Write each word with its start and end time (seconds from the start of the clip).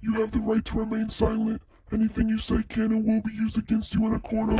You 0.00 0.12
have 0.20 0.30
the 0.30 0.38
right 0.38 0.64
to 0.64 0.78
remain 0.78 1.08
silent. 1.08 1.60
Anything 1.92 2.28
you 2.28 2.38
say 2.38 2.62
can 2.68 2.92
and 2.92 3.04
will 3.04 3.20
be 3.20 3.32
used 3.32 3.58
against 3.58 3.94
you 3.96 4.06
in 4.06 4.14
a 4.14 4.20
court 4.20 4.50
of. 4.50 4.58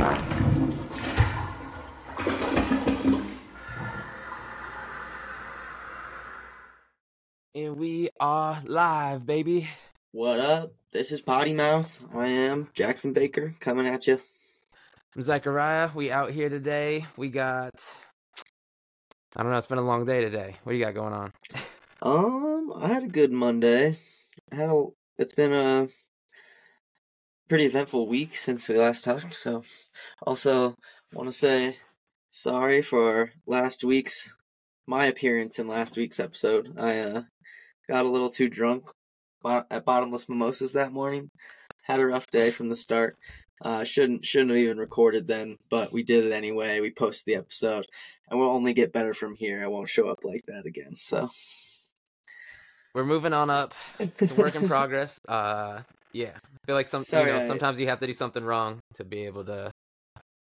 And 7.55 7.77
we 7.77 8.09
are 8.19 8.61
live, 8.65 9.25
baby. 9.25 9.69
What 10.11 10.41
up? 10.41 10.73
This 10.91 11.13
is 11.13 11.21
Potty 11.21 11.53
Mouth. 11.53 11.97
I 12.13 12.27
am 12.27 12.67
Jackson 12.73 13.13
Baker 13.13 13.55
coming 13.61 13.87
at 13.87 14.07
you. 14.07 14.19
I'm 15.15 15.21
Zechariah. 15.21 15.91
We 15.95 16.11
out 16.11 16.31
here 16.31 16.49
today. 16.49 17.05
We 17.15 17.29
got. 17.29 17.75
I 19.37 19.43
don't 19.43 19.53
know. 19.53 19.57
It's 19.57 19.67
been 19.67 19.77
a 19.77 19.83
long 19.83 20.03
day 20.03 20.19
today. 20.19 20.57
What 20.63 20.73
do 20.73 20.77
you 20.77 20.83
got 20.83 20.95
going 20.95 21.13
on? 21.13 21.31
Um, 22.01 22.71
I 22.77 22.87
had 22.87 23.03
a 23.03 23.07
good 23.09 23.29
Monday. 23.29 23.97
I 24.53 24.55
had 24.55 24.69
a. 24.69 24.85
It's 25.19 25.33
been 25.33 25.51
a 25.51 25.89
pretty 27.49 27.65
eventful 27.65 28.07
week 28.07 28.37
since 28.37 28.69
we 28.69 28.77
last 28.77 29.03
talked. 29.03 29.35
So, 29.35 29.65
also 30.25 30.75
want 31.11 31.27
to 31.27 31.33
say 31.33 31.75
sorry 32.31 32.81
for 32.81 33.33
last 33.45 33.83
week's 33.83 34.33
my 34.87 35.07
appearance 35.07 35.59
in 35.59 35.67
last 35.67 35.97
week's 35.97 36.21
episode. 36.21 36.73
I 36.79 36.99
uh 36.99 37.23
got 37.89 38.05
a 38.05 38.09
little 38.09 38.29
too 38.29 38.47
drunk 38.47 38.85
at 39.45 39.83
bottomless 39.83 40.29
mimosas 40.29 40.71
that 40.71 40.93
morning. 40.93 41.29
Had 41.83 41.99
a 41.99 42.05
rough 42.05 42.27
day 42.27 42.49
from 42.49 42.69
the 42.69 42.77
start. 42.77 43.17
Uh, 43.61 43.83
shouldn't 43.83 44.23
shouldn't 44.23 44.51
have 44.51 44.59
even 44.59 44.77
recorded 44.77 45.27
then, 45.27 45.57
but 45.69 45.91
we 45.91 46.01
did 46.01 46.23
it 46.23 46.31
anyway. 46.31 46.79
We 46.79 46.91
posted 46.91 47.25
the 47.25 47.35
episode, 47.35 47.85
and 48.29 48.39
we'll 48.39 48.51
only 48.51 48.71
get 48.71 48.93
better 48.93 49.13
from 49.13 49.35
here. 49.35 49.61
I 49.61 49.67
won't 49.67 49.89
show 49.89 50.07
up 50.07 50.23
like 50.23 50.45
that 50.47 50.65
again. 50.65 50.95
So 50.95 51.29
We're 52.93 53.05
moving 53.05 53.33
on 53.33 53.49
up. 53.49 53.73
It's 53.99 54.31
a 54.31 54.35
work 54.35 54.55
in 54.55 54.67
progress. 54.67 55.19
Uh, 55.27 55.81
yeah. 56.13 56.31
I 56.35 56.57
feel 56.65 56.75
like 56.75 56.87
some. 56.87 57.03
Sorry, 57.03 57.31
you 57.31 57.37
know, 57.37 57.43
I- 57.43 57.47
sometimes 57.47 57.79
you 57.79 57.87
have 57.87 57.99
to 57.99 58.07
do 58.07 58.13
something 58.13 58.43
wrong 58.43 58.79
to 58.95 59.03
be 59.03 59.25
able 59.25 59.45
to 59.45 59.71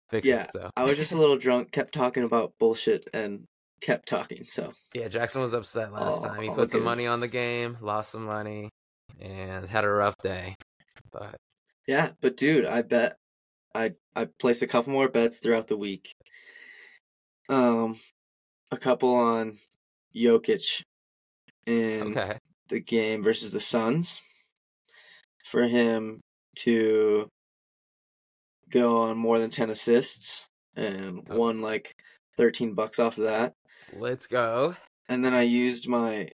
fix 0.10 0.28
Yeah, 0.28 0.44
it. 0.44 0.52
So 0.52 0.70
I 0.78 0.84
was 0.84 0.98
just 0.98 1.12
a 1.12 1.18
little 1.18 1.38
drunk, 1.38 1.72
kept 1.72 1.94
talking 1.94 2.24
about 2.24 2.54
bullshit, 2.60 3.08
and 3.14 3.44
kept 3.82 4.08
talking. 4.08 4.46
So 4.50 4.74
yeah, 4.94 5.08
Jackson 5.10 5.42
was 5.42 5.54
upset 5.54 5.92
last 5.92 6.24
Oh, 6.24 6.28
time. 6.28 6.42
He 6.42 6.50
put 6.50 6.70
some 6.70 6.80
good. 6.82 6.86
money 6.86 7.08
on 7.08 7.20
the 7.20 7.28
game, 7.28 7.78
lost 7.82 8.12
some 8.12 8.26
money, 8.26 8.70
and 9.20 9.66
had 9.68 9.84
a 9.84 9.90
rough 9.90 10.16
day. 10.24 10.56
But 11.12 11.36
yeah, 11.88 12.12
but 12.22 12.38
dude, 12.38 12.66
I 12.66 12.82
bet 12.82 13.18
I 13.76 13.94
I 14.16 14.26
placed 14.40 14.62
a 14.62 14.68
couple 14.68 14.94
more 14.94 15.10
bets 15.10 15.40
throughout 15.40 15.68
the 15.68 15.78
week. 15.78 16.12
Um, 17.50 18.00
a 18.72 18.78
couple 18.78 19.14
on 19.14 19.58
Jokic 20.16 20.82
in 21.66 22.18
okay, 22.18 22.38
the 22.70 22.80
game 22.80 23.24
versus 23.24 23.52
the 23.52 23.60
Suns 23.60 24.22
for 25.46 25.64
him 25.68 26.20
to 26.58 27.28
go 28.70 29.02
on 29.04 29.18
more 29.18 29.40
than 29.40 29.50
10 29.50 29.70
assists 29.70 30.46
and 30.76 31.26
Oh. 31.30 31.38
won 31.38 31.62
like 31.62 31.94
13 32.38 32.74
bucks 32.74 33.00
off 33.00 33.18
of 33.18 33.24
that. 33.24 33.54
let's 33.94 34.28
go. 34.28 34.76
And 35.10 35.24
then 35.24 35.34
I 35.34 35.44
used 35.44 35.88
my 35.88 36.30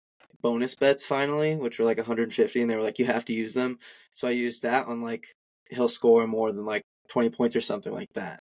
bonus 0.42 0.76
bets 0.76 1.06
finally, 1.06 1.56
which 1.56 1.80
were 1.80 1.86
like 1.86 1.98
150 1.98 2.62
and 2.62 2.70
they 2.70 2.76
were 2.76 2.84
like 2.84 3.00
you 3.00 3.06
have 3.06 3.26
to 3.26 3.34
use 3.34 3.54
them. 3.54 3.80
So 4.14 4.28
I 4.28 4.32
used 4.32 4.62
that 4.62 4.88
on 4.88 5.02
like 5.02 5.34
he'll 5.70 5.88
score 5.90 6.26
more 6.28 6.52
than 6.54 6.66
like 6.66 6.84
20 7.10 7.30
points 7.32 7.56
or 7.56 7.62
something 7.62 7.92
like 7.92 8.14
that. 8.14 8.40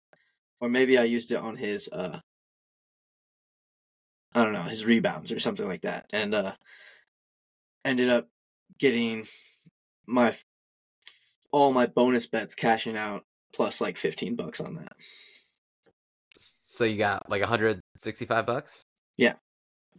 Or 0.61 0.69
maybe 0.69 0.99
I 0.99 1.05
used 1.05 1.31
it 1.33 1.37
on 1.39 1.57
his 1.57 1.89
uh 1.91 2.21
I 4.35 4.45
don't 4.45 4.53
know, 4.53 4.63
his 4.63 4.85
rebounds 4.85 5.33
or 5.33 5.39
something 5.39 5.67
like 5.67 5.83
that. 5.83 6.07
And 6.13 6.35
uh 6.35 6.55
ended 7.89 8.11
up 8.11 8.29
getting 8.79 9.27
my 10.07 10.35
all 11.51 11.73
my 11.73 11.87
bonus 11.87 12.27
bets 12.27 12.55
cashing 12.55 12.97
out 12.97 13.25
plus 13.55 13.81
like 13.81 13.97
15 13.97 14.37
bucks 14.37 14.61
on 14.61 14.75
that. 14.77 14.93
So 16.37 16.85
you 16.85 16.99
got 16.99 17.29
like 17.29 17.41
165 17.41 18.47
bucks. 18.47 18.83
Yeah. 19.17 19.35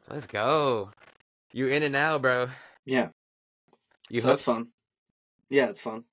Let's 0.09 0.27
go. 0.27 0.91
You 1.51 1.67
in 1.67 1.83
and 1.83 1.95
out, 1.95 2.21
bro. 2.21 2.47
Yeah, 2.85 3.09
You 4.09 4.21
so 4.21 4.27
that's 4.27 4.43
fun. 4.43 4.69
Yeah, 5.49 5.69
it's 5.69 5.81
fun. 5.81 6.05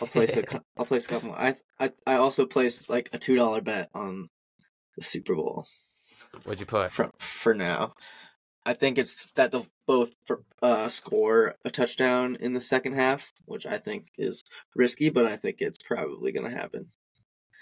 I'll 0.00 0.08
place 0.08 0.36
a 0.36 0.44
I'll 0.76 0.86
place 0.86 1.06
a 1.06 1.08
couple. 1.08 1.30
More. 1.30 1.38
I 1.38 1.56
I 1.80 1.90
I 2.06 2.14
also 2.16 2.46
placed 2.46 2.88
like 2.88 3.08
a 3.12 3.18
two 3.18 3.34
dollar 3.34 3.60
bet 3.60 3.88
on 3.94 4.28
the 4.96 5.02
Super 5.02 5.34
Bowl 5.34 5.66
What'd 6.44 6.60
you 6.60 6.66
put? 6.66 6.90
for 6.90 7.10
for 7.18 7.54
now. 7.54 7.94
I 8.64 8.74
think 8.74 8.98
it's 8.98 9.30
that 9.32 9.50
they'll 9.50 9.66
both 9.86 10.14
uh, 10.62 10.88
score 10.88 11.54
a 11.64 11.70
touchdown 11.70 12.36
in 12.38 12.52
the 12.52 12.60
second 12.60 12.94
half, 12.94 13.32
which 13.46 13.64
I 13.66 13.78
think 13.78 14.06
is 14.18 14.44
risky, 14.74 15.08
but 15.10 15.24
I 15.24 15.36
think 15.36 15.60
it's 15.60 15.78
probably 15.78 16.32
gonna 16.32 16.50
happen. 16.50 16.88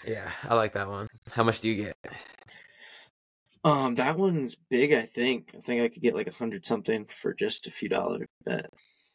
Yeah, 0.05 0.29
I 0.47 0.55
like 0.55 0.73
that 0.73 0.89
one. 0.89 1.07
How 1.31 1.43
much 1.43 1.59
do 1.61 1.69
you 1.69 1.85
get? 1.85 1.97
Um, 3.63 3.95
that 3.95 4.17
one's 4.17 4.55
big. 4.69 4.93
I 4.93 5.03
think. 5.03 5.51
I 5.55 5.59
think 5.59 5.81
I 5.81 5.87
could 5.89 6.01
get 6.01 6.15
like 6.15 6.27
a 6.27 6.33
hundred 6.33 6.65
something 6.65 7.05
for 7.05 7.33
just 7.33 7.67
a 7.67 7.71
few 7.71 7.89
dollar 7.89 8.25
bet. 8.45 8.69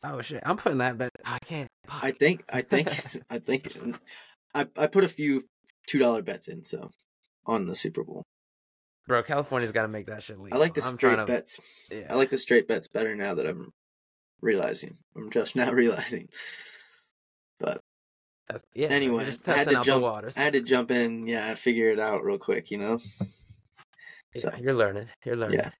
Oh 0.05 0.21
shit, 0.21 0.43
I'm 0.45 0.57
putting 0.57 0.79
that 0.79 0.99
bet. 0.99 1.11
I 1.25 1.39
can't. 1.45 1.69
I 1.89 2.11
think. 2.11 2.45
I 2.53 2.63
think. 2.63 2.89
It's, 2.93 3.19
I 3.31 3.39
think. 3.39 3.67
It's, 3.67 3.89
I 4.55 4.67
I 4.77 4.87
put 4.87 5.05
a 5.05 5.09
few 5.09 5.45
two 5.87 5.99
dollar 5.99 6.23
bets 6.23 6.49
in 6.49 6.65
so 6.65 6.91
on 7.47 7.67
the 7.67 7.75
Super 7.75 8.05
Bowl. 8.05 8.25
Bro, 9.09 9.25
California's 9.25 9.73
got 9.73 9.83
to 9.83 9.89
make 9.89 10.07
that 10.07 10.23
shit 10.23 10.39
legal. 10.39 10.59
I 10.59 10.61
like 10.61 10.75
the 10.75 10.85
I'm 10.85 10.97
straight 10.97 11.17
to, 11.17 11.27
bets. 11.27 11.61
Yeah. 11.91 12.07
I 12.11 12.15
like 12.15 12.31
the 12.31 12.39
straight 12.39 12.69
bets 12.69 12.89
better 12.89 13.15
now 13.17 13.35
that 13.35 13.47
I'm 13.47 13.73
realizing. 14.41 14.99
I'm 15.17 15.31
just 15.31 15.57
now 15.57 15.73
realizing. 15.73 16.29
But 17.59 17.81
That's, 18.49 18.63
yeah. 18.75 18.89
Anyway, 18.89 19.25
I 19.47 19.51
had 19.53 19.69
to 19.69 19.83
jump-. 19.83 20.05
I 20.37 20.41
had 20.41 20.53
to 20.53 20.61
jump 20.61 20.91
in. 20.91 21.27
Yeah, 21.27 21.49
I 21.49 21.55
figure 21.55 21.91
it 21.91 21.99
out 21.99 22.25
real 22.25 22.39
quick. 22.39 22.71
You 22.71 22.79
know. 22.79 22.99
Yeah, 24.35 24.41
so- 24.41 24.53
you're 24.59 24.73
learning. 24.73 25.09
You're 25.27 25.37
learning. 25.37 25.59
Yeah. 25.59 25.71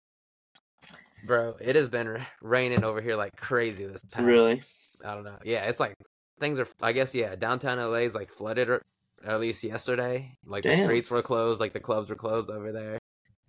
Bro, 1.25 1.55
it 1.59 1.75
has 1.75 1.89
been 1.89 2.21
raining 2.43 2.85
over 2.85 3.01
here 3.01 3.17
like 3.17 3.35
crazy 3.35 3.87
this 3.87 4.05
past. 4.05 4.23
Really. 4.27 4.63
I 5.03 5.15
don't 5.15 5.25
know. 5.25 5.39
Yeah, 5.43 5.65
it's 5.71 5.81
like 5.81 5.95
things 6.39 6.59
are. 6.59 6.67
I 6.83 6.93
guess 6.93 7.15
yeah. 7.15 7.35
Downtown 7.35 7.79
LA 7.79 8.01
is 8.01 8.15
like 8.15 8.29
flooded, 8.29 8.69
or 8.69 8.83
at 9.25 9.41
least 9.41 9.65
yesterday. 9.65 10.37
Like 10.45 10.65
the 10.65 10.77
streets 10.77 11.11
were 11.11 11.23
closed. 11.23 11.61
Like 11.61 11.73
the 11.73 11.81
clubs 11.81 12.11
were 12.11 12.15
closed 12.15 12.51
over 12.51 12.73
there. 12.73 12.99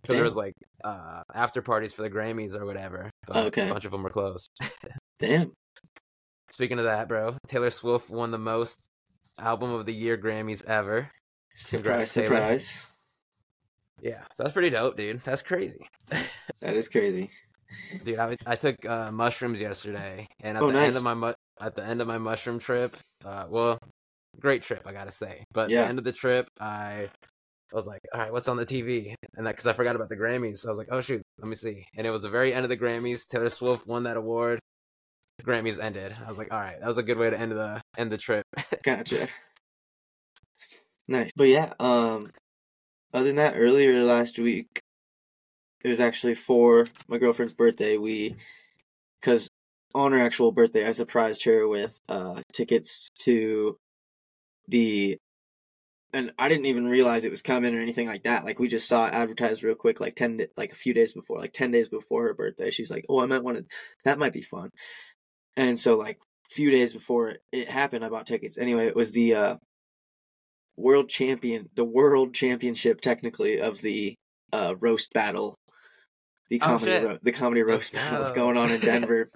So 0.06 0.14
there 0.14 0.24
was 0.24 0.36
like 0.36 0.54
uh 0.84 1.22
after 1.34 1.62
parties 1.62 1.94
for 1.94 2.02
the 2.02 2.10
Grammys 2.10 2.56
or 2.56 2.66
whatever. 2.66 3.10
But 3.28 3.38
Okay. 3.48 3.70
A 3.70 3.74
bunch 3.74 3.86
of 3.86 3.92
them 3.92 4.04
were 4.04 4.10
closed. 4.10 4.50
Damn. 5.20 5.52
Speaking 6.52 6.78
of 6.78 6.86
that, 6.86 7.08
bro, 7.08 7.38
Taylor 7.48 7.70
Swift 7.72 8.10
won 8.10 8.32
the 8.32 8.38
most 8.38 8.88
album 9.40 9.72
of 9.72 9.86
the 9.86 9.94
year 9.94 10.18
Grammys 10.18 10.64
ever. 10.66 11.10
Surprise! 11.56 12.12
Congrats, 12.12 12.12
surprise! 12.12 12.86
Yeah, 14.02 14.22
so 14.34 14.44
that's 14.44 14.54
pretty 14.54 14.70
dope, 14.72 14.98
dude. 14.98 15.22
That's 15.24 15.42
crazy, 15.42 15.88
That 16.62 16.76
is 16.76 16.90
crazy. 16.90 17.30
dude. 18.04 18.20
I, 18.20 18.36
I 18.46 18.56
took 18.56 18.84
uh, 18.86 19.12
mushrooms 19.12 19.62
yesterday, 19.62 20.28
and 20.42 20.58
at 20.58 20.64
Oh, 20.64 20.68
the 20.68 20.74
nice. 20.74 20.88
end 20.88 20.98
of 20.98 21.04
my 21.04 21.14
mu- 21.14 21.34
at 21.62 21.76
the 21.76 21.86
end 21.86 22.02
of 22.02 22.08
my 22.08 22.18
mushroom 22.18 22.60
trip, 22.60 22.98
uh, 23.24 23.46
well, 23.50 23.78
great 24.40 24.62
trip, 24.64 24.84
I 24.86 24.92
gotta 24.94 25.12
say. 25.12 25.44
But 25.54 25.66
at 25.66 25.70
Yeah. 25.70 25.84
the 25.84 25.90
end 25.90 26.00
of 26.00 26.06
the 26.06 26.12
trip, 26.12 26.48
I 26.60 27.10
was 27.76 27.88
like, 27.88 28.02
all 28.14 28.20
right, 28.20 28.32
what's 28.32 28.48
on 28.48 28.58
the 28.58 28.66
TV? 28.66 29.16
And 29.36 29.46
that 29.48 29.52
because 29.52 29.68
I 29.68 29.74
forgot 29.74 29.96
about 29.96 30.10
the 30.10 30.16
Grammys, 30.16 30.60
so 30.60 30.70
I 30.70 30.72
was 30.72 30.78
like, 30.78 30.90
oh 30.92 31.02
shoot, 31.02 31.22
let 31.40 31.48
me 31.48 31.56
see. 31.56 31.86
And 31.96 32.06
it 32.06 32.12
was 32.12 32.22
the 32.22 32.30
very 32.30 32.54
end 32.54 32.66
of 32.66 32.70
the 32.70 32.78
Grammys. 32.78 33.28
Taylor 33.28 33.50
Swift 33.50 33.88
won 33.88 34.04
that 34.04 34.18
award. 34.18 34.60
The 35.40 35.44
Grammys 35.44 35.80
ended. 35.82 36.16
I 36.24 36.28
was 36.28 36.38
like, 36.38 36.52
all 36.52 36.60
right, 36.60 36.80
that 36.80 36.88
was 36.88 36.98
a 36.98 37.04
good 37.04 37.18
way 37.18 37.30
to 37.30 37.40
end 37.40 37.52
the 37.52 37.82
end 37.98 38.12
the 38.12 38.18
trip. 38.18 38.46
Gotcha. 38.84 39.28
Nice. 41.08 41.32
But 41.36 41.48
yeah, 41.48 41.74
um 41.80 42.32
other 43.14 43.26
than 43.26 43.36
that, 43.38 43.56
earlier 43.58 44.04
last 44.04 44.38
week 44.40 44.80
it 45.84 45.90
was 45.90 46.00
actually 46.00 46.36
for 46.36 46.88
my 47.08 47.18
girlfriend's 47.18 47.54
birthday. 47.54 47.98
We 47.98 48.36
cuz 49.22 49.50
on 49.96 50.12
her 50.12 50.20
actual 50.20 50.52
birthday, 50.52 50.88
I 50.88 50.92
surprised 50.92 51.44
her 51.46 51.68
with 51.68 52.00
uh 52.08 52.42
tickets 52.54 53.10
to 53.20 53.78
the 54.68 55.18
and 56.14 56.32
I 56.38 56.48
didn't 56.48 56.68
even 56.68 56.88
realize 56.88 57.26
it 57.26 57.32
was 57.32 57.42
coming 57.42 57.76
or 57.76 57.80
anything 57.80 58.08
like 58.08 58.24
that. 58.24 58.46
Like 58.46 58.60
we 58.60 58.68
just 58.68 58.88
saw 58.88 59.08
it 59.08 59.14
advertised 59.14 59.64
real 59.64 59.76
quick, 59.76 60.00
like 60.00 60.16
ten, 60.16 60.40
like 60.56 60.72
a 60.72 60.76
few 60.76 60.94
days 60.94 61.14
before, 61.14 61.40
like 61.40 61.54
ten 61.54 61.72
days 61.72 61.90
before 61.90 62.24
her 62.24 62.34
birthday. 62.34 62.72
She's 62.72 62.92
like, 62.92 63.06
"Oh, 63.10 63.20
I 63.20 63.26
might 63.26 63.44
want 63.44 63.58
to. 63.58 63.66
That 64.06 64.20
might 64.20 64.34
be 64.34 64.42
fun." 64.42 64.70
And 65.58 65.80
so, 65.80 65.96
like, 65.98 66.18
a 66.18 66.54
few 66.54 66.72
days 66.72 66.94
before 66.94 67.36
it 67.52 67.70
happened, 67.70 68.06
I 68.06 68.10
bought 68.10 68.28
tickets. 68.28 68.58
Anyway, 68.58 68.88
it 68.88 68.96
was 68.96 69.12
the 69.12 69.36
uh, 69.36 69.56
world 70.78 71.10
champion, 71.10 71.70
the 71.76 71.84
world 71.84 72.34
championship, 72.34 73.02
technically, 73.02 73.60
of 73.60 73.82
the 73.82 74.16
uh, 74.52 74.76
roast 74.80 75.14
battle, 75.14 75.56
the 76.50 76.60
Oh, 76.62 76.66
comedy, 76.66 77.06
ro- 77.06 77.20
the 77.22 77.32
comedy 77.32 77.62
roast 77.64 77.94
Let's 77.94 78.06
battles 78.06 78.32
going 78.32 78.58
on 78.58 78.72
in 78.72 78.82
Denver 78.82 79.30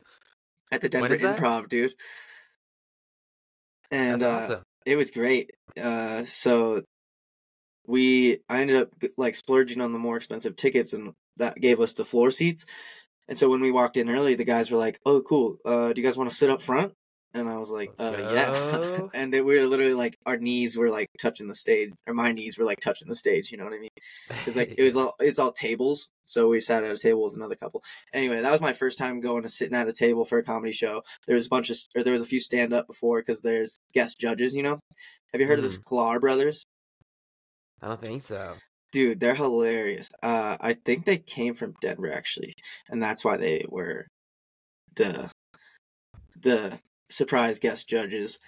at 0.72 0.82
the 0.82 0.90
Denver? 0.90 1.16
Improv, 1.18 1.70
dude. 1.70 1.94
And 3.90 4.22
That's 4.22 4.24
uh, 4.24 4.54
awesome. 4.54 4.64
It 4.88 4.96
was 4.96 5.12
great. 5.12 5.52
Uh, 5.82 6.24
so 6.26 6.82
we 7.86 8.40
I 8.50 8.62
ended 8.62 8.78
up 8.78 8.90
like 9.18 9.36
splurging 9.36 9.82
on 9.82 9.94
the 9.94 10.00
more 10.00 10.18
expensive 10.18 10.56
tickets, 10.56 10.94
and 10.94 11.14
that 11.38 11.60
gave 11.60 11.80
us 11.80 11.94
the 11.94 12.06
floor 12.06 12.32
seats. 12.32 12.66
And 13.28 13.38
so 13.38 13.50
when 13.50 13.62
we 13.62 13.72
walked 13.72 13.98
in 13.98 14.10
early, 14.10 14.36
the 14.36 14.46
guys 14.46 14.72
were 14.72 14.78
like, 14.78 15.00
"Oh, 15.06 15.22
cool. 15.22 15.58
Uh, 15.66 15.94
do 15.94 16.02
you 16.02 16.08
guys 16.08 16.18
want 16.18 16.30
to 16.30 16.36
sit 16.36 16.50
up 16.50 16.62
front?" 16.62 16.94
And 17.38 17.48
I 17.48 17.58
was 17.58 17.70
like, 17.70 17.92
uh, 18.00 18.16
yeah. 18.18 19.00
and 19.14 19.32
they, 19.32 19.42
we 19.42 19.60
were 19.60 19.68
literally 19.68 19.94
like, 19.94 20.18
our 20.26 20.38
knees 20.38 20.76
were 20.76 20.90
like 20.90 21.10
touching 21.20 21.48
the 21.48 21.54
stage, 21.54 21.92
or 22.08 22.14
my 22.14 22.32
knees 22.32 22.58
were 22.58 22.66
like 22.66 22.80
touching 22.80 23.08
the 23.08 23.16
stage. 23.16 23.52
You 23.52 23.58
know 23.58 23.66
what 23.66 23.74
I 23.74 23.80
mean? 23.80 23.90
Because 24.28 24.56
like 24.56 24.74
it 24.78 24.84
was 24.84 24.96
all 24.98 25.14
it's 25.20 25.38
all 25.38 25.52
tables, 25.52 26.08
so 26.26 26.50
we 26.50 26.60
sat 26.60 26.84
at 26.84 26.92
a 26.92 26.98
table 26.98 27.24
with 27.24 27.36
another 27.36 27.56
couple. 27.56 27.84
Anyway, 28.12 28.42
that 28.42 28.52
was 28.52 28.62
my 28.62 28.74
first 28.74 28.98
time 28.98 29.22
going 29.22 29.44
to 29.44 29.50
sitting 29.50 29.76
at 29.76 29.88
a 29.88 29.94
table 29.94 30.26
for 30.26 30.40
a 30.40 30.44
comedy 30.44 30.72
show. 30.72 31.04
There 31.28 31.36
was 31.36 31.46
a 31.46 31.50
bunch 31.50 31.70
of, 31.70 31.78
or 31.96 32.04
there 32.04 32.14
was 32.14 32.22
a 32.22 32.26
few 32.26 32.40
stand 32.40 32.74
up 32.74 32.88
before 32.88 33.22
because 33.22 33.42
there's 33.42 33.78
guest 33.94 34.20
judges. 34.20 34.56
You 34.56 34.64
know, 34.64 34.80
have 35.32 35.40
you 35.40 35.48
heard 35.48 35.60
of 35.60 35.64
the 35.64 35.70
Sklar 35.70 36.20
brothers? 36.20 36.64
I 37.82 37.88
don't 37.88 38.02
think 38.02 38.24
so. 38.24 38.56
Dude, 38.92 39.20
they're 39.20 39.36
hilarious. 39.36 40.10
Uh, 40.24 40.58
I 40.60 40.74
think 40.74 41.06
they 41.06 41.18
came 41.18 41.54
from 41.54 41.76
Denver 41.82 42.12
actually, 42.12 42.54
and 42.90 43.04
that's 43.04 43.24
why 43.24 43.38
they 43.38 43.66
were 43.70 44.08
the 44.96 45.30
the 46.42 46.80
surprise 47.10 47.60
guest 47.60 47.88
judges 47.88 48.40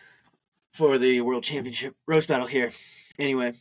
for 0.74 0.98
the 0.98 1.22
World 1.22 1.44
Championship 1.44 1.96
roast 2.08 2.28
battle 2.28 2.48
here. 2.48 2.72
Anyway, 3.18 3.54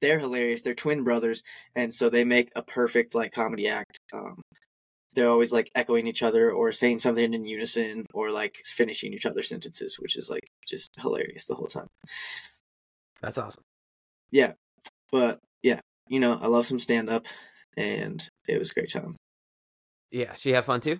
they're 0.00 0.18
hilarious. 0.18 0.62
They're 0.62 0.74
twin 0.74 1.04
brothers, 1.04 1.42
and 1.74 1.92
so 1.92 2.08
they 2.10 2.24
make 2.24 2.50
a 2.54 2.62
perfect 2.62 3.14
like 3.14 3.32
comedy 3.32 3.68
act. 3.68 3.98
Um, 4.12 4.42
they're 5.14 5.28
always 5.28 5.52
like 5.52 5.70
echoing 5.74 6.06
each 6.06 6.22
other 6.22 6.50
or 6.50 6.72
saying 6.72 6.98
something 6.98 7.32
in 7.32 7.44
unison 7.44 8.06
or 8.12 8.30
like 8.30 8.58
finishing 8.64 9.12
each 9.12 9.26
other's 9.26 9.48
sentences, 9.48 9.96
which 9.98 10.16
is 10.16 10.28
like 10.28 10.48
just 10.66 10.98
hilarious 11.00 11.46
the 11.46 11.54
whole 11.54 11.68
time. 11.68 11.86
That's 13.22 13.38
awesome. 13.38 13.62
Yeah, 14.30 14.52
but 15.12 15.38
yeah, 15.62 15.80
you 16.08 16.20
know, 16.20 16.38
I 16.40 16.48
love 16.48 16.66
some 16.66 16.80
stand 16.80 17.08
up, 17.08 17.26
and 17.76 18.26
it 18.48 18.58
was 18.58 18.70
a 18.70 18.74
great 18.74 18.90
time. 18.90 19.16
Yeah, 20.10 20.34
she 20.34 20.50
had 20.50 20.64
fun 20.64 20.80
too. 20.80 20.98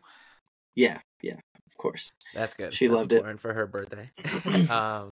Yeah, 0.74 1.00
yeah, 1.22 1.36
of 1.66 1.76
course. 1.76 2.10
That's 2.32 2.54
good. 2.54 2.72
She 2.72 2.86
That's 2.86 2.98
loved 2.98 3.12
it. 3.12 3.40
for 3.40 3.52
her 3.54 3.66
birthday. 3.66 4.10
um, 4.70 5.10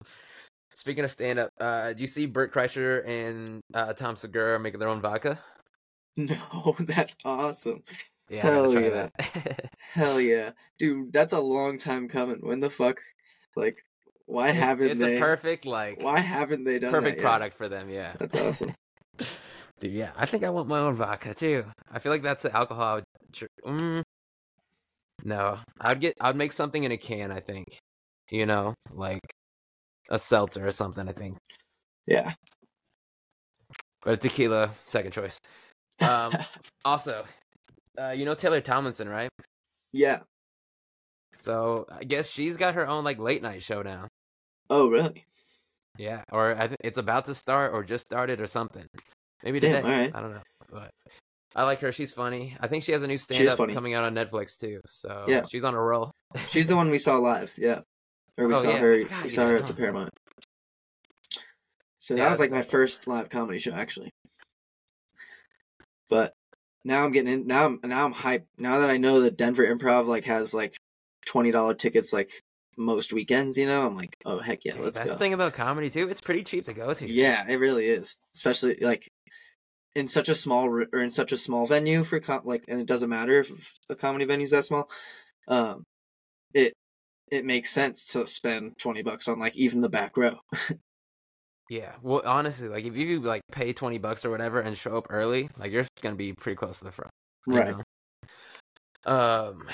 speaking 0.74 1.04
of 1.04 1.12
stand 1.12 1.40
up, 1.40 1.50
uh, 1.60 1.94
do 1.94 2.02
you 2.02 2.08
see 2.08 2.26
Bert 2.26 2.54
Kreischer 2.54 3.06
and 3.08 3.62
uh, 3.74 3.94
Tom 3.94 4.16
Segura 4.16 4.60
making 4.60 4.80
their 4.80 4.90
own 4.90 5.02
vodka? 5.02 5.40
No, 6.18 6.76
that's 6.80 7.16
awesome. 7.24 7.84
Yeah, 8.30 8.42
Hell 8.42 8.74
yeah. 8.74 8.90
that. 9.18 9.70
Hell 9.94 10.20
yeah. 10.20 10.52
Dude, 10.78 11.14
that's 11.14 11.34
a 11.34 11.40
long 11.40 11.78
time 11.78 12.08
coming. 12.08 12.40
When 12.42 12.60
the 12.60 12.70
fuck 12.70 13.00
like 13.56 13.84
why 14.26 14.50
it's, 14.50 14.58
haven't 14.58 14.88
it's 14.92 15.02
they 15.02 15.18
a 15.18 15.20
perfect 15.20 15.66
like 15.66 16.02
why 16.04 16.20
haven't 16.20 16.64
they 16.64 16.78
done 16.80 16.92
perfect 16.92 17.18
that 17.18 17.24
yet? 17.24 17.30
product 17.30 17.56
for 17.58 17.68
them. 17.70 17.90
Yeah, 17.90 18.14
That's 18.20 18.36
awesome. 18.36 18.74
dude. 19.80 19.92
Yeah, 19.94 20.12
I 20.16 20.26
think 20.26 20.44
I 20.44 20.50
want 20.50 20.68
my 20.68 20.80
own 20.80 20.96
vodka 20.96 21.34
too. 21.34 21.66
I 21.92 22.00
feel 22.00 22.12
like 22.12 22.22
that's 22.24 22.44
the 22.44 22.56
alcohol. 22.56 22.84
I 22.84 22.94
would 22.96 23.04
Mm, 23.66 24.04
no, 25.24 25.60
I'd 25.80 26.00
get. 26.00 26.16
I'd 26.22 26.36
make 26.36 26.52
something 26.52 26.84
in 26.84 26.92
a 26.92 26.98
can. 26.98 27.32
I 27.32 27.40
think, 27.40 27.66
you 28.32 28.46
know, 28.46 28.74
like 28.92 29.22
a 30.10 30.20
seltzer 30.20 30.66
or 30.66 30.72
something. 30.72 31.08
I 31.08 31.12
think, 31.12 31.36
Yeah. 32.08 32.34
but 34.04 34.22
tequila 34.22 34.72
second 34.80 35.12
choice. 35.12 35.40
Um, 36.02 36.34
also, 36.86 37.26
uh, 38.00 38.10
you 38.12 38.26
know 38.26 38.34
Taylor 38.34 38.62
Tomlinson, 38.62 39.10
right? 39.10 39.30
yeah. 39.92 40.22
So 41.36 41.86
I 41.90 42.04
guess 42.04 42.30
she's 42.30 42.58
got 42.58 42.76
her 42.76 42.88
own 42.88 43.04
like 43.04 43.18
late 43.20 43.42
night 43.42 43.62
show 43.64 43.82
now. 43.82 44.08
Oh 44.70 44.90
really? 44.90 45.26
Yeah, 45.98 46.24
or 46.32 46.56
I 46.56 46.68
think 46.68 46.78
it's 46.84 46.98
about 46.98 47.26
to 47.26 47.36
start 47.36 47.74
or 47.74 47.84
just 47.84 48.06
started 48.06 48.40
or 48.42 48.48
something. 48.48 48.86
Maybe 49.44 49.60
Damn, 49.60 49.84
today. 49.84 50.12
I 50.14 50.22
don't 50.22 50.34
know, 50.34 50.42
but 50.72 50.92
I 51.56 51.64
like 51.64 51.80
her. 51.80 51.92
She's 51.92 52.12
funny. 52.12 52.56
I 52.60 52.68
think 52.68 52.84
she 52.84 52.92
has 52.92 53.02
a 53.04 53.08
new 53.08 53.16
is 53.16 53.24
stand 53.24 53.48
up 53.50 53.58
coming 53.70 53.94
out 53.94 54.04
on 54.04 54.14
Netflix 54.16 54.60
too. 54.60 54.82
So 54.88 55.26
Yeah. 55.28 55.44
she's 55.46 55.64
on 55.64 55.74
a 55.74 55.82
roll. 55.82 56.12
She's 56.50 56.68
the 56.68 56.76
one 56.76 56.92
we 56.92 57.00
saw 57.00 57.18
live, 57.18 57.54
yeah. 57.58 57.82
Or 58.38 58.48
we 58.48 58.54
Oh, 58.54 58.62
saw 58.62 58.70
yeah. 58.70 58.78
her 58.78 59.04
God, 59.04 59.24
we 59.24 59.30
saw 59.30 59.48
her 59.48 59.56
at 59.58 59.66
the 59.66 59.74
Paramount. 59.74 60.12
So 61.98 62.16
Yeah, 62.16 62.24
that 62.26 62.30
was 62.30 62.40
like 62.40 62.52
my 62.52 62.62
first 62.62 63.08
live 63.08 63.30
comedy 63.30 63.58
show 63.60 63.74
actually. 63.74 64.12
But 66.10 66.34
now 66.84 67.04
I'm 67.04 67.12
getting 67.12 67.32
in 67.34 67.48
now 67.48 67.66
I'm 67.66 67.80
now 67.84 68.06
I'm 68.06 68.14
hyped. 68.14 68.46
Now 68.58 68.80
that 68.80 68.90
I 68.90 68.98
know 68.98 69.22
that 69.22 69.38
Denver 69.38 69.66
Improv 69.66 70.06
like 70.08 70.26
has 70.26 70.54
like 70.54 70.76
twenty 71.26 71.52
dollar 71.52 71.74
tickets 71.74 72.14
like 72.14 72.32
most 72.78 73.12
weekends, 73.12 73.58
you 73.58 73.66
know, 73.66 73.86
I'm 73.86 73.96
like, 73.96 74.16
oh 74.26 74.40
heck 74.40 74.64
yeah, 74.66 74.74
Dude, 74.74 74.84
let's 74.86 74.98
that's 74.98 75.10
go. 75.12 75.14
the 75.16 75.20
thing 75.20 75.34
about 75.34 75.54
comedy 75.54 75.90
too. 75.90 76.10
It's 76.10 76.22
pretty 76.22 76.44
cheap 76.44 76.66
to 76.66 76.74
go 76.74 76.94
to. 76.94 77.08
Yeah, 77.12 77.46
it 77.48 77.56
really 77.56 77.88
is, 77.88 78.18
especially 78.36 78.78
like 78.82 79.10
in 79.96 80.08
such 80.08 80.30
a 80.30 80.36
small 80.36 80.68
or 80.68 81.02
in 81.02 81.12
such 81.12 81.32
a 81.32 81.38
small 81.38 81.68
venue 81.68 82.04
for 82.04 82.20
com- 82.20 82.42
like, 82.46 82.64
and 82.68 82.80
it 82.80 82.88
doesn't 82.88 83.10
matter 83.10 83.42
if 83.42 83.74
a 83.90 83.96
comedy 83.96 84.26
venue's 84.26 84.52
that 84.52 84.66
small. 84.66 84.90
Um, 85.48 85.84
it 86.54 86.74
it 87.32 87.46
makes 87.46 87.70
sense 87.70 88.06
to 88.14 88.26
spend 88.26 88.78
twenty 88.80 89.02
bucks 89.02 89.28
on 89.28 89.40
like 89.40 89.56
even 89.56 89.82
the 89.82 89.90
back 89.90 90.18
row. 90.18 90.40
Yeah. 91.70 91.94
Well, 92.02 92.24
honestly, 92.26 92.68
like 92.68 92.84
if 92.84 92.98
you 92.98 93.20
like 93.22 93.44
pay 93.52 93.74
twenty 93.74 94.00
bucks 94.00 94.26
or 94.26 94.32
whatever 94.32 94.60
and 94.60 94.76
show 94.76 94.98
up 94.98 95.08
early, 95.10 95.50
like 95.58 95.72
you're 95.72 95.86
gonna 96.02 96.16
be 96.16 96.34
pretty 96.34 96.56
close 96.56 96.80
to 96.80 96.86
the 96.86 96.92
front. 96.92 97.12
Right. 97.48 97.76
know? 97.78 97.84
Um. 99.06 99.68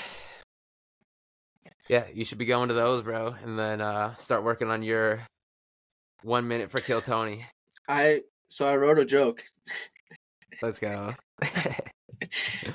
Yeah, 1.88 2.04
you 2.12 2.24
should 2.24 2.38
be 2.38 2.46
going 2.46 2.66
to 2.66 2.74
those, 2.74 3.02
bro, 3.02 3.36
and 3.44 3.56
then 3.56 3.80
uh 3.80 4.16
start 4.16 4.42
working 4.42 4.72
on 4.72 4.82
your 4.82 5.20
one 6.24 6.48
minute 6.48 6.68
for 6.68 6.80
Kill 6.80 7.00
Tony. 7.00 7.46
I 7.88 8.22
so 8.48 8.66
I 8.66 8.74
wrote 8.74 8.98
a 8.98 9.04
joke. 9.04 9.44
Let's 10.62 10.78
go. 10.78 11.14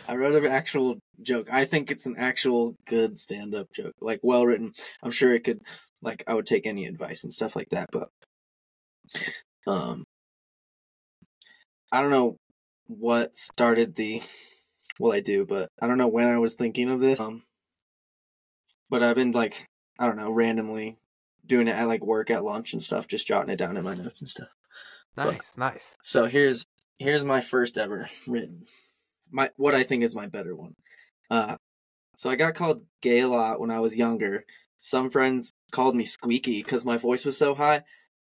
I 0.08 0.16
wrote 0.16 0.36
an 0.36 0.52
actual 0.52 1.00
joke. 1.22 1.48
I 1.52 1.66
think 1.66 1.90
it's 1.90 2.06
an 2.06 2.16
actual 2.18 2.76
good 2.86 3.18
stand 3.18 3.56
up 3.56 3.68
joke, 3.74 3.96
like 4.00 4.20
well 4.24 4.46
written. 4.46 4.74
I'm 5.02 5.12
sure 5.12 5.34
it 5.34 5.44
could, 5.44 5.62
like, 6.02 6.24
I 6.28 6.34
would 6.34 6.46
take 6.46 6.66
any 6.66 6.86
advice 6.86 7.24
and 7.24 7.34
stuff 7.34 7.56
like 7.56 7.70
that. 7.70 7.90
But, 7.92 8.10
um, 9.68 10.04
I 11.92 12.02
don't 12.02 12.12
know 12.12 12.38
what 12.88 13.36
started 13.36 13.96
the. 13.96 14.22
Well, 15.00 15.14
I 15.14 15.20
do, 15.20 15.46
but 15.46 15.70
I 15.82 15.88
don't 15.88 15.98
know 15.98 16.08
when 16.08 16.28
I 16.28 16.40
was 16.40 16.56
thinking 16.56 16.90
of 16.90 17.00
this. 17.00 17.20
Um, 17.20 17.42
but 18.90 19.02
I've 19.02 19.16
been 19.16 19.32
like, 19.32 19.68
I 20.00 20.06
don't 20.06 20.18
know, 20.18 20.32
randomly 20.32 20.98
doing 21.46 21.68
it 21.68 21.76
at 21.76 21.88
like 21.88 22.06
work 22.06 22.30
at 22.30 22.44
lunch 22.44 22.74
and 22.74 22.84
stuff, 22.84 23.08
just 23.08 23.28
jotting 23.28 23.52
it 23.52 23.58
down 23.58 23.78
in 23.78 23.84
my 23.84 23.96
notes 23.96 24.20
and 24.20 24.30
stuff. 24.30 24.50
nice, 25.18 25.54
nice. 25.58 25.96
So 26.04 26.26
here's 26.26 26.66
here's 27.02 27.24
my 27.24 27.42
first 27.42 27.78
ever 27.78 28.10
written. 28.28 28.66
My 29.32 29.50
what 29.58 29.74
I 29.74 29.84
think 29.84 30.04
is 30.04 30.16
my 30.16 30.28
better 30.28 30.56
one. 30.56 30.76
Uh 31.30 31.58
so 32.16 32.30
I 32.30 32.36
got 32.36 32.56
called 32.56 32.84
gay 33.02 33.20
a 33.22 33.28
lot 33.28 33.60
when 33.60 33.72
I 33.72 33.80
was 33.80 33.98
younger. 33.98 34.46
Some 34.80 35.10
friends 35.10 35.52
called 35.72 35.96
me 35.96 36.06
squeaky 36.06 36.62
because 36.62 36.86
my 36.86 36.98
voice 36.98 37.26
was 37.26 37.38
so 37.38 37.56
high. 37.56 37.84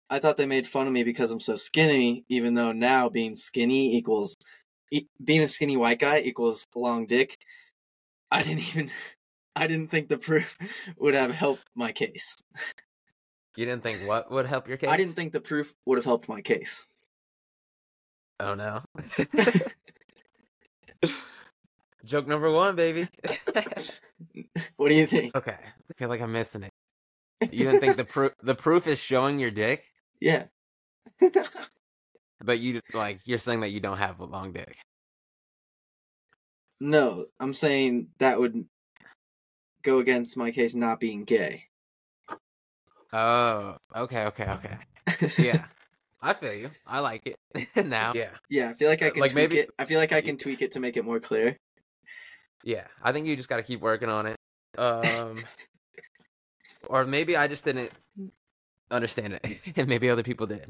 I 0.09 0.19
thought 0.19 0.37
they 0.37 0.45
made 0.45 0.67
fun 0.67 0.87
of 0.87 0.93
me 0.93 1.03
because 1.03 1.31
I'm 1.31 1.39
so 1.39 1.55
skinny, 1.55 2.25
even 2.29 2.53
though 2.53 2.71
now 2.71 3.09
being 3.09 3.35
skinny 3.35 3.95
equals 3.95 4.35
e- 4.91 5.07
being 5.23 5.41
a 5.41 5.47
skinny 5.47 5.77
white 5.77 5.99
guy 5.99 6.19
equals 6.19 6.67
long 6.75 7.05
dick. 7.05 7.37
I 8.29 8.43
didn't 8.43 8.67
even 8.75 8.91
I 9.55 9.67
didn't 9.67 9.89
think 9.89 10.09
the 10.09 10.17
proof 10.17 10.57
would 10.97 11.13
have 11.13 11.31
helped 11.31 11.63
my 11.75 11.91
case. 11.91 12.37
You 13.55 13.65
didn't 13.65 13.83
think 13.83 14.01
what 14.01 14.29
would 14.31 14.47
help 14.47 14.67
your 14.67 14.77
case? 14.77 14.89
I 14.89 14.97
didn't 14.97 15.13
think 15.13 15.31
the 15.31 15.39
proof 15.39 15.73
would 15.85 15.97
have 15.97 16.05
helped 16.05 16.27
my 16.27 16.41
case. 16.41 16.85
Oh 18.39 18.55
no. 18.55 18.81
Joke 22.05 22.27
number 22.27 22.51
one, 22.51 22.75
baby. 22.75 23.07
what 24.77 24.89
do 24.89 24.95
you 24.95 25.07
think? 25.07 25.35
okay, 25.35 25.57
I 25.57 25.93
feel 25.95 26.09
like 26.09 26.21
I'm 26.21 26.31
missing 26.31 26.63
it. 26.63 26.71
You 27.51 27.65
didn't 27.65 27.79
think 27.81 27.97
the 27.97 28.05
proof 28.13 28.33
the 28.41 28.55
proof 28.55 28.87
is 28.87 28.99
showing 28.99 29.39
your 29.39 29.51
dick, 29.51 29.83
Yeah. 30.19 30.45
but 32.43 32.59
you 32.59 32.81
like 32.93 33.21
you're 33.25 33.37
saying 33.39 33.61
that 33.61 33.71
you 33.71 33.79
don't 33.79 33.97
have 33.97 34.19
a 34.19 34.25
long 34.25 34.51
dick. 34.53 34.77
No, 36.79 37.25
I'm 37.39 37.53
saying 37.53 38.09
that 38.19 38.39
would 38.39 38.65
go 39.81 39.99
against 39.99 40.37
my 40.37 40.51
case 40.51 40.75
not 40.75 40.99
being 40.99 41.23
gay. 41.23 41.63
Oh, 43.13 43.77
okay, 43.95 44.25
okay, 44.25 44.49
okay. 44.51 44.77
Yeah, 45.37 45.65
I 46.25 46.33
feel 46.33 46.53
you. 46.53 46.67
I 46.87 46.99
like 46.99 47.25
it 47.27 47.37
now. 47.85 48.13
Yeah, 48.15 48.29
yeah, 48.49 48.69
I 48.69 48.73
feel 48.73 48.89
like 48.89 49.01
I 49.01 49.09
can 49.11 49.21
Like, 49.21 49.31
tweak 49.31 49.49
maybe- 49.51 49.59
it. 49.59 49.69
I 49.77 49.85
feel 49.85 49.99
like 49.99 50.11
I 50.11 50.21
can 50.21 50.37
tweak 50.37 50.61
it 50.61 50.71
to 50.73 50.79
make 50.79 50.97
it 50.97 51.05
more 51.05 51.19
clear. 51.19 51.57
yeah. 52.63 52.87
I 53.03 53.11
think 53.11 53.27
you 53.27 53.35
just 53.35 53.49
got 53.49 53.57
to 53.57 53.63
keep 53.63 53.81
working 53.81 54.09
on 54.09 54.25
it. 54.25 54.35
Um, 54.77 55.43
or 56.87 57.05
maybe 57.05 57.37
I 57.37 57.47
just 57.47 57.63
didn't 57.63 57.91
understand 58.91 59.33
it, 59.41 59.61
and 59.77 59.87
maybe 59.87 60.09
other 60.09 60.23
people 60.23 60.47
did. 60.47 60.69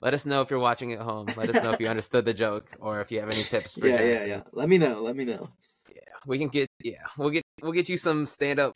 Let 0.00 0.12
us 0.14 0.26
know 0.26 0.40
if 0.42 0.50
you're 0.50 0.58
watching 0.58 0.92
at 0.92 1.00
home. 1.00 1.26
Let 1.36 1.48
us 1.54 1.62
know 1.62 1.70
if 1.72 1.80
you 1.80 1.88
understood 1.88 2.24
the 2.24 2.34
joke, 2.34 2.66
or 2.80 3.00
if 3.00 3.10
you 3.12 3.20
have 3.20 3.28
any 3.28 3.40
tips 3.42 3.78
for 3.78 3.86
Yeah, 3.86 4.02
yeah, 4.02 4.24
yeah. 4.24 4.40
Let 4.52 4.68
me 4.68 4.76
know. 4.78 5.00
Let 5.02 5.16
me 5.16 5.24
know. 5.24 5.50
Yeah, 5.94 6.00
we 6.26 6.38
can 6.38 6.48
get 6.48 6.68
yeah 6.82 7.04
we'll 7.16 7.30
get 7.30 7.42
we'll 7.62 7.72
get 7.72 7.88
you 7.88 7.96
some 7.96 8.26
stand 8.26 8.58
up 8.58 8.74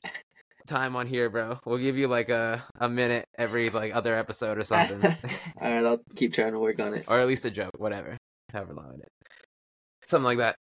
time 0.68 0.94
on 0.96 1.06
here 1.06 1.28
bro 1.30 1.58
we'll 1.64 1.78
give 1.78 1.96
you 1.96 2.06
like 2.08 2.28
a 2.28 2.62
a 2.78 2.88
minute 2.88 3.26
every 3.37 3.70
like 3.70 3.94
other 3.94 4.14
episode 4.14 4.58
or 4.58 4.62
something 4.62 5.02
All 5.60 5.70
right, 5.70 5.84
I'll 5.84 6.00
keep 6.14 6.32
trying 6.34 6.52
to 6.52 6.58
work 6.58 6.78
on 6.80 6.94
it. 6.94 7.04
or 7.08 7.18
at 7.20 7.26
least 7.26 7.44
a 7.44 7.50
joke 7.50 7.72
whatever 7.78 8.16
however 8.52 8.75
long 8.75 8.94
it 8.94 9.08
is 9.22 9.28
something 10.10 10.37
like 10.37 10.38
that 10.38 10.56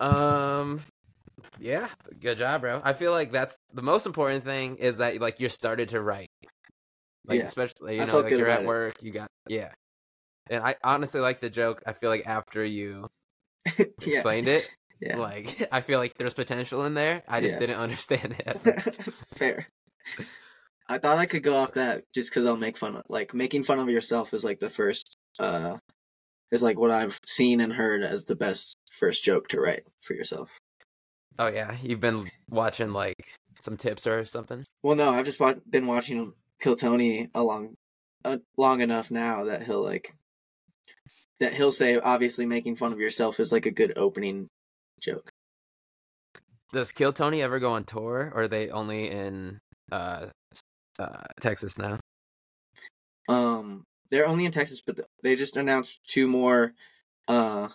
um 0.00 0.80
Yeah, 1.58 1.88
good 2.20 2.38
job, 2.38 2.60
bro. 2.62 2.80
I 2.84 2.92
feel 2.92 3.12
like 3.12 3.32
that's 3.32 3.56
the 3.72 3.82
most 3.82 4.06
important 4.06 4.44
thing 4.44 4.76
is 4.76 4.98
that 4.98 5.20
like 5.20 5.40
you're 5.40 5.50
started 5.50 5.90
to 5.90 6.00
write. 6.00 6.28
Like 7.26 7.38
Yeah. 7.38 7.44
especially 7.44 7.96
you 7.96 8.02
I 8.02 8.04
know 8.06 8.20
like 8.20 8.30
you're 8.30 8.48
at 8.48 8.62
it. 8.62 8.66
work, 8.66 9.02
you 9.02 9.10
got 9.12 9.28
yeah. 9.48 9.70
And 10.50 10.62
I 10.62 10.74
honestly 10.84 11.20
like 11.20 11.40
the 11.40 11.50
joke. 11.50 11.82
I 11.86 11.92
feel 11.92 12.10
like 12.10 12.26
after 12.26 12.64
you 12.64 13.08
yeah. 13.78 13.84
explained 14.00 14.48
it, 14.48 14.68
Yeah. 15.00 15.16
like 15.18 15.68
I 15.72 15.80
feel 15.80 15.98
like 15.98 16.14
there's 16.18 16.34
potential 16.34 16.84
in 16.84 16.94
there. 16.94 17.22
I 17.28 17.40
just 17.40 17.54
Yeah. 17.54 17.60
didn't 17.60 17.80
understand 17.80 18.36
it. 18.38 18.58
Fair. 19.34 19.66
I 20.88 20.98
thought 20.98 21.18
I 21.18 21.26
could 21.26 21.42
go 21.42 21.56
off 21.56 21.74
that 21.74 22.04
just 22.14 22.30
because 22.30 22.46
I'll 22.46 22.56
make 22.56 22.76
fun 22.76 22.96
of 22.96 23.02
like 23.08 23.32
making 23.34 23.64
fun 23.64 23.78
of 23.78 23.88
yourself 23.88 24.34
is 24.34 24.44
like 24.44 24.60
the 24.60 24.68
first 24.68 25.16
uh 25.38 25.78
is 26.52 26.62
like 26.62 26.78
what 26.78 26.90
I've 26.90 27.18
seen 27.26 27.60
and 27.60 27.72
heard 27.72 28.02
as 28.02 28.24
the 28.26 28.36
best 28.36 28.76
first 28.92 29.24
joke 29.24 29.48
to 29.48 29.60
write 29.60 29.84
for 30.02 30.14
yourself. 30.14 30.50
oh 31.38 31.48
yeah, 31.48 31.76
you've 31.82 32.00
been 32.00 32.30
watching 32.48 32.92
like 32.92 33.16
some 33.60 33.76
tips 33.76 34.06
or 34.06 34.24
something. 34.24 34.62
Well, 34.82 34.94
no, 34.96 35.10
I've 35.10 35.24
just 35.24 35.40
wa- 35.40 35.54
been 35.68 35.86
watching 35.86 36.32
Kill 36.60 36.76
Tony 36.76 37.28
along 37.34 37.74
uh, 38.24 38.38
long 38.56 38.80
enough 38.82 39.10
now 39.10 39.44
that 39.44 39.62
he'll 39.64 39.82
like 39.82 40.14
that 41.40 41.54
he'll 41.54 41.72
say 41.72 41.98
obviously 41.98 42.46
making 42.46 42.76
fun 42.76 42.92
of 42.92 43.00
yourself 43.00 43.40
is 43.40 43.50
like 43.52 43.66
a 43.66 43.70
good 43.70 43.94
opening 43.96 44.48
joke. 45.04 45.30
Does 46.72 46.92
Kill 46.92 47.12
Tony 47.12 47.42
ever 47.42 47.58
go 47.60 47.72
on 47.72 47.84
tour, 47.84 48.32
or 48.34 48.42
are 48.42 48.48
they 48.48 48.70
only 48.70 49.10
in 49.10 49.60
uh, 49.92 50.26
uh 50.98 51.22
Texas 51.40 51.78
now? 51.78 51.98
Um, 53.28 53.84
they're 54.10 54.26
only 54.26 54.44
in 54.44 54.52
Texas, 54.52 54.82
but 54.84 54.98
they 55.22 55.36
just 55.36 55.56
announced 55.56 56.00
two 56.06 56.26
more 56.26 56.74
uh, 57.28 57.68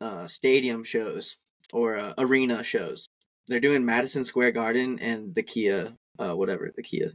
uh 0.00 0.26
stadium 0.26 0.82
shows 0.82 1.36
or 1.72 1.96
uh, 1.96 2.14
arena 2.18 2.62
shows. 2.62 3.08
They're 3.46 3.60
doing 3.60 3.84
Madison 3.84 4.24
Square 4.24 4.52
Garden 4.52 4.98
and 4.98 5.34
the 5.34 5.42
Kia, 5.42 5.96
uh, 6.18 6.34
whatever 6.34 6.70
the 6.74 6.82
Kia 6.82 7.10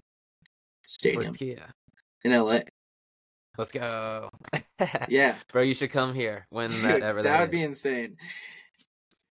Stadium 0.85 1.33
Kia? 1.33 1.73
in 2.23 2.31
LA. 2.31 2.59
Let's 3.59 3.71
go. 3.73 4.29
Yeah, 5.09 5.35
Bro, 5.51 5.63
you 5.63 5.73
should 5.73 5.91
come 5.91 6.13
here 6.13 6.47
when 6.49 6.69
Dude, 6.69 6.81
that 6.85 7.01
ever 7.03 7.21
that 7.21 7.29
that 7.29 7.41
would 7.41 7.51
be 7.51 7.61
insane. 7.61 8.15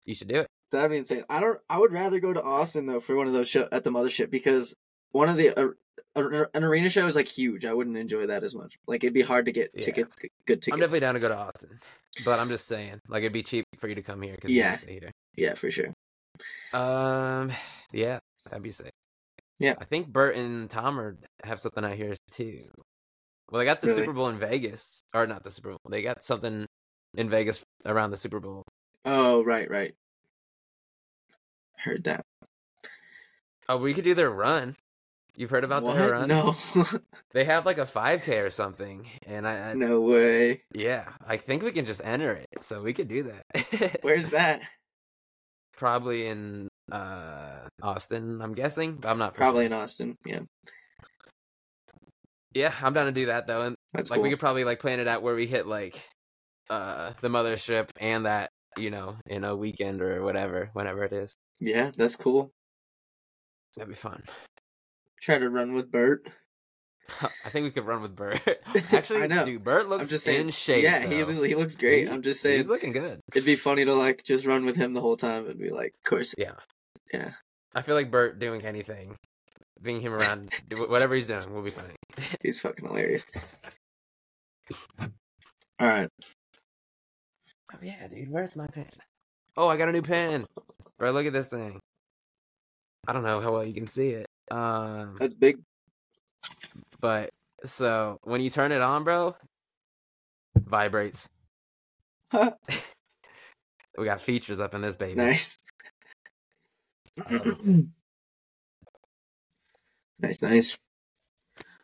You 0.04 0.16
should 0.16 0.30
do 0.30 0.40
it. 0.40 0.48
That'd 0.72 0.90
be 0.90 0.98
insane. 0.98 1.24
I 1.30 1.40
don't. 1.40 1.60
I 1.70 1.78
would 1.78 1.94
rather 1.94 2.20
go 2.20 2.34
to 2.34 2.42
Austin 2.42 2.88
though 2.88 3.00
for 3.00 3.16
one 3.16 3.28
of 3.28 3.34
those 3.34 3.48
show 3.48 3.68
at 3.72 3.84
the 3.84 3.92
mothership 3.92 4.32
because 4.32 4.74
one 5.12 5.30
of 5.30 5.38
the 5.38 5.50
uh, 5.56 5.68
an 6.16 6.64
arena 6.64 6.90
show 6.90 7.06
is 7.06 7.16
like 7.16 7.28
huge. 7.28 7.66
I 7.66 7.74
wouldn't 7.74 7.98
enjoy 7.98 8.26
that 8.26 8.44
as 8.44 8.56
much. 8.56 8.80
Like 8.88 9.04
it'd 9.04 9.14
be 9.14 9.22
hard 9.22 9.46
to 9.46 9.52
get 9.52 9.70
Yeah. 9.76 9.84
tickets, 9.84 10.16
good 10.16 10.32
tickets. 10.48 10.70
I'm 10.74 10.80
definitely 10.80 11.02
down 11.02 11.14
to 11.14 11.20
go 11.20 11.28
to 11.28 11.38
Austin, 11.38 11.80
but 12.26 12.40
I'm 12.40 12.50
just 12.50 12.66
saying, 12.68 13.02
like 13.08 13.20
it'd 13.22 13.32
be 13.32 13.44
cheap 13.44 13.66
for 13.78 13.88
you 13.88 13.94
to 13.94 14.02
come 14.02 14.24
here 14.24 14.34
because 14.34 14.50
Yeah. 14.50 14.72
you 14.72 14.78
stay 14.80 14.94
here. 14.94 15.12
yeah, 15.38 15.54
for 15.54 15.70
sure. 15.70 15.94
Um, 16.74 17.52
yeah, 17.94 18.18
that'd 18.50 18.64
be 18.64 18.72
sick. 18.72 18.92
Yeah. 19.60 19.76
I 19.80 19.86
think 19.86 20.08
Bert 20.08 20.36
and 20.36 20.68
Tom 20.68 21.00
are, 21.00 21.16
have 21.44 21.60
something 21.60 21.86
out 21.86 21.94
here 21.94 22.16
too. 22.32 22.66
Well, 23.52 23.60
they 23.60 23.66
got 23.66 23.82
the 23.82 23.88
Really? 23.88 24.02
Super 24.02 24.14
Bowl 24.14 24.28
in 24.30 24.40
Vegas, 24.40 25.02
or 25.14 25.28
not 25.28 25.44
the 25.44 25.52
Super 25.52 25.70
Bowl. 25.70 25.80
They 25.90 26.02
got 26.02 26.24
something 26.24 26.66
in 27.16 27.30
Vegas 27.30 27.62
around 27.86 28.12
the 28.12 28.18
Super 28.18 28.40
Bowl. 28.40 28.64
Oh 29.06 29.44
right, 29.44 29.70
right. 29.70 29.94
Heard 31.78 32.06
that. 32.06 32.26
Oh, 33.70 33.78
we 33.78 33.94
could 33.94 34.04
do 34.04 34.16
their 34.16 34.32
run. 34.32 34.76
You've 35.36 35.50
heard 35.50 35.64
about 35.66 35.84
what? 35.84 35.96
their 35.96 36.12
run? 36.12 36.30
No, 36.30 36.56
They 37.34 37.44
have 37.44 37.66
like 37.66 37.78
a 37.78 37.86
5K 37.86 38.46
or 38.46 38.50
something, 38.50 39.08
and 39.28 39.46
I, 39.48 39.72
I 39.72 39.74
no 39.74 40.00
way. 40.02 40.64
yeah, 40.74 41.10
I 41.28 41.38
think 41.38 41.62
we 41.62 41.72
can 41.72 41.86
just 41.86 42.02
enter 42.04 42.32
it, 42.34 42.48
so 42.62 42.82
we 42.82 42.94
could 42.94 43.10
do 43.10 43.24
that. 43.24 43.98
Where's 44.02 44.30
that? 44.30 44.62
Probably 45.76 46.28
in 46.28 46.70
uh 46.92 47.68
Austin, 47.84 48.42
I'm 48.42 48.54
guessing, 48.54 48.96
but 48.96 49.10
I'm 49.10 49.18
not 49.18 49.34
Probably 49.34 49.66
sure. 49.66 49.66
in 49.66 49.74
Austin. 49.74 50.18
Yeah, 50.26 50.40
Yeah, 52.56 52.74
I'm 52.82 52.94
down 52.94 53.06
to 53.06 53.12
do 53.12 53.28
that 53.28 53.46
though, 53.48 53.62
and 53.62 53.76
that's 53.94 54.10
like 54.10 54.18
cool. 54.18 54.24
we 54.24 54.30
could 54.32 54.40
probably 54.40 54.64
like 54.64 54.80
plan 54.80 55.00
it 55.00 55.08
out 55.08 55.22
where 55.22 55.36
we 55.36 55.46
hit 55.46 55.68
like 55.68 56.02
uh 56.70 57.12
the 57.22 57.28
mothership 57.28 57.90
and 58.00 58.26
that 58.26 58.50
you 58.78 58.90
know 58.90 59.18
in 59.28 59.44
a 59.44 59.56
weekend 59.56 60.02
or 60.02 60.24
whatever, 60.24 60.70
whenever 60.74 61.04
it 61.04 61.14
is. 61.14 61.36
Yeah, 61.60 61.92
that's 61.96 62.16
cool. 62.16 62.52
That'd 63.76 63.90
be 63.90 63.96
fun. 63.96 64.24
Try 65.22 65.38
to 65.38 65.50
run 65.50 65.74
with 65.74 65.92
Bert. 65.92 66.28
I 67.22 67.50
think 67.50 67.66
we 67.66 67.72
could 67.72 67.86
run 67.86 68.02
with 68.02 68.16
Bert. 68.16 68.40
Actually, 68.94 69.24
I 69.24 69.28
know. 69.28 69.46
dude, 69.46 69.64
Bert 69.64 69.84
I'm 69.84 69.90
looks 69.90 70.10
just 70.10 70.24
saying. 70.26 70.42
in 70.42 70.50
shape. 70.52 70.84
yeah, 70.84 71.06
he 71.06 71.22
though. 71.22 71.44
he 71.44 71.56
looks 71.56 71.76
great. 71.76 72.08
He- 72.08 72.14
I'm 72.14 72.22
just 72.24 72.42
saying. 72.42 72.58
he's 72.58 72.70
looking 72.70 72.94
good. 72.94 73.20
It'd 73.34 73.46
be 73.46 73.56
funny 73.56 73.86
to 73.86 73.94
like 73.94 74.24
just 74.24 74.46
run 74.46 74.66
with 74.66 74.76
him 74.76 74.94
the 74.94 75.02
whole 75.02 75.18
time. 75.18 75.44
It'd 75.46 75.60
be 75.60 75.70
like, 75.72 75.94
of 76.04 76.10
course. 76.10 76.34
Yeah. 76.38 76.54
Yeah. 77.14 77.32
I 77.76 77.82
feel 77.82 77.96
like 77.96 78.10
Bert 78.12 78.40
doing 78.40 78.62
anything, 78.64 79.18
being 79.82 80.02
him 80.02 80.14
around, 80.14 80.52
whatever 80.72 81.16
he's 81.16 81.28
doing, 81.28 81.54
we'll 81.54 81.64
be 81.64 81.70
funny. 81.70 81.96
He's 82.42 82.60
fucking 82.62 82.88
hilarious. 82.88 83.26
All 85.00 85.08
right. 85.80 86.10
Oh 87.74 87.78
yeah, 87.82 88.08
dude, 88.08 88.32
where's 88.32 88.56
my 88.56 88.68
pen? 88.68 88.88
Oh, 89.58 89.68
I 89.68 89.78
got 89.78 89.90
a 89.90 89.92
new 89.92 90.02
pen. 90.02 90.46
Bro, 90.98 91.12
look 91.12 91.26
at 91.26 91.34
this 91.34 91.50
thing. 91.50 91.80
I 93.08 93.14
don't 93.14 93.24
know 93.24 93.42
how 93.42 93.52
well 93.52 93.66
you 93.66 93.74
can 93.74 93.88
see 93.88 94.10
it. 94.10 94.28
Um, 94.50 95.18
That's 95.20 95.34
big. 95.34 95.60
but 97.02 97.30
so 97.66 98.18
when 98.24 98.42
you 98.42 98.50
turn 98.50 98.72
it 98.72 98.82
on, 98.82 99.04
bro, 99.04 99.36
vibrates. 100.56 101.28
Huh. 102.32 102.54
We 103.98 104.04
got 104.04 104.20
features 104.20 104.60
up 104.60 104.74
in 104.74 104.82
this 104.82 104.98
baby. 104.98 105.16
nice. 105.16 105.58
Nice, 110.20 110.42
nice. 110.42 110.78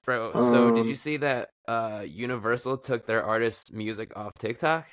Bro, 0.06 0.34
so 0.34 0.72
did 0.72 0.82
Um, 0.82 0.88
you 0.88 0.96
see 0.96 1.18
that 1.18 1.50
uh 1.68 2.04
Universal 2.08 2.80
took 2.80 3.06
their 3.06 3.24
artist 3.24 3.72
music 3.72 4.16
off 4.18 4.32
TikTok? 4.40 4.88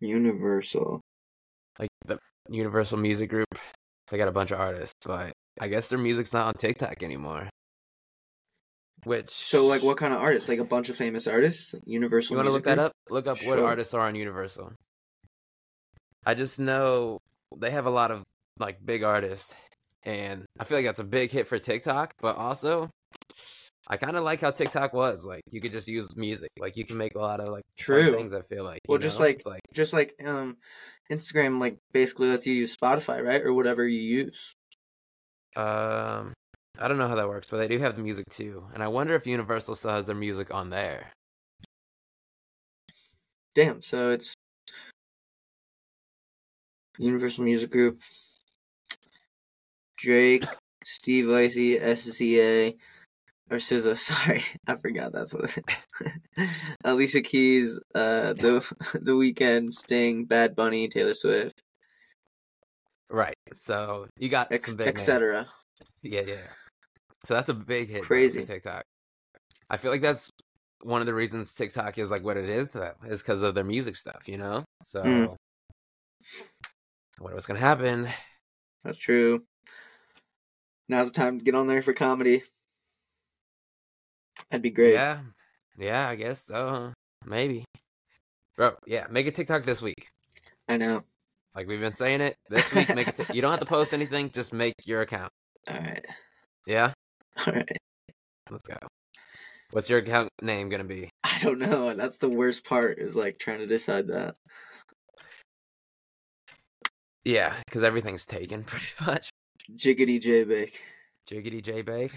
Universal. 0.00 1.00
Like 1.78 1.88
the 2.06 2.18
Universal 2.48 2.98
Music 2.98 3.30
Group, 3.30 3.46
they 4.10 4.18
got 4.18 4.28
a 4.28 4.32
bunch 4.32 4.50
of 4.50 4.60
artists, 4.60 4.94
but 5.06 5.32
I 5.60 5.68
guess 5.68 5.88
their 5.88 5.98
music's 5.98 6.32
not 6.32 6.46
on 6.46 6.54
TikTok 6.54 7.02
anymore. 7.02 7.48
Which 9.04 9.30
So, 9.30 9.66
like, 9.66 9.82
what 9.82 9.96
kind 9.98 10.14
of 10.14 10.20
artists? 10.20 10.48
Like 10.48 10.58
a 10.58 10.64
bunch 10.64 10.88
of 10.88 10.96
famous 10.96 11.26
artists? 11.26 11.74
Universal. 11.84 12.34
You 12.34 12.36
want 12.38 12.46
to 12.46 12.52
Music 12.52 12.66
look 12.66 12.76
that 12.76 12.82
up? 12.82 12.92
Look 13.10 13.26
up 13.26 13.38
what 13.44 13.58
artists 13.58 13.94
are 13.94 14.06
on 14.06 14.14
Universal. 14.14 14.72
I 16.26 16.34
just 16.34 16.58
know 16.58 17.18
they 17.56 17.70
have 17.70 17.86
a 17.86 17.90
lot 17.90 18.10
of 18.10 18.22
like 18.58 18.84
big 18.84 19.02
artists, 19.02 19.54
and 20.04 20.44
I 20.58 20.64
feel 20.64 20.78
like 20.78 20.86
that's 20.86 21.00
a 21.00 21.04
big 21.04 21.30
hit 21.30 21.46
for 21.46 21.58
TikTok. 21.58 22.12
But 22.20 22.36
also, 22.36 22.90
I 23.88 23.96
kind 23.96 24.16
of 24.16 24.24
like 24.24 24.40
how 24.40 24.50
TikTok 24.50 24.92
was. 24.92 25.24
Like 25.24 25.42
you 25.50 25.60
could 25.60 25.72
just 25.72 25.88
use 25.88 26.14
music. 26.16 26.50
Like 26.58 26.76
you 26.76 26.84
can 26.84 26.96
make 26.98 27.14
a 27.14 27.20
lot 27.20 27.40
of 27.40 27.48
like 27.48 27.64
True. 27.78 28.14
things. 28.14 28.34
I 28.34 28.42
feel 28.42 28.64
like. 28.64 28.80
Well, 28.88 28.98
just 28.98 29.18
know? 29.18 29.26
like- 29.26 29.36
It's 29.36 29.46
like 29.46 29.60
Just 29.72 29.92
like 29.92 30.14
um, 30.24 30.56
Instagram, 31.10 31.60
like 31.60 31.76
basically 31.92 32.28
lets 32.28 32.46
you 32.46 32.54
use 32.54 32.76
Spotify, 32.76 33.24
right, 33.24 33.42
or 33.42 33.52
whatever 33.52 33.86
you 33.86 34.00
use. 34.00 34.52
um, 35.56 36.32
I 36.78 36.88
don't 36.88 36.98
know 36.98 37.06
how 37.08 37.14
that 37.14 37.28
works, 37.28 37.48
but 37.50 37.58
they 37.58 37.68
do 37.68 37.78
have 37.78 37.94
the 37.96 38.02
music 38.02 38.24
too, 38.30 38.64
and 38.74 38.82
I 38.82 38.88
wonder 38.88 39.14
if 39.14 39.26
Universal 39.26 39.76
still 39.76 39.92
has 39.92 40.06
their 40.08 40.16
music 40.16 40.52
on 40.52 40.70
there. 40.70 41.12
Damn. 43.54 43.80
So 43.82 44.10
it's 44.10 44.34
Universal 46.98 47.44
Music 47.44 47.70
Group. 47.70 48.00
Drake, 50.04 50.44
Steve 50.84 51.26
Lacy, 51.26 51.78
SCA, 51.78 52.74
or 53.50 53.56
SZA. 53.58 53.96
Sorry, 53.98 54.44
I 54.66 54.76
forgot 54.76 55.12
that's 55.12 55.34
what 55.34 55.56
it 55.56 55.64
is. 56.38 56.50
Alicia 56.84 57.22
Keys, 57.22 57.78
uh, 57.94 58.34
the 58.34 58.64
the 58.94 59.12
Weeknd, 59.12 59.72
Sting, 59.74 60.24
Bad 60.26 60.54
Bunny, 60.54 60.88
Taylor 60.88 61.14
Swift, 61.14 61.60
Right. 63.10 63.34
So 63.52 64.08
you 64.18 64.28
got 64.28 64.50
ex- 64.50 64.66
some 64.66 64.76
big 64.76 64.88
etc. 64.88 65.46
Yeah, 66.02 66.22
yeah. 66.26 66.34
So 67.24 67.34
that's 67.34 67.48
a 67.48 67.54
big 67.54 67.88
hit 67.90 68.02
Crazy. 68.02 68.40
for 68.40 68.46
TikTok. 68.46 68.82
I 69.70 69.76
feel 69.76 69.90
like 69.90 70.02
that's 70.02 70.30
one 70.82 71.00
of 71.00 71.06
the 71.06 71.14
reasons 71.14 71.54
TikTok 71.54 71.96
is 71.96 72.10
like 72.10 72.22
what 72.24 72.36
it 72.36 72.48
is 72.48 72.70
to 72.70 72.78
them 72.80 72.94
is 73.08 73.20
because 73.22 73.42
of 73.42 73.54
their 73.54 73.64
music 73.64 73.96
stuff, 73.96 74.26
you 74.28 74.36
know. 74.36 74.64
So 74.82 75.02
Mm. 75.02 75.36
I 77.18 77.22
wonder 77.22 77.34
what's 77.36 77.46
gonna 77.46 77.60
happen. 77.60 78.08
That's 78.82 78.98
true. 78.98 79.44
Now's 80.88 81.10
the 81.10 81.18
time 81.18 81.38
to 81.38 81.44
get 81.44 81.54
on 81.54 81.66
there 81.66 81.82
for 81.82 81.92
comedy. 81.92 82.42
That'd 84.50 84.62
be 84.62 84.70
great. 84.70 84.94
Yeah, 84.94 85.20
yeah. 85.78 86.08
I 86.08 86.14
guess 86.14 86.46
so. 86.46 86.92
Maybe, 87.24 87.64
bro. 88.56 88.72
Yeah, 88.86 89.06
make 89.10 89.26
a 89.26 89.30
TikTok 89.30 89.64
this 89.64 89.80
week. 89.80 90.08
I 90.68 90.76
know. 90.76 91.04
Like 91.54 91.68
we've 91.68 91.80
been 91.80 91.92
saying 91.92 92.20
it 92.20 92.36
this 92.50 92.74
week. 92.74 92.94
Make 92.94 93.08
it. 93.08 93.34
you 93.34 93.40
don't 93.40 93.52
have 93.52 93.60
to 93.60 93.66
post 93.66 93.94
anything. 93.94 94.30
Just 94.30 94.52
make 94.52 94.74
your 94.84 95.02
account. 95.02 95.30
All 95.68 95.76
right. 95.76 96.04
Yeah. 96.66 96.92
All 97.46 97.52
right. 97.52 97.76
Let's 98.50 98.62
go. 98.62 98.76
What's 99.70 99.88
your 99.88 100.00
account 100.00 100.28
name 100.42 100.68
gonna 100.68 100.84
be? 100.84 101.10
I 101.24 101.38
don't 101.42 101.58
know. 101.58 101.94
That's 101.94 102.18
the 102.18 102.28
worst 102.28 102.66
part 102.66 102.98
is 102.98 103.16
like 103.16 103.38
trying 103.38 103.58
to 103.58 103.66
decide 103.66 104.08
that. 104.08 104.34
Yeah, 107.24 107.54
because 107.66 107.82
everything's 107.82 108.26
taken 108.26 108.64
pretty 108.64 108.92
much. 109.04 109.30
Jiggity 109.72 110.20
J 110.20 110.44
Bake. 110.44 110.80
Jiggity 111.30 111.62
J 111.62 111.82
Bake. 111.82 112.12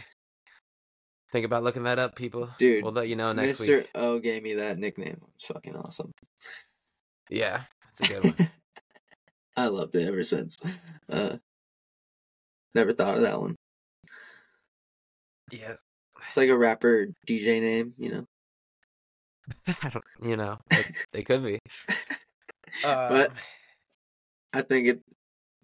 Think 1.32 1.46
about 1.46 1.64
looking 1.64 1.84
that 1.84 2.00
up, 2.00 2.16
people. 2.16 2.50
Dude, 2.58 2.84
we'll 2.84 2.94
let 2.94 3.10
you 3.10 3.16
know 3.16 3.34
next 3.34 3.60
Mr. 3.62 3.78
week. 3.80 3.90
O 3.96 4.20
gave 4.20 4.44
me 4.44 4.54
that 4.56 4.78
nickname. 4.78 5.22
It's 5.36 5.46
fucking 5.46 5.76
awesome. 5.76 6.12
Yeah, 7.30 7.64
that's 8.00 8.18
a 8.18 8.22
good 8.22 8.40
one. 8.40 8.50
I 9.58 9.68
loved 9.68 9.96
it 9.96 10.08
ever 10.08 10.24
since. 10.24 10.58
Uh, 11.12 11.38
never 12.76 12.94
thought 12.94 13.16
of 13.16 13.22
that 13.24 13.42
one. 13.42 13.56
yes. 15.52 15.82
It's 16.28 16.38
like 16.38 16.50
a 16.50 16.58
rapper 16.58 17.08
DJ 17.28 17.62
name, 17.62 17.94
you 17.98 18.10
know. 18.12 18.26
I 19.84 19.90
don't, 19.90 20.06
you 20.22 20.36
know, 20.38 20.58
it, 20.72 20.92
it 21.14 21.24
could 21.26 21.44
be. 21.44 21.60
Uh, 22.84 23.10
But- 23.10 23.32
I 24.54 24.62
think 24.62 24.88
it's 24.88 25.04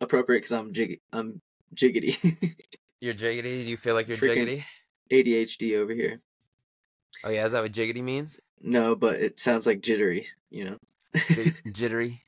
appropriate 0.01 0.39
because 0.39 0.51
I'm 0.51 0.73
jiggy. 0.73 1.01
I'm 1.11 1.39
jiggity. 1.73 2.55
you're 3.01 3.13
jiggity. 3.13 3.43
Do 3.43 3.49
you 3.69 3.77
feel 3.77 3.95
like 3.95 4.07
you're 4.07 4.17
Freaking- 4.17 4.63
jiggity? 4.63 4.63
ADHD 5.11 5.77
over 5.77 5.93
here. 5.93 6.21
Oh 7.23 7.29
yeah, 7.29 7.45
is 7.45 7.51
that 7.51 7.61
what 7.61 7.71
jiggity 7.71 8.01
means? 8.03 8.39
No, 8.61 8.95
but 8.95 9.15
it 9.15 9.39
sounds 9.39 9.65
like 9.65 9.81
jittery. 9.81 10.27
You 10.49 10.65
know. 10.65 10.77
Jit- 11.27 11.53
jittery. 11.73 12.23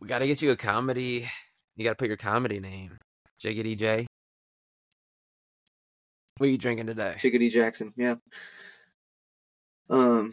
We 0.00 0.08
got 0.08 0.18
to 0.20 0.26
get 0.26 0.42
you 0.42 0.50
a 0.50 0.56
comedy. 0.56 1.28
You 1.76 1.84
got 1.84 1.90
to 1.90 1.96
put 1.96 2.08
your 2.08 2.16
comedy 2.16 2.58
name, 2.58 2.98
Jiggity 3.42 3.76
J. 3.78 4.06
What 6.38 6.46
are 6.46 6.50
you 6.50 6.58
drinking 6.58 6.86
today? 6.86 7.14
Chickadee 7.18 7.50
Jackson, 7.50 7.92
yeah. 7.96 8.16
Um. 9.88 10.32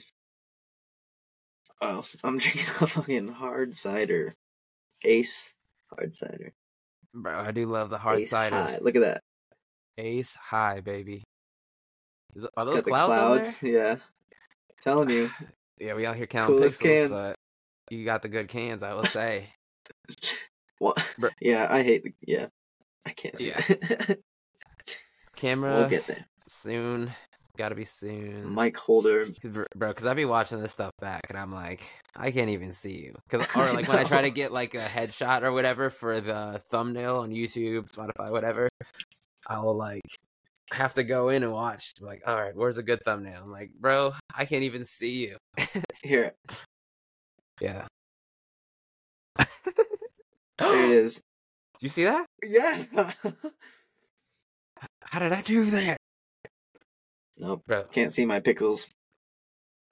Oh, 1.82 2.04
I'm 2.24 2.38
drinking 2.40 2.64
a 2.82 2.88
fucking 2.88 3.28
hard 3.34 3.76
cider. 3.76 4.34
Ace 5.04 5.54
hard 5.94 6.16
cider. 6.16 6.54
Bro, 7.14 7.40
I 7.40 7.52
do 7.52 7.66
love 7.66 7.90
the 7.90 7.98
hard. 7.98 8.28
High. 8.30 8.78
Look 8.82 8.96
at 8.96 9.02
that. 9.02 9.22
Ace 9.98 10.36
high, 10.36 10.80
baby. 10.82 11.24
Is, 12.36 12.48
are 12.56 12.66
those 12.66 12.82
clouds, 12.84 13.08
clouds. 13.58 13.64
Yeah. 13.64 13.96
Telling 14.82 15.10
you. 15.10 15.30
Yeah, 15.82 15.94
we 15.94 16.06
out 16.06 16.18
here 16.18 16.28
counting 16.28 16.58
Coolest 16.58 16.82
pixels, 16.82 17.08
cans. 17.08 17.10
but 17.10 17.36
you 17.90 18.04
got 18.04 18.22
the 18.22 18.28
good 18.28 18.50
cans, 18.50 18.84
I 18.84 18.94
will 18.96 19.06
say. 19.06 19.48
What? 20.80 21.16
Bro- 21.18 21.30
Yeah, 21.40 21.68
I 21.70 21.84
hate 21.84 22.04
the. 22.04 22.14
Yeah. 22.28 22.48
I 23.06 23.12
can't 23.12 23.38
see 23.38 23.48
Yeah. 23.50 23.62
it. 23.70 24.22
Camera 25.38 25.78
we'll 25.78 25.90
get 25.90 26.06
there. 26.08 26.26
soon. 26.50 27.14
Got 27.60 27.70
to 27.70 27.76
be 27.76 27.84
soon. 27.84 28.50
Mike 28.50 28.78
holder. 28.78 29.28
Bro, 29.76 29.90
because 29.90 30.06
I 30.06 30.14
be 30.14 30.24
watching 30.24 30.62
this 30.62 30.72
stuff 30.72 30.94
back, 31.02 31.24
and 31.28 31.38
I'm 31.38 31.52
like, 31.54 31.86
I 32.16 32.32
can't 32.32 32.52
even 32.52 32.72
see 32.72 32.94
you. 32.94 33.16
Cause, 33.30 33.42
or 33.58 33.74
like 33.74 33.86
when 33.86 34.00
I 34.00 34.06
try 34.06 34.22
to 34.22 34.32
get 34.32 34.54
like 34.54 34.76
a 34.76 34.78
headshot 34.78 35.42
or 35.42 35.52
whatever 35.52 35.90
for 35.90 36.22
the 36.22 36.62
thumbnail 36.72 37.18
on 37.18 37.32
YouTube, 37.32 37.92
Spotify, 37.92 38.32
whatever, 38.32 38.70
I 39.46 39.60
will 39.60 39.76
like 39.76 40.04
have 40.72 40.94
to 40.94 41.04
go 41.04 41.28
in 41.28 41.44
and 41.44 41.52
watch. 41.52 41.92
Like, 42.00 42.22
all 42.26 42.38
right, 42.38 42.56
where's 42.56 42.78
a 42.78 42.84
good 42.84 43.04
thumbnail? 43.04 43.42
I'm 43.44 43.52
like, 43.52 43.72
bro, 43.78 44.14
I 44.34 44.46
can't 44.46 44.64
even 44.64 44.86
see 44.86 45.28
you. 45.28 45.36
Here. 46.02 46.32
Yeah. 47.62 47.88
There 50.58 50.86
it 50.86 50.92
is. 50.92 51.16
Do 51.16 51.22
you 51.82 51.90
see 51.90 52.06
that? 52.06 52.26
Yeah. 52.42 52.86
How 55.02 55.20
did 55.20 55.34
I 55.34 55.42
do 55.42 55.66
that, 55.66 55.98
nope. 57.40 57.64
bro? 57.68 57.84
Can't 57.92 58.14
see 58.14 58.26
my 58.26 58.40
pixels. 58.40 58.86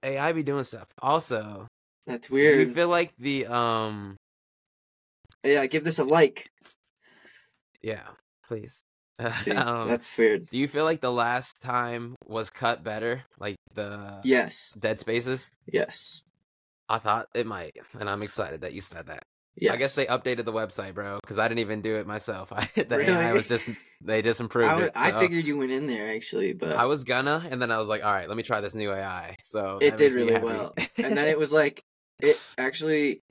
I 0.02 0.32
be 0.32 0.42
doing 0.44 0.62
stuff. 0.64 0.88
Also, 1.02 1.66
That's 2.06 2.30
weird. 2.30 2.68
you 2.68 2.72
feel 2.74 2.88
like 2.88 3.12
the 3.18 3.46
um, 3.46 4.16
yeah, 5.42 5.66
give 5.66 5.82
this 5.84 5.98
a 5.98 6.04
like. 6.04 6.48
yeah, 7.82 8.02
please. 8.46 8.82
See, 9.32 9.50
um, 9.50 9.88
that's 9.88 10.16
weird. 10.16 10.46
Do 10.48 10.56
you 10.56 10.68
feel 10.68 10.84
like 10.84 11.00
the 11.00 11.10
last 11.10 11.60
time 11.60 12.14
was 12.28 12.50
cut 12.50 12.84
better? 12.84 13.24
Like 13.40 13.56
the 13.74 14.20
Yes. 14.22 14.70
Dead 14.78 15.00
Spaces? 15.00 15.50
Yes. 15.66 16.22
I 16.88 16.98
thought 16.98 17.26
it 17.34 17.44
might, 17.44 17.72
and 17.98 18.08
I'm 18.08 18.22
excited 18.22 18.60
that 18.60 18.74
you 18.74 18.80
said 18.80 19.06
that. 19.08 19.24
Yes. 19.60 19.74
I 19.74 19.76
guess 19.76 19.94
they 19.96 20.06
updated 20.06 20.44
the 20.44 20.52
website, 20.52 20.94
bro, 20.94 21.18
because 21.20 21.38
I 21.38 21.48
didn't 21.48 21.60
even 21.60 21.80
do 21.80 21.96
it 21.96 22.06
myself. 22.06 22.52
I, 22.56 22.68
the 22.76 23.10
AI 23.10 23.32
was 23.32 23.48
just 23.48 23.68
they 24.00 24.22
just 24.22 24.40
improved 24.40 24.70
I, 24.70 24.82
it. 24.82 24.92
I 24.94 25.18
figured 25.18 25.46
you 25.46 25.58
went 25.58 25.72
in 25.72 25.86
there 25.86 26.14
actually, 26.14 26.52
but 26.52 26.76
I 26.76 26.84
was 26.84 27.04
gonna, 27.04 27.46
and 27.50 27.60
then 27.60 27.72
I 27.72 27.78
was 27.78 27.88
like, 27.88 28.04
all 28.04 28.12
right, 28.12 28.28
let 28.28 28.36
me 28.36 28.44
try 28.44 28.60
this 28.60 28.74
new 28.74 28.92
AI. 28.92 29.36
So 29.42 29.78
it 29.80 29.96
did 29.96 30.12
really 30.12 30.38
well. 30.38 30.74
and 30.96 31.16
then 31.16 31.26
it 31.26 31.38
was 31.38 31.50
like 31.50 31.82
it 32.20 32.36
actually 32.56 33.22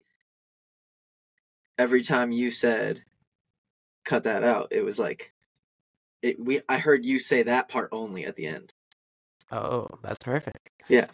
every 1.77 2.03
time 2.03 2.31
you 2.31 2.51
said 2.51 3.03
cut 4.03 4.23
that 4.23 4.43
out, 4.43 4.67
it 4.71 4.83
was 4.83 4.99
like 4.99 5.33
it 6.21 6.39
we 6.39 6.61
I 6.67 6.77
heard 6.77 7.05
you 7.05 7.19
say 7.19 7.43
that 7.43 7.69
part 7.69 7.89
only 7.93 8.25
at 8.25 8.35
the 8.35 8.47
end. 8.47 8.73
oh, 9.51 9.87
that's 10.03 10.23
perfect. 10.23 10.69
Yeah. 10.89 11.07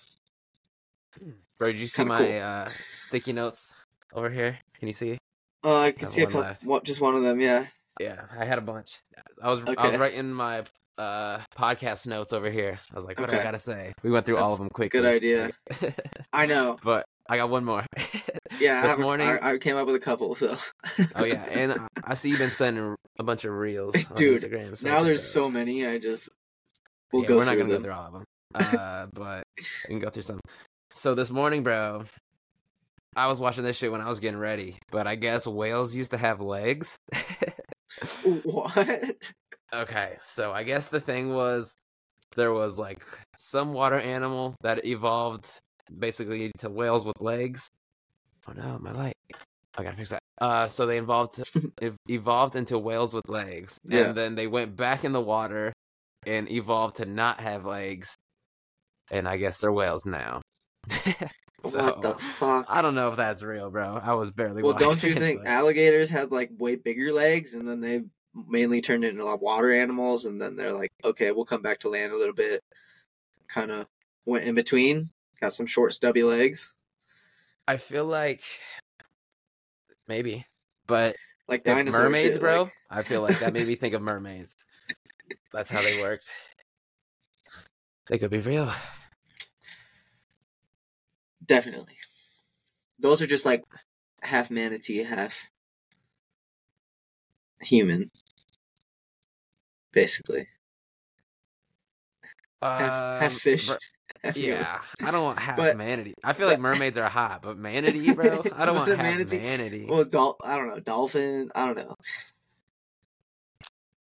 Bro, 1.59 1.73
did 1.73 1.77
you 1.79 1.85
see 1.85 2.01
Kinda 2.01 2.13
my 2.13 2.25
cool. 2.25 2.41
uh, 2.41 2.69
sticky 2.97 3.33
notes 3.33 3.73
over 4.13 4.29
here? 4.29 4.57
Can 4.79 4.87
you 4.87 4.93
see? 4.93 5.17
Oh, 5.63 5.79
I 5.81 5.91
can 5.91 6.01
Have 6.01 6.11
see 6.11 6.23
a 6.23 6.27
couple, 6.27 6.53
what, 6.69 6.83
just 6.83 6.99
one 7.01 7.15
of 7.15 7.23
them, 7.23 7.39
yeah. 7.39 7.67
Yeah, 7.99 8.21
I 8.37 8.43
had 8.45 8.57
a 8.57 8.61
bunch. 8.61 8.97
I 9.41 9.51
was 9.51 9.63
I 9.77 9.87
was 9.87 9.97
writing 9.97 10.33
my 10.33 10.63
uh 10.97 11.39
podcast 11.57 12.05
notes 12.07 12.33
over 12.33 12.49
here. 12.49 12.77
I 12.91 12.95
was 12.95 13.05
like, 13.05 13.19
what 13.19 13.29
do 13.29 13.37
I 13.37 13.43
gotta 13.43 13.59
say? 13.59 13.93
We 14.03 14.11
went 14.11 14.25
through 14.25 14.37
all 14.37 14.51
of 14.53 14.59
them 14.59 14.69
quickly. 14.69 14.99
good 14.99 15.05
idea. 15.15 15.51
I 16.33 16.45
know. 16.47 16.77
but 16.83 17.05
I 17.29 17.37
got 17.37 17.49
one 17.49 17.65
more. 17.65 17.85
Yeah, 18.59 18.77
I, 18.77 18.81
This 18.81 18.89
haven't- 18.91 19.03
morning- 19.03 19.27
I, 19.27 19.53
I 19.53 19.57
came 19.57 19.77
up 19.77 19.87
with 19.87 19.95
a 19.95 19.99
couple, 19.99 20.35
so. 20.35 20.55
oh 21.15 21.25
yeah, 21.25 21.43
and 21.51 21.73
I- 21.73 21.87
I 22.03 22.13
see 22.13 22.29
you've 22.29 22.37
been 22.37 22.51
sending 22.51 22.95
a 23.17 23.23
bunch 23.23 23.45
of 23.45 23.53
reels 23.53 23.95
on 24.11 24.15
Dude, 24.15 24.39
Instagram. 24.39 24.77
so 24.77 24.89
now 24.89 25.01
there's 25.01 25.23
so 25.27 25.49
many. 25.49 25.87
I 25.87 25.97
just 25.97 26.29
we'll 27.11 27.23
Yeah, 27.23 27.29
go 27.29 27.37
we're 27.37 27.45
not 27.45 27.57
gonna 27.57 27.69
them. 27.73 27.77
go 27.77 27.83
through 27.83 27.93
all 27.93 28.05
of 28.05 28.13
them, 28.13 28.23
uh, 28.53 29.07
but 29.11 29.43
we 29.57 29.95
can 29.95 29.99
go 29.99 30.11
through 30.11 30.21
some. 30.21 30.39
So 30.93 31.15
this 31.15 31.31
morning, 31.31 31.63
bro, 31.63 32.03
I 33.15 33.27
was 33.27 33.39
watching 33.39 33.63
this 33.63 33.77
shit 33.77 33.91
when 33.91 34.01
I 34.01 34.09
was 34.09 34.19
getting 34.19 34.39
ready, 34.39 34.77
but 34.91 35.07
I 35.07 35.15
guess 35.15 35.45
whales 35.47 35.93
used 35.95 36.11
to 36.11 36.17
have 36.17 36.41
legs. 36.41 36.97
What? 38.43 39.13
Okay, 39.73 40.15
so 40.19 40.51
I 40.51 40.63
guess 40.63 40.89
the 40.89 40.99
thing 40.99 41.33
was 41.33 41.75
there 42.35 42.51
was 42.53 42.77
like 42.79 43.03
some 43.37 43.73
water 43.73 43.99
animal 43.99 44.55
that 44.61 44.85
evolved 44.85 45.47
basically 45.97 46.51
to 46.59 46.69
whales 46.69 47.05
with 47.05 47.19
legs. 47.19 47.67
Oh 48.49 48.53
no, 48.53 48.77
my 48.79 48.91
light. 48.91 49.17
I 49.77 49.83
gotta 49.83 49.95
fix 49.97 50.09
that. 50.09 50.19
Uh, 50.41 50.67
so 50.67 50.85
they 50.85 50.97
evolved 50.97 51.41
ev- 51.81 51.97
evolved 52.07 52.55
into 52.55 52.77
whales 52.77 53.13
with 53.13 53.27
legs, 53.27 53.79
Yeah. 53.83 54.07
and 54.07 54.15
then 54.17 54.35
they 54.35 54.47
went 54.47 54.75
back 54.75 55.03
in 55.03 55.11
the 55.11 55.21
water 55.21 55.73
and 56.25 56.49
evolved 56.51 56.97
to 56.97 57.05
not 57.05 57.39
have 57.39 57.65
legs, 57.65 58.15
and 59.11 59.27
I 59.27 59.37
guess 59.37 59.59
they're 59.59 59.71
whales 59.71 60.05
now. 60.05 60.41
so 61.63 61.81
what 61.83 62.01
the 62.01 62.13
fuck? 62.15 62.65
I 62.69 62.81
don't 62.81 62.95
know 62.95 63.09
if 63.09 63.15
that's 63.17 63.41
real, 63.41 63.69
bro. 63.69 63.99
I 64.01 64.13
was 64.13 64.31
barely. 64.31 64.61
Well, 64.63 64.73
don't 64.73 65.01
you 65.03 65.15
think 65.15 65.45
alligators 65.47 66.09
had 66.09 66.31
like 66.31 66.49
way 66.57 66.75
bigger 66.75 67.11
legs, 67.13 67.53
and 67.53 67.67
then 67.67 67.79
they 67.79 68.03
mainly 68.33 68.81
turned 68.81 69.05
into 69.05 69.23
like 69.23 69.41
water 69.41 69.71
animals, 69.71 70.25
and 70.25 70.41
then 70.41 70.55
they're 70.55 70.73
like, 70.73 70.91
okay, 71.03 71.31
we'll 71.31 71.45
come 71.45 71.61
back 71.61 71.79
to 71.81 71.89
land 71.89 72.11
a 72.13 72.17
little 72.17 72.33
bit. 72.33 72.63
Kind 73.47 73.71
of 73.71 73.87
went 74.25 74.45
in 74.45 74.55
between, 74.55 75.09
got 75.41 75.53
some 75.53 75.65
short, 75.65 75.93
stubby 75.93 76.23
legs, 76.23 76.73
I 77.67 77.77
feel 77.77 78.05
like 78.05 78.41
maybe, 80.07 80.45
but 80.87 81.15
like 81.47 81.63
dinosaur 81.63 82.03
mermaids, 82.03 82.35
shit, 82.35 82.41
bro. 82.41 82.63
like- 82.63 82.73
I 82.89 83.01
feel 83.03 83.21
like 83.21 83.39
that 83.39 83.53
made 83.53 83.67
me 83.67 83.75
think 83.75 83.93
of 83.93 84.01
mermaids. 84.03 84.55
That's 85.51 85.69
how 85.69 85.81
they 85.81 86.01
worked. 86.01 86.29
They 88.07 88.17
could 88.17 88.31
be 88.31 88.39
real. 88.39 88.71
Definitely, 91.45 91.97
those 92.99 93.21
are 93.21 93.27
just 93.27 93.45
like 93.45 93.63
half 94.21 94.49
manatee, 94.49 95.03
half 95.03 95.35
human, 97.61 98.11
basically. 99.91 100.47
Half, 102.61 103.21
half 103.21 103.31
Um, 103.33 103.37
fish. 103.39 103.67
bro- 103.67 103.75
half 104.23 104.35
human. 104.37 104.59
yeah, 104.61 104.79
I 105.01 105.11
don't 105.11 105.23
want 105.23 105.39
half 105.39 105.57
But- 105.57 105.75
manatee. 105.75 106.13
I 106.23 106.31
feel 106.33 106.47
like 106.47 106.59
mermaids 106.59 106.95
are 106.95 107.09
hot, 107.09 107.41
but 107.41 107.57
manatee, 107.57 108.13
bro. 108.15 108.41
I 108.55 108.65
don't 108.65 108.75
want 108.75 108.89
half 108.89 108.99
manatee- 108.99 109.39
manatee. 109.39 109.85
Well, 109.89 110.05
dol- 110.05 110.37
I 110.43 110.55
don't 110.57 110.67
know, 110.69 110.79
dolphin. 110.79 111.51
I 111.53 111.65
don't 111.65 111.77
know. 111.77 111.95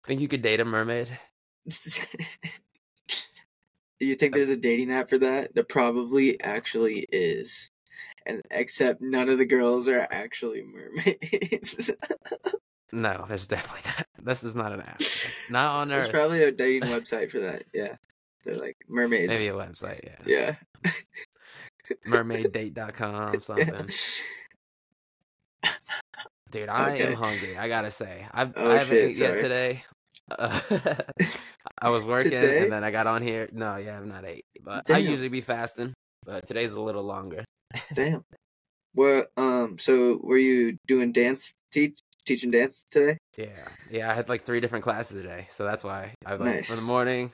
Think 0.05 0.21
you 0.21 0.27
could 0.27 0.41
date 0.43 0.59
a 0.59 0.65
mermaid? 0.65 1.17
you 4.05 4.15
think 4.15 4.33
there's 4.33 4.49
a 4.49 4.57
dating 4.57 4.91
app 4.91 5.09
for 5.09 5.17
that? 5.19 5.53
There 5.55 5.63
probably 5.63 6.39
actually 6.41 7.05
is. 7.11 7.69
And 8.25 8.41
except 8.51 9.01
none 9.01 9.29
of 9.29 9.37
the 9.37 9.45
girls 9.45 9.87
are 9.87 10.07
actually 10.11 10.63
mermaids. 10.63 11.91
No, 12.95 13.25
there's 13.27 13.47
definitely 13.47 13.81
not. 13.97 14.05
This 14.23 14.43
is 14.43 14.55
not 14.55 14.71
an 14.71 14.81
app. 14.81 15.01
Not 15.49 15.71
on 15.77 15.87
There's 15.87 16.05
Earth. 16.05 16.11
probably 16.11 16.43
a 16.43 16.51
dating 16.51 16.83
website 16.89 17.31
for 17.31 17.39
that. 17.39 17.63
Yeah. 17.73 17.95
They're 18.43 18.53
like 18.53 18.77
mermaids. 18.87 19.29
Maybe 19.29 19.47
a 19.49 19.53
website. 19.53 20.01
Yeah. 20.27 20.55
Yeah. 20.85 20.91
Mermaiddate.com 22.07 23.33
Yeah. 23.33 23.39
something. 23.39 23.89
Dude, 26.51 26.69
I 26.69 26.93
Okay. 26.93 27.07
am 27.07 27.13
hungry. 27.13 27.57
I 27.57 27.67
gotta 27.67 27.89
say, 27.89 28.27
I, 28.31 28.43
Oh, 28.55 28.69
I 28.71 28.77
haven't 28.77 28.87
shit, 28.95 29.09
eaten 29.09 29.21
yet 29.23 29.37
today. 29.39 29.83
Uh, 30.31 30.59
I 31.81 31.89
was 31.89 32.03
working 32.05 32.31
Today? 32.31 32.63
and 32.63 32.71
then 32.71 32.83
I 32.83 32.91
got 32.91 33.07
on 33.07 33.21
here. 33.21 33.49
No, 33.51 33.75
yeah, 33.77 33.97
I'm 33.97 34.07
not 34.07 34.25
eight, 34.25 34.45
but 34.63 34.89
I 34.89 34.97
usually 34.99 35.29
be 35.29 35.41
fasting. 35.41 35.93
But 36.25 36.47
today's 36.47 36.73
a 36.73 36.81
little 36.81 37.03
longer. 37.03 37.43
Damn. 37.93 38.23
Well, 38.95 39.25
um, 39.37 39.77
so 39.79 40.19
were 40.23 40.37
you 40.37 40.77
doing 40.87 41.11
dance 41.11 41.53
teach 41.71 41.97
teaching 42.25 42.51
dance 42.51 42.85
today? 42.89 43.17
Yeah, 43.37 43.67
yeah. 43.91 44.09
I 44.09 44.13
had 44.13 44.29
like 44.29 44.45
three 44.45 44.59
different 44.61 44.83
classes 44.83 45.17
today, 45.17 45.47
so 45.49 45.65
that's 45.65 45.83
why 45.83 46.13
I 46.25 46.31
was 46.31 46.39
like 46.39 46.55
Nice. 46.55 46.69
in 46.69 46.75
the 46.77 46.81
morning. 46.81 47.31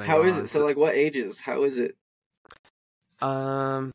How 0.00 0.22
is 0.24 0.34
on- 0.36 0.44
it? 0.44 0.48
So 0.48 0.64
like 0.64 0.76
what 0.76 0.94
ages? 0.94 1.40
How 1.40 1.62
is 1.62 1.78
it? 1.78 1.94
Um, 3.22 3.92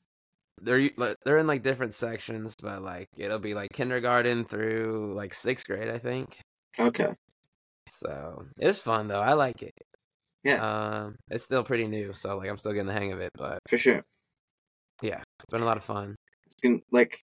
they're 0.62 0.90
they're 1.26 1.38
in 1.38 1.48
like 1.48 1.64
different 1.64 1.94
sections, 1.94 2.56
but 2.62 2.82
like 2.82 3.08
it'll 3.18 3.40
be 3.40 3.54
like 3.54 3.70
kindergarten 3.74 4.46
through 4.46 5.14
like 5.16 5.34
sixth 5.34 5.68
grade, 5.68 5.90
I 5.90 6.00
think. 6.00 6.38
Okay. 6.80 7.14
So 7.92 8.46
it's 8.58 8.80
fun 8.80 9.08
though. 9.10 9.20
I 9.20 9.34
like 9.34 9.62
it. 9.62 9.74
Yeah. 10.44 10.62
Um, 10.62 11.16
it's 11.30 11.44
still 11.44 11.64
pretty 11.64 11.88
new, 11.88 12.14
so 12.14 12.38
like 12.38 12.50
I'm 12.50 12.58
still 12.58 12.72
getting 12.72 12.88
the 12.88 12.94
hang 12.94 13.12
of 13.12 13.20
it. 13.20 13.32
But 13.38 13.60
For 13.68 13.78
sure. 13.78 14.04
yeah, 15.02 15.22
it's 15.44 15.52
been 15.52 15.62
a 15.62 15.66
lot 15.66 15.78
of 15.78 15.84
fun. 15.84 16.16
Can, 16.62 16.82
like 16.92 17.20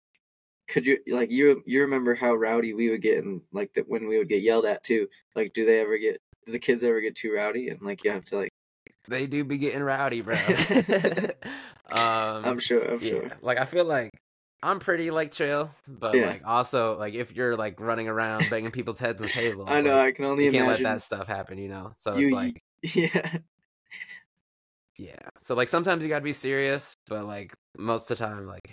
could 0.67 0.85
you 0.85 0.99
like 1.07 1.31
you 1.31 1.61
you 1.67 1.81
remember 1.81 2.15
how 2.15 2.33
rowdy 2.33 2.73
we 2.73 2.89
would 2.89 3.01
get 3.01 3.23
and 3.23 3.41
like 3.51 3.73
that 3.73 3.87
when 3.87 4.07
we 4.07 4.17
would 4.17 4.29
get 4.29 4.41
yelled 4.41 4.65
at 4.65 4.83
too? 4.83 5.07
Like 5.35 5.53
do 5.53 5.65
they 5.65 5.81
ever 5.81 5.97
get 5.97 6.19
do 6.45 6.51
the 6.51 6.59
kids 6.59 6.83
ever 6.83 6.99
get 7.01 7.15
too 7.15 7.33
rowdy 7.33 7.69
and 7.69 7.81
like 7.81 8.03
you 8.03 8.11
have 8.11 8.25
to 8.25 8.37
like 8.37 8.49
They 9.07 9.27
do 9.27 9.43
be 9.43 9.57
getting 9.57 9.83
rowdy, 9.83 10.21
bro. 10.21 10.35
um, 11.91 12.45
I'm 12.45 12.59
sure 12.59 12.81
I'm 12.81 12.99
yeah, 12.99 13.09
sure. 13.09 13.31
like 13.41 13.59
I 13.59 13.65
feel 13.65 13.85
like 13.85 14.11
I'm 14.63 14.79
pretty 14.79 15.11
like 15.11 15.31
chill, 15.31 15.71
but 15.87 16.15
Yeah. 16.15 16.25
like 16.25 16.41
also 16.45 16.97
like 16.97 17.13
if 17.13 17.33
you're 17.33 17.55
like 17.55 17.79
running 17.79 18.07
around 18.07 18.49
banging 18.49 18.71
people's 18.71 18.99
heads 18.99 19.21
on 19.21 19.29
tables, 19.29 19.67
I 19.69 19.81
know, 19.81 19.95
like, 19.95 20.07
I 20.07 20.11
can 20.11 20.25
only 20.25 20.47
imagine 20.47 20.53
you 20.55 20.59
can't 20.59 20.67
let 20.67 20.83
that 20.83 21.01
stuff 21.01 21.27
happen, 21.27 21.57
you 21.57 21.67
know. 21.69 21.91
So 21.95 22.17
you 22.17 22.23
it's 22.23 22.31
like 22.31 22.61
yeah. 22.95 23.37
Yeah. 24.97 25.15
So 25.39 25.55
like 25.55 25.67
sometimes 25.69 26.03
you 26.03 26.09
gotta 26.09 26.23
be 26.23 26.33
serious, 26.33 26.95
but 27.07 27.25
like 27.25 27.53
most 27.77 28.09
of 28.09 28.17
the 28.17 28.25
time, 28.25 28.47
like 28.47 28.71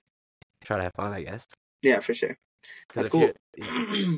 try 0.64 0.76
to 0.76 0.82
have 0.84 0.92
fun, 0.96 1.12
I 1.12 1.22
guess. 1.22 1.46
Yeah, 1.82 2.00
for 2.00 2.14
sure. 2.14 2.36
That's 2.94 3.08
cool. 3.08 3.32
Yeah, 3.58 4.12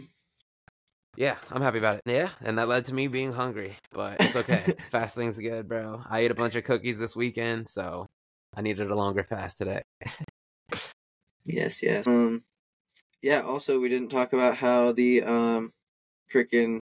yeah, 1.16 1.36
I'm 1.50 1.62
happy 1.62 1.78
about 1.78 1.96
it. 1.96 2.02
Yeah, 2.06 2.30
and 2.42 2.58
that 2.58 2.68
led 2.68 2.84
to 2.86 2.94
me 2.94 3.06
being 3.08 3.32
hungry, 3.32 3.76
but 3.92 4.20
it's 4.20 4.36
okay. 4.36 4.60
Fasting's 4.90 5.38
good, 5.38 5.68
bro. 5.68 6.02
I 6.08 6.20
ate 6.20 6.30
a 6.30 6.34
bunch 6.34 6.56
of 6.56 6.64
cookies 6.64 6.98
this 6.98 7.16
weekend, 7.16 7.66
so 7.66 8.06
I 8.54 8.60
needed 8.60 8.90
a 8.90 8.94
longer 8.94 9.24
fast 9.24 9.58
today. 9.58 9.82
Yes, 11.44 11.82
yes. 11.82 12.06
Um, 12.06 12.42
yeah. 13.22 13.40
Also, 13.40 13.80
we 13.80 13.88
didn't 13.88 14.10
talk 14.10 14.32
about 14.32 14.56
how 14.56 14.92
the 14.92 15.22
um, 15.22 15.70
freaking 16.32 16.78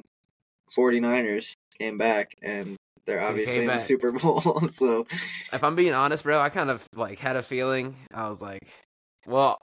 49ers 0.78 1.54
came 1.80 1.98
back, 1.98 2.36
and 2.42 2.76
they're 3.06 3.22
obviously 3.22 3.56
came 3.62 3.70
in 3.70 3.78
the. 3.78 3.80
Super 3.82 4.12
Bowl. 4.12 4.42
so, 4.70 5.06
If 5.10 5.64
I'm 5.64 5.76
being 5.76 5.94
honest, 5.94 6.24
bro, 6.24 6.40
I 6.40 6.50
kind 6.50 6.70
of 6.70 6.86
like 6.96 7.20
had 7.20 7.36
a 7.36 7.44
feeling. 7.44 7.96
I 8.14 8.30
was 8.30 8.42
like, 8.42 8.68
well, 9.26 9.58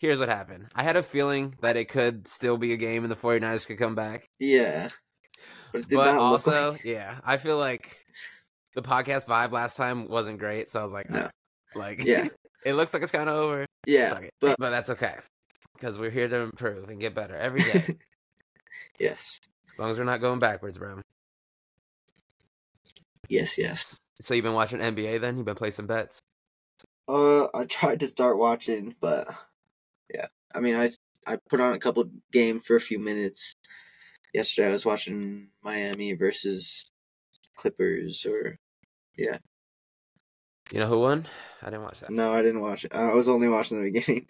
here's 0.00 0.18
what 0.18 0.28
happened. 0.28 0.66
I 0.74 0.82
had 0.82 0.96
a 0.96 1.02
feeling 1.02 1.54
that 1.62 1.76
it 1.76 1.88
could 1.88 2.26
still 2.26 2.56
be 2.56 2.72
a 2.72 2.76
game 2.76 3.04
and 3.04 3.10
the 3.10 3.16
49ers 3.16 3.66
could 3.66 3.78
come 3.78 3.94
back. 3.94 4.24
yeah. 4.38 4.88
But 5.72 5.82
it 5.82 5.88
did 5.88 5.96
but 5.96 6.16
also, 6.16 6.72
like. 6.72 6.84
yeah, 6.84 7.18
I 7.24 7.38
feel 7.38 7.56
like 7.56 7.96
the 8.74 8.82
podcast 8.82 9.26
vibe 9.26 9.52
last 9.52 9.76
time 9.76 10.06
wasn't 10.06 10.38
great, 10.38 10.68
so 10.68 10.80
I 10.80 10.82
was 10.82 10.92
like, 10.92 11.08
No. 11.08 11.28
"Ah." 11.28 11.78
like, 11.78 12.04
Yeah. 12.04 12.28
it 12.64 12.74
looks 12.74 12.92
like 12.92 13.02
it's 13.02 13.10
kind 13.10 13.28
of 13.30 13.36
over. 13.36 13.66
Yeah, 13.86 14.20
but 14.40 14.56
but 14.58 14.70
that's 14.70 14.90
okay 14.90 15.16
because 15.74 15.98
we're 15.98 16.10
here 16.10 16.28
to 16.28 16.36
improve 16.36 16.88
and 16.88 17.00
get 17.00 17.14
better 17.14 17.34
every 17.34 17.62
day. 17.62 17.84
yes, 19.00 19.40
as 19.72 19.78
long 19.78 19.90
as 19.90 19.98
we're 19.98 20.04
not 20.04 20.20
going 20.20 20.38
backwards, 20.38 20.78
bro. 20.78 21.00
yes, 23.28 23.58
yes. 23.58 23.98
So 24.20 24.34
you've 24.34 24.44
been 24.44 24.52
watching 24.52 24.78
NBA 24.78 25.20
then? 25.20 25.36
You've 25.36 25.46
been 25.46 25.56
playing 25.56 25.72
some 25.72 25.86
bets. 25.86 26.20
Uh, 27.08 27.48
I 27.52 27.64
tried 27.64 28.00
to 28.00 28.06
start 28.06 28.38
watching, 28.38 28.94
but 29.00 29.26
yeah, 30.12 30.26
I 30.54 30.60
mean, 30.60 30.76
I 30.76 30.88
I 31.26 31.38
put 31.48 31.60
on 31.60 31.74
a 31.74 31.78
couple 31.78 32.04
game 32.32 32.58
for 32.58 32.76
a 32.76 32.80
few 32.80 32.98
minutes. 32.98 33.56
Yesterday, 34.32 34.68
I 34.68 34.72
was 34.72 34.86
watching 34.86 35.48
Miami 35.62 36.14
versus 36.14 36.86
Clippers, 37.56 38.24
or 38.24 38.58
You 40.72 40.80
know 40.80 40.86
who 40.88 40.98
won? 41.00 41.26
I 41.62 41.66
didn't 41.66 41.82
watch 41.82 42.00
that. 42.00 42.10
no, 42.10 42.32
I 42.32 42.42
didn't 42.42 42.60
watch 42.60 42.84
it. 42.84 42.94
I 42.94 43.12
was 43.14 43.28
only 43.28 43.48
watching 43.48 43.82
the 43.82 43.90
beginning. 43.90 44.26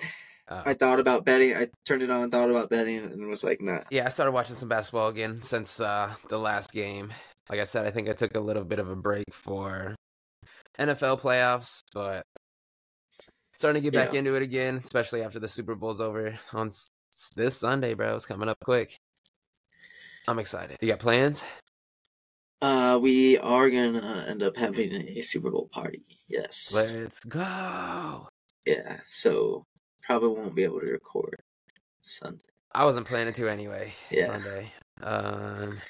Oh. 0.48 0.60
I 0.66 0.74
thought 0.74 0.98
about 1.00 1.24
betting. 1.24 1.56
I 1.56 1.68
turned 1.86 2.02
it 2.02 2.10
on, 2.10 2.28
thought 2.28 2.50
about 2.50 2.68
betting, 2.68 2.98
and 2.98 3.26
was 3.28 3.44
like, 3.44 3.60
nah. 3.60 3.78
Yeah, 3.90 4.04
I 4.06 4.08
started 4.08 4.32
watching 4.32 4.56
some 4.56 4.68
basketball 4.68 5.08
again 5.08 5.40
since 5.40 5.78
uh, 5.80 6.12
the 6.28 6.36
last 6.38 6.72
game. 6.72 7.12
Like 7.48 7.60
I 7.60 7.64
said, 7.64 7.86
I 7.86 7.90
think 7.90 8.08
I 8.08 8.12
took 8.12 8.34
a 8.34 8.40
little 8.40 8.64
bit 8.64 8.78
of 8.80 8.90
a 8.90 8.96
break 8.96 9.24
for 9.32 9.94
NFL 10.78 11.20
playoffs, 11.20 11.82
but 11.94 12.24
starting 13.56 13.80
to 13.82 13.88
get 13.90 13.94
back 13.96 14.12
Yeah. 14.12 14.18
into 14.18 14.34
it 14.34 14.42
again, 14.42 14.80
especially 14.82 15.22
after 15.22 15.38
the 15.38 15.48
Super 15.48 15.74
Bowl's 15.76 16.00
over 16.00 16.36
on 16.52 16.66
s- 16.66 16.88
this 17.36 17.56
Sunday, 17.56 17.94
bro. 17.94 18.14
It's 18.16 18.26
coming 18.26 18.48
up 18.48 18.58
quick. 18.64 18.96
I'm 20.28 20.38
excited. 20.40 20.76
You 20.80 20.88
got 20.88 20.98
plans? 20.98 21.44
Uh, 22.62 22.96
we 23.02 23.36
are 23.38 23.68
gonna 23.70 24.24
end 24.28 24.40
up 24.40 24.56
having 24.56 24.94
a 24.94 25.20
Super 25.22 25.50
Bowl 25.50 25.68
party. 25.72 26.04
Yes. 26.28 26.72
Let's 26.72 27.18
go. 27.18 28.28
Yeah. 28.64 29.00
So 29.04 29.64
probably 30.00 30.28
won't 30.28 30.54
be 30.54 30.62
able 30.62 30.78
to 30.78 30.92
record 30.92 31.40
Sunday. 32.02 32.44
I 32.72 32.84
wasn't 32.84 33.08
planning 33.08 33.34
to 33.34 33.48
anyway. 33.48 33.92
Yeah. 34.12 34.26
Sunday. 34.26 34.72
Um. 35.02 35.80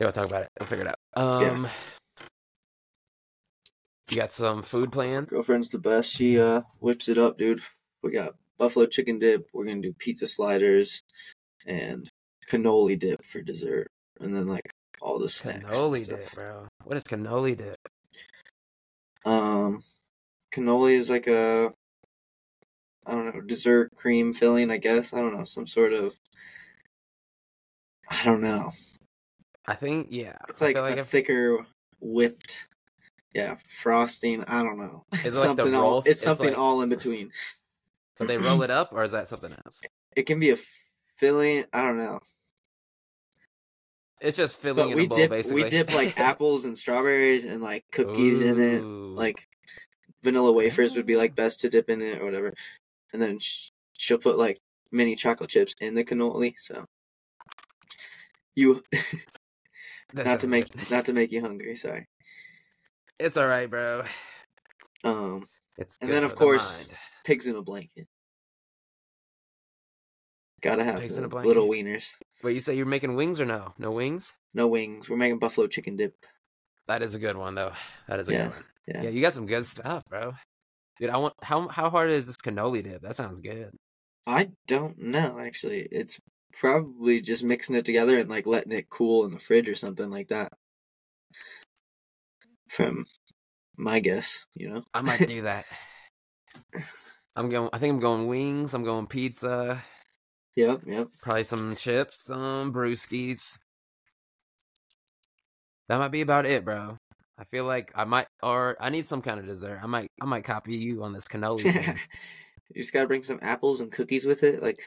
Yeah, 0.00 0.06
we'll 0.06 0.12
talk 0.12 0.26
about 0.26 0.42
it. 0.42 0.48
We'll 0.58 0.66
figure 0.66 0.86
it 0.86 0.88
out. 0.88 0.98
Yeah. 1.16 1.50
Um. 1.50 1.68
You 4.10 4.16
got 4.16 4.32
some 4.32 4.62
food 4.62 4.90
planned? 4.90 5.28
Girlfriend's 5.28 5.70
the 5.70 5.78
best. 5.78 6.12
She 6.12 6.40
uh 6.40 6.62
whips 6.80 7.08
it 7.08 7.16
up, 7.16 7.38
dude. 7.38 7.62
We 8.02 8.10
got 8.10 8.34
buffalo 8.58 8.86
chicken 8.86 9.20
dip. 9.20 9.46
We're 9.52 9.66
gonna 9.66 9.82
do 9.82 9.92
pizza 9.92 10.26
sliders 10.26 11.04
and 11.64 12.08
cannoli 12.50 12.98
dip 12.98 13.24
for 13.24 13.40
dessert, 13.40 13.88
and 14.20 14.34
then 14.34 14.48
like 14.48 14.68
all 15.06 15.18
the 15.20 15.28
snacks. 15.28 15.64
Cannoli 15.64 16.04
stuff. 16.04 16.18
dip, 16.18 16.32
bro. 16.34 16.66
What 16.84 16.96
is 16.96 17.04
cannoli 17.04 17.56
dip? 17.56 17.78
Um, 19.24 19.84
cannoli 20.52 20.94
is 20.94 21.08
like 21.08 21.26
a 21.28 21.72
I 23.06 23.12
don't 23.12 23.34
know 23.34 23.40
dessert 23.40 23.94
cream 23.94 24.34
filling. 24.34 24.70
I 24.70 24.78
guess 24.78 25.14
I 25.14 25.18
don't 25.20 25.36
know 25.36 25.44
some 25.44 25.66
sort 25.68 25.92
of 25.92 26.18
I 28.10 28.24
don't 28.24 28.40
know. 28.40 28.72
I 29.66 29.74
think 29.74 30.08
yeah. 30.10 30.36
It's 30.48 30.60
I 30.60 30.72
like, 30.72 30.76
a 30.96 30.98
if- 31.00 31.06
thicker 31.08 31.64
whipped, 32.00 32.66
yeah, 33.32 33.56
frosting. 33.80 34.44
I 34.44 34.62
don't 34.62 34.78
know. 34.78 35.04
Is 35.12 35.24
it 35.24 35.26
It's 35.28 35.36
like 35.36 35.42
the 35.42 35.46
something 35.62 35.72
roll? 35.72 35.82
all. 35.84 35.98
It's, 36.00 36.08
It's 36.08 36.22
something 36.22 36.48
like- 36.48 36.58
all 36.58 36.82
in 36.82 36.88
between. 36.88 37.30
But 38.18 38.28
they 38.28 38.38
roll 38.38 38.62
it 38.62 38.70
up, 38.70 38.92
or 38.92 39.02
is 39.04 39.12
that 39.12 39.28
something 39.28 39.52
else? 39.66 39.82
It 40.16 40.22
can 40.22 40.40
be 40.40 40.48
a 40.50 40.56
filling. 41.18 41.64
I 41.72 41.82
don't 41.82 41.98
know. 41.98 42.20
It's 44.20 44.36
just 44.36 44.56
filling 44.56 44.88
But 44.88 44.96
we 44.96 45.06
bowl, 45.08 45.18
dip 45.18 45.30
basically. 45.30 45.62
we 45.64 45.68
dip 45.68 45.92
like 45.94 46.18
apples 46.20 46.64
and 46.64 46.76
strawberries 46.76 47.44
and 47.44 47.62
like 47.62 47.84
cookies 47.92 48.40
in 48.42 48.60
it. 48.60 48.82
Like 48.82 49.46
vanilla 50.22 50.52
wafers 50.52 50.96
would 50.96 51.06
be 51.06 51.16
like 51.16 51.34
best 51.36 51.60
to 51.60 51.68
dip 51.68 51.90
in 51.90 52.00
it 52.02 52.20
or 52.20 52.24
whatever. 52.24 52.54
And 53.12 53.20
then 53.20 53.38
sh- 53.38 53.70
she'll 53.98 54.18
put 54.18 54.38
like 54.38 54.60
mini 54.90 55.16
chocolate 55.16 55.50
chips 55.50 55.74
in 55.80 55.94
the 55.94 56.04
cannoli. 56.04 56.54
So 56.58 56.86
you 58.54 58.82
not 60.14 60.40
to 60.40 60.46
make 60.46 60.70
good. 60.72 60.90
not 60.90 61.04
to 61.06 61.12
make 61.12 61.30
you 61.32 61.42
hungry. 61.42 61.76
Sorry. 61.76 62.08
It's 63.20 63.36
all 63.36 63.46
right, 63.46 63.68
bro. 63.68 64.02
Um, 65.04 65.48
It's 65.78 65.98
And 66.02 66.10
then, 66.10 66.24
of 66.24 66.30
the 66.30 66.36
course, 66.36 66.78
mind. 66.78 66.88
pigs 67.24 67.46
in 67.46 67.56
a 67.56 67.62
blanket. 67.62 68.08
Gotta 70.66 70.82
have 70.82 70.98
Pigs 70.98 71.14
the 71.14 71.28
little 71.28 71.68
wieners. 71.68 72.14
Wait, 72.42 72.54
you 72.54 72.60
say 72.60 72.74
you're 72.74 72.86
making 72.86 73.14
wings 73.14 73.40
or 73.40 73.44
no? 73.44 73.72
No 73.78 73.92
wings? 73.92 74.34
No 74.52 74.66
wings. 74.66 75.08
We're 75.08 75.16
making 75.16 75.38
buffalo 75.38 75.68
chicken 75.68 75.94
dip. 75.94 76.16
That 76.88 77.02
is 77.02 77.14
a 77.14 77.20
good 77.20 77.36
one, 77.36 77.54
though. 77.54 77.70
That 78.08 78.18
is 78.18 78.28
a 78.28 78.32
Yeah, 78.32 78.42
good 78.46 78.50
one. 78.50 78.64
yeah. 78.88 79.02
Yeah, 79.02 79.10
you 79.10 79.20
got 79.20 79.34
some 79.34 79.46
good 79.46 79.64
stuff, 79.64 80.02
bro. 80.10 80.34
Dude, 80.98 81.10
I 81.10 81.18
want 81.18 81.34
how 81.40 81.68
how 81.68 81.88
hard 81.88 82.10
is 82.10 82.26
this 82.26 82.36
cannoli 82.36 82.82
dip? 82.82 83.02
That 83.02 83.14
sounds 83.14 83.38
good. 83.38 83.70
I 84.26 84.50
don't 84.66 84.98
know 84.98 85.38
actually. 85.38 85.86
It's 85.92 86.18
probably 86.52 87.20
just 87.20 87.44
mixing 87.44 87.76
it 87.76 87.84
together 87.84 88.18
and 88.18 88.28
like 88.28 88.46
letting 88.46 88.72
it 88.72 88.90
cool 88.90 89.24
in 89.24 89.30
the 89.34 89.38
fridge 89.38 89.68
or 89.68 89.76
something 89.76 90.10
like 90.10 90.28
that. 90.28 90.52
From 92.68 93.06
my 93.76 94.00
guess, 94.00 94.44
you 94.56 94.68
know. 94.68 94.82
I 94.92 95.02
might 95.02 95.28
do 95.28 95.42
that. 95.42 95.64
I'm 97.36 97.50
going. 97.50 97.68
I 97.72 97.78
think 97.78 97.92
I'm 97.92 98.00
going 98.00 98.26
wings. 98.26 98.74
I'm 98.74 98.82
going 98.82 99.06
pizza. 99.06 99.80
Yep, 100.56 100.80
yep. 100.86 101.08
Probably 101.20 101.44
some 101.44 101.76
chips, 101.76 102.24
some 102.24 102.72
brewskis. 102.72 103.58
That 105.88 105.98
might 105.98 106.10
be 106.10 106.22
about 106.22 106.46
it, 106.46 106.64
bro. 106.64 106.98
I 107.38 107.44
feel 107.44 107.64
like 107.64 107.92
I 107.94 108.04
might, 108.04 108.26
or 108.42 108.76
I 108.80 108.88
need 108.88 109.04
some 109.04 109.20
kind 109.20 109.38
of 109.38 109.46
dessert. 109.46 109.80
I 109.82 109.86
might, 109.86 110.10
I 110.20 110.24
might 110.24 110.44
copy 110.44 110.74
you 110.74 111.04
on 111.04 111.12
this 111.12 111.24
cannoli 111.24 111.62
thing. 111.62 111.98
you 112.74 112.80
just 112.80 112.94
gotta 112.94 113.06
bring 113.06 113.22
some 113.22 113.38
apples 113.42 113.80
and 113.80 113.92
cookies 113.92 114.24
with 114.24 114.42
it. 114.42 114.62
Like 114.62 114.78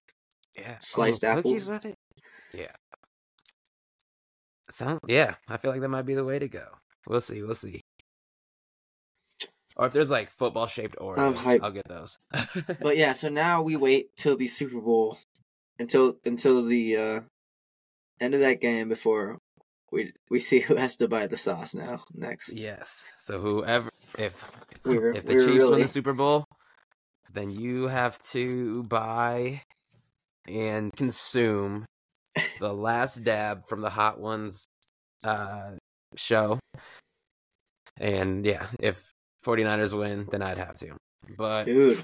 Yeah. 0.58 0.74
Oh, 0.74 0.78
sliced 0.80 1.24
oh, 1.24 1.36
cookies 1.36 1.68
apples? 1.68 1.84
with 1.84 1.86
it. 1.86 1.98
Yeah. 2.54 2.72
So 4.72 5.00
yeah. 5.08 5.36
I 5.48 5.58
feel 5.58 5.72
like 5.72 5.82
that 5.82 5.90
might 5.90 6.08
be 6.08 6.16
the 6.16 6.26
way 6.26 6.40
to 6.40 6.48
go. 6.48 6.66
We'll 7.08 7.22
see. 7.22 7.44
We'll 7.44 7.54
see. 7.54 7.82
Or 9.78 9.86
if 9.86 9.94
there's 9.94 10.10
like 10.10 10.32
football 10.32 10.68
shaped 10.68 10.98
Oreos. 10.98 11.62
I'll 11.62 11.72
get 11.72 11.88
those. 11.88 12.18
But 12.82 12.98
yeah, 12.98 13.14
so 13.14 13.30
now 13.30 13.62
we 13.62 13.76
wait 13.76 14.16
till 14.18 14.36
the 14.36 14.48
Super 14.48 14.82
Bowl 14.82 15.20
until 15.80 16.16
until 16.26 16.64
the 16.64 16.96
uh 16.98 17.22
end 18.20 18.34
of 18.34 18.42
that 18.42 18.62
game 18.62 18.90
before 18.90 19.38
we 19.92 20.12
we 20.30 20.40
see 20.40 20.60
who 20.60 20.76
has 20.76 20.96
to 20.98 21.08
buy 21.08 21.26
the 21.28 21.38
sauce 21.38 21.74
now 21.74 22.04
next. 22.14 22.54
yes. 22.54 23.12
So 23.20 23.40
whoever, 23.40 23.90
if 24.18 24.46
We 24.86 25.00
were- 25.00 25.14
if 25.14 25.26
the 25.26 25.36
we 25.36 25.46
Chiefs 25.46 25.66
win 25.66 25.82
the 25.82 25.88
Super 25.88 26.14
Bowl, 26.14 26.46
then 27.34 27.50
you 27.50 27.88
have 27.88 28.20
to 28.34 28.84
buy 28.84 29.64
and 30.48 30.94
consume 30.94 31.86
the 32.60 32.74
last 32.74 33.24
dab 33.24 33.66
from 33.68 33.82
the 33.82 33.90
Hot 33.90 34.20
Ones 34.20 34.68
uh, 35.24 35.72
show. 36.16 36.60
And 37.98 38.46
yeah, 38.46 38.68
if 38.80 39.02
49ers 39.46 39.98
win, 39.98 40.28
then 40.32 40.42
I'd 40.42 40.58
have 40.58 40.76
to. 40.78 40.96
But 41.38 41.66
Dude. 41.66 42.04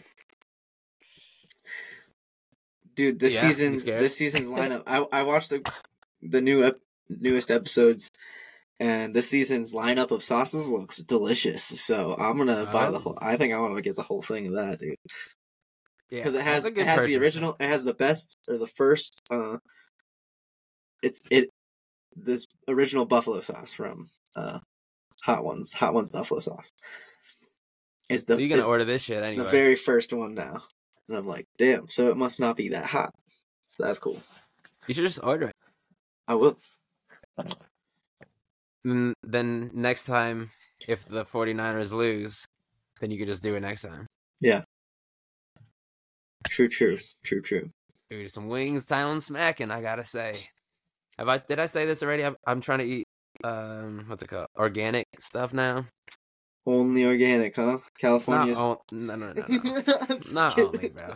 Dude, 2.95 3.19
this 3.19 3.33
Yeah, 3.35 3.41
season's 3.41 3.83
this 3.83 4.15
season's 4.17 4.45
lineup. 4.45 4.83
I 4.87 5.05
I 5.11 5.23
watched 5.23 5.49
the 5.49 5.61
the 6.21 6.41
new 6.41 6.63
ep- 6.63 6.79
newest 7.09 7.51
episodes 7.51 8.09
and 8.79 9.13
this 9.15 9.29
season's 9.29 9.73
lineup 9.73 10.11
of 10.11 10.23
sauces 10.23 10.69
looks 10.69 10.97
delicious. 10.97 11.63
So 11.63 12.15
I'm 12.15 12.37
gonna 12.37 12.65
buy 12.71 12.89
the 12.91 12.97
Oh. 12.97 13.01
whole. 13.01 13.17
I 13.21 13.37
think 13.37 13.53
I 13.53 13.59
want 13.59 13.75
to 13.75 13.81
get 13.81 13.95
the 13.95 14.03
whole 14.03 14.21
thing 14.21 14.47
of 14.47 14.53
that, 14.53 14.79
dude. 14.79 14.95
yeah, 16.09 16.19
because 16.19 16.35
it 16.35 16.41
has 16.41 16.65
it 16.65 16.77
has 16.77 17.05
the 17.05 17.17
original 17.17 17.55
it 17.59 17.67
has 17.69 17.83
the 17.83 17.93
best 17.93 18.37
or 18.47 18.57
the 18.57 18.67
first 18.67 19.21
uh 19.31 19.57
it's 21.01 21.19
it 21.29 21.49
this 22.15 22.47
original 22.67 23.05
buffalo 23.05 23.41
sauce 23.41 23.73
from 23.73 24.09
uh 24.35 24.59
hot 25.23 25.43
ones 25.43 25.73
hot 25.73 25.93
ones 25.93 26.09
buffalo 26.09 26.39
sauce 26.39 26.71
is 28.09 28.25
the 28.25 28.35
So 28.35 28.39
you're 28.39 28.49
gonna 28.57 28.67
order 28.69 28.85
this 28.85 29.01
shit 29.03 29.21
anyway 29.23 29.43
the 29.43 29.49
very 29.49 29.75
first 29.75 30.13
one 30.13 30.33
now 30.35 30.63
and 31.07 31.17
i'm 31.17 31.27
like 31.27 31.45
damn 31.57 31.87
so 31.87 32.09
it 32.09 32.17
must 32.17 32.39
not 32.39 32.55
be 32.55 32.69
that 32.69 32.85
hot 32.85 33.11
so 33.65 33.83
that's 33.83 33.99
cool 33.99 34.21
You 34.87 34.93
should 34.93 35.03
just 35.05 35.23
order 35.23 35.47
it. 35.47 35.55
i 36.27 36.35
will 36.35 36.57
Mm, 38.85 39.13
Then 39.23 39.71
next 39.73 40.05
time, 40.05 40.51
if 40.87 41.05
the 41.05 41.25
49ers 41.25 41.91
lose, 41.91 42.45
then 42.99 43.09
you 43.11 43.17
could 43.17 43.27
just 43.27 43.41
do 43.41 43.55
it 43.55 43.61
next 43.61 43.81
time. 43.81 44.05
Yeah. 44.41 44.61
True 46.47 46.67
true 46.67 46.97
true 47.23 47.41
true 47.41 47.69
Dude, 48.11 48.29
some 48.29 48.47
wings, 48.47 48.85
Thailand 48.85 49.23
smacking. 49.23 49.71
I 49.71 49.81
gotta 49.81 50.05
say. 50.05 50.47
Have 51.17 51.27
I? 51.27 51.39
Did 51.39 51.59
I 51.59 51.65
say 51.65 51.87
this 51.87 52.03
already? 52.03 52.23
I'm, 52.23 52.35
I'm 52.45 52.61
trying 52.61 52.79
to 52.79 52.85
eat. 52.85 53.05
Um, 53.43 54.05
what's 54.07 54.21
it 54.21 54.27
called? 54.27 54.47
Organic 54.55 55.07
stuff 55.19 55.51
now. 55.53 55.87
Only 56.65 57.05
organic 57.05 57.55
huh 57.55 57.77
on, 58.03 58.77
no, 58.91 59.15
no, 59.15 59.33
no, 59.33 59.43
no. 59.47 60.19
Not 60.31 60.55
kidding. 60.55 60.67
only, 60.75 60.89
bro. 60.89 61.13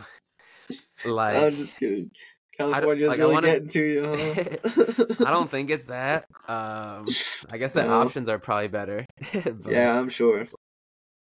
Like, 1.04 1.36
i'm 1.36 1.50
just 1.56 1.78
kidding 1.78 2.10
california's 2.58 3.08
like, 3.08 3.18
really 3.18 3.32
wanna- 3.34 3.46
getting 3.46 3.68
to 3.68 3.82
you 3.82 4.04
huh 4.04 5.24
I 5.26 5.30
don't 5.30 5.50
think 5.54 5.70
it's 5.70 5.86
that. 5.86 6.24
Um, 6.48 7.06
I 7.50 7.58
guess 7.58 7.72
the 7.72 7.84
No. 7.84 8.00
options 8.02 8.28
are 8.28 8.38
probably 8.38 8.68
better. 8.68 9.06
but, 9.32 9.72
yeah 9.72 9.98
i'm 9.98 10.08
sure 10.10 10.46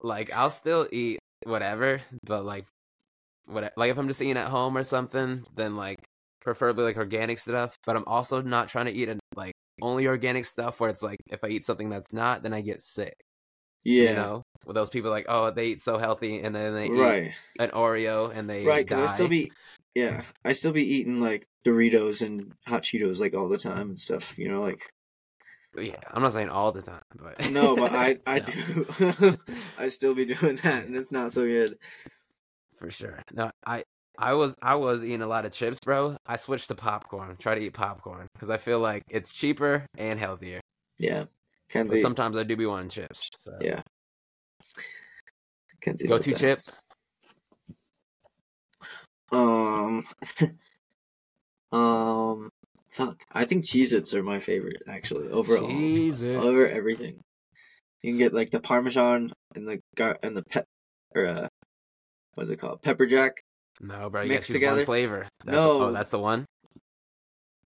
Like, 0.01 0.31
I'll 0.33 0.49
still 0.49 0.87
eat 0.91 1.19
whatever, 1.45 1.99
but 2.25 2.43
like, 2.45 2.65
what? 3.45 3.73
Like, 3.77 3.89
if 3.91 3.97
I'm 3.97 4.07
just 4.07 4.21
eating 4.21 4.37
at 4.37 4.47
home 4.47 4.75
or 4.77 4.83
something, 4.83 5.43
then 5.55 5.75
like, 5.75 5.99
preferably 6.41 6.83
like 6.85 6.97
organic 6.97 7.37
stuff. 7.39 7.75
But 7.85 7.95
I'm 7.95 8.03
also 8.07 8.41
not 8.41 8.67
trying 8.67 8.85
to 8.85 8.91
eat 8.93 9.09
a, 9.09 9.19
like 9.35 9.53
only 9.81 10.07
organic 10.07 10.45
stuff 10.45 10.79
where 10.79 10.89
it's 10.89 11.03
like 11.03 11.17
if 11.29 11.43
I 11.43 11.47
eat 11.49 11.63
something 11.63 11.89
that's 11.89 12.13
not, 12.13 12.41
then 12.43 12.53
I 12.53 12.61
get 12.61 12.81
sick. 12.81 13.13
Yeah 13.83 14.09
You 14.09 14.15
know, 14.15 14.43
with 14.65 14.75
those 14.75 14.89
people 14.89 15.11
like, 15.11 15.25
oh, 15.29 15.51
they 15.51 15.67
eat 15.67 15.79
so 15.79 15.97
healthy, 15.97 16.41
and 16.41 16.55
then 16.55 16.73
they 16.73 16.87
eat 16.87 16.91
right 16.99 17.33
an 17.59 17.69
Oreo 17.71 18.35
and 18.35 18.49
they 18.49 18.65
right 18.65 18.85
because 18.85 19.09
i 19.11 19.13
still 19.13 19.27
be 19.27 19.51
yeah 19.93 20.23
i 20.45 20.53
still 20.53 20.71
be 20.71 20.83
eating 20.95 21.19
like 21.19 21.45
doritos 21.65 22.25
and 22.25 22.53
hot 22.65 22.81
cheetos 22.81 23.19
like 23.19 23.35
all 23.35 23.49
the 23.49 23.57
time 23.57 23.89
and 23.89 23.99
stuff 23.99 24.37
you 24.39 24.49
know 24.49 24.61
like 24.61 24.79
Yeah, 25.77 25.95
I'm 26.11 26.21
not 26.21 26.33
saying 26.33 26.49
all 26.49 26.71
the 26.71 26.81
time, 26.81 27.01
but 27.15 27.51
no 27.51 27.75
but 27.75 27.91
i 27.93 28.17
i 28.25 28.39
No. 28.39 28.45
do 28.45 29.37
i 29.77 29.89
still 29.89 30.13
be 30.15 30.25
doing 30.25 30.55
that 30.63 30.85
and 30.85 30.95
it's 30.95 31.11
not 31.11 31.31
so 31.31 31.45
good 31.45 31.77
for 32.77 32.89
sure. 32.89 33.21
No, 33.33 33.51
I 33.65 33.83
I 34.17 34.33
was 34.33 34.55
I 34.61 34.75
was 34.75 35.03
eating 35.03 35.21
a 35.21 35.27
lot 35.27 35.45
of 35.45 35.51
chips, 35.51 35.79
bro. 35.83 36.17
I 36.25 36.35
switched 36.37 36.67
to 36.69 36.75
popcorn. 36.75 37.35
Try 37.37 37.55
to 37.55 37.61
eat 37.61 37.73
popcorn 37.73 38.27
because 38.33 38.49
I 38.49 38.57
feel 38.57 38.79
like 38.79 39.03
it's 39.09 39.31
cheaper 39.33 39.85
and 39.97 40.19
healthier. 40.19 40.61
yeah 40.97 41.25
kenzie 41.71 42.01
sometimes 42.01 42.37
I 42.37 42.43
do 42.43 42.55
be 42.55 42.65
wanting 42.65 42.89
chips. 42.89 43.29
So 43.37 43.57
yeah 43.61 43.81
kenzie 45.81 46.07
go 46.07 46.17
to 46.17 46.29
that. 46.29 46.39
chip. 46.39 46.61
um 49.31 50.05
um 51.71 52.49
fuck 52.91 53.23
i 53.31 53.45
think 53.45 53.63
cheez 53.65 53.93
its 53.93 54.13
are 54.13 54.21
my 54.23 54.39
favorite 54.39 54.83
actually 54.87 55.29
overall 55.29 55.67
Jesus. 55.69 56.35
over 56.43 56.67
everything. 56.69 57.21
You 58.01 58.11
can 58.11 58.17
get 58.17 58.33
like 58.33 58.49
the 58.49 58.59
parmesan 58.59 59.31
and 59.55 59.67
the 59.67 59.79
gar- 59.95 60.17
and 60.23 60.35
the 60.35 60.43
pep 60.43 60.65
or 61.15 61.25
uh, 61.25 61.47
what's 62.33 62.49
it 62.49 62.57
called? 62.57 62.81
Pepper 62.81 63.05
jack. 63.05 63.43
No, 63.79 64.09
bro. 64.09 64.23
You 64.23 64.29
mixed 64.29 64.49
got 64.49 64.53
to 64.53 64.65
one 64.65 64.71
together? 64.71 64.85
flavor. 64.85 65.27
That's, 65.45 65.53
No. 65.55 65.81
Oh, 65.81 65.91
that's 65.91 66.09
the 66.09 66.19
one. 66.19 66.45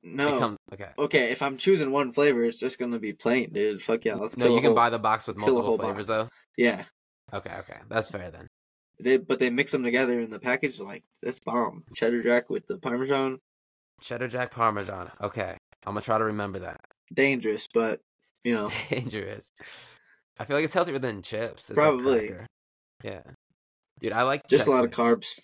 No. 0.06 0.38
come- 0.38 0.56
okay. 0.72 0.90
Okay, 0.98 1.30
if 1.32 1.40
I'm 1.42 1.56
choosing 1.56 1.90
one 1.90 2.12
flavor, 2.12 2.44
it's 2.44 2.58
just 2.58 2.78
gonna 2.78 2.98
be 2.98 3.12
plain, 3.14 3.52
dude. 3.52 3.82
Fuck 3.82 4.04
yeah, 4.04 4.14
let's 4.16 4.36
No, 4.36 4.46
you 4.46 4.56
can 4.56 4.66
whole- 4.66 4.74
buy 4.74 4.90
the 4.90 4.98
box 4.98 5.26
with 5.26 5.36
multiple 5.38 5.78
flavors 5.78 6.08
box. 6.08 6.28
though. 6.30 6.62
Yeah, 6.62 6.84
Okay, 7.32 7.54
okay, 7.60 7.78
that's 7.88 8.10
fair 8.10 8.30
then. 8.30 8.46
they 9.00 9.16
but 9.16 9.38
they 9.38 9.48
mix 9.50 9.72
them 9.72 9.82
together 9.82 10.20
in 10.20 10.30
the 10.30 10.38
package. 10.38 10.78
Like 10.78 11.02
that's 11.22 11.40
bomb. 11.40 11.84
Cheddar 11.94 12.22
jack 12.22 12.50
with 12.50 12.66
the 12.66 12.78
parmesan, 12.78 13.38
Cheddar 14.02 14.28
Jack 14.28 14.50
Parmesan. 14.50 15.10
Okay, 15.22 15.56
I'm 15.86 15.92
gonna 15.94 16.00
try 16.02 16.18
to 16.18 16.24
remember 16.24 16.58
that. 16.60 16.80
dangerous, 17.12 17.66
but 17.72 18.00
you 18.44 18.54
know, 18.54 18.70
Dangerous. 18.90 19.50
I 20.38 20.44
feel 20.44 20.56
like 20.58 20.64
it's 20.64 20.74
healthier 20.74 20.98
than 20.98 21.22
chips. 21.22 21.70
It's 21.70 21.78
like 21.78 21.84
Probably. 21.86 22.28
cracker. 22.28 22.46
yeah, 23.02 23.22
dude. 24.00 24.12
I 24.12 24.22
like 24.24 24.46
just 24.48 24.66
a 24.66 24.70
Chex 24.70 24.72
lot 24.74 24.84
of 24.84 24.90
Mix. 24.90 24.98
carbs. 24.98 25.40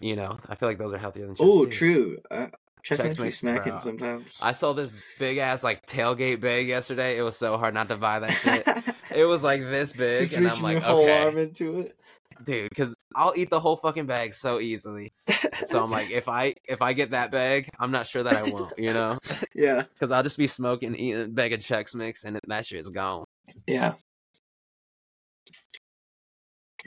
You 0.00 0.16
know, 0.16 0.40
I 0.48 0.56
feel 0.56 0.68
like 0.68 0.78
those 0.78 0.92
are 0.92 0.98
healthier 0.98 1.26
than 1.26 1.36
chips. 1.36 1.48
Oh, 1.48 1.64
true. 1.66 2.18
Chex 2.84 3.20
Mix 3.20 3.38
smacking 3.38 3.78
sometimes. 3.78 4.36
I 4.42 4.52
saw 4.52 4.72
this 4.72 4.92
big 5.18 5.38
ass 5.38 5.62
like 5.62 5.86
tailgate 5.86 6.40
bag 6.40 6.66
yesterday. 6.66 7.16
It 7.16 7.22
was 7.22 7.36
so 7.36 7.56
hard 7.56 7.74
not 7.74 7.88
to 7.90 7.96
buy 7.96 8.20
that 8.20 8.32
shit. 8.32 8.66
it 9.14 9.24
was 9.24 9.44
like 9.44 9.60
this 9.60 9.92
big, 9.92 10.20
Just 10.20 10.34
and 10.34 10.48
I'm 10.48 10.60
like, 10.62 10.74
your 10.74 10.82
whole 10.82 11.08
arm 11.08 11.34
okay, 11.34 11.42
into 11.42 11.80
it. 11.80 11.96
dude, 12.44 12.68
because 12.70 12.96
I'll 13.14 13.34
eat 13.36 13.50
the 13.50 13.60
whole 13.60 13.76
fucking 13.76 14.06
bag 14.06 14.34
so 14.34 14.58
easily. 14.58 15.12
So 15.66 15.82
I'm 15.82 15.90
like, 15.90 16.10
if 16.10 16.28
I 16.28 16.54
if 16.64 16.82
I 16.82 16.92
get 16.92 17.10
that 17.10 17.30
bag, 17.30 17.70
I'm 17.78 17.92
not 17.92 18.06
sure 18.06 18.24
that 18.24 18.34
I 18.34 18.50
won't, 18.50 18.72
you 18.76 18.92
know, 18.92 19.16
yeah, 19.54 19.82
because 19.94 20.10
I'll 20.10 20.24
just 20.24 20.38
be 20.38 20.48
smoking, 20.48 20.96
eating 20.96 21.22
a 21.22 21.28
bag 21.28 21.52
of 21.52 21.60
Chex 21.60 21.94
Mix, 21.94 22.24
and 22.24 22.40
that 22.48 22.66
shit 22.66 22.80
is 22.80 22.88
gone. 22.88 23.24
yeah. 23.66 23.94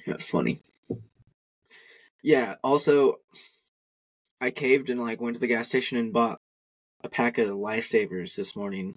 That's 0.06 0.30
funny. 0.30 0.62
Yeah. 2.22 2.56
Also, 2.64 3.20
I 4.42 4.52
caved 4.52 4.90
and 4.90 5.00
like 5.00 5.22
went 5.22 5.36
to 5.36 5.40
the 5.40 5.48
gas 5.48 5.68
station 5.68 5.98
and 5.98 6.14
bought 6.14 6.40
a 7.04 7.10
pack 7.10 7.38
of 7.38 7.50
lifesavers 7.50 8.36
this 8.36 8.56
morning. 8.56 8.96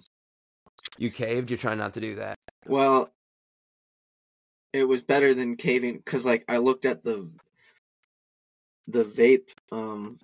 You 0.97 1.11
caved. 1.11 1.49
You're 1.49 1.57
trying 1.57 1.77
not 1.77 1.93
to 1.95 2.01
do 2.01 2.15
that. 2.15 2.37
Well, 2.65 3.11
it 4.73 4.87
was 4.87 5.01
better 5.01 5.33
than 5.33 5.55
caving 5.55 5.97
because 5.97 6.25
like 6.25 6.43
I 6.47 6.57
looked 6.57 6.85
at 6.85 7.03
the 7.03 7.29
the 8.87 9.03
vape 9.03 9.49
um 9.71 10.19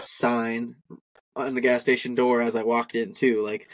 sign 0.00 0.76
on 1.34 1.54
the 1.54 1.60
gas 1.60 1.82
station 1.82 2.14
door 2.14 2.40
as 2.40 2.56
I 2.56 2.62
walked 2.62 2.94
in 2.94 3.14
too. 3.14 3.42
Like, 3.42 3.70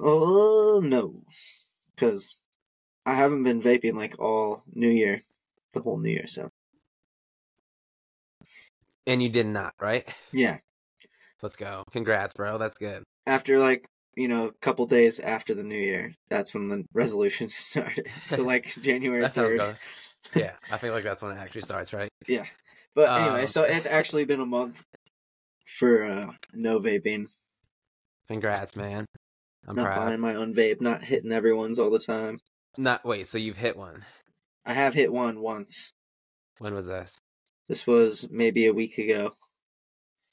oh 0.00 0.80
no, 0.82 1.22
because 1.94 2.36
I 3.06 3.14
haven't 3.14 3.44
been 3.44 3.62
vaping 3.62 3.94
like 3.94 4.18
all 4.18 4.64
New 4.72 4.88
Year, 4.90 5.22
the 5.72 5.80
whole 5.80 5.98
New 5.98 6.10
Year. 6.10 6.26
So 6.26 6.49
And 9.06 9.22
you 9.22 9.28
did 9.28 9.46
not, 9.46 9.74
right? 9.80 10.08
yeah, 10.32 10.58
Let's 11.42 11.56
go. 11.56 11.84
Congrats, 11.90 12.34
bro. 12.34 12.58
That's 12.58 12.76
good. 12.76 13.02
after 13.26 13.58
like 13.58 13.86
you 14.16 14.28
know 14.28 14.48
a 14.48 14.52
couple 14.60 14.86
days 14.86 15.20
after 15.20 15.54
the 15.54 15.62
New 15.64 15.78
Year, 15.78 16.12
that's 16.28 16.52
when 16.54 16.68
the 16.68 16.84
resolutions 16.92 17.54
started. 17.54 18.08
So 18.26 18.42
like 18.42 18.66
January 18.82 19.20
That's 19.22 19.36
how 19.36 19.44
it 19.44 19.58
third. 19.58 19.78
Yeah, 20.36 20.52
I 20.70 20.76
feel 20.76 20.92
like 20.92 21.02
that's 21.04 21.22
when 21.22 21.34
it 21.34 21.40
actually 21.40 21.62
starts, 21.62 21.94
right? 21.94 22.10
Yeah. 22.28 22.44
But 22.94 23.22
anyway, 23.22 23.42
Um, 23.42 23.46
so 23.46 23.62
it's 23.62 23.86
actually 23.86 24.26
been 24.26 24.40
a 24.40 24.46
month 24.46 24.84
for 25.66 26.04
uh, 26.04 26.32
no 26.52 26.78
vaping. 26.78 27.28
Congrats, 28.28 28.76
man. 28.76 29.06
I'm 29.66 29.76
not 29.76 29.86
proud. 29.86 29.96
buying 30.04 30.20
my 30.20 30.34
own 30.34 30.54
vape, 30.54 30.82
not 30.82 31.02
hitting 31.02 31.32
everyone's 31.32 31.78
all 31.78 31.90
the 31.90 31.98
time. 31.98 32.38
Not 32.76 33.02
wait. 33.04 33.28
So 33.28 33.38
you've 33.38 33.56
hit 33.56 33.76
one. 33.78 34.04
I 34.66 34.74
have 34.74 34.92
hit 34.92 35.10
one 35.10 35.40
once. 35.40 35.90
When 36.58 36.74
was 36.74 36.86
this? 36.86 37.16
This 37.70 37.86
was 37.86 38.28
maybe 38.32 38.66
a 38.66 38.72
week 38.74 38.98
ago, 38.98 39.36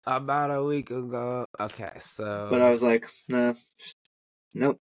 About 0.07 0.49
a 0.49 0.63
week 0.63 0.89
ago. 0.89 1.45
Okay, 1.59 1.91
so 1.99 2.47
but 2.49 2.61
I 2.61 2.71
was 2.71 2.81
like, 2.81 3.05
nah, 3.29 3.53
nope, 4.55 4.81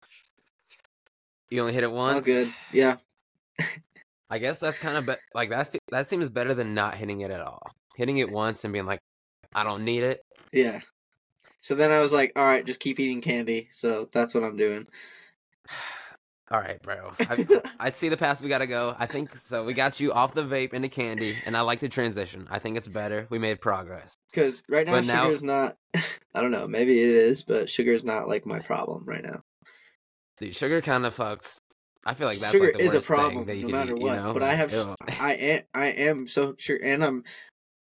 you 1.49 1.61
only 1.61 1.73
hit 1.73 1.85
it 1.85 1.93
once. 1.93 2.17
all 2.17 2.35
good. 2.35 2.53
Yeah, 2.73 2.97
I 4.29 4.39
guess 4.39 4.59
that's 4.59 4.81
kind 4.81 4.97
of 4.97 5.07
be- 5.07 5.23
like 5.33 5.51
that. 5.51 5.73
That 5.93 6.09
seems 6.09 6.29
better 6.29 6.53
than 6.53 6.75
not 6.75 6.97
hitting 6.97 7.21
it 7.21 7.31
at 7.31 7.41
all. 7.41 7.63
Hitting 7.95 8.19
it 8.19 8.33
once 8.33 8.65
and 8.65 8.73
being 8.73 8.85
like, 8.87 8.99
I 9.55 9.63
don't 9.63 9.85
need 9.85 10.03
it. 10.03 10.21
yeah. 10.53 10.81
So 11.61 11.77
then 11.77 11.93
I 11.93 12.01
was 12.01 12.11
like, 12.11 12.33
all 12.35 12.45
right, 12.45 12.67
just 12.67 12.81
keep 12.81 12.99
eating 12.99 13.21
candy. 13.21 13.69
So 13.71 14.09
that's 14.11 14.35
what 14.35 14.43
I'm 14.43 14.57
doing. 14.57 14.89
All 16.53 16.59
right, 16.61 16.83
bro. 16.83 17.13
I, 17.21 17.47
I 17.81 17.91
see 17.91 18.09
the 18.09 18.17
path 18.17 18.43
we 18.43 18.49
gotta 18.49 18.67
go. 18.67 18.97
I 18.99 19.07
think 19.07 19.37
so. 19.37 19.65
We 19.65 19.73
got 19.73 20.01
you 20.01 20.13
off 20.13 20.35
the 20.35 20.43
vape 20.43 20.75
into 20.75 20.89
candy, 20.89 21.37
and 21.47 21.57
I 21.57 21.61
like 21.61 21.79
the 21.79 21.89
transition. 21.89 22.49
I 22.51 22.59
think 22.59 22.77
it's 22.77 22.89
better. 22.89 23.27
We 23.31 23.39
made 23.39 23.61
progress. 23.61 24.17
Because 24.31 24.63
right 24.69 24.85
now 24.85 24.93
But 24.93 25.05
now- 25.05 25.23
sugar's 25.25 25.43
not. 25.45 25.77
I 26.35 26.41
don't 26.41 26.51
know. 26.51 26.67
Maybe 26.67 26.99
it 27.01 27.09
is, 27.09 27.43
but 27.45 27.69
sugar's 27.69 28.05
not 28.05 28.29
like 28.29 28.47
my 28.47 28.59
problem 28.61 29.05
right 29.05 29.23
now. 29.23 29.43
Dude, 30.39 30.55
sugar 30.55 30.81
kind 30.81 31.05
of 31.07 31.17
fucks. 31.17 31.61
I 32.05 32.15
feel 32.15 32.27
like 32.27 32.39
that's 32.39 32.53
sugar 32.53 32.67
like 32.67 32.75
the 32.75 32.81
is 32.81 32.95
a 32.95 32.97
worst 32.97 33.09
thing 33.09 33.17
problem 33.17 33.47
that 33.47 33.57
you 33.57 33.67
no 33.67 33.73
matter 33.73 33.95
eat, 33.97 34.03
what. 34.03 34.17
You 34.17 34.23
know? 34.23 34.33
But 34.33 34.43
I 34.43 34.55
have, 34.55 34.73
Ew. 34.73 34.95
I 35.21 35.33
am, 35.35 35.63
I 35.75 35.87
am 35.87 36.27
so 36.27 36.55
sure, 36.57 36.79
and 36.83 37.05
I'm, 37.05 37.25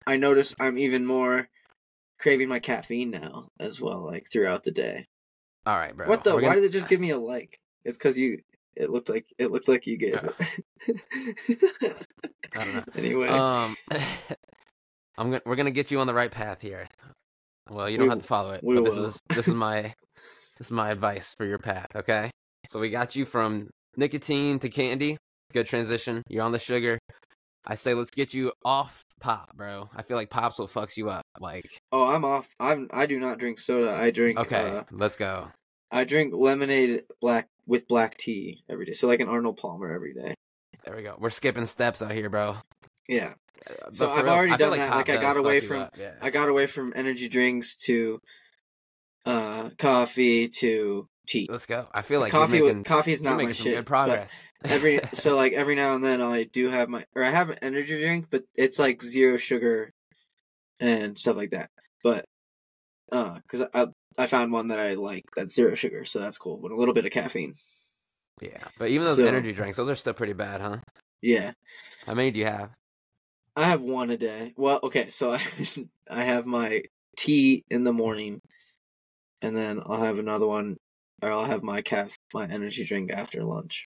I 0.07 0.17
notice 0.17 0.55
I'm 0.61 0.77
even 0.79 1.07
more 1.07 1.49
craving 2.19 2.49
my 2.49 2.59
caffeine 2.59 3.11
now 3.11 3.49
as 3.59 3.81
well, 3.81 4.05
like 4.05 4.29
throughout 4.31 4.63
the 4.63 4.71
day. 4.73 5.07
All 5.65 5.77
right, 5.77 5.97
bro. 5.97 6.07
what 6.07 6.23
the? 6.23 6.37
We're 6.37 6.43
Why 6.43 6.55
did 6.55 6.65
it 6.65 6.73
just 6.73 6.89
give 6.89 7.01
me 7.01 7.11
a 7.11 7.19
like? 7.19 7.59
It's 7.85 7.97
because 7.97 8.19
you. 8.19 8.43
It 8.81 8.91
looked 8.91 9.09
like 9.11 9.27
it 9.39 9.51
looked 9.51 9.69
like 9.69 9.87
you 9.87 9.97
gave 9.99 10.15
Uh, 10.17 10.31
it. 10.89 12.07
I 12.57 12.65
don't 12.65 12.75
know. 12.75 12.85
Anyway, 12.97 13.29
Um, 13.29 13.77
I'm 15.19 15.31
gonna 15.31 15.43
we're 15.45 15.57
gonna 15.57 15.71
get 15.71 15.91
you 15.91 16.01
on 16.01 16.07
the 16.07 16.15
right 16.15 16.31
path 16.31 16.63
here. 16.63 16.87
Well, 17.69 17.89
you 17.91 17.99
don't 17.99 18.07
We- 18.07 18.11
have 18.11 18.21
to 18.21 18.27
follow 18.27 18.53
it, 18.53 18.63
this 18.85 18.97
is 18.97 19.21
this 19.29 19.49
is 19.49 19.55
my 19.55 19.83
this 20.59 20.69
is 20.69 20.71
my 20.71 20.91
advice 20.91 21.35
for 21.37 21.45
your 21.45 21.59
path. 21.59 21.89
Okay, 21.95 22.31
so 22.69 22.81
we 22.81 22.91
got 22.91 23.15
you 23.17 23.25
from 23.27 23.69
nicotine 23.97 24.59
to 24.61 24.69
candy. 24.71 25.17
Good 25.53 25.67
transition. 25.67 26.23
You're 26.29 26.45
on 26.45 26.53
the 26.53 26.59
sugar. 26.59 26.99
I 27.67 27.75
say 27.75 27.93
let's 27.93 28.11
get 28.11 28.33
you 28.33 28.53
off 28.65 29.03
pop, 29.21 29.55
bro. 29.55 29.91
I 29.95 30.01
feel 30.03 30.17
like 30.17 30.31
pops 30.31 30.59
will 30.59 30.69
fucks 30.69 30.97
you 30.97 31.11
up. 31.11 31.23
Like, 31.39 31.67
oh, 31.93 32.07
I'm 32.07 32.25
off. 32.25 32.49
I'm. 32.59 32.89
I 32.93 33.05
do 33.05 33.21
not 33.21 33.39
drink 33.39 33.59
soda. 33.61 33.93
I 33.93 34.11
drink. 34.11 34.39
okay, 34.39 34.79
uh, 34.79 34.85
let's 34.91 35.17
go. 35.17 35.49
I 35.91 36.05
drink 36.05 36.33
lemonade 36.35 37.03
black 37.21 37.49
with 37.67 37.89
black 37.89 38.17
tea 38.17 38.63
every 38.69 38.85
day. 38.87 38.93
So 38.93 39.07
like 39.07 39.21
an 39.21 39.29
Arnold 39.29 39.57
Palmer 39.57 39.93
every 39.93 40.15
day. 40.15 40.35
There 40.85 40.97
we 40.97 41.03
go. 41.03 41.17
We're 41.19 41.31
skipping 41.31 41.67
steps 41.67 42.03
out 42.03 42.13
here, 42.13 42.31
bro. 42.31 42.57
Yeah. 43.09 43.35
Uh, 43.69 43.91
So 43.93 44.11
I've 44.11 44.25
real, 44.25 44.33
already 44.33 44.57
done 44.57 44.77
that, 44.77 44.95
like, 44.95 45.11
I 45.11 45.17
got 45.21 45.37
away 45.37 45.61
from- 45.61 45.89
Yeah. 45.99 46.15
I 46.23 46.31
got 46.31 46.49
away 46.49 46.67
from 46.67 46.93
energy 46.97 47.29
drinks 47.29 47.77
to 47.87 48.21
uh 49.27 49.71
coffee 49.79 50.49
to 50.49 51.07
tea. 51.27 51.47
Let's 51.51 51.67
go. 51.67 51.87
I 51.93 52.03
feel 52.03 52.21
like 52.21 52.33
coffee 52.33 52.63
making, 52.63 52.85
coffee's 52.85 53.21
you're 53.21 53.31
not 53.31 53.43
my 53.43 53.53
shit. 53.53 53.75
good 53.75 53.87
progress. 53.87 54.41
every 54.65 55.01
so 55.13 55.37
like 55.37 55.53
every 55.53 55.75
now 55.75 55.95
and 55.95 56.03
then 56.03 56.23
I 56.23 56.45
do 56.45 56.71
have 56.71 56.89
my 56.89 57.05
or 57.15 57.23
I 57.23 57.31
have 57.31 57.51
an 57.51 57.59
energy 57.61 58.01
drink, 58.01 58.27
but 58.31 58.45
it's 58.55 58.79
like 58.79 59.03
zero 59.03 59.37
sugar 59.37 59.93
and 60.81 61.19
stuff 61.19 61.37
like 61.37 61.51
that. 61.51 61.71
But 62.03 62.25
uh, 63.13 63.35
because 63.43 63.69
I 63.75 63.89
I 64.19 64.27
found 64.27 64.53
one 64.53 64.69
that 64.69 64.79
I 64.79 64.95
like 64.95 65.25
that's 65.37 65.55
zero 65.55 65.75
sugar, 65.75 66.05
so 66.05 66.19
that's 66.19 66.39
cool. 66.39 66.59
But 66.59 66.73
a 66.73 66.77
little 66.77 66.95
bit 66.95 67.07
of 67.07 67.13
caffeine. 67.13 67.55
Yeah, 68.41 68.65
but 68.79 68.89
even 68.89 69.05
those 69.05 69.17
So- 69.17 69.25
energy 69.25 69.53
drinks, 69.53 69.77
those 69.77 69.89
are 69.91 69.95
still 69.95 70.15
pretty 70.15 70.33
bad, 70.33 70.61
huh? 70.61 70.79
Yeah, 71.23 71.53
How 72.07 72.15
many 72.15 72.31
do 72.31 72.39
you 72.39 72.47
have? 72.47 72.71
I 73.55 73.65
have 73.65 73.83
one 73.83 74.09
a 74.11 74.17
day. 74.17 74.55
Well, 74.57 74.81
okay, 74.85 75.11
so 75.11 75.33
I 75.33 75.41
I 76.11 76.23
have 76.25 76.47
my 76.47 76.83
tea 77.17 77.63
in 77.69 77.85
the 77.85 77.93
morning, 77.93 78.41
and 79.43 79.55
then 79.57 79.81
I'll 79.85 80.03
have 80.03 80.19
another 80.19 80.47
one, 80.47 80.77
or 81.23 81.31
I'll 81.31 81.45
have 81.45 81.63
my 81.63 81.83
caf 81.83 82.17
my 82.33 82.47
energy 82.47 82.85
drink 82.85 83.11
after 83.13 83.43
lunch. 83.43 83.87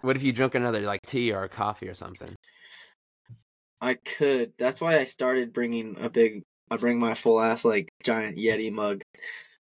What 0.00 0.16
if 0.16 0.22
you 0.22 0.32
drink 0.32 0.54
another 0.54 0.80
like 0.80 1.00
tea 1.06 1.32
or 1.32 1.46
coffee 1.48 1.88
or 1.88 1.94
something? 1.94 2.34
I 3.80 3.94
could. 3.94 4.52
That's 4.58 4.80
why 4.80 4.98
I 4.98 5.04
started 5.04 5.52
bringing 5.52 5.96
a 6.00 6.08
big. 6.08 6.42
I 6.74 6.76
bring 6.76 6.98
my 6.98 7.14
full 7.14 7.40
ass 7.40 7.64
like 7.64 7.88
giant 8.02 8.36
Yeti 8.36 8.72
mug 8.72 9.02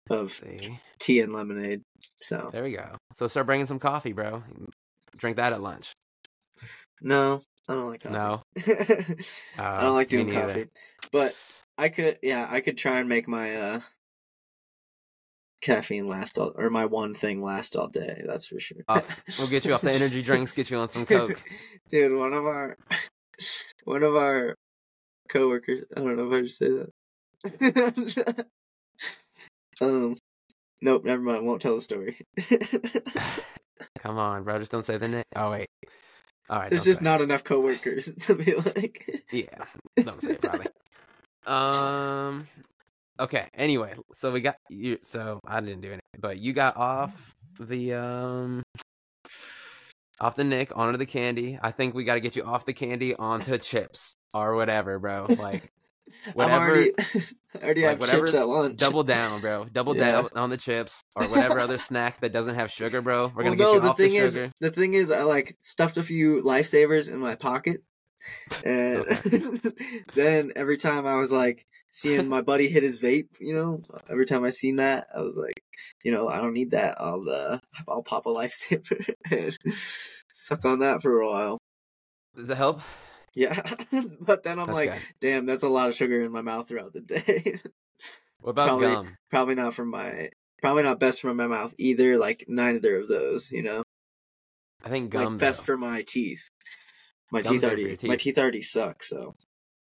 of 0.09 0.33
See, 0.33 0.79
tea 0.99 1.21
and 1.21 1.33
lemonade. 1.33 1.83
So 2.21 2.51
there 2.53 2.65
we 2.65 2.73
go. 2.73 2.97
So 3.15 3.27
start 3.27 3.47
bringing 3.47 3.67
some 3.67 3.79
coffee, 3.79 4.13
bro. 4.13 4.43
Drink 5.17 5.37
that 5.37 5.53
at 5.53 5.61
lunch. 5.61 5.93
no, 7.03 7.43
I 7.69 7.75
don't 7.75 7.89
like 7.89 8.03
coffee. 8.03 8.15
No, 8.15 8.43
I 9.59 9.63
Uh, 9.63 9.81
don't 9.83 9.95
like 9.95 10.09
doing 10.09 10.31
coffee. 10.33 10.67
But 11.13 11.35
I 11.79 11.89
could, 11.89 12.19
yeah, 12.23 12.47
I 12.51 12.61
could 12.61 12.77
try 12.79 12.99
and 13.01 13.09
make 13.09 13.27
my 13.29 13.55
uh 13.57 13.81
caffeine 15.63 16.09
last 16.09 16.39
all, 16.39 16.53
or 16.57 16.71
my 16.71 16.87
one 16.87 17.15
thing 17.15 17.43
last 17.43 17.77
all 17.77 17.89
day. 17.89 18.23
That's 18.27 18.47
for 18.47 18.61
sure. 18.61 18.79
Off- 18.89 19.23
we'll 19.39 19.49
get 19.49 19.65
you 19.65 19.75
off 19.75 19.83
the 19.83 19.93
energy 19.93 20.23
drinks. 20.23 20.53
Get 20.53 20.71
you 20.71 20.79
on 20.79 20.89
some 20.89 21.05
coke. 21.07 21.43
Dude, 21.91 22.17
one 22.19 22.33
of 22.33 22.45
our 22.47 22.77
one 23.85 24.03
of 24.03 24.15
our 24.17 24.55
coworkers. 25.29 25.85
I 25.97 26.01
don't 26.01 26.17
know 26.17 26.29
if 26.29 26.33
I 26.33 26.41
should 26.43 26.53
say 26.53 26.69
that. 26.69 26.91
um, 29.81 30.17
nope, 30.83 31.05
never 31.05 31.23
mind. 31.23 31.47
Won't 31.47 31.63
tell 31.63 31.77
the 31.77 31.81
story. 31.81 32.19
Come 33.99 34.19
on, 34.19 34.45
bro. 34.45 34.59
Just 34.59 34.73
don't 34.73 34.83
say 34.83 34.97
the 34.97 35.09
name. 35.09 35.25
Oh 35.35 35.51
wait. 35.53 35.69
All 36.49 36.59
right. 36.59 36.71
There's 36.71 36.85
just 36.85 37.03
not 37.03 37.21
enough 37.21 37.45
coworkers 37.45 38.13
to 38.23 38.35
be 38.35 38.55
like. 38.55 39.25
Yeah. 39.33 39.65
Don't 39.97 40.21
say 40.21 40.33
it 40.33 40.43
probably. 40.43 40.67
Um. 41.47 42.49
Okay. 43.19 43.47
Anyway, 43.55 43.95
so 44.15 44.31
we 44.33 44.41
got 44.41 44.57
you. 44.69 44.99
So 45.01 45.41
I 45.47 45.61
didn't 45.61 45.81
do 45.81 45.89
anything, 45.89 46.01
but 46.19 46.39
you 46.39 46.53
got 46.53 46.77
off 46.77 47.35
the 47.59 47.95
um 47.95 48.63
off 50.21 50.37
the 50.37 50.45
nick 50.45 50.77
onto 50.77 50.99
the 50.99 51.07
candy. 51.07 51.59
I 51.63 51.71
think 51.71 51.95
we 51.95 52.05
got 52.05 52.15
to 52.15 52.21
get 52.21 52.37
you 52.37 52.45
off 52.45 52.67
the 52.67 52.75
candy 52.75 53.15
onto 53.15 53.57
chips 53.59 54.15
or 54.35 54.55
whatever, 54.55 54.99
bro. 54.99 55.27
Like 55.29 55.71
I'm 56.27 56.33
whatever. 56.35 56.65
already, 56.67 56.93
I 56.99 57.65
already 57.65 57.81
like, 57.83 57.91
have 57.91 58.01
whatever 58.01 58.27
chips 58.27 58.35
at 58.37 58.49
lunch. 58.49 58.77
Double 58.79 59.03
down, 59.05 59.41
bro. 59.41 59.65
Double 59.65 59.97
Yeah. 59.97 60.13
down 60.13 60.29
on 60.35 60.51
the 60.51 60.57
chips 60.57 61.03
or 61.17 61.27
whatever 61.29 61.61
other 61.61 61.79
snack 61.89 62.21
that 62.21 62.33
doesn't 62.33 62.55
have 62.55 62.71
sugar, 62.71 63.01
bro. 63.03 63.33
We're 63.35 63.45
gonna 63.45 63.57
no, 63.57 63.65
get 63.65 63.75
you 63.75 63.81
the 63.81 63.89
off 63.89 63.97
thing 63.97 64.13
the 64.13 64.19
is, 64.19 64.35
sugar. 64.35 64.53
the 64.61 64.71
thing 64.71 64.95
is, 64.95 65.11
I 65.11 65.23
like 65.23 65.57
stuffed 65.63 65.97
a 65.97 66.03
few 66.03 66.43
lifesavers 66.43 67.11
in 67.13 67.19
my 67.19 67.35
pocket, 67.35 67.83
and 68.65 69.73
then 70.15 70.53
every 70.57 70.77
time 70.77 71.07
I 71.07 71.17
was 71.17 71.33
like 71.33 71.67
seeing 71.91 72.29
my 72.29 72.41
buddy 72.41 72.69
hit 72.69 72.83
his 72.83 73.01
vape, 73.01 73.29
you 73.41 73.55
know, 73.55 73.79
every 74.09 74.27
time 74.27 74.45
I 74.45 74.51
seen 74.51 74.77
that, 74.77 75.09
I 75.15 75.23
was 75.23 75.35
like, 75.37 75.63
you 76.05 76.13
know, 76.13 76.29
I 76.29 76.37
don't 76.39 76.53
need 76.55 76.71
that. 76.73 77.01
I'll 77.01 77.29
uh, 77.29 77.59
I'll 77.89 78.03
pop 78.03 78.27
a 78.27 78.31
lifesaver 78.31 79.15
and 79.31 79.57
suck 80.33 80.65
on 80.65 80.81
that 80.81 81.03
for 81.03 81.21
a 81.21 81.29
while. 81.29 81.59
Does 82.37 82.49
it 82.51 82.57
help? 82.57 82.81
Yeah, 83.35 83.61
but 84.21 84.43
then 84.43 84.59
I'm 84.59 84.67
That's 84.67 84.75
like, 84.77 84.93
good. 84.93 85.01
damn, 85.21 85.47
that's 85.47 85.63
a 85.63 85.69
lot 85.69 85.89
of 85.89 85.95
sugar 85.95 86.23
in 86.23 86.33
my 86.33 86.43
mouth 86.43 86.69
throughout 86.69 86.93
the 86.93 87.01
day. 87.01 87.61
What 88.41 88.51
about 88.51 88.69
Probably- 88.69 88.87
gum? 88.89 89.17
probably 89.31 89.55
not 89.55 89.75
from 89.75 89.91
my, 89.91 90.31
probably 90.63 90.83
not 90.83 90.99
best 90.99 91.21
for 91.21 91.33
my 91.35 91.47
mouth 91.47 91.75
either. 91.79 92.19
Like 92.19 92.45
neither 92.49 92.97
of 92.99 93.09
those, 93.09 93.53
you 93.53 93.63
know. 93.63 93.83
I 94.83 94.89
think 94.89 95.13
like 95.15 95.25
gum. 95.25 95.39
best 95.39 95.61
though. 95.61 95.65
for 95.67 95.77
my 95.77 96.03
teeth. 96.03 96.49
My 97.31 97.43
Gum's 97.43 97.61
teeth 97.61 97.65
already 97.65 97.83
your 97.83 97.91
my 97.91 97.97
teeth. 98.17 98.19
teeth 98.21 98.39
already 98.39 98.63
suck, 98.63 99.03
so 99.05 99.35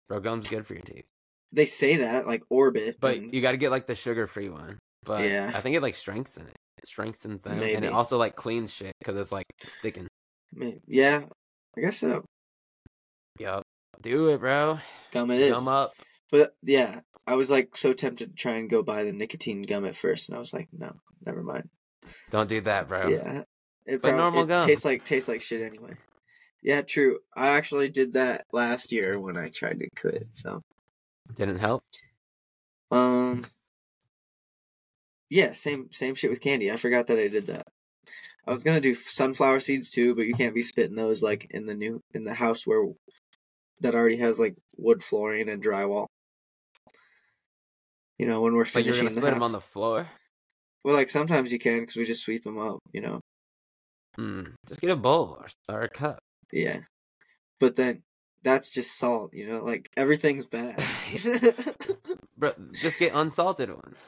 Bro, 0.07 0.21
gum's 0.21 0.49
good 0.49 0.65
for 0.65 0.73
your 0.73 0.81
teeth. 0.83 1.07
they 1.51 1.65
say 1.67 1.97
that 1.97 2.25
like 2.25 2.41
orbit. 2.49 2.95
But 2.99 3.17
and- 3.17 3.33
you 3.33 3.41
got 3.41 3.51
to 3.51 3.57
get 3.57 3.69
like 3.71 3.85
the 3.87 3.93
sugar 3.95 4.25
free 4.25 4.49
one. 4.49 4.79
But 5.03 5.23
Yeah. 5.25 5.51
I 5.53 5.59
think 5.61 5.75
it 5.75 5.81
like 5.83 5.93
strengthens 5.95 6.47
it. 6.47 6.55
It 6.79 6.87
strengthens 6.87 7.43
them, 7.43 7.61
and 7.61 7.85
it 7.85 7.91
also 7.93 8.17
like 8.17 8.35
cleans 8.35 8.73
shit 8.73 8.93
because 8.99 9.17
it's 9.17 9.31
like 9.31 9.45
sticking. 9.63 10.07
Yeah, 10.87 11.23
I 11.77 11.81
guess 11.81 11.97
so. 11.99 12.23
Yup, 13.39 13.63
do 14.01 14.29
it, 14.29 14.39
bro. 14.39 14.79
Gum 15.11 15.31
it 15.31 15.39
is. 15.41 15.51
Gum 15.51 15.67
up. 15.67 15.91
But 16.31 16.55
yeah, 16.63 17.01
I 17.27 17.35
was 17.35 17.49
like 17.49 17.75
so 17.75 17.93
tempted 17.93 18.29
to 18.29 18.35
try 18.35 18.53
and 18.53 18.69
go 18.69 18.81
buy 18.83 19.03
the 19.03 19.11
nicotine 19.13 19.61
gum 19.61 19.85
at 19.85 19.95
first, 19.95 20.29
and 20.29 20.35
I 20.35 20.39
was 20.39 20.53
like, 20.53 20.69
no, 20.71 20.91
never 21.25 21.43
mind. 21.43 21.69
Don't 22.31 22.49
do 22.49 22.61
that, 22.61 22.87
bro. 22.87 23.09
Yeah, 23.09 23.43
it 23.85 24.01
But 24.01 24.15
normal 24.15 24.43
it 24.43 24.47
gum. 24.47 24.67
tastes 24.67 24.85
like 24.85 25.03
tastes 25.05 25.27
like 25.29 25.41
shit 25.41 25.61
anyway. 25.61 25.93
Yeah, 26.61 26.81
true. 26.81 27.19
I 27.35 27.49
actually 27.49 27.89
did 27.89 28.13
that 28.13 28.45
last 28.51 28.91
year 28.91 29.19
when 29.19 29.37
I 29.37 29.49
tried 29.49 29.79
to 29.79 29.89
quit. 29.95 30.27
So, 30.31 30.63
Didn't 31.35 31.59
help. 31.59 31.81
um, 32.91 33.45
yeah, 35.29 35.53
same 35.53 35.89
same 35.91 36.15
shit 36.15 36.29
with 36.29 36.41
candy. 36.41 36.71
I 36.71 36.77
forgot 36.77 37.07
that 37.07 37.19
I 37.19 37.27
did 37.27 37.47
that. 37.47 37.67
I 38.47 38.51
was 38.51 38.63
gonna 38.63 38.81
do 38.81 38.95
sunflower 38.95 39.59
seeds 39.59 39.89
too, 39.89 40.15
but 40.15 40.25
you 40.27 40.33
can't 40.33 40.55
be 40.55 40.61
spitting 40.63 40.95
those 40.95 41.21
like 41.23 41.47
in 41.51 41.65
the 41.65 41.73
new 41.75 42.01
in 42.13 42.23
the 42.23 42.33
house 42.35 42.65
where 42.65 42.83
that 43.81 43.95
already 43.95 44.17
has 44.17 44.39
like 44.39 44.55
wood 44.77 45.03
flooring 45.03 45.49
and 45.49 45.63
drywall. 45.63 46.07
You 48.17 48.27
know, 48.27 48.41
when 48.41 48.53
we're 48.55 48.63
But 48.65 48.85
you're 48.85 48.93
finishing 48.93 49.07
gonna 49.07 49.09
split 49.21 49.33
them 49.33 49.43
on 49.43 49.51
the 49.51 49.61
floor. 49.61 50.07
Well, 50.83 50.95
like 50.95 51.09
sometimes 51.09 51.51
you 51.51 51.59
can 51.59 51.81
because 51.81 51.95
we 51.95 52.05
just 52.05 52.23
sweep 52.23 52.43
them 52.43 52.57
up. 52.57 52.79
You 52.93 53.01
know, 53.01 53.19
Hmm. 54.17 54.43
Just 54.67 54.81
get 54.81 54.91
a 54.91 54.95
bowl 54.95 55.37
or, 55.41 55.47
or 55.75 55.81
a 55.81 55.89
cup. 55.89 56.19
yeah. 56.51 56.79
But 57.59 57.75
then 57.75 58.03
that's 58.43 58.69
just 58.69 58.97
salt, 58.97 59.33
you 59.33 59.47
know? 59.47 59.63
Like 59.63 59.89
everything's 59.97 60.45
bad. 60.45 60.81
Bro, 62.37 62.53
just 62.73 62.99
get 62.99 63.13
unsalted 63.13 63.69
ones. 63.69 64.07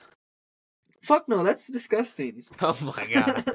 Fuck 1.08 1.30
no, 1.30 1.41
that's 1.41 1.68
disgusting. 1.68 2.43
Oh 2.62 2.78
my 2.82 3.08
god. 3.14 3.45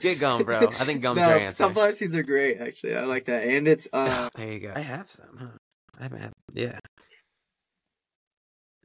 Get 0.00 0.20
gum, 0.20 0.44
bro. 0.44 0.68
I 0.68 0.84
think 0.84 1.02
gum's 1.02 1.18
your 1.18 1.28
no, 1.28 1.36
answer. 1.36 1.64
sunflower 1.64 1.92
seeds 1.92 2.14
are 2.16 2.22
great. 2.22 2.60
Actually, 2.62 2.96
I 2.96 3.04
like 3.04 3.26
that, 3.26 3.46
and 3.46 3.68
it's 3.68 3.86
uh, 3.92 4.30
There 4.36 4.52
you 4.52 4.60
go. 4.60 4.72
I 4.74 4.80
have 4.80 5.10
some. 5.10 5.36
Huh? 5.38 5.46
I 5.98 6.02
haven't 6.04 6.20
had. 6.22 6.32
Yeah. 6.54 6.78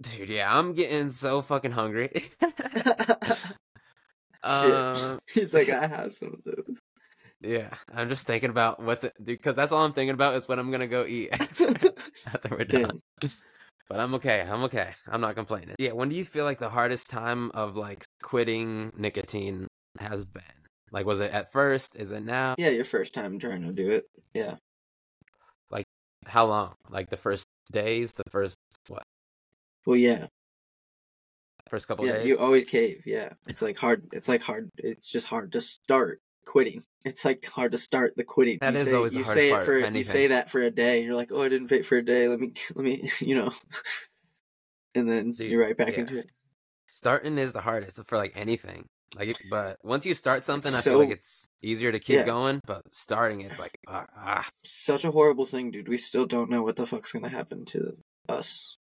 Dude, 0.01 0.27
yeah, 0.27 0.53
I'm 0.53 0.73
getting 0.73 1.07
so 1.07 1.41
fucking 1.41 1.71
hungry. 1.71 2.09
chips. 4.43 5.21
He's 5.33 5.53
like, 5.53 5.69
I 5.69 5.87
have 5.87 6.11
some 6.11 6.33
of 6.33 6.43
those. 6.43 6.79
yeah, 7.39 7.69
I'm 7.93 8.09
just 8.09 8.27
thinking 8.27 8.49
about 8.49 8.83
what's 8.83 9.05
it, 9.05 9.13
dude, 9.17 9.37
because 9.37 9.55
that's 9.55 9.71
all 9.71 9.85
I'm 9.85 9.93
thinking 9.93 10.13
about 10.13 10.35
is 10.35 10.49
what 10.49 10.59
I'm 10.59 10.71
gonna 10.71 10.87
go 10.87 11.05
eat 11.05 11.29
after 11.31 12.49
we're 12.51 12.65
done. 12.65 13.01
Damn. 13.21 13.31
But 13.89 13.99
I'm 13.99 14.13
okay. 14.15 14.41
I'm 14.41 14.63
okay. 14.63 14.91
I'm 15.07 15.19
not 15.19 15.35
complaining. 15.35 15.75
Yeah, 15.79 15.93
when 15.93 16.09
do 16.09 16.15
you 16.15 16.23
feel 16.23 16.45
like 16.45 16.59
the 16.59 16.69
hardest 16.69 17.09
time 17.09 17.51
of 17.51 17.75
like 17.75 18.05
quitting 18.21 18.91
nicotine 18.95 19.67
has 19.99 20.25
been? 20.25 20.43
Like, 20.91 21.05
was 21.05 21.19
it 21.19 21.31
at 21.31 21.51
first? 21.51 21.95
Is 21.95 22.11
it 22.11 22.23
now? 22.23 22.55
Yeah, 22.57 22.69
your 22.69 22.85
first 22.85 23.13
time 23.13 23.39
trying 23.39 23.63
to 23.63 23.71
do 23.71 23.89
it. 23.89 24.05
Yeah. 24.33 24.55
Like, 25.71 25.85
how 26.25 26.45
long? 26.45 26.75
Like 26.89 27.09
the 27.09 27.17
first 27.17 27.45
days? 27.71 28.13
The 28.13 28.23
first 28.29 28.57
what? 28.87 29.03
Well, 29.85 29.97
yeah, 29.97 30.27
First 31.69 31.87
couple 31.87 32.05
yeah. 32.05 32.17
days? 32.17 32.25
You 32.25 32.37
always 32.39 32.65
cave. 32.65 33.03
Yeah, 33.05 33.29
it's 33.47 33.61
like 33.61 33.77
hard. 33.77 34.07
It's 34.11 34.27
like 34.27 34.41
hard. 34.41 34.69
It's 34.77 35.09
just 35.09 35.27
hard 35.27 35.51
to 35.51 35.61
start 35.61 36.19
quitting. 36.45 36.83
It's 37.05 37.23
like 37.25 37.45
hard 37.45 37.71
to 37.71 37.77
start 37.77 38.15
the 38.17 38.23
quitting. 38.23 38.57
That 38.61 38.73
you 38.73 38.79
is 38.79 38.85
say, 38.87 38.93
always 38.95 39.13
the 39.13 39.19
you 39.19 39.23
hardest 39.25 39.41
say 39.43 39.49
part 39.51 39.61
it 39.63 39.65
for 39.65 39.97
you 39.97 40.03
say 40.03 40.27
that 40.27 40.49
for 40.49 40.61
a 40.61 40.71
day, 40.71 40.97
and 40.97 41.05
you're 41.05 41.15
like, 41.15 41.31
oh, 41.31 41.41
I 41.41 41.49
didn't 41.49 41.69
vape 41.69 41.85
for 41.85 41.97
a 41.97 42.03
day. 42.05 42.27
Let 42.27 42.39
me, 42.39 42.53
let 42.75 42.83
me, 42.85 43.09
you 43.19 43.35
know, 43.35 43.51
and 44.95 45.09
then 45.09 45.31
Dude, 45.31 45.51
you're 45.51 45.61
right 45.61 45.77
back 45.77 45.93
yeah. 45.93 46.01
into 46.01 46.19
it. 46.19 46.29
starting 46.91 47.37
is 47.37 47.53
the 47.53 47.61
hardest 47.61 47.99
for 48.05 48.17
like 48.17 48.33
anything 48.35 48.85
like 49.15 49.35
but 49.49 49.77
once 49.83 50.05
you 50.05 50.13
start 50.13 50.43
something 50.43 50.71
i 50.73 50.79
so- 50.79 50.91
feel 50.91 50.99
like 50.99 51.09
it's 51.09 51.49
easier 51.63 51.91
to 51.91 51.99
keep 51.99 52.17
Yeah. 52.17 52.25
going 52.25 52.61
but 52.65 52.81
starting 52.91 53.41
it's 53.41 53.57
like 53.59 53.77
ah, 53.87 54.05
ah. 54.15 54.47
Such 54.63 55.03
a 55.03 55.11
horrible 55.11 55.45
thing, 55.47 55.71
dude. 55.71 55.87
We 55.87 55.97
still 55.97 56.25
don't 56.27 56.49
know 56.49 56.61
what 56.61 56.75
the 56.75 56.85
fuck's 56.85 57.11
gonna 57.11 57.29
happen 57.29 57.65
to 57.65 57.93
us 58.27 58.77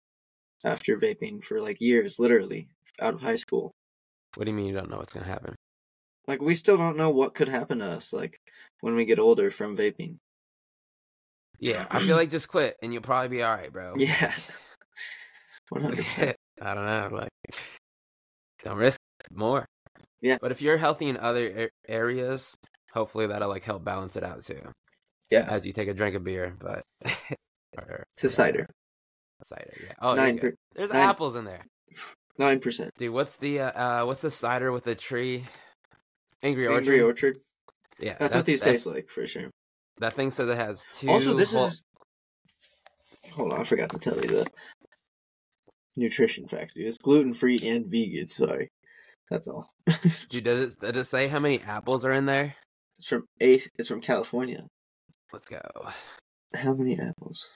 after 0.64 0.96
vaping 0.98 1.42
for 1.42 1.60
like 1.60 1.80
years, 1.80 2.18
literally 2.18 2.68
out 3.00 3.14
of 3.14 3.22
high 3.22 3.36
school. 3.36 3.72
what 4.36 4.44
do 4.44 4.50
you 4.50 4.56
mean 4.56 4.66
you 4.66 4.74
don't 4.74 4.90
know 4.90 4.98
what's 4.98 5.12
gonna 5.14 5.26
happen 5.26 5.54
Like 6.28 6.40
we 6.42 6.54
still 6.54 6.76
don't 6.76 6.96
know 6.98 7.10
what 7.10 7.34
could 7.34 7.48
happen 7.48 7.78
to 7.80 7.86
us, 7.86 8.12
like 8.12 8.38
when 8.82 8.94
we 8.94 9.04
get 9.06 9.18
older 9.18 9.50
from 9.50 9.76
vaping. 9.76 10.18
yeah 11.58 11.86
i 11.90 11.98
feel 12.00 12.14
like 12.16 12.30
just 12.36 12.48
quit 12.48 12.76
and 12.82 12.92
you'll 12.92 13.02
probably 13.02 13.28
be 13.28 13.42
all 13.42 13.56
right 13.56 13.72
bro 13.72 13.94
Yeah, 13.96 14.32
one 15.70 15.82
hundred 15.82 15.96
percent. 16.04 16.36
i 16.62 16.74
don't 16.74 16.86
know 16.86 17.08
like 17.12 17.30
don't 18.62 18.76
risk 18.76 19.00
more 19.32 19.66
Yeah. 20.20 20.38
but 20.40 20.52
if 20.52 20.62
you're 20.62 20.76
healthy 20.76 21.06
in 21.08 21.16
other 21.16 21.70
areas 21.88 22.54
hopefully 22.92 23.26
that'll 23.26 23.48
like 23.48 23.64
help 23.64 23.82
balance 23.84 24.14
it 24.16 24.22
out 24.22 24.42
too 24.44 24.60
Yeah, 25.30 25.46
as 25.48 25.66
you 25.66 25.72
take 25.72 25.88
a 25.88 25.94
drink 25.94 26.14
of 26.14 26.22
beer 26.24 26.54
but 26.60 26.82
or 27.78 28.04
it's 28.12 28.24
a 28.24 28.28
cider. 28.28 28.66
cider 29.42 29.72
yeah 29.86 29.92
oh 30.00 30.14
Nine 30.14 30.38
per- 30.38 30.54
there's 30.76 30.92
nine- 30.92 31.08
apples 31.08 31.34
in 31.36 31.44
there 31.44 31.64
nine 32.38 32.60
percent. 32.60 32.90
dude 32.98 33.12
what's 33.12 33.36
the 33.38 33.60
uh, 33.60 33.72
uh 33.72 34.04
what's 34.04 34.20
the 34.22 34.30
cider 34.30 34.70
with 34.72 34.84
the 34.84 34.94
tree 34.94 35.44
angry 36.42 36.66
orchard 36.66 36.78
Angry 36.78 37.00
Orchard. 37.02 37.38
yeah 37.98 38.16
That's 38.18 38.32
that- 38.32 38.38
what 38.40 38.46
these 38.46 38.60
that's- 38.60 38.84
taste 38.84 38.94
like 38.94 39.08
for 39.08 39.26
sure. 39.26 39.50
That 40.00 40.12
thing 40.12 40.30
says 40.30 40.48
it 40.48 40.56
has 40.56 40.84
two. 40.94 41.08
Also, 41.10 41.34
this 41.34 41.52
whole- 41.52 41.66
is. 41.66 41.82
Hold 43.32 43.52
on, 43.52 43.60
I 43.60 43.64
forgot 43.64 43.90
to 43.90 43.98
tell 43.98 44.14
you 44.16 44.28
the 44.28 44.46
nutrition 45.96 46.46
facts, 46.48 46.74
dude. 46.74 46.86
It's 46.86 46.98
gluten 46.98 47.34
free 47.34 47.58
and 47.68 47.86
vegan. 47.86 48.30
Sorry, 48.30 48.68
that's 49.30 49.48
all. 49.48 49.68
Dude, 50.28 50.44
does 50.44 50.74
it, 50.76 50.80
does 50.80 50.96
it 50.96 51.04
say 51.04 51.26
how 51.28 51.38
many 51.40 51.60
apples 51.60 52.04
are 52.04 52.12
in 52.12 52.26
there? 52.26 52.54
It's 52.98 53.08
from 53.08 53.24
a. 53.40 53.60
It's 53.76 53.88
from 53.88 54.00
California. 54.00 54.66
Let's 55.32 55.46
go. 55.46 55.60
How 56.54 56.74
many 56.74 56.98
apples? 56.98 57.48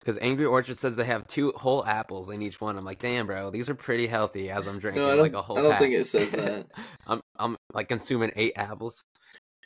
Because 0.00 0.18
Angry 0.18 0.44
Orchard 0.44 0.76
says 0.76 0.96
they 0.96 1.04
have 1.04 1.26
two 1.28 1.52
whole 1.56 1.84
apples 1.86 2.28
in 2.30 2.42
each 2.42 2.60
one. 2.60 2.76
I'm 2.76 2.84
like, 2.84 2.98
damn, 2.98 3.26
bro, 3.26 3.50
these 3.50 3.70
are 3.70 3.74
pretty 3.74 4.06
healthy. 4.06 4.50
As 4.50 4.66
I'm 4.66 4.78
drinking 4.78 5.02
No, 5.02 5.14
like 5.16 5.32
a 5.32 5.40
whole. 5.42 5.56
I 5.58 5.62
don't 5.62 5.70
pack. 5.72 5.80
think 5.80 5.94
it 5.94 6.04
says 6.06 6.30
that. 6.32 6.66
I'm 7.06 7.21
I'm 7.36 7.56
like 7.72 7.88
consuming 7.88 8.32
eight 8.36 8.52
apples. 8.56 9.04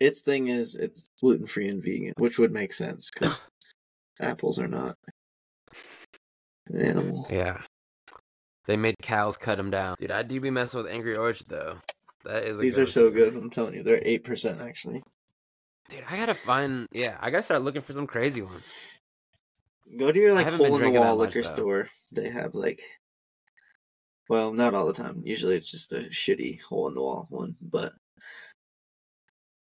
its 0.01 0.21
thing 0.23 0.49
is 0.49 0.75
it's 0.75 1.09
gluten 1.21 1.47
free 1.47 1.69
and 1.69 1.83
vegan, 1.83 2.13
which 2.17 2.39
would 2.39 2.53
make 2.53 2.73
sense 2.73 3.11
because 3.13 3.41
apples 4.21 4.59
are 4.59 4.69
not 4.69 4.97
an 6.69 6.81
animal. 6.81 7.27
Yeah. 7.31 7.59
They 8.67 8.77
made 8.77 8.97
cows 9.01 9.37
cut 9.37 9.59
them 9.59 9.71
down. 9.71 9.97
Dude, 10.01 10.11
I 10.11 10.23
do 10.23 10.41
be 10.41 10.51
messing 10.51 10.83
with 10.83 10.91
Angry 10.91 11.17
Orchard 11.17 11.47
though. 11.49 11.79
That 12.25 12.45
is. 12.45 12.59
A 12.59 12.63
These 12.63 12.79
are 12.79 12.87
so 12.87 13.11
good. 13.11 13.35
I'm 13.35 13.51
telling 13.51 13.75
you, 13.75 13.83
they're 13.83 14.03
eight 14.05 14.25
percent 14.25 14.61
actually. 14.61 15.03
Dude, 15.89 16.03
I 16.11 16.17
gotta 16.17 16.35
find. 16.35 16.89
Yeah, 16.91 17.17
I 17.21 17.31
gotta 17.31 17.45
start 17.45 17.63
looking 17.63 17.83
for 17.83 17.93
some 17.93 18.07
crazy 18.07 18.43
ones. 18.43 18.75
Go 19.97 20.11
to 20.11 20.19
your 20.19 20.35
like 20.35 20.49
hole 20.49 20.77
in 20.77 20.93
the 20.93 21.01
wall 21.01 21.17
liquor 21.17 21.43
though. 21.43 21.53
store. 21.53 21.89
They 22.11 22.29
have 22.29 22.55
like, 22.55 22.81
well, 24.29 24.53
not 24.53 24.75
all 24.75 24.87
the 24.87 24.93
time. 24.93 25.23
Usually 25.25 25.57
it's 25.57 25.71
just 25.71 25.93
a 25.93 26.09
shitty 26.11 26.61
hole 26.61 26.89
in 26.89 26.95
the 26.95 27.03
wall 27.03 27.27
one, 27.31 27.57
but 27.61 27.93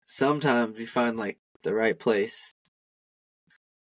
sometimes 0.03 0.79
you 0.79 0.87
find 0.87 1.17
like 1.17 1.39
the 1.63 1.73
right 1.73 1.97
place. 1.97 2.53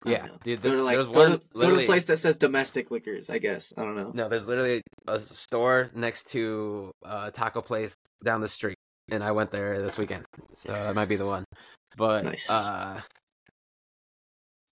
I 0.05 0.11
Yeah, 0.13 0.29
dude. 0.43 0.63
Go 0.63 0.77
to 0.77 0.83
like 0.83 0.97
there's 0.97 1.07
go, 1.07 1.13
one 1.13 1.31
to, 1.33 1.43
go 1.55 1.71
to 1.71 1.77
the 1.77 1.87
place 1.87 2.05
that 2.07 2.17
says 2.19 2.39
domestic 2.39 2.91
liquors. 2.91 3.31
I 3.31 3.39
guess 3.39 3.73
I 3.77 3.83
don't 3.83 3.97
know. 3.97 4.13
No, 4.15 4.29
there's 4.29 4.49
literally 4.49 4.81
a 5.07 5.19
store 5.19 5.91
next 5.95 6.29
to 6.33 6.93
a 7.03 7.31
taco 7.31 7.61
place 7.61 7.95
down 8.25 8.41
the 8.41 8.49
street, 8.49 8.77
and 9.11 9.23
I 9.23 9.33
went 9.33 9.51
there 9.51 9.83
this 9.83 9.99
weekend, 9.99 10.25
so 10.55 10.73
that 10.73 10.95
might 10.95 11.09
be 11.09 11.17
the 11.17 11.27
one. 11.27 11.45
But 11.97 12.25
Nice. 12.25 12.49
uh, 12.51 13.01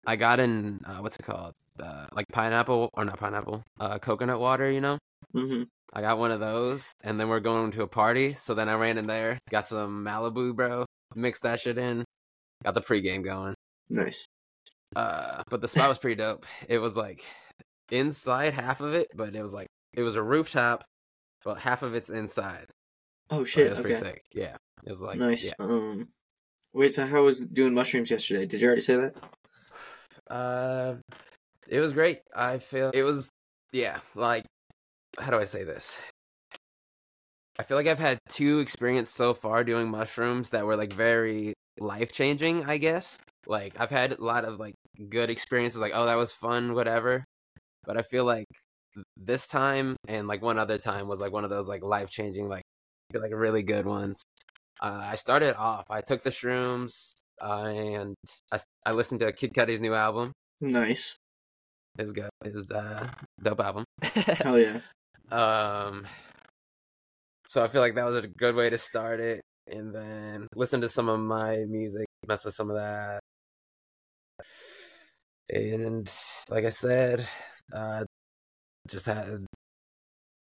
I 0.07 0.17
got 0.17 0.41
in 0.41 0.81
uh, 0.87 0.99
what's 0.99 1.17
it 1.17 1.25
called? 1.25 1.55
Uh, 1.81 2.07
like 2.13 2.27
pineapple 2.33 2.91
or 2.95 3.05
not 3.05 3.19
pineapple? 3.19 3.63
Uh, 3.79 3.99
coconut 3.99 4.41
water. 4.41 4.71
You 4.71 4.81
know, 4.81 4.99
hmm 5.33 5.63
I 5.93 6.01
got 6.01 6.19
one 6.19 6.31
of 6.31 6.41
those, 6.41 6.93
and 7.05 7.19
then 7.19 7.29
we're 7.29 7.41
going 7.41 7.71
to 7.73 7.83
a 7.83 7.89
party. 7.89 8.35
So 8.35 8.55
then 8.55 8.69
I 8.69 8.75
ran 8.75 8.99
in 8.99 9.07
there, 9.07 9.39
got 9.51 9.67
some 9.67 10.05
Malibu, 10.05 10.55
bro, 10.55 10.85
mixed 11.15 11.43
that 11.45 11.61
shit 11.61 11.79
in, 11.79 12.05
got 12.65 12.75
the 12.75 12.81
pregame 12.83 13.25
going. 13.25 13.55
Nice. 13.89 14.27
Uh, 14.97 15.43
but 15.49 15.61
the 15.61 15.69
spot 15.69 15.89
was 15.89 15.99
pretty 15.99 16.17
dope. 16.17 16.47
It 16.69 16.79
was 16.79 16.97
like 16.97 17.25
inside 17.91 18.55
half 18.55 18.81
of 18.81 18.95
it, 18.95 19.07
but 19.15 19.35
it 19.35 19.43
was 19.43 19.55
like 19.55 19.69
it 19.95 20.03
was 20.03 20.17
a 20.17 20.23
rooftop, 20.23 20.85
but 21.45 21.59
half 21.59 21.83
of 21.83 21.95
it's 21.95 22.11
inside. 22.11 22.67
Oh 23.31 23.45
So 23.45 23.61
it 23.61 23.63
shit. 23.63 23.71
was 23.71 23.79
Okay. 23.79 23.83
pretty 23.83 23.99
sick. 23.99 24.23
Yeah, 24.35 24.57
it 24.85 24.91
was 24.91 25.03
like 25.03 25.19
nice. 25.19 25.45
Yeah. 25.45 25.53
Um, 25.59 26.09
wait. 26.73 26.93
So 26.93 27.07
how 27.07 27.25
was 27.25 27.41
doing 27.41 27.75
mushrooms 27.75 28.11
yesterday? 28.11 28.47
Did 28.47 28.61
you 28.61 28.67
already 28.67 28.83
say 28.83 28.97
that? 28.97 29.15
Uh, 30.31 30.97
it 31.69 31.81
was 31.81 31.93
great. 31.93 32.21
I 32.35 32.59
feel 32.59 32.91
it 32.93 33.03
was 33.03 33.31
yeah. 33.73 33.99
Like 34.15 34.45
how 35.19 35.31
do 35.31 35.39
I 35.39 35.45
say 35.45 35.65
this? 35.65 36.01
I 37.59 37.65
feel 37.65 37.77
like 37.77 37.87
I've 37.87 37.99
had 37.99 38.19
two 38.29 38.61
experiences 38.61 39.15
so 39.15 39.35
far 39.35 39.65
doing 39.65 39.89
mushrooms 39.89 40.51
that 40.51 40.65
were 40.65 40.77
like 40.77 40.93
very 40.93 41.55
life 41.79 42.13
changing. 42.13 42.65
I 42.65 42.79
guess 42.79 43.19
like 43.47 43.75
I've 43.79 43.91
had 43.91 44.13
a 44.13 44.25
lot 44.25 44.45
of 44.45 44.61
like 44.61 44.75
good 45.09 45.31
experiences, 45.31 45.81
like 45.81 45.93
oh 45.95 46.07
that 46.07 46.17
was 46.17 46.33
fun, 46.33 46.75
whatever. 46.75 47.25
But 47.85 47.97
I 47.97 48.03
feel 48.03 48.25
like 48.25 48.47
this 49.17 49.49
time 49.49 49.97
and 50.07 50.29
like 50.29 50.43
one 50.43 50.59
other 50.59 50.79
time 50.79 51.09
was 51.09 51.21
like 51.21 51.33
one 51.33 51.45
of 51.45 51.51
those 51.51 51.69
like 51.69 51.83
life 51.83 52.11
changing, 52.11 52.49
like 52.49 52.63
like 53.13 53.33
really 53.35 53.63
good 53.63 53.87
ones. 53.87 54.23
Uh, 54.81 55.01
I 55.03 55.17
started 55.17 55.57
off. 55.57 55.87
I 55.91 56.01
took 56.01 56.23
the 56.23 56.31
shrooms 56.31 57.15
uh, 57.43 57.65
and 57.65 58.15
I 58.87 58.93
listened 58.93 59.21
to 59.21 59.33
Kid 59.33 59.53
Cudi's 59.53 59.81
new 59.81 59.95
album. 59.95 60.33
Nice. 60.61 61.17
It 61.99 62.03
was 62.03 62.13
good. 62.13 62.31
It 62.45 62.55
was 62.55 62.71
uh 62.71 63.09
dope 63.43 63.61
album. 63.61 63.85
Hell 64.03 64.59
yeah. 64.61 64.81
um 65.31 66.07
so 67.47 67.65
I 67.65 67.69
feel 67.69 67.81
like 67.81 67.95
that 67.95 68.05
was 68.05 68.17
a 68.17 68.29
good 68.29 68.55
way 68.55 68.71
to 68.71 68.79
start 68.79 69.21
it 69.21 69.41
and 69.67 69.95
then 69.95 70.47
listen 70.55 70.81
to 70.83 70.89
some 70.89 71.09
of 71.09 71.19
my 71.19 71.65
music, 71.69 72.07
mess 72.27 72.45
with 72.45 72.55
some 72.55 72.71
of 72.71 72.77
that. 72.77 73.21
And 75.51 76.11
like 76.51 76.65
I 76.65 76.71
said, 76.71 77.27
uh 77.73 78.05
just 78.89 79.07
had 79.07 79.47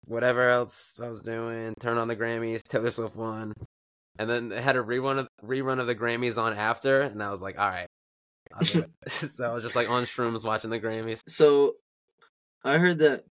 whatever 0.06 0.48
else 0.48 0.98
I 1.02 1.08
was 1.08 1.22
doing, 1.22 1.74
turn 1.80 1.98
on 1.98 2.08
the 2.08 2.16
Grammys, 2.16 2.62
Taylor 2.62 2.90
Swift 2.90 3.16
won. 3.16 3.52
And 4.18 4.30
then 4.30 4.48
they 4.48 4.60
had 4.62 4.76
a 4.76 4.82
rerun 4.82 5.18
of 5.18 5.28
rerun 5.44 5.78
of 5.80 5.86
the 5.86 5.94
Grammys 5.94 6.38
on 6.38 6.54
after, 6.56 7.02
and 7.02 7.22
I 7.22 7.30
was 7.30 7.42
like, 7.42 7.58
all 7.58 7.68
right. 7.68 7.88
I'll 8.54 8.62
do 8.62 8.80
it. 8.80 9.10
so 9.10 9.50
I 9.50 9.54
was 9.54 9.62
just 9.62 9.76
like 9.76 9.90
on 9.90 10.04
shrooms 10.04 10.44
watching 10.44 10.70
the 10.70 10.80
Grammys. 10.80 11.22
So, 11.28 11.74
I 12.64 12.78
heard 12.78 12.98
that 12.98 13.22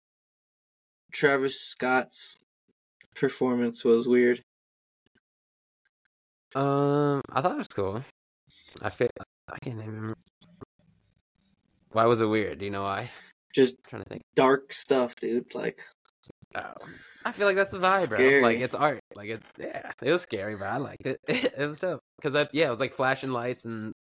Travis 1.13 1.61
Scott's 1.61 2.39
performance 3.15 3.85
was 3.85 4.07
weird. 4.07 4.43
Um, 6.55 7.21
I 7.33 7.41
thought 7.41 7.55
it 7.55 7.59
was 7.59 7.69
cool. 7.69 8.05
I 8.81 8.91
feel 8.91 9.09
I 9.49 9.59
can't 9.59 9.79
even 9.79 9.95
remember. 9.95 10.19
Why 11.93 12.07
was 12.07 12.21
it 12.21 12.27
weird? 12.27 12.59
Do 12.59 12.65
you 12.65 12.71
know 12.71 12.83
why? 12.83 13.11
Just 13.55 13.75
I'm 13.75 13.91
trying 13.91 14.03
to 14.03 14.09
think. 14.09 14.23
dark 14.35 14.73
stuff, 14.73 15.15
dude. 15.17 15.55
Like 15.55 15.81
Oh, 16.57 16.73
I 17.25 17.33
feel 17.33 17.47
like 17.47 17.57
that's 17.57 17.73
the 17.73 17.79
vibe, 17.79 18.11
bro. 18.11 18.41
Like 18.41 18.59
it's 18.59 18.75
art. 18.75 19.01
Like 19.15 19.29
it, 19.29 19.43
yeah, 19.59 19.91
it 20.03 20.11
was 20.11 20.23
scary, 20.23 20.57
but 20.57 20.69
I 20.69 20.77
liked 20.77 21.07
it. 21.07 21.21
it 21.29 21.67
was 21.67 21.79
dope 21.79 22.01
because 22.17 22.37
I, 22.37 22.47
yeah, 22.53 22.67
it 22.67 22.71
was 22.71 22.81
like 22.81 22.93
flashing 22.93 23.31
lights 23.31 23.65
and 23.65 23.93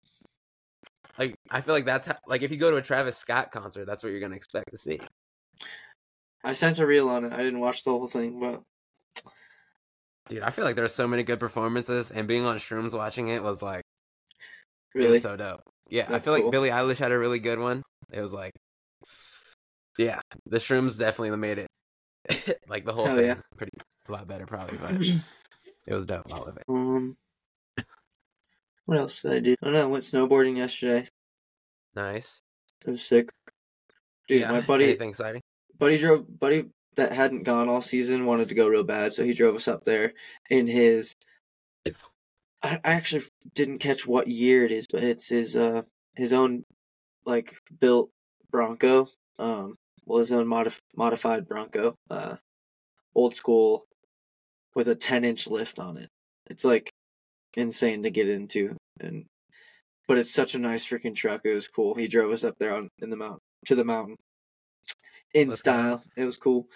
like 1.19 1.35
I 1.51 1.61
feel 1.61 1.75
like 1.75 1.85
that's 1.85 2.07
how, 2.07 2.17
like 2.27 2.43
if 2.43 2.51
you 2.51 2.57
go 2.57 2.71
to 2.71 2.77
a 2.77 2.83
Travis 2.83 3.17
Scott 3.17 3.53
concert, 3.53 3.87
that's 3.87 4.03
what 4.03 4.11
you're 4.11 4.21
gonna 4.21 4.37
expect 4.37 4.71
to 4.71 4.79
see. 4.79 5.01
I 6.43 6.53
sent 6.53 6.79
a 6.79 6.87
reel 6.87 7.09
on 7.09 7.25
it. 7.25 7.33
I 7.33 7.39
didn't 7.39 7.61
watch 7.61 7.85
the 7.85 7.91
whole 7.91 8.07
thing, 8.07 8.41
but 8.41 8.63
Dude, 10.29 10.43
I 10.43 10.51
feel 10.51 10.65
like 10.65 10.75
there 10.75 10.85
were 10.85 10.89
so 10.89 11.07
many 11.07 11.23
good 11.23 11.39
performances, 11.39 12.11
and 12.11 12.27
being 12.27 12.45
on 12.45 12.57
shrooms 12.57 12.97
watching 12.97 13.29
it 13.29 13.43
was 13.43 13.63
like 13.63 13.83
it 14.95 14.99
really, 14.99 15.11
was 15.13 15.23
so 15.23 15.37
dope. 15.37 15.63
Yeah, 15.89 16.07
I 16.09 16.19
feel 16.19 16.35
cool. 16.35 16.45
like 16.45 16.53
Billie 16.53 16.71
Eilish 16.71 16.99
had 16.99 17.13
a 17.13 17.19
really 17.19 17.39
good 17.39 17.59
one. 17.59 17.83
It 18.11 18.21
was 18.21 18.33
like, 18.33 18.53
yeah, 19.99 20.21
the 20.47 20.57
shrooms 20.57 20.99
definitely 20.99 21.37
made 21.37 21.59
it 21.59 22.59
like 22.69 22.85
the 22.85 22.93
whole 22.93 23.07
Hell 23.07 23.17
thing 23.17 23.27
yeah. 23.27 23.37
pretty 23.57 23.73
a 24.09 24.13
lot 24.13 24.27
better, 24.27 24.47
probably. 24.47 24.79
But 24.79 24.93
it 25.87 25.95
was 25.95 26.07
dope. 26.07 26.25
All 26.33 26.49
of 26.49 26.57
it. 26.57 26.65
um, 26.69 27.17
what 28.87 28.99
else 28.99 29.23
did 29.23 29.33
I 29.33 29.39
do? 29.41 29.55
I 29.63 29.67
don't 29.67 29.75
know. 29.75 29.83
I 29.83 29.87
went 29.87 30.05
snowboarding 30.05 30.57
yesterday. 30.57 31.09
Nice. 31.95 32.43
It 32.87 32.91
was 32.91 33.05
sick. 33.07 33.31
Dude, 34.29 34.43
yeah, 34.43 34.51
my 34.53 34.61
buddy, 34.61 34.85
Anything 34.85 35.11
exciting? 35.11 35.43
buddy 35.79 35.99
drove, 35.99 36.39
buddy 36.39 36.67
that 36.97 37.13
hadn't 37.13 37.43
gone 37.43 37.69
all 37.69 37.83
season 37.83 38.25
wanted 38.27 38.49
to 38.49 38.55
go 38.55 38.69
real 38.69 38.85
bad, 38.85 39.13
so 39.13 39.25
he 39.25 39.33
drove 39.33 39.57
us 39.57 39.69
up 39.69 39.85
there 39.85 40.13
in 40.51 40.67
his. 40.67 41.15
I, 42.63 42.81
I 42.85 42.93
actually 42.93 43.25
didn't 43.55 43.79
catch 43.79 44.07
what 44.07 44.29
year 44.29 44.65
it 44.65 44.73
is, 44.73 44.87
but 44.91 45.03
it's 45.03 45.29
his 45.29 45.57
uh 45.57 45.83
his 46.17 46.33
own 46.33 46.65
like 47.27 47.55
built 47.81 48.11
Bronco. 48.51 49.09
Um, 49.39 49.77
well, 50.07 50.21
his 50.21 50.33
own 50.33 50.47
modif- 50.47 50.79
modified 50.97 51.47
Bronco. 51.49 51.97
Uh, 52.11 52.37
old 53.15 53.35
school, 53.35 53.85
with 54.75 54.89
a 54.89 54.95
ten 54.95 55.25
inch 55.25 55.47
lift 55.47 55.79
on 55.79 55.97
it. 55.99 56.09
It's 56.49 56.65
like 56.65 56.91
insane 57.57 58.03
to 58.03 58.11
get 58.11 58.29
into, 58.29 58.77
and 59.01 59.27
but 60.07 60.19
it's 60.19 60.33
such 60.33 60.55
a 60.55 60.59
nice 60.59 60.87
freaking 60.87 61.15
truck. 61.15 61.43
It 61.45 61.55
was 61.55 61.69
cool. 61.69 61.95
He 61.95 62.09
drove 62.09 62.33
us 62.33 62.45
up 62.45 62.57
there 62.59 62.75
on 62.75 62.89
in 63.01 63.11
the 63.11 63.17
mountain 63.17 63.41
to 63.67 63.75
the 63.75 63.85
mountain 63.85 64.17
in 65.33 65.49
That's 65.49 65.61
style. 65.61 66.03
It 66.17 66.25
was 66.25 66.37
cool. 66.37 66.69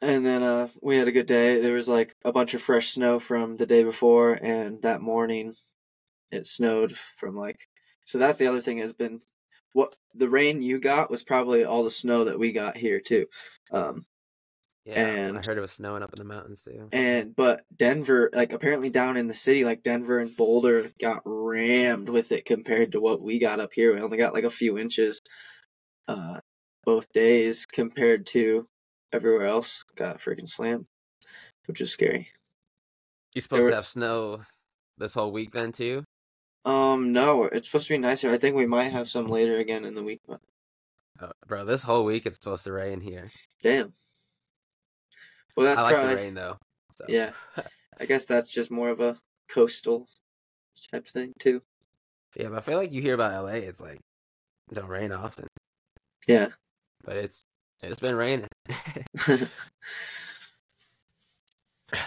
And 0.00 0.24
then 0.24 0.42
uh 0.42 0.68
we 0.82 0.96
had 0.96 1.08
a 1.08 1.12
good 1.12 1.26
day. 1.26 1.60
There 1.60 1.74
was 1.74 1.88
like 1.88 2.14
a 2.24 2.32
bunch 2.32 2.54
of 2.54 2.62
fresh 2.62 2.90
snow 2.90 3.18
from 3.18 3.56
the 3.56 3.66
day 3.66 3.84
before 3.84 4.34
and 4.34 4.80
that 4.82 5.02
morning 5.02 5.54
it 6.30 6.46
snowed 6.46 6.92
from 6.96 7.36
like 7.36 7.68
so 8.04 8.18
that's 8.18 8.38
the 8.38 8.46
other 8.46 8.60
thing 8.60 8.78
has 8.78 8.92
been 8.92 9.20
what 9.72 9.94
the 10.14 10.28
rain 10.28 10.62
you 10.62 10.80
got 10.80 11.10
was 11.10 11.22
probably 11.22 11.64
all 11.64 11.84
the 11.84 11.90
snow 11.90 12.24
that 12.24 12.38
we 12.38 12.52
got 12.52 12.76
here 12.76 13.00
too. 13.00 13.26
Um 13.72 14.06
Yeah, 14.90 15.32
I 15.34 15.46
heard 15.46 15.58
it 15.58 15.60
was 15.60 15.72
snowing 15.72 16.02
up 16.02 16.12
in 16.12 16.18
the 16.18 16.24
mountains 16.24 16.62
too. 16.64 16.88
and 16.92 17.34
but 17.36 17.64
Denver 17.76 18.30
like 18.32 18.52
apparently 18.52 18.90
down 18.90 19.16
in 19.16 19.26
the 19.28 19.34
city 19.34 19.64
like 19.64 19.82
Denver 19.82 20.18
and 20.18 20.36
Boulder 20.36 20.90
got 21.00 21.22
rammed 21.24 22.08
with 22.08 22.32
it 22.32 22.44
compared 22.44 22.92
to 22.92 23.00
what 23.00 23.20
we 23.22 23.38
got 23.38 23.60
up 23.60 23.70
here. 23.72 23.94
We 23.94 24.00
only 24.00 24.18
got 24.18 24.34
like 24.34 24.44
a 24.44 24.50
few 24.50 24.78
inches 24.78 25.20
uh 26.08 26.40
both 26.84 27.12
days 27.12 27.66
compared 27.66 28.26
to 28.26 28.66
everywhere 29.12 29.46
else 29.46 29.84
got 29.96 30.18
freaking 30.18 30.48
slammed, 30.48 30.86
which 31.66 31.80
is 31.80 31.92
scary. 31.92 32.28
You 33.34 33.40
supposed 33.40 33.64
were- 33.64 33.70
to 33.70 33.76
have 33.76 33.86
snow 33.86 34.42
this 34.98 35.14
whole 35.14 35.30
week 35.32 35.52
then 35.52 35.72
too? 35.72 36.04
Um, 36.64 37.12
no, 37.12 37.44
it's 37.44 37.68
supposed 37.68 37.86
to 37.88 37.94
be 37.94 37.98
nicer. 37.98 38.30
I 38.30 38.36
think 38.36 38.54
we 38.54 38.66
might 38.66 38.90
have 38.92 39.08
some 39.08 39.28
later 39.28 39.56
again 39.56 39.84
in 39.86 39.94
the 39.94 40.02
week, 40.02 40.20
but 40.28 40.40
Oh, 41.22 41.32
bro, 41.46 41.64
this 41.64 41.82
whole 41.82 42.04
week 42.04 42.24
it's 42.26 42.36
supposed 42.36 42.64
to 42.64 42.72
rain 42.72 43.00
here. 43.00 43.28
damn. 43.62 43.92
Well, 45.60 45.68
that's 45.68 45.78
I 45.78 45.82
like 45.82 45.94
probably 45.94 46.14
the 46.14 46.20
rain 46.20 46.34
though. 46.34 46.56
So. 46.96 47.04
yeah. 47.08 47.30
I 48.00 48.06
guess 48.06 48.24
that's 48.24 48.52
just 48.52 48.70
more 48.70 48.88
of 48.88 49.00
a 49.00 49.18
coastal 49.48 50.06
type 50.90 51.06
thing 51.06 51.32
too. 51.38 51.60
Yeah, 52.36 52.48
but 52.48 52.58
I 52.58 52.60
feel 52.60 52.78
like 52.78 52.92
you 52.92 53.02
hear 53.02 53.14
about 53.14 53.44
LA, 53.44 53.58
it's 53.58 53.80
like 53.80 53.98
don't 54.72 54.88
rain 54.88 55.12
often, 55.12 55.46
Yeah. 56.26 56.48
but 57.04 57.16
it's 57.16 57.42
it's 57.82 58.00
been 58.00 58.14
raining. 58.14 58.46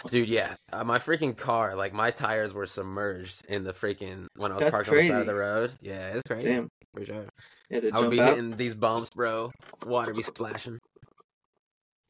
Dude, 0.10 0.30
yeah, 0.30 0.56
uh, 0.72 0.84
my 0.84 0.98
freaking 0.98 1.36
car, 1.36 1.76
like 1.76 1.94
my 1.94 2.12
tires 2.12 2.54
were 2.54 2.66
submerged 2.66 3.42
in 3.50 3.64
the 3.64 3.74
freaking 3.74 4.28
when 4.38 4.52
I 4.52 4.56
was 4.56 4.64
That's 4.64 4.76
parked 4.76 4.90
on 4.90 4.96
the 4.96 5.10
side 5.10 5.22
of 5.22 5.28
the 5.28 5.36
road. 5.36 5.72
Yeah, 5.82 6.14
it's 6.14 6.22
crazy 6.28 6.48
Damn. 6.48 6.70
for 6.96 7.06
sure. 7.06 7.26
Yeah, 7.70 7.80
I 7.92 8.00
would 8.00 8.12
be 8.12 8.22
out. 8.22 8.30
hitting 8.30 8.56
these 8.56 8.74
bumps, 8.74 9.10
bro. 9.10 9.52
Water 9.86 10.14
be 10.14 10.22
splashing. 10.22 10.80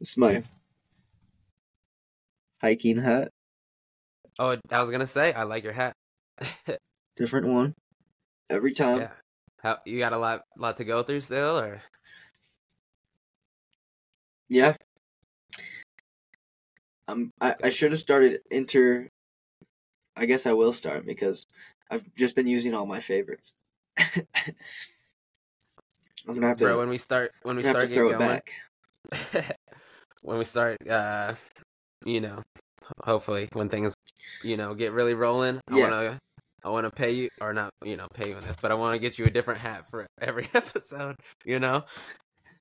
It's 0.01 0.17
my 0.17 0.43
hiking 2.63 2.97
hat. 2.97 3.29
Oh, 4.39 4.57
I 4.71 4.81
was 4.81 4.89
gonna 4.89 5.05
say, 5.05 5.33
I 5.33 5.43
like 5.43 5.63
your 5.63 5.73
hat. 5.73 5.93
Different 7.17 7.47
one. 7.47 7.75
Every 8.49 8.73
time. 8.73 9.01
yeah, 9.01 9.09
how 9.61 9.77
you 9.85 9.99
got 9.99 10.13
a 10.13 10.17
lot, 10.17 10.41
lot 10.57 10.77
to 10.77 10.85
go 10.85 11.03
through 11.03 11.19
still, 11.19 11.59
or 11.59 11.81
Yeah. 14.49 14.75
Um, 17.07 17.31
I, 17.41 17.53
I 17.63 17.69
should 17.69 17.91
have 17.91 17.99
started 17.99 18.39
inter. 18.49 19.09
I 20.15 20.25
guess 20.25 20.45
I 20.45 20.53
will 20.53 20.73
start 20.73 21.05
because 21.05 21.45
I've 21.91 22.03
just 22.15 22.35
been 22.35 22.47
using 22.47 22.73
all 22.73 22.85
my 22.85 23.01
favorites. 23.01 23.51
I'm 23.97 24.23
gonna 26.33 26.47
have 26.47 26.57
to, 26.57 26.63
bro? 26.63 26.79
When 26.79 26.89
we 26.89 26.97
start, 26.97 27.31
when 27.43 27.57
we 27.57 27.63
start 27.63 27.89
getting 27.89 28.17
going, 28.17 28.17
back. 28.17 28.53
when 30.23 30.37
we 30.37 30.45
start, 30.45 30.77
uh, 30.87 31.33
you 32.05 32.21
know, 32.21 32.37
hopefully 33.05 33.49
when 33.53 33.69
things, 33.69 33.93
you 34.43 34.57
know, 34.57 34.73
get 34.73 34.91
really 34.91 35.13
rolling, 35.13 35.59
I 35.69 35.75
wanna, 35.79 36.19
I 36.63 36.69
wanna 36.69 36.91
pay 36.91 37.11
you 37.11 37.29
or 37.41 37.53
not, 37.53 37.71
you 37.83 37.97
know, 37.97 38.07
pay 38.13 38.29
you 38.29 38.35
on 38.35 38.41
this, 38.43 38.55
but 38.61 38.71
I 38.71 38.75
wanna 38.75 38.99
get 38.99 39.17
you 39.19 39.25
a 39.25 39.29
different 39.29 39.59
hat 39.61 39.85
for 39.89 40.05
every 40.21 40.47
episode. 40.53 41.15
You 41.45 41.59
know, 41.59 41.83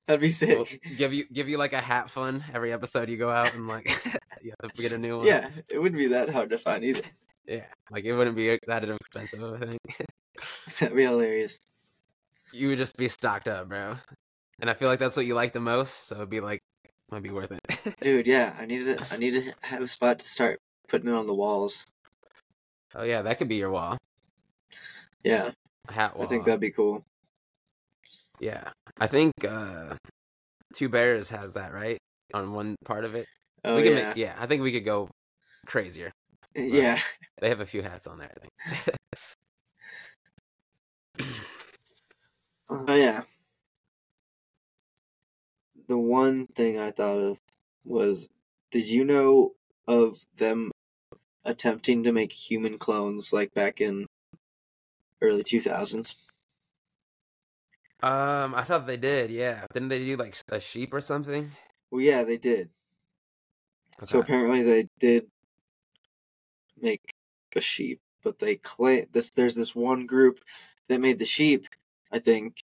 That'd 0.07 0.19
be 0.21 0.29
sick. 0.29 0.49
we'll 0.57 0.67
give 0.97 1.13
you 1.13 1.25
give 1.31 1.47
you 1.47 1.57
like 1.57 1.71
a 1.73 1.79
hat 1.79 2.09
fund 2.09 2.43
every 2.53 2.73
episode 2.73 3.07
you 3.09 3.15
go 3.17 3.29
out 3.29 3.53
and 3.55 3.67
like 3.67 3.87
you 4.41 4.53
have 4.61 4.73
to 4.73 4.81
get 4.81 4.91
a 4.91 4.97
new 4.97 5.17
one. 5.19 5.27
yeah, 5.27 5.49
it 5.69 5.79
wouldn't 5.79 5.97
be 5.99 6.07
that 6.07 6.29
hard 6.29 6.49
to 6.49 6.57
find 6.57 6.83
either. 6.83 7.03
yeah, 7.47 7.65
like 7.91 8.03
it 8.03 8.13
wouldn't 8.13 8.35
be 8.35 8.59
that 8.67 8.83
expensive. 8.83 9.41
I 9.43 9.57
think 9.65 9.79
That'd 10.79 10.95
be 10.97 11.03
hilarious. 11.03 11.57
you 12.51 12.67
would 12.69 12.77
just 12.77 12.97
be 12.97 13.07
stocked 13.07 13.47
up, 13.47 13.69
bro. 13.69 13.95
And 14.59 14.69
I 14.69 14.73
feel 14.73 14.87
like 14.89 14.99
that's 14.99 15.15
what 15.17 15.25
you 15.25 15.35
like 15.35 15.53
the 15.53 15.59
most, 15.61 16.07
so 16.07 16.15
it'd 16.15 16.29
be 16.29 16.39
like 16.41 16.59
might 17.13 17.23
be 17.23 17.29
worth 17.29 17.51
it. 17.51 17.95
Dude, 18.01 18.27
yeah, 18.27 18.55
I 18.59 18.65
need 18.65 18.85
to. 18.85 19.05
I 19.11 19.17
need 19.17 19.31
to 19.31 19.53
have 19.61 19.81
a 19.81 19.87
spot 19.87 20.19
to 20.19 20.27
start 20.27 20.59
putting 20.87 21.09
it 21.09 21.13
on 21.13 21.27
the 21.27 21.33
walls. 21.33 21.85
oh 22.95 23.03
yeah, 23.03 23.21
that 23.21 23.37
could 23.37 23.47
be 23.47 23.55
your 23.55 23.71
wall, 23.71 23.97
Yeah, 25.23 25.51
hat 25.89 26.15
wall. 26.15 26.25
I 26.25 26.27
think 26.27 26.45
that'd 26.45 26.59
be 26.59 26.71
cool. 26.71 27.05
Yeah, 28.39 28.69
I 28.99 29.07
think 29.07 29.33
uh 29.47 29.95
Two 30.75 30.89
Bears 30.89 31.29
has 31.29 31.53
that 31.53 31.73
right 31.73 31.97
on 32.33 32.53
one 32.53 32.75
part 32.85 33.05
of 33.05 33.15
it. 33.15 33.27
Oh 33.63 33.75
we 33.77 33.89
yeah, 33.89 34.07
make, 34.07 34.17
yeah, 34.17 34.35
I 34.37 34.45
think 34.47 34.61
we 34.63 34.71
could 34.71 34.85
go 34.85 35.09
crazier. 35.65 36.11
yeah. 36.55 36.99
They 37.41 37.49
have 37.49 37.59
a 37.59 37.65
few 37.65 37.81
hats 37.81 38.07
on 38.07 38.19
there, 38.19 38.31
I 38.33 38.39
think. 38.39 38.97
Oh 42.69 42.95
yeah. 42.95 43.23
The 45.87 45.97
one 45.97 46.47
thing 46.47 46.79
I 46.79 46.91
thought 46.91 47.19
of 47.19 47.41
was 47.83 48.29
did 48.71 48.87
you 48.87 49.05
know 49.05 49.55
of 49.87 50.25
them 50.35 50.71
attempting 51.45 52.03
to 52.03 52.11
make 52.11 52.31
human 52.31 52.77
clones 52.77 53.33
like 53.33 53.53
back 53.53 53.81
in 53.81 54.07
early 55.21 55.43
2000s? 55.43 56.15
um, 58.01 58.53
I 58.55 58.63
thought 58.63 58.85
they 58.87 58.97
did. 58.97 59.31
Yeah, 59.31 59.65
didn't 59.73 59.89
they 59.89 59.99
do 59.99 60.17
like 60.17 60.35
a 60.49 60.59
sheep 60.59 60.93
or 60.93 61.01
something? 61.01 61.51
Well, 61.91 62.01
yeah, 62.01 62.23
they 62.23 62.37
did. 62.37 62.69
So 64.03 64.19
apparently 64.19 64.63
they 64.63 64.89
did 64.99 65.27
make 66.77 67.13
a 67.55 67.61
sheep, 67.61 68.01
but 68.23 68.39
they 68.39 68.55
claim 68.55 69.05
this 69.11 69.29
there's 69.29 69.55
this 69.55 69.75
one 69.75 70.05
group 70.05 70.39
that 70.87 70.99
made 70.99 71.19
the 71.19 71.25
sheep, 71.25 71.67
I 72.11 72.19
think, 72.19 72.63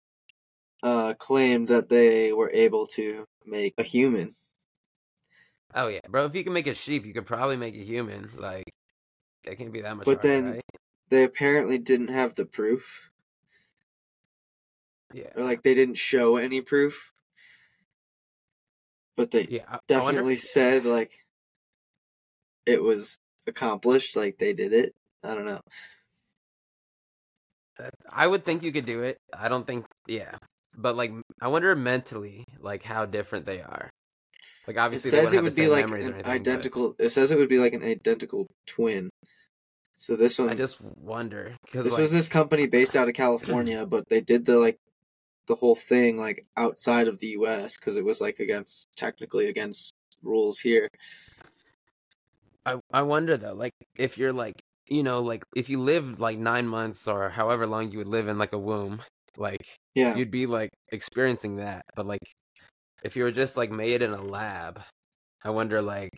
uh 0.83 1.13
claimed 1.15 1.67
that 1.67 1.89
they 1.89 2.33
were 2.33 2.49
able 2.51 2.87
to 2.87 3.25
make 3.45 3.73
a 3.77 3.83
human. 3.83 4.35
Oh 5.73 5.87
yeah, 5.87 5.99
bro. 6.09 6.25
If 6.25 6.35
you 6.35 6.43
can 6.43 6.53
make 6.53 6.67
a 6.67 6.73
sheep, 6.75 7.05
you 7.05 7.13
could 7.13 7.25
probably 7.25 7.57
make 7.57 7.75
a 7.75 7.83
human. 7.83 8.29
Like, 8.35 8.65
it 9.45 9.55
can't 9.57 9.71
be 9.71 9.81
that 9.81 9.95
much. 9.95 10.05
But 10.05 10.23
harder, 10.23 10.27
then- 10.27 10.51
right? 10.53 10.61
They 11.09 11.23
apparently 11.25 11.77
didn't 11.77 12.07
have 12.07 12.35
the 12.35 12.45
proof. 12.45 13.11
yeah, 15.13 15.27
or 15.35 15.43
like 15.43 15.61
they 15.61 15.73
didn't 15.73 15.97
show 15.97 16.37
any 16.37 16.61
proof 16.61 17.11
but 19.17 19.31
they 19.31 19.45
yeah. 19.49 19.65
I- 19.67 19.73
I 19.73 19.75
if- 19.75 19.87
definitely 19.87 20.35
said 20.35 20.85
like 20.85 21.13
it 22.65 22.81
was 22.81 23.17
accomplished 23.47 24.15
like 24.15 24.37
they 24.37 24.53
did 24.53 24.71
it 24.73 24.95
i 25.23 25.35
don't 25.35 25.45
know 25.45 25.61
I 28.11 28.27
would 28.27 28.45
think 28.45 28.61
you 28.61 28.71
could 28.71 28.85
do 28.85 29.01
it. 29.01 29.17
I 29.33 29.49
don't 29.49 29.65
think. 29.65 29.87
Yeah, 30.05 30.37
but 30.75 30.95
like 30.95 31.11
I 31.41 31.47
wonder 31.47 31.75
mentally, 31.75 32.45
like 32.59 32.83
how 32.83 33.05
different 33.05 33.45
they 33.45 33.61
are. 33.61 33.89
Like 34.67 34.77
obviously 34.77 35.09
it 35.09 35.11
says 35.11 35.33
it 35.33 35.43
would 35.43 35.55
be 35.55 35.67
like 35.67 35.87
an 35.87 35.93
anything. 35.93 36.13
but 36.17 36.25
identical. 36.27 36.95
It 36.99 37.09
says 37.09 37.31
it 37.31 37.37
would 37.37 37.49
be 37.49 37.59
like 37.59 37.73
an 37.73 37.83
identical 37.83 38.47
twin. 38.65 39.09
So 39.97 40.15
this 40.15 40.39
one, 40.39 40.49
I 40.49 40.55
just 40.55 40.81
wonder 40.81 41.55
because 41.65 41.83
this 41.83 41.93
like, 41.93 42.01
was 42.01 42.11
this 42.11 42.27
company 42.27 42.67
based 42.67 42.95
out 42.95 43.07
of 43.07 43.13
California, 43.13 43.85
but 43.85 44.09
they 44.09 44.21
did 44.21 44.45
the 44.45 44.57
like 44.57 44.79
the 45.47 45.55
whole 45.55 45.75
thing 45.75 46.17
like 46.17 46.45
outside 46.57 47.07
of 47.07 47.19
the 47.19 47.27
U.S. 47.27 47.77
because 47.77 47.97
it 47.97 48.05
was 48.05 48.21
like 48.21 48.39
against 48.39 48.87
technically 48.95 49.47
against 49.47 49.93
rules 50.23 50.59
here. 50.59 50.89
I 52.65 52.79
I 52.91 53.01
wonder 53.01 53.37
though, 53.37 53.53
like 53.53 53.73
if 53.97 54.17
you're 54.17 54.33
like 54.33 54.61
you 54.87 55.03
know 55.03 55.21
like 55.21 55.43
if 55.55 55.69
you 55.69 55.79
lived 55.79 56.19
like 56.19 56.37
nine 56.37 56.67
months 56.67 57.07
or 57.07 57.29
however 57.29 57.67
long 57.67 57.91
you 57.91 57.97
would 57.97 58.07
live 58.07 58.27
in 58.27 58.37
like 58.37 58.53
a 58.53 58.59
womb, 58.59 59.01
like 59.37 59.61
Yeah, 59.95 60.15
you'd 60.15 60.31
be 60.31 60.45
like 60.45 60.69
experiencing 60.91 61.57
that. 61.57 61.83
But 61.95 62.05
like 62.05 62.21
if 63.03 63.15
you 63.15 63.23
were 63.23 63.31
just 63.31 63.57
like 63.57 63.71
made 63.71 64.01
in 64.01 64.11
a 64.11 64.21
lab, 64.21 64.81
I 65.43 65.49
wonder 65.51 65.81
like 65.81 66.11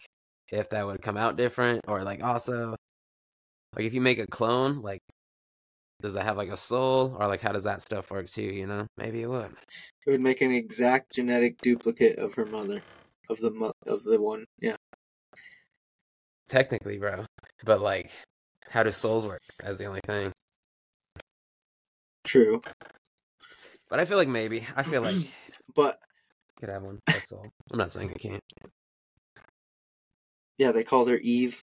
if 0.52 0.70
that 0.70 0.86
would 0.86 1.02
come 1.02 1.18
out 1.18 1.38
different 1.38 1.82
or 1.88 2.04
like 2.04 2.24
also 2.24 2.76
like 3.76 3.86
if 3.86 3.94
you 3.94 4.02
make 4.02 4.20
a 4.20 4.28
clone, 4.28 4.82
like 4.82 5.00
does 6.02 6.14
that 6.16 6.26
have 6.26 6.38
like 6.38 6.50
a 6.50 6.58
soul 6.58 7.16
or 7.20 7.28
like 7.28 7.42
how 7.42 7.52
does 7.52 7.64
that 7.64 7.82
stuff 7.82 8.12
work 8.12 8.30
too? 8.30 8.42
You 8.44 8.68
know, 8.68 8.88
maybe 8.98 9.22
it 9.22 9.28
would. 9.30 9.54
it 10.06 10.12
would 10.12 10.22
make 10.22 10.42
an 10.42 10.52
exact 10.52 11.14
genetic 11.14 11.60
duplicate 11.62 12.20
of 12.20 12.36
her 12.36 12.46
mother, 12.46 12.84
of 13.30 13.40
the 13.40 13.52
mo- 13.52 13.74
of 13.88 14.04
the 14.04 14.22
one. 14.22 14.46
Yeah, 14.60 14.76
Technically, 16.50 16.98
bro, 16.98 17.26
but 17.64 17.82
like 17.82 18.12
how 18.70 18.84
do 18.84 18.92
souls 18.92 19.26
work? 19.26 19.42
That's 19.60 19.78
the 19.78 19.86
only 19.86 20.02
thing. 20.06 20.32
true. 22.24 22.62
But 23.94 24.00
I 24.00 24.06
feel 24.06 24.18
like 24.18 24.28
maybe. 24.28 24.66
I 24.76 24.82
feel 24.82 25.04
like 25.04 25.16
But 25.76 26.00
could 26.60 26.70
have 26.70 26.82
one. 26.82 26.98
That's 27.06 27.32
all. 27.32 27.46
I'm 27.72 27.78
not 27.78 27.92
saying 27.92 28.10
I 28.10 28.18
can't. 28.18 28.42
yeah, 30.58 30.72
they 30.72 30.84
called 30.84 31.12
her 31.12 31.18
Eve. 31.18 31.62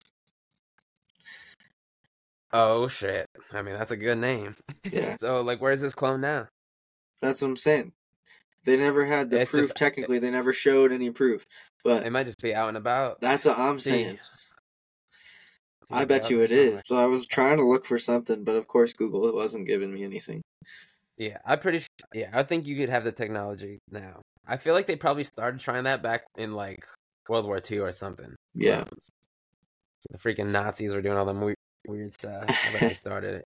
Oh 2.52 2.86
shit! 2.86 3.26
I 3.52 3.62
mean, 3.62 3.74
that's 3.74 3.90
a 3.90 3.96
good 3.96 4.18
name. 4.18 4.54
Yeah, 4.92 5.16
So, 5.20 5.40
like, 5.40 5.60
where's 5.60 5.80
this 5.80 5.92
clone 5.92 6.20
now? 6.20 6.46
that's 7.20 7.42
what 7.42 7.48
I'm 7.48 7.56
saying. 7.56 7.90
They 8.64 8.76
never 8.76 9.04
had 9.06 9.30
the 9.30 9.40
It's 9.40 9.50
proof. 9.50 9.64
just- 9.64 9.76
technically, 9.76 10.20
they 10.20 10.30
never 10.30 10.52
showed 10.52 10.92
any 10.92 11.10
proof. 11.10 11.44
But 11.82 12.06
It 12.06 12.12
might 12.12 12.26
just 12.26 12.40
be 12.40 12.54
out 12.54 12.68
and 12.68 12.76
about. 12.76 13.20
that's 13.20 13.44
what 13.44 13.58
I'm 13.58 13.80
saying. 13.80 14.20
I 15.90 16.04
bet 16.04 16.30
you 16.30 16.42
it 16.42 16.52
is. 16.52 16.66
somewhere. 16.68 16.82
So 16.86 16.94
I 16.94 17.06
was 17.06 17.26
trying 17.26 17.56
to 17.56 17.64
look 17.64 17.86
for 17.86 17.98
something, 17.98 18.44
but 18.44 18.54
of 18.54 18.68
course 18.68 18.92
Google 18.92 19.26
it 19.26 19.34
wasn't 19.34 19.66
giving 19.66 19.92
me 19.92 20.04
anything. 20.04 20.42
Yeah, 21.20 21.36
I'm 21.44 21.58
pretty. 21.58 21.80
Sure, 21.80 21.88
yeah, 22.14 22.30
I 22.32 22.42
think 22.42 22.66
you 22.66 22.76
could 22.76 22.88
have 22.88 23.04
the 23.04 23.12
technology 23.12 23.78
now. 23.90 24.22
I 24.48 24.56
feel 24.56 24.72
like 24.72 24.86
they 24.86 24.96
probably 24.96 25.24
started 25.24 25.60
trying 25.60 25.84
that 25.84 26.02
back 26.02 26.22
in 26.38 26.54
like 26.54 26.86
World 27.28 27.44
War 27.44 27.60
II 27.70 27.80
or 27.80 27.92
something. 27.92 28.34
Yeah. 28.54 28.84
The 30.10 30.16
freaking 30.16 30.46
Nazis 30.46 30.94
were 30.94 31.02
doing 31.02 31.18
all 31.18 31.26
them 31.26 31.42
weird, 31.42 31.56
weird 31.86 32.14
stuff. 32.14 32.44
I 32.48 32.72
bet 32.72 32.80
they 32.80 32.94
started 32.94 33.34
it. 33.34 33.44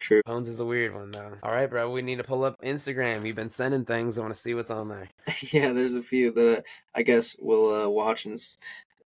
True. 0.00 0.20
Clones 0.26 0.48
is 0.48 0.58
a 0.58 0.64
weird 0.64 0.92
one 0.92 1.12
though. 1.12 1.36
All 1.40 1.52
right, 1.52 1.70
bro. 1.70 1.88
We 1.88 2.02
need 2.02 2.18
to 2.18 2.24
pull 2.24 2.42
up 2.42 2.56
Instagram. 2.64 3.24
You've 3.24 3.36
been 3.36 3.48
sending 3.48 3.84
things. 3.84 4.18
I 4.18 4.22
want 4.22 4.34
to 4.34 4.40
see 4.40 4.54
what's 4.54 4.70
on 4.70 4.88
there. 4.88 5.08
yeah, 5.52 5.72
there's 5.72 5.94
a 5.94 6.02
few 6.02 6.32
that 6.32 6.64
I, 6.96 6.98
I 6.98 7.02
guess 7.02 7.36
we'll 7.38 7.84
uh, 7.84 7.88
watch 7.88 8.26
ins- 8.26 8.58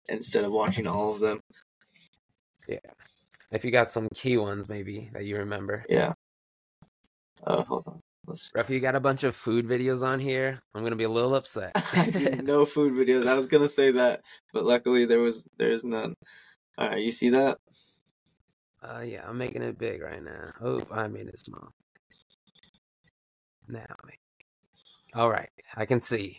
instead 0.09 0.45
of 0.45 0.53
watching 0.53 0.87
all 0.87 1.13
of 1.13 1.21
them. 1.21 1.41
Yeah. 2.67 2.79
If 3.51 3.67
you 3.67 3.71
got 3.71 3.91
some 3.91 4.09
key 4.15 4.39
ones, 4.39 4.71
maybe 4.71 5.11
that 5.13 5.27
you 5.27 5.37
remember. 5.37 5.85
Yeah. 5.91 6.15
Uh, 7.45 7.65
hold 7.65 7.85
on. 7.87 8.01
If 8.55 8.71
you 8.71 8.81
got 8.81 8.95
a 8.95 9.01
bunch 9.01 9.25
of 9.25 9.35
food 9.35 9.67
videos 9.67 10.07
on 10.07 10.21
here, 10.21 10.61
I'm 10.75 10.85
gonna 10.85 10.97
be 10.97 11.05
a 11.05 11.09
little 11.11 11.35
upset. 11.35 11.73
I 11.95 12.11
do 12.11 12.31
no 12.43 12.65
food 12.65 12.93
videos. 12.93 13.27
I 13.27 13.35
was 13.35 13.47
gonna 13.49 13.69
say 13.69 13.91
that, 13.93 14.23
but 14.53 14.65
luckily 14.65 15.07
there 15.07 15.21
was 15.21 15.45
there's 15.59 15.85
none. 15.85 16.15
All 16.79 16.89
right, 16.89 17.03
you 17.03 17.11
see 17.13 17.31
that? 17.31 17.59
Uh, 18.83 19.01
yeah, 19.01 19.25
I'm 19.29 19.39
making 19.39 19.63
it 19.63 19.79
big 19.79 20.03
right 20.03 20.23
now. 20.23 20.53
Oh, 20.61 20.83
I 20.91 21.09
made 21.09 21.29
it 21.29 21.39
small. 21.39 21.71
Now, 23.69 23.87
all 25.15 25.31
right, 25.31 25.51
I 25.77 25.85
can 25.87 26.01
see. 26.01 26.39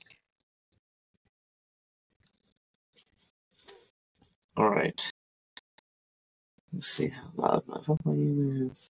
All 4.56 4.70
right. 4.70 5.12
Let's 6.72 6.88
see 6.88 7.10
how 7.10 7.30
loud 7.36 7.64
my 7.68 7.80
volume 7.88 8.70
is. 8.72 8.90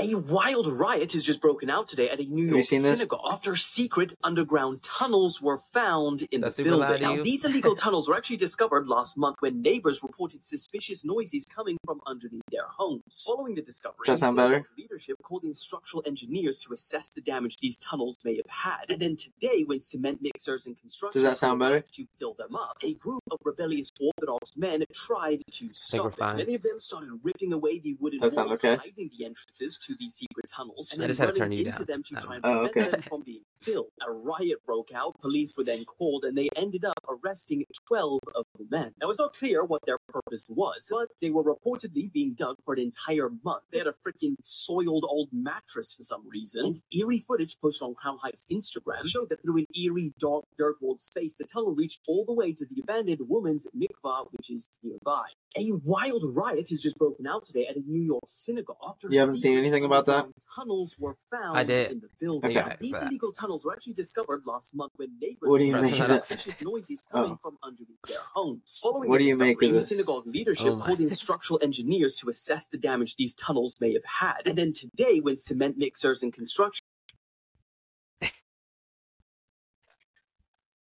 A 0.00 0.14
wild 0.14 0.68
riot 0.68 1.10
has 1.12 1.24
just 1.24 1.40
broken 1.40 1.68
out 1.68 1.88
today 1.88 2.08
at 2.08 2.20
a 2.20 2.24
New 2.24 2.44
York 2.44 2.62
synagogue 2.62 3.18
after 3.28 3.56
secret 3.56 4.14
underground 4.22 4.80
tunnels 4.80 5.42
were 5.42 5.58
found 5.58 6.22
in 6.30 6.40
the 6.42 6.54
building. 6.62 7.02
Now, 7.02 7.20
these 7.20 7.44
illegal 7.44 7.74
tunnels 7.84 8.08
were 8.08 8.14
actually 8.16 8.36
discovered 8.36 8.86
last 8.86 9.18
month 9.18 9.38
when 9.40 9.60
neighbors 9.60 10.00
reported 10.00 10.44
suspicious 10.44 11.04
noises 11.04 11.44
coming 11.46 11.78
from 11.84 12.00
underneath 12.06 12.42
their 12.52 12.68
homes. 12.68 13.24
Following 13.26 13.56
the 13.56 13.62
discovery, 13.62 14.04
Does 14.06 14.20
that 14.20 14.36
better? 14.36 14.68
leadership 14.78 15.16
called 15.20 15.42
in 15.42 15.52
structural 15.52 16.04
engineers 16.06 16.60
to 16.60 16.72
assess 16.72 17.08
the 17.08 17.20
damage 17.20 17.56
these 17.56 17.76
tunnels 17.76 18.18
may 18.24 18.36
have 18.36 18.46
had. 18.48 18.88
And 18.90 19.02
then 19.02 19.16
today, 19.16 19.64
when 19.64 19.80
cement 19.80 20.22
mixers 20.22 20.64
and 20.64 20.78
construction 20.78 21.20
Does 21.20 21.28
that 21.28 21.38
sound 21.38 21.58
better? 21.58 21.80
to 21.80 22.06
fill 22.20 22.34
them 22.34 22.54
up, 22.54 22.76
a 22.84 22.94
group 22.94 23.22
of 23.32 23.38
rebellious 23.44 23.90
Orthodox 24.00 24.56
men 24.56 24.84
tried 24.94 25.42
to 25.54 25.70
stop 25.72 26.12
it. 26.12 26.38
Many 26.38 26.54
of 26.54 26.62
them 26.62 26.78
started 26.78 27.18
ripping 27.24 27.52
away 27.52 27.80
the 27.80 27.96
wooden 27.98 28.20
walls 28.20 28.36
okay? 28.36 28.76
hiding 28.76 29.10
the 29.18 29.24
entrances 29.24 29.76
to 29.88 29.96
these 29.98 30.14
secret 30.14 30.46
tunnels 30.54 30.92
and 30.92 31.00
I 31.00 31.02
then 31.02 31.08
just 31.10 31.20
had 31.20 31.34
to 31.34 31.38
turn 31.38 31.52
you 31.52 31.64
into 31.64 31.78
down. 31.78 31.86
them 31.86 32.02
to 32.04 32.14
That 32.14 32.24
try 32.24 32.34
and 32.36 32.44
one. 32.44 32.56
Oh, 32.56 32.68
prevent 32.68 32.88
okay. 32.88 32.90
them 32.90 33.02
from 33.08 33.22
being 33.22 33.42
killed. 33.64 33.86
A 34.06 34.10
riot 34.12 34.58
broke 34.64 34.92
out. 34.94 35.20
Police 35.20 35.54
were 35.56 35.64
then 35.64 35.84
called, 35.84 36.24
and 36.24 36.36
they 36.36 36.48
ended 36.56 36.84
up 36.84 36.98
arresting 37.08 37.64
12 37.88 38.20
of 38.34 38.44
the 38.58 38.66
men. 38.70 38.92
Now, 39.00 39.08
it's 39.10 39.18
not 39.18 39.34
clear 39.34 39.64
what 39.64 39.82
their 39.86 39.98
purpose 40.08 40.46
was, 40.48 40.88
but 40.90 41.08
they 41.20 41.30
were 41.30 41.42
reportedly 41.44 42.12
being 42.12 42.34
dug 42.34 42.56
for 42.64 42.74
an 42.74 42.80
entire 42.80 43.30
month. 43.44 43.64
They 43.72 43.78
had 43.78 43.86
a 43.86 43.92
freaking 43.92 44.34
soiled 44.42 45.04
old 45.08 45.28
mattress 45.32 45.94
for 45.94 46.02
some 46.02 46.28
reason. 46.28 46.64
And 46.64 46.80
eerie 46.96 47.24
footage 47.26 47.56
posted 47.60 47.86
on 47.86 47.94
Crown 47.94 48.18
Heights 48.22 48.44
Instagram 48.50 49.06
showed 49.06 49.28
that 49.30 49.42
through 49.42 49.58
an 49.58 49.66
eerie, 49.74 50.12
dark, 50.18 50.44
dirt-walled 50.56 51.00
space, 51.00 51.34
the 51.34 51.44
tunnel 51.44 51.74
reached 51.74 52.00
all 52.08 52.24
the 52.26 52.32
way 52.32 52.52
to 52.52 52.66
the 52.66 52.80
abandoned 52.82 53.28
woman's 53.28 53.66
mikvah, 53.76 54.26
which 54.32 54.50
is 54.50 54.68
nearby. 54.82 55.24
A 55.56 55.72
wild 55.72 56.24
riot 56.36 56.68
has 56.68 56.78
just 56.78 56.98
broken 56.98 57.26
out 57.26 57.46
today 57.46 57.66
at 57.66 57.74
a 57.76 57.80
New 57.80 58.02
York 58.02 58.22
synagogue 58.26 58.76
after 58.86 59.08
You 59.10 59.18
haven't 59.18 59.38
seen 59.38 59.56
anything 59.58 59.84
about 59.84 60.04
that? 60.06 60.26
Tunnels 60.54 60.96
were 60.98 61.16
found 61.30 61.56
I 61.58 61.64
did. 61.64 61.90
in 61.90 62.00
the 62.00 62.08
building. 62.20 62.50
Okay. 62.56 62.68
Now, 62.68 62.76
These 62.78 62.92
That. 62.92 63.04
illegal 63.08 63.32
tunnels 63.32 63.64
were 63.64 63.72
actually 63.72 63.94
discovered 63.94 64.42
last 64.46 64.74
month 64.76 64.92
when 64.96 65.18
neighbors 65.18 65.48
What 65.48 65.58
do 65.58 65.64
you 65.64 65.74
reported 65.74 65.92
make 65.92 66.00
of 66.02 66.08
that? 66.08 66.26
suspicious 66.26 66.62
noises 66.62 67.02
coming 67.10 67.32
Oh. 67.32 67.38
from 67.42 67.58
underneath 67.62 67.96
their 68.06 68.20
homes. 68.34 68.78
Following 68.82 69.08
What 69.08 69.18
the 69.18 69.24
do 69.24 69.28
you 69.30 69.36
make 69.38 69.56
of 69.56 69.60
discovery, 69.60 69.72
this? 69.78 69.88
synagogue 69.88 70.26
leadership 70.26 70.66
Oh 70.74 70.80
called 70.80 71.00
in 71.00 71.10
structural 71.10 71.58
engineers 71.62 72.16
to 72.16 72.28
assess 72.28 72.66
the 72.66 72.78
damage 72.78 73.16
these 73.16 73.34
tunnels 73.34 73.76
may 73.80 73.94
have 73.94 74.04
had. 74.04 74.42
And 74.46 74.58
then 74.58 74.72
today, 74.74 75.18
when 75.20 75.38
cement 75.38 75.78
mixers 75.78 76.22
and 76.22 76.32
construction 76.32 76.84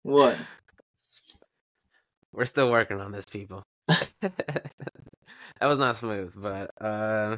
What? 0.02 0.36
We're 2.32 2.44
still 2.44 2.70
working 2.70 3.00
on 3.00 3.12
this, 3.12 3.24
people. 3.24 3.62
that 3.88 4.72
was 5.62 5.78
not 5.78 5.96
smooth, 5.96 6.32
but 6.36 6.70
uh, 6.80 7.36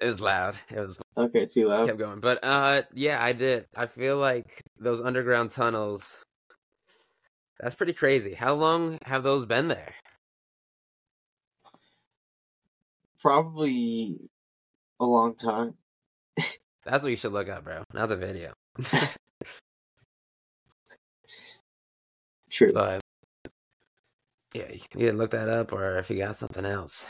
it 0.00 0.06
was 0.06 0.20
loud. 0.20 0.58
It 0.70 0.78
was 0.80 1.00
Okay, 1.16 1.46
too 1.46 1.68
loud. 1.68 1.86
kept 1.86 1.98
going, 1.98 2.20
but 2.20 2.40
uh, 2.44 2.82
yeah, 2.94 3.22
I 3.22 3.32
did. 3.32 3.66
I 3.76 3.86
feel 3.86 4.18
like 4.18 4.62
those 4.78 5.02
underground 5.02 5.50
tunnels. 5.50 6.18
That's 7.60 7.74
pretty 7.74 7.94
crazy. 7.94 8.34
How 8.34 8.54
long 8.54 8.98
have 9.04 9.22
those 9.22 9.46
been 9.46 9.68
there? 9.68 9.94
Probably 13.20 14.30
a 15.00 15.04
long 15.06 15.36
time. 15.36 15.74
That's 16.84 17.02
what 17.04 17.10
you 17.10 17.16
should 17.16 17.32
look 17.32 17.48
up, 17.48 17.64
bro. 17.64 17.84
Not 17.94 18.08
the 18.08 18.16
video. 18.16 18.52
True. 22.50 22.74
But 22.74 23.00
yeah, 24.56 24.72
you 24.72 24.80
can 24.90 25.00
either 25.00 25.12
look 25.12 25.30
that 25.32 25.48
up 25.48 25.72
or 25.72 25.98
if 25.98 26.10
you 26.10 26.18
got 26.18 26.36
something 26.36 26.64
else. 26.64 27.06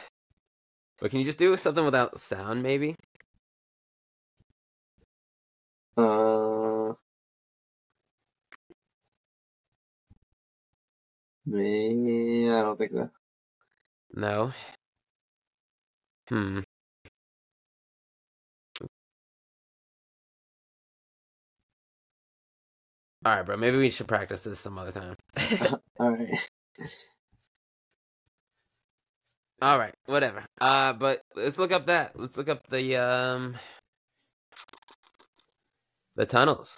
But 0.99 1.11
can 1.11 1.21
you 1.21 1.27
just 1.27 1.39
do 1.39 1.57
something 1.57 1.85
without 1.85 2.19
sound, 2.19 2.63
maybe? 2.63 2.97
Uh, 5.97 6.95
me, 11.47 12.51
I 12.51 12.61
don't 12.63 12.77
think 12.79 12.93
so. 12.93 13.11
No. 14.15 14.53
Hmm. 16.29 16.61
All 23.25 23.35
right, 23.37 23.43
bro. 23.45 23.57
Maybe 23.57 23.77
we 23.79 23.91
should 23.91 24.09
practice 24.09 24.45
this 24.45 24.61
some 24.61 24.79
other 24.79 24.93
time. 24.93 25.17
All 26.01 26.11
right. 26.13 26.49
All 29.63 29.79
right, 29.79 29.95
whatever. 30.07 30.45
Uh, 30.61 30.93
but 30.93 31.23
let's 31.35 31.59
look 31.59 31.73
up 31.73 31.87
that. 31.87 32.19
Let's 32.19 32.37
look 32.37 32.49
up 32.49 32.67
the 32.69 32.97
um 32.97 33.57
the 36.17 36.27
tunnels. 36.27 36.77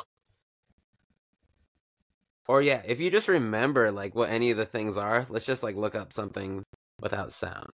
Or 2.48 2.62
yeah, 2.62 2.82
if 2.86 3.00
you 3.00 3.10
just 3.10 3.28
remember 3.28 3.90
like 3.92 4.14
what 4.14 4.30
any 4.30 4.50
of 4.50 4.56
the 4.56 4.66
things 4.66 4.96
are, 4.96 5.26
let's 5.28 5.44
just 5.46 5.62
like 5.62 5.76
look 5.76 5.94
up 5.94 6.12
something 6.12 6.64
without 7.00 7.32
sound. 7.32 7.70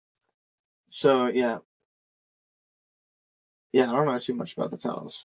So 0.91 1.27
yeah, 1.27 1.59
yeah. 3.73 3.91
I 3.91 3.97
don't 3.97 4.07
know 4.07 4.19
too 4.19 4.35
much 4.35 4.55
about 4.57 4.71
the 4.71 4.77
tunnels. 4.79 5.27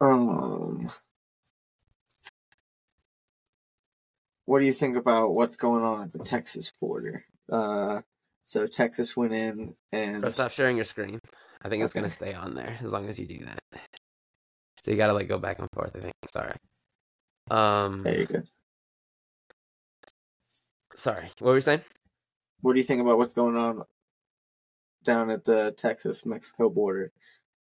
Um, 0.00 0.90
what 4.48 4.60
do 4.60 4.64
you 4.64 4.72
think 4.72 4.96
about 4.96 5.34
what's 5.34 5.56
going 5.56 5.84
on 5.84 6.04
at 6.04 6.12
the 6.12 6.20
Texas 6.20 6.72
border? 6.80 7.26
Uh, 7.52 8.00
so 8.44 8.66
Texas 8.66 9.14
went 9.14 9.34
in 9.34 9.74
and 9.92 10.22
Bro, 10.22 10.30
stop 10.30 10.52
sharing 10.52 10.76
your 10.76 10.86
screen. 10.86 11.20
I 11.60 11.68
think 11.68 11.84
it's 11.84 11.92
gonna 11.92 12.08
stay 12.08 12.32
on 12.32 12.54
there 12.54 12.78
as 12.82 12.94
long 12.94 13.10
as 13.10 13.18
you 13.18 13.26
do 13.26 13.44
that. 13.44 13.58
So 14.78 14.90
you 14.90 14.96
gotta 14.96 15.12
like 15.12 15.28
go 15.28 15.36
back 15.36 15.58
and 15.58 15.68
forth. 15.74 15.94
I 15.96 16.00
think. 16.00 16.14
Sorry. 16.32 16.54
Um. 17.50 18.02
there 18.04 18.20
you 18.20 18.24
go. 18.26 18.42
Sorry. 20.94 21.28
What 21.40 21.50
were 21.50 21.56
you 21.56 21.60
saying? 21.60 21.82
What 22.62 22.72
do 22.72 22.78
you 22.78 22.86
think 22.86 23.02
about 23.02 23.18
what's 23.18 23.34
going 23.34 23.56
on 23.56 23.82
down 25.04 25.30
at 25.30 25.44
the 25.44 25.74
Texas 25.76 26.24
Mexico 26.24 26.70
border? 26.70 27.12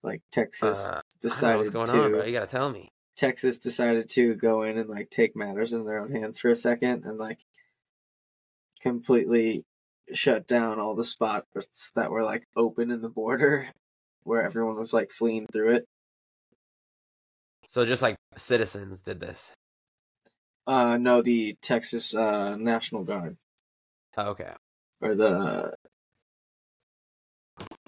Like 0.03 0.21
Texas 0.31 0.91
Uh, 0.91 0.93
I 0.93 0.95
don't 0.97 0.97
know 0.97 1.03
decided 1.23 1.57
what's 1.57 1.71
going 1.71 1.87
to 1.87 2.05
on, 2.05 2.11
bro. 2.11 2.25
You 2.25 2.33
gotta 2.33 2.47
tell 2.47 2.69
me. 2.69 2.91
Texas 3.17 3.59
decided 3.59 4.11
to 4.11 4.35
go 4.35 4.63
in 4.63 4.77
and 4.79 4.89
like 4.89 5.11
take 5.11 5.37
matters 5.37 5.73
in 5.73 5.85
their 5.85 6.01
own 6.01 6.11
hands 6.13 6.39
for 6.39 6.51
a 6.51 6.57
second 6.57 7.05
and 7.05 7.19
like 7.19 7.39
completely 8.81 9.65
shut 10.13 10.47
down 10.47 10.79
all 10.79 10.95
the 10.95 11.05
spots 11.05 11.91
that 11.95 12.11
were 12.11 12.23
like 12.25 12.47
open 12.57 12.91
in 12.91 13.01
the 13.01 13.09
border 13.09 13.69
where 14.25 14.43
everyone 14.43 14.77
was 14.79 14.93
like 14.93 15.11
fleeing 15.11 15.47
through 15.53 15.75
it. 15.77 15.87
So 17.67 17.87
just 17.87 18.03
like 18.03 18.17
citizens 18.37 19.03
did 19.03 19.21
this. 19.21 19.53
Uh 20.67 20.97
no, 20.99 21.23
the 21.23 21.57
Texas 21.63 22.15
uh 22.15 22.57
National 22.57 23.05
Guard 23.05 23.37
Oh, 24.17 24.31
okay. 24.31 24.53
or 25.01 25.15
the 25.15 25.75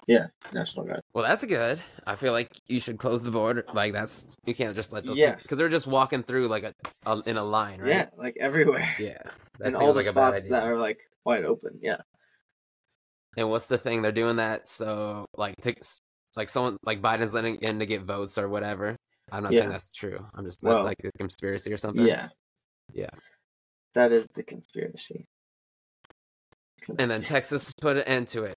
yeah, 0.07 0.27
National 0.53 0.85
Guard. 0.85 1.01
Well, 1.13 1.27
that's 1.27 1.43
good. 1.45 1.81
I 2.05 2.15
feel 2.15 2.31
like 2.31 2.49
you 2.67 2.79
should 2.79 2.97
close 2.97 3.21
the 3.23 3.31
border. 3.31 3.65
Like 3.73 3.91
that's 3.93 4.25
you 4.45 4.55
can't 4.55 4.75
just 4.75 4.93
let 4.93 5.05
the 5.05 5.13
Yeah. 5.13 5.35
because 5.35 5.57
they're 5.57 5.69
just 5.69 5.85
walking 5.85 6.23
through 6.23 6.47
like 6.47 6.63
a, 6.63 6.73
a 7.05 7.19
in 7.25 7.35
a 7.37 7.43
line, 7.43 7.81
right? 7.81 7.89
Yeah, 7.89 8.09
like 8.17 8.37
everywhere. 8.39 8.89
Yeah. 8.97 9.17
That 9.59 9.67
and 9.67 9.75
all 9.75 9.93
the 9.93 9.99
like 9.99 10.05
spots 10.05 10.47
that 10.47 10.65
are 10.65 10.77
like 10.77 10.99
wide 11.25 11.43
open. 11.43 11.79
Yeah. 11.81 11.97
And 13.35 13.49
what's 13.49 13.67
the 13.67 13.77
thing? 13.77 14.01
They're 14.01 14.11
doing 14.11 14.37
that 14.37 14.65
so 14.65 15.25
like 15.35 15.55
to, 15.61 15.75
like 16.35 16.49
someone 16.49 16.77
like 16.83 17.01
Biden's 17.01 17.33
letting 17.33 17.57
in 17.57 17.79
to 17.79 17.85
get 17.85 18.03
votes 18.03 18.37
or 18.37 18.47
whatever. 18.47 18.95
I'm 19.29 19.43
not 19.43 19.51
saying 19.51 19.69
that's 19.69 19.91
true. 19.91 20.25
I'm 20.33 20.45
just 20.45 20.61
that's 20.61 20.75
Well, 20.75 20.85
like 20.85 20.97
a 21.03 21.11
conspiracy 21.17 21.73
or 21.73 21.77
something. 21.77 22.05
Yeah. 22.07 22.29
Yeah. 22.93 23.09
That 23.93 24.13
is 24.13 24.27
the 24.33 24.43
conspiracy. 24.43 25.25
And 26.97 27.11
then 27.11 27.23
Texas 27.23 27.73
put 27.73 27.97
an 27.97 28.03
end 28.03 28.27
to 28.29 28.43
it. 28.43 28.55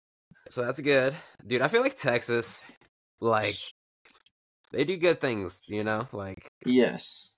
So 0.48 0.62
that's 0.64 0.80
good. 0.80 1.14
Dude, 1.46 1.62
I 1.62 1.68
feel 1.68 1.80
like 1.82 1.96
Texas 1.96 2.62
like 3.20 3.54
they 4.72 4.84
do 4.84 4.96
good 4.96 5.20
things, 5.20 5.60
you 5.66 5.84
know? 5.84 6.08
Like 6.12 6.46
Yes. 6.64 7.34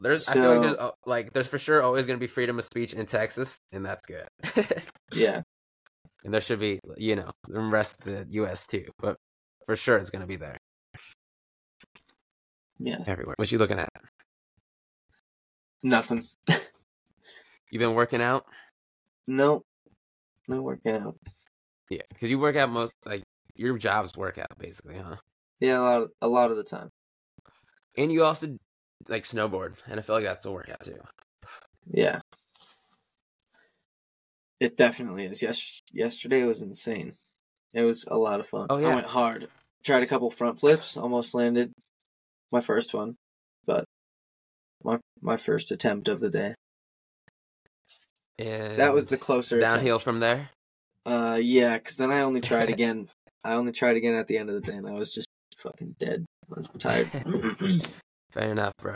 there's 0.00 0.28
I 0.28 0.34
feel 0.34 0.42
like 0.56 0.64
So- 0.64 0.76
there's 0.76 0.90
like 1.06 1.32
there's 1.32 1.46
for 1.48 1.58
sure 1.58 1.82
always 1.82 2.06
going 2.06 2.18
to 2.18 2.22
be 2.22 2.26
freedom 2.26 2.58
of 2.58 2.64
speech 2.64 2.92
in 2.94 3.06
Texas 3.06 3.58
and 3.72 3.84
that's 3.84 4.04
good. 4.06 4.26
Yeah. 5.12 5.42
and 6.24 6.32
there 6.34 6.40
should 6.40 6.58
be, 6.60 6.80
you 6.96 7.16
know, 7.16 7.30
the 7.48 7.60
rest 7.60 8.00
of 8.00 8.06
the 8.06 8.26
US 8.42 8.66
too, 8.66 8.86
but 8.98 9.16
for 9.66 9.76
sure 9.76 9.96
it's 9.96 10.10
going 10.10 10.20
to 10.22 10.26
be 10.26 10.36
there 10.36 10.56
Yeah. 12.78 13.02
everywhere. 13.06 13.34
What 13.38 13.50
you 13.52 13.58
looking 13.58 13.78
at? 13.78 13.90
Nothing. 15.82 16.26
You 17.70 17.80
been 17.80 17.94
working 17.94 18.22
out? 18.22 18.44
No. 19.26 19.64
No 20.46 20.62
working 20.62 20.92
out. 20.94 21.16
Yeah, 21.90 22.02
cuz 22.18 22.30
you 22.30 22.38
work 22.38 22.56
out 22.56 22.70
most 22.70 22.94
like 23.04 23.22
your 23.54 23.76
job's 23.78 24.16
workout 24.16 24.56
basically, 24.58 24.96
huh? 24.96 25.16
Yeah, 25.60 25.78
a 25.78 25.82
lot 25.82 26.08
a 26.22 26.28
lot 26.28 26.50
of 26.50 26.56
the 26.56 26.64
time. 26.64 26.90
And 27.96 28.10
you 28.10 28.24
also 28.24 28.56
like 29.08 29.24
snowboard, 29.24 29.76
and 29.86 30.00
I 30.00 30.02
feel 30.02 30.16
like 30.16 30.24
that's 30.24 30.42
the 30.42 30.50
workout 30.50 30.82
too. 30.84 31.00
Yeah. 31.86 32.20
It 34.60 34.76
definitely 34.76 35.24
is. 35.26 35.42
Yes 35.42 35.82
yesterday 35.92 36.44
was 36.44 36.62
insane. 36.62 37.16
It 37.72 37.82
was 37.82 38.04
a 38.08 38.16
lot 38.16 38.40
of 38.40 38.46
fun. 38.46 38.68
Oh, 38.70 38.78
yeah. 38.78 38.88
I 38.88 38.94
went 38.94 39.06
hard. 39.08 39.48
Tried 39.84 40.02
a 40.02 40.06
couple 40.06 40.30
front 40.30 40.60
flips, 40.60 40.96
almost 40.96 41.34
landed 41.34 41.72
my 42.50 42.60
first 42.60 42.94
one. 42.94 43.16
But 43.66 43.84
my 44.82 44.98
my 45.20 45.36
first 45.36 45.70
attempt 45.70 46.08
of 46.08 46.20
the 46.20 46.30
day. 46.30 46.54
And 48.38 48.78
That 48.78 48.92
was 48.94 49.08
the 49.08 49.16
closer 49.18 49.58
attempt. 49.58 49.76
downhill 49.76 49.98
from 49.98 50.20
there. 50.20 50.50
Uh, 51.06 51.38
yeah, 51.42 51.76
because 51.78 51.96
then 51.96 52.10
I 52.10 52.20
only 52.20 52.40
tried 52.40 52.70
again. 52.76 53.08
I 53.42 53.54
only 53.54 53.72
tried 53.72 53.96
again 53.96 54.14
at 54.14 54.26
the 54.26 54.38
end 54.38 54.48
of 54.48 54.54
the 54.54 54.60
day, 54.60 54.76
and 54.76 54.86
I 54.88 54.92
was 54.92 55.12
just 55.12 55.28
fucking 55.58 55.96
dead. 55.98 56.24
I 56.50 56.54
was 56.56 56.68
tired. 56.78 57.10
Fair 58.32 58.50
enough, 58.50 58.72
bro. 58.78 58.94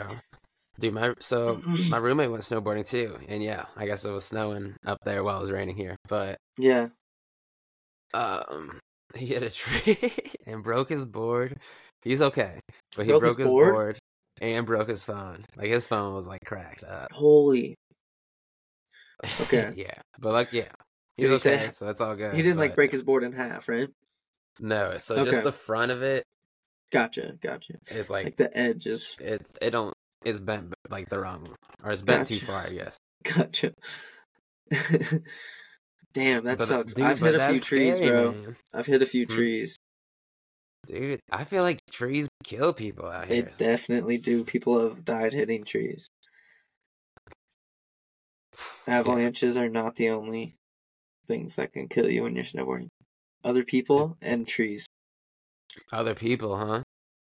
Dude, 0.79 0.93
my 0.93 1.13
so 1.19 1.59
my 1.89 1.97
roommate 1.97 2.31
went 2.31 2.43
snowboarding 2.43 2.87
too, 2.87 3.17
and 3.27 3.43
yeah, 3.43 3.65
I 3.75 3.85
guess 3.85 4.05
it 4.05 4.11
was 4.11 4.23
snowing 4.25 4.75
up 4.85 4.97
there 5.03 5.23
while 5.23 5.37
it 5.37 5.41
was 5.41 5.51
raining 5.51 5.75
here. 5.75 5.95
But 6.07 6.37
yeah, 6.57 6.87
um, 8.13 8.79
he 9.15 9.25
hit 9.27 9.43
a 9.43 9.49
tree 9.53 10.11
and 10.45 10.63
broke 10.63 10.89
his 10.89 11.05
board. 11.05 11.57
He's 12.03 12.21
okay, 12.21 12.59
but 12.95 13.05
he 13.05 13.11
Broke 13.11 13.21
broke, 13.21 13.37
his 13.39 13.45
his 13.45 13.49
board? 13.49 13.73
board? 13.73 13.99
and 14.41 14.65
broke 14.65 14.87
his 14.87 15.03
phone. 15.03 15.43
Like 15.57 15.67
his 15.67 15.85
phone 15.85 16.13
was 16.15 16.27
like 16.27 16.39
cracked 16.45 16.85
up. 16.85 17.11
holy. 17.11 17.75
Okay. 19.41 19.73
yeah, 19.75 19.99
but 20.17 20.31
like 20.31 20.53
yeah, 20.53 20.71
Did 21.19 21.29
he's 21.31 21.43
he 21.43 21.49
say- 21.49 21.63
okay, 21.65 21.71
so 21.73 21.85
that's 21.85 22.01
all 22.01 22.15
good. 22.15 22.33
He 22.33 22.41
didn't 22.41 22.57
like 22.57 22.71
but- 22.71 22.75
break 22.77 22.91
his 22.91 23.03
board 23.03 23.23
in 23.23 23.33
half, 23.33 23.67
right? 23.69 23.89
No, 24.59 24.97
so 24.97 25.15
Okay. 25.17 25.31
just 25.31 25.43
the 25.43 25.51
front 25.53 25.91
of 25.91 26.03
it 26.03 26.23
Gotcha, 26.91 27.37
gotcha. 27.39 27.75
is 27.91 28.09
Like, 28.09 28.25
like 28.25 28.35
the 28.37 28.57
edges. 28.57 29.15
it's 29.19 29.57
it 29.61 29.69
don't 29.69 29.93
it's 30.25 30.39
bent 30.39 30.73
like 30.89 31.07
the 31.09 31.19
wrong 31.19 31.55
or 31.83 31.91
it's 31.91 32.01
bent 32.01 32.27
too 32.27 32.35
Gotcha. 32.35 32.45
far, 32.45 32.65
I 32.67 32.69
guess. 32.73 32.97
Gotcha. 33.23 33.73
Damn, 36.13 36.43
that 36.45 36.57
But, 36.57 36.61
uh, 36.61 36.65
sucks. 36.65 36.93
dude, 36.93 37.05
I've 37.05 37.19
but 37.19 37.27
hit 37.33 37.35
a 37.35 37.45
few 37.47 37.53
that's 37.55 37.65
trees, 37.65 37.95
scary, 37.97 38.11
bro. 38.11 38.31
man. 38.31 38.55
I've 38.73 38.85
hit 38.87 39.01
a 39.01 39.05
few 39.05 39.25
Hmm. 39.25 39.33
trees. 39.35 39.77
Dude, 40.87 41.19
I 41.31 41.43
feel 41.45 41.61
like 41.63 41.79
trees 41.91 42.27
kill 42.43 42.73
people 42.73 43.05
out 43.05 43.27
here. 43.27 43.43
They 43.43 43.49
here. 43.49 43.53
definitely 43.57 44.17
do. 44.17 44.43
People 44.43 44.79
have 44.89 45.05
died 45.05 45.33
hitting 45.33 45.63
trees. 45.63 46.07
Avalanches 48.87 49.55
are 49.57 49.69
not 49.69 49.95
the 49.95 50.09
only 50.09 50.55
things 51.29 51.55
that 51.55 51.71
can 51.71 51.87
kill 51.87 52.09
you 52.09 52.23
when 52.23 52.35
you're 52.35 52.43
snowboarding. 52.43 52.89
Other 53.45 53.63
people 53.63 54.17
and 54.21 54.45
trees. 54.45 54.85
Other 55.93 56.15
people, 56.15 56.57
huh? 56.57 56.81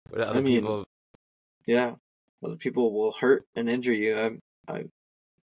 What 0.09 0.23
other 0.23 0.43
mean, 0.43 0.63
people? 0.63 0.85
Yeah, 1.67 1.93
other 2.43 2.57
people 2.57 2.93
will 2.93 3.13
hurt 3.13 3.45
and 3.55 3.69
injure 3.69 3.93
you. 3.93 4.17
I, 4.17 4.73
I, 4.73 4.85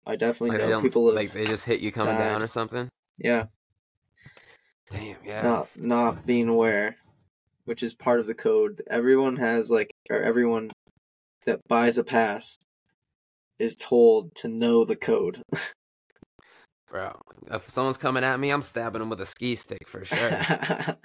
I 0.06 0.16
definitely 0.18 0.60
Like 0.60 0.70
know 0.70 0.82
people 0.82 1.12
like 1.16 1.32
they 1.32 1.45
just 1.47 1.66
hit 1.66 1.80
you 1.80 1.91
coming 1.91 2.14
died. 2.16 2.20
down 2.30 2.41
or 2.43 2.47
something. 2.47 2.89
yeah, 3.18 3.45
Damn, 4.91 5.16
yeah. 5.26 5.41
not 5.41 5.68
not 5.76 6.26
being 6.28 6.49
aware, 6.49 6.97
which 7.66 7.82
is 7.82 7.93
part 7.95 8.20
of 8.20 8.28
the 8.28 8.36
code. 8.36 8.84
Everyone 8.89 9.38
has 9.38 9.72
like, 9.72 9.91
or 10.10 10.22
everyone 10.22 10.70
that 11.45 11.68
buys 11.68 11.97
a 11.97 12.04
pass 12.04 12.60
is 13.58 13.76
told 13.76 14.36
to 14.36 14.47
know 14.47 14.84
the 14.86 14.95
code. 14.97 15.41
Bro, 16.91 17.21
if 17.49 17.69
someone's 17.69 17.97
coming 17.97 18.23
at 18.25 18.37
me, 18.37 18.51
I'm 18.51 18.61
stabbing 18.61 18.99
them 18.99 19.09
with 19.09 19.21
a 19.21 19.25
ski 19.25 19.55
stick 19.55 19.87
for 19.87 20.03
sure. 20.03 20.17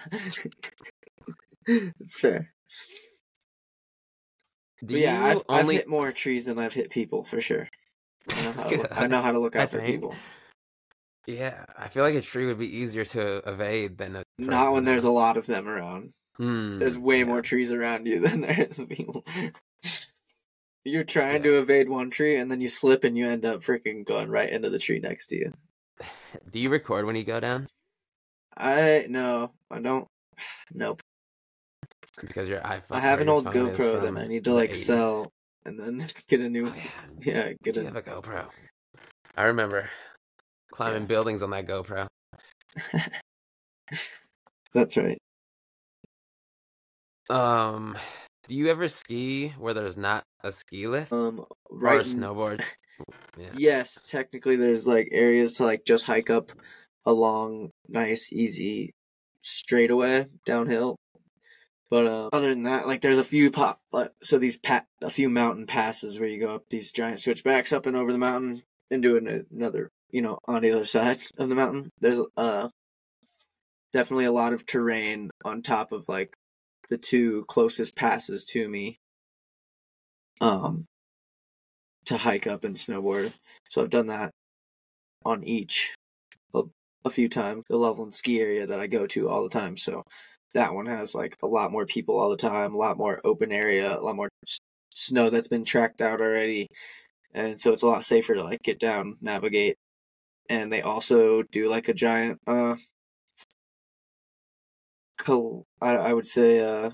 it's 1.66 2.18
fair. 2.18 2.52
Do 4.84 4.94
But 4.94 5.00
yeah, 5.00 5.24
I've, 5.24 5.42
I've 5.48 5.68
hit 5.68 5.88
more 5.88 6.10
trees 6.10 6.44
than 6.44 6.58
I've 6.58 6.72
hit 6.72 6.90
people 6.90 7.22
for 7.22 7.40
sure. 7.40 7.68
I 8.34 8.42
know 8.42 8.52
how 8.52 8.62
to, 8.64 8.76
look, 8.76 8.88
good. 8.88 8.98
I 8.98 9.06
know 9.06 9.22
how 9.22 9.30
to 9.30 9.38
look 9.38 9.54
out 9.56 9.70
for 9.70 9.80
people. 9.80 10.12
Yeah, 11.28 11.64
I 11.78 11.86
feel 11.88 12.02
like 12.02 12.16
a 12.16 12.20
tree 12.20 12.46
would 12.46 12.58
be 12.58 12.78
easier 12.78 13.04
to 13.04 13.48
evade 13.48 13.96
than 13.98 14.16
a. 14.16 14.24
Not 14.38 14.72
when 14.72 14.84
there's 14.84 15.04
a 15.04 15.10
lot 15.10 15.36
of 15.36 15.46
them 15.46 15.68
around. 15.68 16.12
Hmm, 16.36 16.78
There's 16.78 16.98
way 16.98 17.20
yeah. 17.20 17.24
more 17.24 17.42
trees 17.42 17.72
around 17.72 18.06
you 18.06 18.20
than 18.26 18.40
there 18.42 18.66
is 18.68 18.82
people. 18.88 19.24
You're 20.84 21.04
trying 21.04 21.42
to 21.44 21.58
evade 21.58 21.88
one 21.88 22.10
tree 22.10 22.36
and 22.36 22.50
then 22.50 22.60
you 22.60 22.68
slip 22.68 23.04
and 23.04 23.16
you 23.16 23.28
end 23.28 23.44
up 23.44 23.62
freaking 23.62 24.04
going 24.04 24.28
right 24.28 24.50
into 24.50 24.70
the 24.70 24.78
tree 24.78 25.00
next 25.00 25.26
to 25.28 25.36
you. 25.36 25.52
Do 26.50 26.58
you 26.58 26.68
record 26.70 27.04
when 27.06 27.16
you 27.16 27.24
go 27.24 27.40
down? 27.40 27.62
I 28.56 29.06
no, 29.08 29.52
I 29.70 29.80
don't. 29.80 30.06
Nope. 30.74 31.00
Because 32.20 32.48
your 32.48 32.60
iPhone. 32.60 32.92
I 32.92 33.00
have 33.00 33.20
an 33.20 33.28
old 33.28 33.46
GoPro 33.46 34.02
that 34.02 34.22
I 34.22 34.26
need 34.26 34.44
to 34.44 34.52
like 34.52 34.72
80s. 34.72 34.76
sell 34.76 35.32
and 35.64 35.78
then 35.78 36.02
get 36.28 36.40
a 36.40 36.48
new 36.48 36.68
Oh, 36.68 36.74
yeah. 36.76 36.90
yeah, 37.20 37.52
get 37.62 37.76
a 37.76 37.84
have 37.84 37.96
a 37.96 38.02
GoPro. 38.02 38.48
I 39.36 39.44
remember 39.44 39.88
climbing 40.72 41.02
Yeah. 41.02 41.08
buildings 41.08 41.42
on 41.42 41.50
that 41.50 41.66
GoPro. 41.66 42.06
That's 44.72 44.96
right. 44.96 45.18
Um, 47.28 47.96
do 48.46 48.54
you 48.54 48.68
ever 48.68 48.88
ski 48.88 49.48
where 49.58 49.74
there's 49.74 49.96
not 49.96 50.24
a 50.42 50.52
ski 50.52 50.86
lift 50.86 51.12
Um 51.12 51.40
or 51.40 51.46
right 51.70 52.04
a 52.04 52.08
n- 52.08 52.16
snowboard? 52.16 52.62
Yeah. 53.38 53.50
Yes, 53.54 54.00
technically 54.06 54.56
there's 54.56 54.86
like 54.86 55.10
areas 55.12 55.52
to 55.54 55.64
like 55.64 55.84
just 55.84 56.06
hike 56.06 56.30
up 56.30 56.52
a 57.04 57.12
long, 57.12 57.70
nice, 57.86 58.32
easy 58.32 58.94
straightaway 59.42 60.26
downhill. 60.46 60.96
But 61.90 62.06
uh, 62.06 62.28
other 62.32 62.48
than 62.48 62.64
that, 62.64 62.86
like 62.86 63.02
there's 63.02 63.18
a 63.18 63.24
few 63.24 63.50
pop, 63.50 63.78
like, 63.92 64.10
so 64.22 64.38
these 64.38 64.58
pat, 64.58 64.86
a 65.02 65.10
few 65.10 65.28
mountain 65.28 65.66
passes 65.66 66.18
where 66.18 66.28
you 66.28 66.40
go 66.40 66.54
up 66.54 66.64
these 66.70 66.90
giant 66.90 67.20
switchbacks 67.20 67.72
up 67.72 67.84
and 67.84 67.94
over 67.96 68.10
the 68.10 68.18
mountain 68.18 68.62
and 68.90 69.02
do 69.02 69.16
an- 69.18 69.46
another, 69.54 69.90
you 70.10 70.22
know, 70.22 70.38
on 70.48 70.62
the 70.62 70.72
other 70.72 70.84
side 70.96 71.20
of 71.38 71.48
the 71.48 71.54
mountain. 71.54 71.90
There's 72.00 72.20
uh 72.36 72.70
definitely 73.92 74.24
a 74.24 74.32
lot 74.32 74.52
of 74.52 74.66
terrain 74.66 75.30
on 75.44 75.62
top 75.62 75.92
of 75.92 76.08
like 76.08 76.35
the 76.88 76.98
two 76.98 77.44
closest 77.46 77.96
passes 77.96 78.44
to 78.46 78.68
me. 78.68 78.98
Um, 80.40 80.86
to 82.06 82.16
hike 82.16 82.46
up 82.46 82.64
and 82.64 82.76
snowboard. 82.76 83.32
So 83.68 83.82
I've 83.82 83.90
done 83.90 84.06
that 84.08 84.30
on 85.24 85.44
each 85.44 85.94
a, 86.54 86.62
a 87.04 87.10
few 87.10 87.28
times. 87.28 87.64
The 87.68 87.76
Loveland 87.76 88.14
ski 88.14 88.40
area 88.40 88.66
that 88.66 88.80
I 88.80 88.86
go 88.86 89.06
to 89.08 89.28
all 89.28 89.42
the 89.42 89.50
time. 89.50 89.76
So 89.76 90.02
that 90.54 90.74
one 90.74 90.86
has 90.86 91.14
like 91.14 91.36
a 91.42 91.46
lot 91.46 91.72
more 91.72 91.86
people 91.86 92.18
all 92.18 92.30
the 92.30 92.36
time, 92.36 92.74
a 92.74 92.78
lot 92.78 92.98
more 92.98 93.20
open 93.24 93.52
area, 93.52 93.98
a 93.98 94.00
lot 94.00 94.16
more 94.16 94.30
s- 94.46 94.58
snow 94.94 95.30
that's 95.30 95.48
been 95.48 95.64
tracked 95.64 96.00
out 96.00 96.20
already. 96.20 96.68
And 97.34 97.60
so 97.60 97.72
it's 97.72 97.82
a 97.82 97.86
lot 97.86 98.04
safer 98.04 98.34
to 98.34 98.44
like 98.44 98.62
get 98.62 98.78
down, 98.80 99.16
navigate. 99.20 99.76
And 100.50 100.72
they 100.72 100.82
also 100.82 101.42
do 101.44 101.68
like 101.68 101.88
a 101.88 101.94
giant 101.94 102.40
uh 102.46 102.76
I, 105.28 105.96
I 105.96 106.12
would 106.12 106.26
say 106.26 106.60
uh 106.60 106.90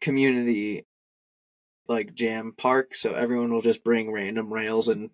community 0.00 0.84
like 1.88 2.14
jam 2.14 2.52
park 2.56 2.94
so 2.94 3.12
everyone 3.14 3.52
will 3.52 3.62
just 3.62 3.84
bring 3.84 4.12
random 4.12 4.52
rails 4.52 4.88
and 4.88 5.10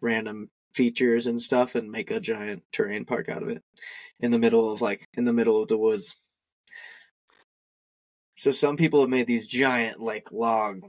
random 0.00 0.48
features 0.72 1.26
and 1.26 1.42
stuff 1.42 1.74
and 1.74 1.90
make 1.90 2.10
a 2.10 2.20
giant 2.20 2.62
terrain 2.72 3.04
park 3.04 3.28
out 3.28 3.42
of 3.42 3.48
it 3.48 3.62
in 4.20 4.30
the 4.30 4.38
middle 4.38 4.72
of 4.72 4.80
like 4.80 5.06
in 5.14 5.24
the 5.24 5.32
middle 5.32 5.60
of 5.60 5.68
the 5.68 5.78
woods 5.78 6.14
so 8.36 8.50
some 8.50 8.76
people 8.76 9.00
have 9.00 9.10
made 9.10 9.26
these 9.26 9.46
giant 9.46 10.00
like 10.00 10.32
log 10.32 10.82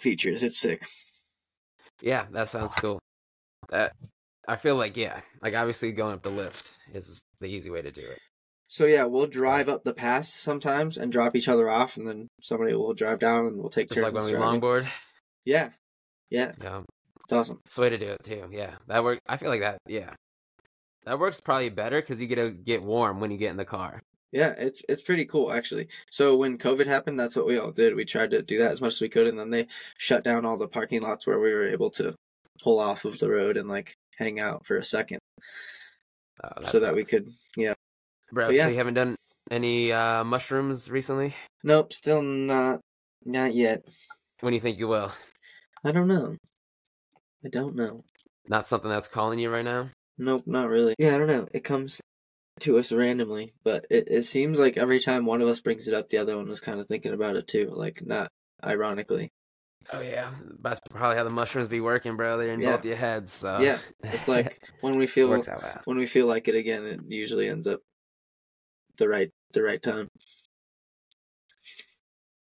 features 0.00 0.42
it's 0.42 0.58
sick 0.58 0.82
Yeah, 2.00 2.26
that 2.32 2.48
sounds 2.48 2.74
cool. 2.74 3.00
That 3.70 3.92
I 4.46 4.56
feel 4.56 4.76
like 4.76 4.96
yeah, 4.96 5.20
like 5.42 5.54
obviously 5.54 5.92
going 5.92 6.14
up 6.14 6.22
the 6.22 6.30
lift 6.30 6.72
is 6.94 7.24
the 7.38 7.46
easy 7.46 7.70
way 7.70 7.82
to 7.82 7.90
do 7.90 8.02
it. 8.02 8.18
So 8.68 8.84
yeah 8.84 9.04
we'll 9.04 9.26
drive 9.26 9.68
up 9.68 9.82
the 9.82 9.92
pass 9.94 10.32
sometimes 10.32 10.96
and 10.96 11.10
drop 11.10 11.34
each 11.34 11.48
other 11.48 11.68
off 11.68 11.96
and 11.96 12.06
then 12.06 12.28
somebody 12.42 12.74
will 12.74 12.94
drive 12.94 13.18
down 13.18 13.46
and 13.46 13.56
we'll 13.58 13.70
take 13.70 13.88
Just 13.88 14.00
like 14.02 14.12
turns 14.14 14.26
when 14.26 14.34
we 14.34 14.38
driving. 14.38 14.60
longboard. 14.60 14.86
yeah 15.44 15.70
yeah 16.30 16.52
Yeah, 16.62 16.82
it's 17.24 17.32
awesome 17.32 17.60
it's 17.66 17.74
the 17.74 17.80
way 17.82 17.90
to 17.90 17.98
do 17.98 18.10
it 18.10 18.22
too. 18.22 18.48
Yeah, 18.52 18.74
that 18.86 19.02
work. 19.02 19.18
I 19.26 19.36
feel 19.36 19.50
like 19.50 19.60
that. 19.62 19.78
Yeah, 19.86 20.10
that 21.04 21.18
works 21.18 21.40
probably 21.40 21.70
better 21.70 22.00
because 22.00 22.20
you 22.20 22.26
get 22.26 22.36
to 22.36 22.50
get 22.50 22.82
warm 22.82 23.20
when 23.20 23.30
you 23.30 23.36
get 23.38 23.50
in 23.50 23.56
the 23.56 23.64
car. 23.64 24.00
Yeah, 24.32 24.54
it's 24.58 24.82
it's 24.90 25.00
pretty 25.02 25.24
cool 25.24 25.50
actually. 25.52 25.88
So 26.10 26.36
when 26.36 26.58
COVID 26.58 26.86
happened, 26.86 27.18
that's 27.18 27.34
what 27.36 27.46
we 27.46 27.58
all 27.58 27.72
did. 27.72 27.94
We 27.96 28.04
tried 28.04 28.30
to 28.32 28.42
do 28.42 28.58
that 28.58 28.70
as 28.72 28.80
much 28.82 28.92
as 28.94 29.00
we 29.00 29.08
could, 29.08 29.26
and 29.26 29.38
then 29.38 29.48
they 29.50 29.68
shut 29.96 30.22
down 30.24 30.44
all 30.44 30.58
the 30.58 30.68
parking 30.68 31.00
lots 31.00 31.26
where 31.26 31.38
we 31.38 31.52
were 31.54 31.66
able 31.68 31.88
to 31.92 32.14
pull 32.62 32.78
off 32.78 33.06
of 33.06 33.18
the 33.20 33.30
road 33.30 33.56
and 33.56 33.68
like 33.68 33.94
hang 34.18 34.38
out 34.38 34.66
for 34.66 34.76
a 34.76 34.84
second, 34.84 35.18
Oh, 36.44 36.62
so 36.64 36.80
that 36.80 36.94
we 36.94 37.04
could. 37.04 37.32
Yeah. 37.56 37.72
Bro, 38.32 38.50
yeah. 38.50 38.64
so 38.64 38.70
you 38.70 38.76
haven't 38.76 38.94
done 38.94 39.16
any 39.50 39.92
uh 39.92 40.24
mushrooms 40.24 40.90
recently? 40.90 41.34
Nope, 41.64 41.92
still 41.92 42.22
not, 42.22 42.80
not 43.24 43.54
yet. 43.54 43.82
When 44.40 44.52
do 44.52 44.56
you 44.56 44.60
think 44.60 44.78
you 44.78 44.88
will? 44.88 45.10
I 45.84 45.92
don't 45.92 46.08
know. 46.08 46.36
I 47.44 47.48
don't 47.48 47.74
know. 47.76 48.04
Not 48.48 48.66
something 48.66 48.90
that's 48.90 49.08
calling 49.08 49.38
you 49.38 49.50
right 49.50 49.64
now. 49.64 49.90
Nope, 50.18 50.44
not 50.46 50.68
really. 50.68 50.94
Yeah, 50.98 51.14
I 51.14 51.18
don't 51.18 51.26
know. 51.28 51.48
It 51.52 51.64
comes 51.64 52.00
to 52.60 52.78
us 52.78 52.90
randomly, 52.92 53.52
but 53.64 53.86
it, 53.90 54.08
it 54.10 54.22
seems 54.24 54.58
like 54.58 54.76
every 54.76 54.98
time 55.00 55.24
one 55.24 55.40
of 55.40 55.48
us 55.48 55.60
brings 55.60 55.86
it 55.86 55.94
up, 55.94 56.10
the 56.10 56.18
other 56.18 56.36
one 56.36 56.48
was 56.48 56.60
kind 56.60 56.80
of 56.80 56.86
thinking 56.88 57.12
about 57.12 57.36
it 57.36 57.46
too. 57.46 57.70
Like 57.72 58.04
not 58.04 58.28
ironically. 58.64 59.30
Oh 59.92 60.00
yeah, 60.00 60.30
that's 60.60 60.80
probably 60.90 61.16
how 61.16 61.24
the 61.24 61.30
mushrooms 61.30 61.68
be 61.68 61.80
working, 61.80 62.16
bro. 62.16 62.36
They're 62.36 62.52
in 62.52 62.60
Yeah. 62.60 62.76
both 62.76 62.84
your 62.84 62.96
heads. 62.96 63.32
So 63.32 63.60
Yeah, 63.60 63.78
It's 64.02 64.28
like 64.28 64.58
when 64.80 64.98
we 64.98 65.06
feel 65.06 65.30
works 65.30 65.48
out 65.48 65.62
well. 65.62 65.80
when 65.84 65.96
we 65.96 66.06
feel 66.06 66.26
like 66.26 66.48
it 66.48 66.54
again, 66.56 66.84
it 66.84 67.00
usually 67.08 67.48
ends 67.48 67.66
up 67.66 67.80
the 68.98 69.08
right 69.08 69.30
the 69.52 69.62
right 69.62 69.80
time. 69.82 70.08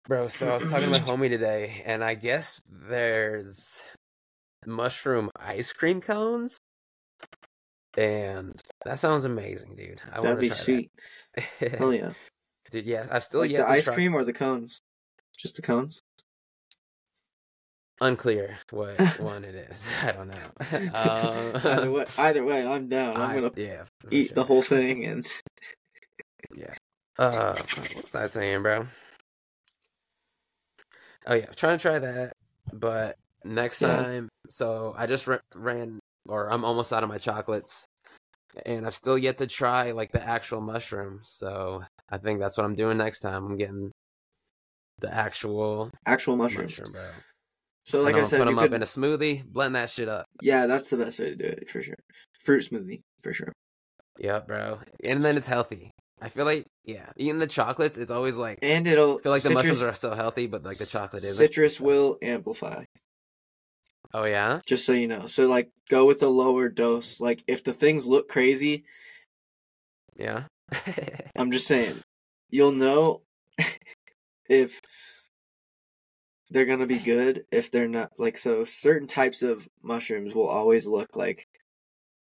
Bro, 0.08 0.28
so 0.28 0.48
I 0.50 0.54
was 0.56 0.68
talking 0.70 0.86
to 0.86 0.90
my 0.90 0.98
homie 1.06 1.28
today, 1.28 1.82
and 1.86 2.02
I 2.02 2.14
guess 2.14 2.62
there's 2.88 3.80
mushroom 4.66 5.30
ice 5.38 5.72
cream 5.72 6.00
cones, 6.00 6.58
and 7.96 8.60
that 8.84 8.98
sounds 8.98 9.24
amazing, 9.24 9.76
dude. 9.76 10.00
I 10.10 10.20
That'd 10.20 10.24
want 10.24 10.36
to 10.36 10.40
be 10.40 10.48
try 10.48 10.56
sweet. 10.56 10.90
that. 11.60 11.78
Hell 11.78 11.94
yeah! 11.94 12.12
dude, 12.70 12.86
yeah, 12.86 13.06
I've 13.10 13.22
still 13.24 13.40
Like 13.40 13.50
yet 13.50 13.66
the 13.66 13.68
ice 13.72 13.84
try. 13.84 13.94
cream 13.94 14.14
or 14.14 14.24
the 14.24 14.32
cones? 14.32 14.80
Just 15.38 15.56
the 15.56 15.62
cones. 15.62 16.02
Unclear 18.02 18.56
what 18.70 18.98
one 19.20 19.44
it 19.44 19.54
is. 19.54 19.86
I 20.02 20.12
don't 20.12 20.28
know. 20.28 20.94
Um, 20.94 21.60
either 21.62 21.90
way, 21.92 22.06
either 22.18 22.44
way, 22.44 22.66
I'm 22.66 22.88
down. 22.88 23.16
I'm 23.16 23.30
I- 23.30 23.34
gonna 23.34 23.52
yeah, 23.56 23.84
eat 24.10 24.34
the 24.34 24.42
whole 24.44 24.62
thing 24.62 25.04
and 25.04 25.26
Uh, 27.18 27.52
what 27.92 28.02
was 28.04 28.14
I 28.14 28.26
saying, 28.26 28.62
bro? 28.62 28.86
Oh 31.26 31.34
yeah, 31.34 31.46
trying 31.54 31.76
to 31.76 31.82
try 31.82 31.98
that, 31.98 32.32
but 32.72 33.16
next 33.44 33.82
Yeah. 33.82 33.96
time. 33.96 34.28
So 34.48 34.94
I 34.96 35.06
just 35.06 35.26
ra- 35.26 35.38
ran, 35.54 36.00
or 36.26 36.50
I'm 36.50 36.64
almost 36.64 36.92
out 36.94 37.02
of 37.02 37.10
my 37.10 37.18
chocolates, 37.18 37.84
and 38.64 38.86
I've 38.86 38.94
still 38.94 39.18
yet 39.18 39.36
to 39.38 39.46
try 39.46 39.90
like 39.92 40.12
the 40.12 40.26
actual 40.26 40.62
mushroom. 40.62 41.20
So 41.22 41.84
I 42.08 42.16
think 42.16 42.40
that's 42.40 42.56
what 42.56 42.64
I'm 42.64 42.74
doing 42.74 42.96
next 42.96 43.20
time. 43.20 43.44
I'm 43.44 43.56
getting 43.58 43.90
the 45.00 45.12
actual 45.12 45.90
actual 46.06 46.36
mushrooms. 46.36 46.78
mushroom, 46.78 46.92
bro. 46.92 47.02
So 47.84 48.00
like 48.00 48.12
I'm 48.12 48.14
I 48.14 48.18
gonna 48.20 48.28
said, 48.28 48.38
put 48.38 48.44
them 48.46 48.58
up 48.58 48.72
in 48.72 48.82
a 48.82 48.86
smoothie, 48.86 49.44
blend 49.44 49.74
that 49.74 49.90
shit 49.90 50.08
up. 50.08 50.24
yeah, 50.40 50.64
that's 50.64 50.88
the 50.88 50.96
best 50.96 51.18
way 51.18 51.26
to 51.26 51.36
do 51.36 51.44
it 51.44 51.68
for 51.70 51.82
sure. 51.82 51.96
Fruit 52.40 52.66
smoothie 52.66 53.02
for 53.22 53.34
sure. 53.34 53.52
Yep, 54.18 54.46
bro. 54.46 54.78
And 55.04 55.22
then 55.22 55.36
it's 55.36 55.46
healthy. 55.46 55.90
I 56.20 56.28
feel 56.28 56.44
like 56.44 56.66
yeah, 56.84 57.10
eating 57.16 57.38
the 57.38 57.46
chocolates, 57.46 57.98
it's 57.98 58.10
always 58.10 58.36
like 58.36 58.58
And 58.62 58.86
it'll 58.86 59.18
I 59.18 59.22
feel 59.22 59.32
like 59.32 59.42
the 59.42 59.50
mushrooms 59.50 59.82
are 59.82 59.94
so 59.94 60.14
healthy, 60.14 60.46
but 60.46 60.62
like 60.62 60.78
the 60.78 60.86
chocolate 60.86 61.24
isn't. 61.24 61.36
citrus 61.36 61.80
will 61.80 62.18
amplify. 62.22 62.84
Oh 64.12 64.24
yeah. 64.24 64.60
Just 64.66 64.84
so 64.86 64.92
you 64.92 65.06
know. 65.08 65.26
So 65.26 65.46
like 65.46 65.70
go 65.88 66.06
with 66.06 66.22
a 66.22 66.28
lower 66.28 66.68
dose. 66.68 67.20
Like 67.20 67.42
if 67.46 67.64
the 67.64 67.72
things 67.72 68.06
look 68.06 68.28
crazy, 68.28 68.84
Yeah. 70.16 70.44
I'm 71.38 71.50
just 71.52 71.66
saying, 71.68 71.94
you'll 72.50 72.72
know 72.72 73.22
if 74.48 74.80
they're 76.50 76.66
gonna 76.66 76.86
be 76.86 76.98
good 76.98 77.44
if 77.52 77.70
they're 77.70 77.88
not 77.88 78.10
like 78.18 78.36
so 78.36 78.64
certain 78.64 79.06
types 79.06 79.42
of 79.42 79.68
mushrooms 79.82 80.34
will 80.34 80.48
always 80.48 80.86
look 80.86 81.14
like 81.14 81.46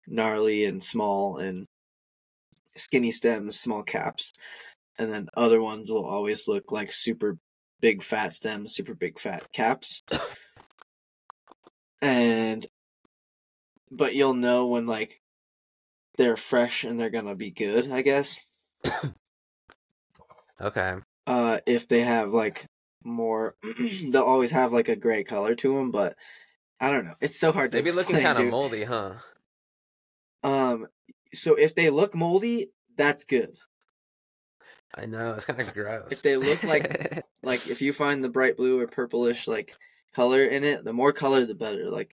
gnarly 0.08 0.66
and 0.66 0.84
small 0.84 1.38
and 1.38 1.66
skinny 2.76 3.12
stems, 3.12 3.60
small 3.60 3.84
caps. 3.84 4.34
And 4.98 5.12
then 5.12 5.30
other 5.36 5.62
ones 5.62 5.90
will 5.90 6.06
always 6.06 6.48
look 6.48 6.72
like 6.72 6.92
super 6.92 7.38
big 7.80 8.04
fat 8.04 8.34
stems, 8.34 8.74
super 8.74 8.94
big 8.94 9.20
fat 9.20 9.52
caps. 9.52 10.04
and 12.02 12.66
but 13.90 14.16
you'll 14.16 14.34
know 14.34 14.68
when 14.68 14.86
like 14.86 15.22
they're 16.18 16.38
fresh 16.38 16.84
and 16.84 17.00
they're 17.00 17.10
gonna 17.10 17.36
be 17.36 17.52
good, 17.52 17.92
I 17.92 18.02
guess. 18.02 18.40
okay. 20.62 20.96
uh 21.28 21.60
if 21.66 21.88
they 21.88 22.02
have 22.02 22.32
like 22.34 22.66
more 23.04 23.56
they'll 24.10 24.24
always 24.24 24.52
have 24.52 24.72
like 24.72 24.90
a 24.90 24.96
gray 24.96 25.24
color 25.24 25.56
to 25.56 25.74
them 25.76 25.92
but 25.92 26.16
i 26.80 26.92
don't 26.92 27.06
know 27.06 27.16
it's 27.20 27.40
so 27.40 27.52
hard 27.52 27.72
to 27.72 27.78
They 27.78 27.82
be 27.82 27.92
looking 27.92 28.20
kind 28.20 28.40
of 28.40 28.48
moldy, 28.48 28.84
huh? 28.84 29.14
um 30.44 30.88
so 31.34 31.56
if 31.56 31.76
they 31.76 31.90
look 31.90 32.16
moldy 32.16 32.70
that's 32.98 33.24
good 33.24 33.58
I 34.94 35.06
know 35.06 35.32
it's 35.36 35.46
kind 35.46 35.62
of 35.62 35.74
gross. 35.74 36.12
If 36.12 36.22
they 36.22 36.36
look 36.36 36.64
like- 36.64 37.24
like 37.44 37.68
if 37.70 37.82
you 37.82 37.94
find 37.94 38.22
the 38.24 38.30
bright 38.30 38.58
blue 38.58 38.80
or 38.80 38.88
purplish 38.88 39.48
like 39.48 39.74
color 40.14 40.44
in 40.44 40.64
it 40.66 40.84
the 40.84 40.92
more 40.94 41.14
color 41.14 41.46
the 41.46 41.56
better 41.56 41.90
like 41.90 42.14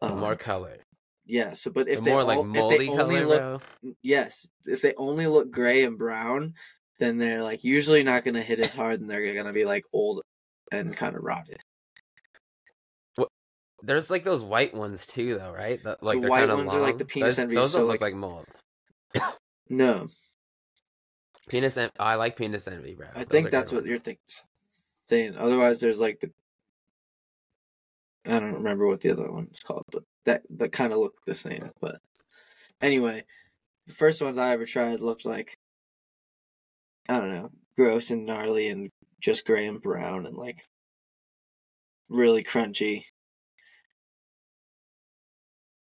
the 0.00 0.06
um, 0.06 0.20
more 0.20 0.36
color, 0.36 0.76
yeah 1.26 1.52
so 1.52 1.70
but 1.72 1.88
if 1.88 1.98
the 1.98 2.04
they 2.04 2.10
more 2.12 2.22
like 2.22 2.38
all- 2.38 2.46
if 2.46 2.52
they 2.54 2.60
moldy 2.60 2.88
only 2.90 2.96
color, 3.16 3.26
look 3.26 3.40
bro. 3.40 3.92
yes 4.02 4.46
if 4.66 4.80
they 4.82 4.94
only 4.96 5.26
look 5.26 5.50
gray 5.50 5.82
and 5.84 5.98
brown 5.98 6.54
then 7.00 7.18
they're 7.18 7.42
like 7.42 7.64
usually 7.64 8.04
not 8.04 8.24
gonna 8.24 8.40
hit 8.42 8.60
as 8.60 8.72
hard 8.72 9.00
and 9.00 9.10
they're 9.10 9.34
gonna 9.34 9.52
be 9.52 9.64
like 9.64 9.84
old 9.92 10.22
and 10.70 10.96
kind 10.96 11.16
of 11.16 11.22
rotted 11.24 11.60
There's 13.82 14.10
like 14.10 14.24
those 14.24 14.42
white 14.42 14.74
ones 14.74 15.06
too, 15.06 15.38
though, 15.38 15.52
right? 15.52 15.82
The, 15.82 15.96
like 16.00 16.20
The 16.20 16.28
white 16.28 16.48
ones 16.48 16.72
are 16.72 16.80
like 16.80 16.98
the 16.98 17.04
penis 17.04 17.36
those, 17.36 17.38
envy, 17.44 17.54
Those 17.56 17.72
so, 17.72 17.78
don't 17.78 17.88
like- 17.88 18.00
look 18.00 18.12
like 18.12 18.14
mold. 18.14 18.46
No, 19.70 20.08
Penis 21.48 21.76
envy. 21.76 21.92
I 21.98 22.14
like 22.16 22.36
penis 22.36 22.66
envy, 22.68 22.94
bro. 22.94 23.08
I 23.14 23.20
Those 23.20 23.28
think 23.28 23.50
that's 23.50 23.70
what 23.72 23.84
you're 23.86 23.98
think- 23.98 24.18
saying. 24.64 25.36
Otherwise, 25.36 25.78
there's 25.80 26.00
like 26.00 26.20
the 26.20 26.30
I 28.26 28.40
don't 28.40 28.54
remember 28.54 28.86
what 28.86 29.00
the 29.00 29.10
other 29.10 29.30
one's 29.30 29.60
called, 29.60 29.84
but 29.92 30.02
that 30.24 30.42
that 30.50 30.72
kind 30.72 30.92
of 30.92 30.98
looked 30.98 31.24
the 31.26 31.34
same. 31.34 31.70
But 31.80 32.00
anyway, 32.80 33.24
the 33.86 33.92
first 33.92 34.20
ones 34.22 34.38
I 34.38 34.52
ever 34.52 34.66
tried 34.66 35.00
looked 35.00 35.24
like 35.24 35.56
I 37.08 37.18
don't 37.18 37.30
know, 37.30 37.50
gross 37.76 38.10
and 38.10 38.26
gnarly 38.26 38.68
and 38.68 38.90
just 39.20 39.46
gray 39.46 39.66
and 39.66 39.80
brown 39.80 40.26
and 40.26 40.36
like 40.36 40.62
really 42.08 42.42
crunchy. 42.42 43.04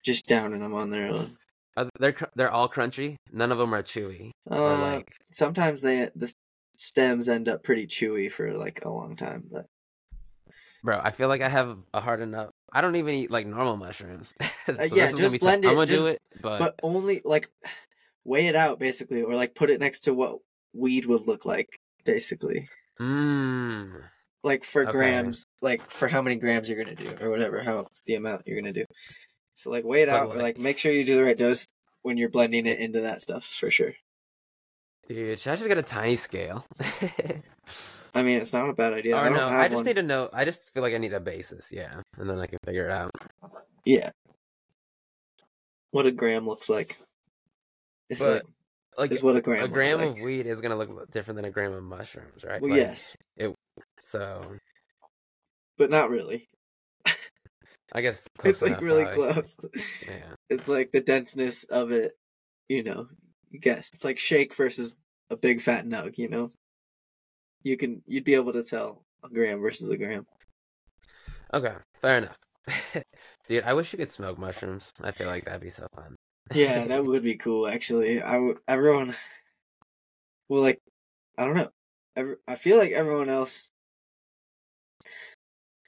Just 0.05 0.27
downing 0.27 0.61
them 0.61 0.75
on 0.75 0.91
their 0.91 1.09
own. 1.13 1.31
Are 1.77 1.89
they're 1.99 2.17
they're 2.35 2.51
all 2.51 2.69
crunchy. 2.69 3.17
None 3.33 3.53
of 3.53 3.59
them 3.59 3.75
are 3.75 3.83
chewy. 3.83 4.31
Uh, 4.51 4.79
like 4.79 5.13
sometimes 5.31 5.83
they 5.83 6.09
the 6.17 6.33
stems 6.77 7.29
end 7.29 7.49
up 7.49 7.63
pretty 7.63 7.87
chewy 7.87 8.31
for 8.33 8.53
like 8.55 8.85
a 8.85 8.91
long 8.91 9.17
time, 9.17 9.45
but 9.51 9.67
Bro, 10.83 11.01
I 11.05 11.11
feel 11.11 11.29
like 11.29 11.43
I 11.43 11.49
have 11.51 11.77
a 11.93 12.01
hard 12.01 12.23
enough. 12.23 12.49
I 12.73 12.81
don't 12.81 12.97
even 12.97 13.15
eat 13.15 13.31
like 13.31 13.47
normal 13.47 13.77
mushrooms. 13.77 14.33
so 14.41 14.73
Uh, 14.79 14.89
yeah, 14.93 15.11
just 15.13 15.39
blend 15.41 15.65
it, 15.65 15.69
I'm 15.69 15.75
gonna 15.75 15.87
just- 15.87 16.01
do 16.01 16.07
it, 16.07 16.19
but, 16.41 16.59
but 16.59 16.81
only 16.83 17.21
like 17.25 17.51
weigh 18.25 18.47
it 18.47 18.57
out 18.57 18.79
basically, 18.79 19.23
or 19.23 19.35
like 19.35 19.55
put 19.55 19.69
it 19.71 19.81
next 19.81 20.01
to 20.01 20.15
what 20.15 20.39
weed 20.73 21.05
would 21.07 21.27
look 21.27 21.45
like 21.45 21.79
basically, 22.05 22.69
mm, 22.99 24.03
like 24.43 24.65
for 24.65 24.83
Okay. 24.83 24.93
grams, 24.93 25.45
like 25.61 25.83
for 25.83 26.09
how 26.09 26.23
many 26.23 26.37
grams 26.37 26.69
you're 26.71 26.83
gonna 26.83 26.97
do 26.97 27.15
or 27.21 27.29
whatever, 27.31 27.63
how 27.63 27.87
the 28.07 28.15
amount 28.15 28.43
you're 28.47 28.59
gonna 28.59 28.73
do. 28.73 28.85
So 29.63 29.71
like 29.71 29.85
weigh 29.85 30.03
it 30.03 30.09
out, 30.09 30.29
like- 30.31 30.39
like 30.43 30.59
make 30.59 30.79
sure 30.79 30.91
you 30.93 31.05
do 31.05 31.17
the 31.17 31.25
right 31.25 31.37
dose 31.37 31.67
when 32.03 32.17
you're 32.17 32.31
blending 32.31 32.67
it 32.67 32.79
into 32.79 33.01
that 33.03 33.21
stuff 33.21 33.45
for 33.45 33.71
sure. 33.71 33.93
dude, 35.09 35.39
should 35.39 35.53
I 35.53 35.57
just 35.57 35.69
get 35.69 35.77
a 35.79 35.83
tiny 35.83 36.17
scale? 36.17 36.65
I 38.15 38.23
mean, 38.23 38.39
it's 38.41 38.53
not 38.53 38.69
a 38.69 38.73
bad 38.73 38.93
idea. 38.93 39.15
Oh, 39.15 39.19
I 39.19 39.27
or 39.27 39.29
don't 39.31 39.39
no, 39.39 39.49
have 39.49 39.61
I 39.61 39.65
just 39.65 39.75
one. 39.77 39.85
need 39.85 39.97
to 39.97 40.03
know. 40.03 40.29
I 40.33 40.45
just 40.45 40.73
feel 40.73 40.83
like 40.83 40.95
I 40.95 40.99
need 40.99 41.13
a 41.13 41.21
basis, 41.21 41.71
yeah, 41.71 42.01
and 42.19 42.29
then 42.29 42.39
I 42.41 42.47
can 42.47 42.59
figure 42.65 42.87
it 42.87 42.93
out. 42.93 43.11
Yeah. 43.85 44.11
What 45.93 46.07
a 46.07 46.13
gram 46.13 46.47
looks 46.47 46.69
like. 46.69 46.97
It's 48.09 48.21
But, 48.21 48.33
like, 48.33 48.43
Like 48.99 49.13
is 49.13 49.23
what 49.23 49.37
a 49.37 49.41
gram. 49.41 49.65
a 49.65 49.69
gram 49.69 49.99
like. 49.99 50.09
of 50.09 50.21
weed 50.21 50.47
is 50.47 50.61
gonna 50.61 50.77
look 50.77 51.11
different 51.11 51.37
than 51.37 51.45
a 51.45 51.51
gram 51.51 51.73
of 51.73 51.83
mushrooms, 51.85 52.45
right? 52.45 52.61
Well, 52.61 52.71
Like, 52.71 52.79
yes, 52.81 53.17
So 54.01 54.57
but 55.79 55.91
not 55.91 56.11
really. 56.11 56.49
I 57.93 58.01
guess 58.01 58.29
It's 58.45 58.63
like 58.63 58.73
enough, 58.73 58.83
really 58.83 59.05
probably. 59.05 59.33
close. 59.33 59.57
Yeah. 60.07 60.15
It's 60.51 60.67
like 60.69 60.91
the 60.91 61.01
denseness 61.01 61.65
of 61.65 61.93
it, 61.93 62.13
you 62.69 62.83
know. 62.83 63.07
Guess 63.61 63.91
it's 63.95 64.05
like 64.05 64.19
shake 64.19 64.55
versus 64.55 64.97
a 65.31 65.37
big 65.37 65.61
fat 65.61 65.87
nug. 65.87 66.19
You 66.19 66.29
know, 66.29 66.53
you 67.63 67.77
can 67.77 68.03
you'd 68.07 68.25
be 68.25 68.35
able 68.35 68.53
to 68.53 68.63
tell 68.65 69.05
a 69.25 69.29
gram 69.29 69.61
versus 69.61 69.89
a 69.91 69.97
gram. 69.97 70.27
Okay, 71.55 71.75
fair 72.01 72.19
enough. 72.19 72.39
Dude, 73.49 73.65
I 73.65 73.75
wish 73.75 73.93
you 73.93 73.99
could 73.99 74.11
smoke 74.11 74.39
mushrooms. 74.39 74.93
I 75.03 75.11
feel 75.11 75.27
like 75.29 75.45
that'd 75.45 75.61
be 75.61 75.71
so 75.71 75.87
fun. 75.95 76.15
Yeah, 76.55 76.87
that 76.87 77.05
would 77.05 77.23
be 77.25 77.37
cool. 77.37 77.67
Actually, 77.69 78.21
I 78.23 78.35
w- 78.35 78.59
everyone. 78.69 79.15
Well, 80.49 80.63
like, 80.63 80.81
I 81.39 81.45
don't 81.47 81.57
know. 81.57 81.71
Every, 82.17 82.37
I 82.47 82.55
feel 82.57 82.77
like 82.79 82.91
everyone 82.93 83.29
else 83.29 83.70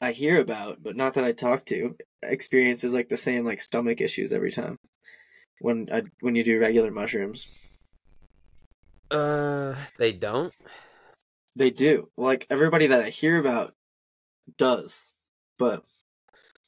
I 0.03 0.11
hear 0.11 0.40
about, 0.40 0.82
but 0.82 0.96
not 0.96 1.14
that 1.14 1.22
I 1.22 1.30
talk 1.30 1.64
to, 1.66 1.96
experiences 2.24 2.92
like 2.92 3.09
the 3.09 3.16
same 3.16 3.44
like 3.44 3.61
stomach 3.61 4.00
issues 4.00 4.32
every 4.32 4.50
time 4.50 4.76
when 5.61 5.88
I, 5.92 6.03
when 6.20 6.34
you 6.34 6.42
do 6.42 6.61
regular 6.61 6.90
mushrooms. 6.90 7.46
Uh, 9.12 9.76
they 9.98 10.11
don't. 10.11 10.53
They 11.55 11.70
do. 11.70 12.09
Like 12.16 12.48
everybody 12.50 12.88
that 12.88 13.00
I 13.00 13.11
hear 13.11 13.38
about 13.38 13.74
does, 14.59 15.12
but 15.57 15.84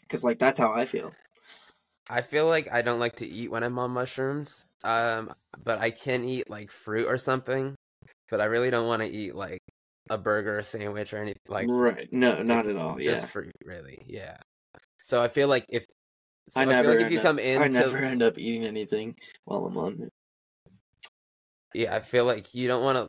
because 0.02 0.22
like 0.22 0.38
that's 0.38 0.60
how 0.60 0.72
I 0.72 0.86
feel. 0.86 1.12
I 2.08 2.20
feel 2.20 2.46
like 2.46 2.68
I 2.70 2.82
don't 2.82 3.00
like 3.00 3.16
to 3.16 3.26
eat 3.26 3.50
when 3.50 3.64
I'm 3.64 3.78
on 3.80 3.90
mushrooms. 3.90 4.64
Um, 4.84 5.32
but 5.64 5.80
I 5.80 5.90
can 5.90 6.24
eat 6.24 6.48
like 6.48 6.70
fruit 6.70 7.08
or 7.08 7.16
something. 7.16 7.74
But 8.30 8.40
I 8.40 8.44
really 8.44 8.70
don't 8.70 8.86
want 8.86 9.02
to 9.02 9.08
eat 9.08 9.34
like 9.34 9.58
a 10.10 10.18
burger 10.18 10.58
a 10.58 10.64
sandwich 10.64 11.12
or 11.14 11.18
anything 11.18 11.40
like 11.48 11.66
right? 11.68 12.12
No, 12.12 12.42
not 12.42 12.66
at 12.66 12.76
all. 12.76 12.98
just 12.98 13.22
Yeah, 13.24 13.28
fruit, 13.28 13.52
really. 13.64 14.02
Yeah. 14.06 14.36
So 15.00 15.22
I 15.22 15.28
feel 15.28 15.48
like 15.48 15.64
if 15.68 15.84
so 16.48 16.60
I 16.60 16.64
I, 16.64 16.66
never. 16.66 16.90
like 16.94 17.06
if 17.06 17.12
you 17.12 17.18
up, 17.18 17.24
come 17.24 17.38
in, 17.38 17.62
I 17.62 17.68
never 17.68 17.96
end 17.98 18.22
up 18.22 18.38
eating 18.38 18.64
anything 18.64 19.14
while 19.44 19.64
I'm 19.66 19.76
on 19.78 20.02
it. 20.02 20.12
yeah, 21.74 21.94
I 21.94 22.00
feel 22.00 22.24
like 22.24 22.54
you 22.54 22.68
don't 22.68 22.82
want 22.84 22.98
to. 22.98 23.08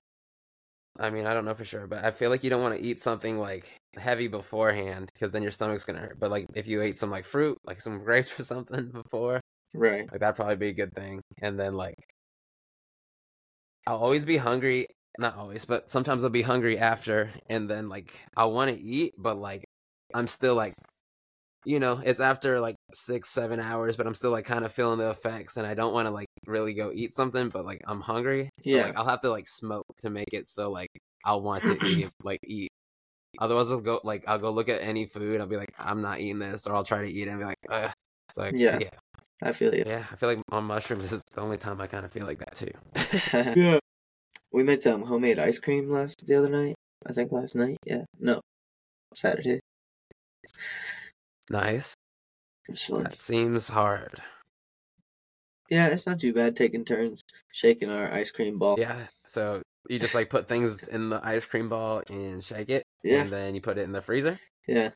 I 0.97 1.09
mean, 1.09 1.25
I 1.25 1.33
don't 1.33 1.43
know 1.43 1.53
for 1.53 1.65
sure, 1.65 1.87
but 1.87 2.05
I 2.05 2.11
feel 2.11 2.29
like 2.29 2.43
you 2.45 2.49
don't 2.49 2.61
want 2.61 2.77
to 2.77 2.81
eat 2.81 2.99
something 3.01 3.37
like 3.37 3.67
heavy 3.97 4.29
beforehand 4.29 5.09
because 5.13 5.33
then 5.33 5.41
your 5.41 5.51
stomach's 5.51 5.83
gonna 5.83 5.99
hurt. 5.99 6.17
But 6.19 6.31
like 6.31 6.45
if 6.55 6.67
you 6.67 6.81
ate 6.81 6.95
some 6.95 7.11
like 7.11 7.25
fruit, 7.25 7.57
like 7.65 7.81
some 7.81 7.99
grapes 8.03 8.39
or 8.39 8.43
something 8.45 8.91
before, 8.91 9.41
Right. 9.75 10.09
like 10.09 10.21
that'd 10.21 10.35
probably 10.37 10.55
be 10.55 10.69
a 10.69 10.73
good 10.73 10.93
thing. 10.93 11.21
And 11.41 11.59
then 11.59 11.75
like, 11.75 11.95
I'll 13.85 13.97
always 13.97 14.23
be 14.23 14.37
hungry. 14.37 14.87
Not 15.17 15.37
always, 15.37 15.65
but 15.65 15.89
sometimes 15.89 16.23
I'll 16.23 16.29
be 16.29 16.41
hungry 16.41 16.77
after, 16.77 17.31
and 17.49 17.69
then 17.69 17.87
like 17.89 18.13
I 18.35 18.45
want 18.45 18.71
to 18.75 18.81
eat, 18.81 19.13
but 19.17 19.37
like 19.37 19.63
I'm 20.13 20.27
still 20.27 20.55
like, 20.55 20.73
you 21.65 21.79
know, 21.79 22.01
it's 22.03 22.19
after 22.19 22.59
like 22.59 22.75
six, 22.93 23.29
seven 23.29 23.59
hours, 23.59 23.95
but 23.95 24.07
I'm 24.07 24.13
still 24.13 24.31
like 24.31 24.45
kind 24.45 24.65
of 24.65 24.71
feeling 24.73 24.99
the 24.99 25.09
effects, 25.09 25.57
and 25.57 25.65
I 25.65 25.73
don't 25.73 25.93
want 25.93 26.07
to 26.07 26.11
like 26.11 26.27
really 26.47 26.73
go 26.73 26.91
eat 26.93 27.13
something, 27.13 27.49
but 27.49 27.65
like 27.65 27.81
I'm 27.87 28.01
hungry, 28.01 28.49
so 28.61 28.69
Yeah. 28.71 28.83
like 28.83 28.97
I'll 28.97 29.07
have 29.07 29.21
to 29.21 29.29
like 29.29 29.47
smoke 29.47 29.85
to 29.99 30.09
make 30.09 30.33
it 30.33 30.47
so 30.47 30.69
like 30.69 30.89
I'll 31.23 31.41
want 31.41 31.63
to 31.63 31.87
eat, 31.87 32.09
like 32.23 32.39
eat. 32.45 32.69
Otherwise, 33.39 33.71
I'll 33.71 33.81
go 33.81 33.99
like 34.03 34.27
I'll 34.27 34.39
go 34.39 34.51
look 34.51 34.69
at 34.69 34.81
any 34.81 35.05
food. 35.05 35.39
I'll 35.41 35.47
be 35.47 35.57
like, 35.57 35.73
I'm 35.79 36.01
not 36.01 36.19
eating 36.19 36.39
this, 36.39 36.67
or 36.67 36.75
I'll 36.75 36.83
try 36.83 37.01
to 37.03 37.09
eat 37.09 37.27
it 37.27 37.31
and 37.31 37.39
be 37.39 37.45
like, 37.45 37.57
Ugh. 37.69 37.91
It's 38.29 38.37
like, 38.37 38.55
Yeah. 38.57 38.79
yeah, 38.79 38.89
I 39.41 39.51
feel 39.53 39.73
you. 39.73 39.83
yeah. 39.85 40.03
I 40.11 40.15
feel 40.17 40.29
like 40.29 40.39
on 40.51 40.65
mushrooms 40.65 41.11
is 41.11 41.21
the 41.33 41.41
only 41.41 41.57
time 41.57 41.79
I 41.81 41.87
kind 41.87 42.05
of 42.05 42.11
feel 42.11 42.25
like 42.25 42.39
that 42.39 42.55
too. 42.55 42.71
yeah. 43.55 43.79
We 44.53 44.63
made 44.63 44.81
some 44.81 45.03
homemade 45.03 45.39
ice 45.39 45.59
cream 45.59 45.89
last 45.89 46.25
the 46.25 46.35
other 46.35 46.49
night. 46.49 46.75
I 47.07 47.13
think 47.13 47.31
last 47.31 47.55
night. 47.55 47.77
Yeah. 47.85 48.03
No. 48.19 48.41
Saturday. 49.15 49.59
nice. 51.49 51.93
That 52.67 53.19
seems 53.19 53.69
hard. 53.69 54.21
yeah, 55.69 55.87
it's 55.87 56.07
not 56.07 56.19
too 56.19 56.33
bad 56.33 56.55
taking 56.55 56.83
turns 56.83 57.21
shaking 57.51 57.89
our 57.89 58.11
ice 58.11 58.31
cream 58.31 58.57
ball. 58.57 58.75
Yeah. 58.79 59.07
So 59.27 59.61
you 59.87 59.99
just 59.99 60.15
like 60.15 60.29
put 60.31 60.47
things 60.47 60.87
in 60.87 61.09
the 61.09 61.21
ice 61.23 61.45
cream 61.45 61.69
ball 61.69 62.01
and 62.09 62.43
shake 62.43 62.69
it, 62.69 62.83
Yeah. 63.03 63.21
and 63.21 63.31
then 63.31 63.53
you 63.55 63.61
put 63.61 63.77
it 63.77 63.81
in 63.83 63.91
the 63.91 64.01
freezer. 64.01 64.37
Yeah. 64.67 64.89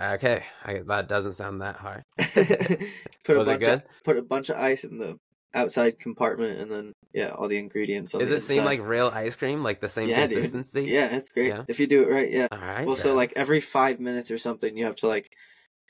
Okay, 0.00 0.42
I, 0.64 0.80
that 0.86 1.08
doesn't 1.08 1.34
sound 1.34 1.62
that 1.62 1.76
hard. 1.76 2.02
put 2.18 3.36
Was 3.38 3.48
a 3.48 3.52
it 3.52 3.60
bunch 3.60 3.60
good? 3.60 3.68
Of, 3.74 3.82
put 4.04 4.16
a 4.18 4.22
bunch 4.22 4.48
of 4.50 4.56
ice 4.56 4.84
in 4.84 4.98
the 4.98 5.16
outside 5.54 5.98
compartment 6.00 6.58
and 6.58 6.70
then 6.70 6.92
yeah, 7.14 7.28
all 7.28 7.46
the 7.46 7.56
ingredients 7.56 8.12
on 8.14 8.18
Does 8.20 8.28
the 8.28 8.36
it 8.36 8.40
seem 8.40 8.64
like 8.64 8.80
real 8.82 9.06
ice 9.14 9.36
cream, 9.36 9.62
like 9.62 9.80
the 9.80 9.88
same 9.88 10.08
Yeah, 10.08 10.26
dude. 10.26 10.32
consistency? 10.38 10.82
Yeah, 10.82 11.14
it's 11.14 11.28
great. 11.28 11.48
Yeah. 11.48 11.62
If 11.68 11.78
you 11.78 11.86
do 11.86 12.02
it 12.02 12.12
right, 12.12 12.30
yeah. 12.30 12.48
All 12.50 12.58
right. 12.58 12.84
well, 12.84 12.96
so 12.96 13.14
like 13.14 13.32
every 13.36 13.60
five 13.60 14.00
minutes 14.00 14.32
or 14.32 14.38
something, 14.38 14.76
you 14.76 14.84
have 14.84 14.96
to 14.96 15.06
like, 15.06 15.30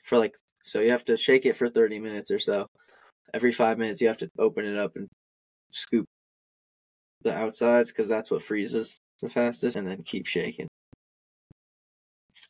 for 0.03 0.19
like, 0.19 0.35
so 0.63 0.81
you 0.81 0.91
have 0.91 1.03
to 1.05 1.17
shake 1.17 1.47
it 1.47 1.55
for 1.55 1.67
30 1.67 1.99
minutes 1.99 2.29
or 2.29 2.37
so. 2.37 2.67
Every 3.33 3.51
five 3.51 3.79
minutes, 3.79 4.01
you 4.01 4.07
have 4.07 4.19
to 4.19 4.29
open 4.37 4.65
it 4.65 4.77
up 4.77 4.95
and 4.95 5.09
scoop 5.71 6.05
the 7.23 7.35
outsides 7.35 7.91
because 7.91 8.07
that's 8.07 8.29
what 8.29 8.43
freezes 8.43 8.99
the 9.21 9.29
fastest, 9.29 9.75
and 9.75 9.87
then 9.87 10.03
keep 10.03 10.27
shaking. 10.27 10.67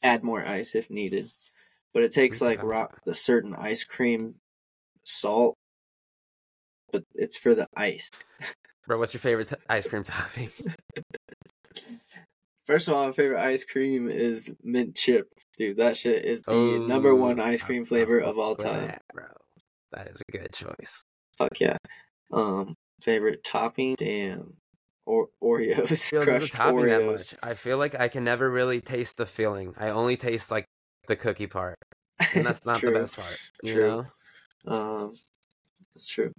Add 0.03 0.21
more 0.21 0.45
ice 0.45 0.76
if 0.76 0.89
needed. 0.89 1.32
But 1.93 2.03
it 2.03 2.11
takes 2.11 2.41
like 2.41 2.61
raw, 2.61 2.88
the 3.05 3.13
certain 3.13 3.55
ice 3.55 3.86
cream 3.86 4.36
salt, 5.05 5.55
but 6.91 7.03
it's 7.13 7.38
for 7.38 7.55
the 7.55 7.67
ice. 7.78 8.09
bro, 8.88 8.97
what's 8.97 9.13
your 9.13 9.21
favorite 9.21 9.49
t- 9.49 9.55
ice 9.69 9.88
cream 9.88 10.03
topping? 10.03 10.49
First 12.65 12.88
of 12.88 12.95
all, 12.95 13.05
my 13.05 13.11
favorite 13.11 13.41
ice 13.43 13.63
cream 13.63 14.09
is 14.09 14.51
mint 14.63 14.95
chip. 14.95 15.27
Dude, 15.57 15.77
that 15.77 15.95
shit 15.95 16.25
is 16.25 16.41
the 16.43 16.83
number 16.88 17.13
one 17.15 17.39
ice 17.39 17.63
cream 17.63 17.83
I 17.83 17.86
flavor 17.86 18.19
of 18.19 18.39
all 18.39 18.55
time. 18.55 18.88
that, 18.88 19.01
bro. 19.13 19.25
That 19.91 20.07
is 20.07 20.21
a 20.27 20.31
good 20.31 20.51
choice. 20.51 21.03
Fuck 21.38 21.59
yeah. 21.59 21.77
Um, 22.31 22.75
favorite 23.01 23.43
topping? 23.43 23.95
Damn. 23.95 24.55
Or 25.05 25.27
Oreos. 25.43 25.86
Crushed 25.88 26.13
as 26.13 26.27
a 26.27 26.57
that 26.57 26.73
Oreos. 26.73 27.11
much. 27.11 27.36
I 27.43 27.53
feel 27.53 27.77
like 27.77 27.99
I 27.99 28.07
can 28.07 28.23
never 28.23 28.49
really 28.49 28.81
taste 28.81 29.17
the 29.17 29.25
filling. 29.27 29.75
I 29.77 29.89
only 29.89 30.17
taste 30.17 30.49
like 30.49 30.65
the 31.07 31.15
cookie 31.15 31.47
part, 31.47 31.77
and 32.33 32.45
that's 32.45 32.65
not 32.65 32.81
the 32.81 32.91
best 32.91 33.15
part. 33.15 33.38
You 33.61 33.73
True. 33.73 34.03
know? 34.65 34.73
Um, 34.73 35.13
that's 35.93 36.07
true. 36.07 36.31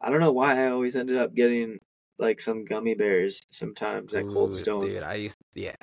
I 0.00 0.10
don't 0.10 0.20
know 0.20 0.32
why 0.32 0.56
I 0.58 0.68
always 0.68 0.96
ended 0.96 1.16
up 1.16 1.34
getting 1.34 1.78
like 2.18 2.40
some 2.40 2.64
gummy 2.64 2.94
bears 2.94 3.40
sometimes 3.50 4.14
at 4.14 4.26
Cold 4.26 4.50
Ooh, 4.50 4.54
Stone. 4.54 4.86
dude. 4.86 5.02
I 5.02 5.14
used, 5.14 5.36
yeah. 5.54 5.76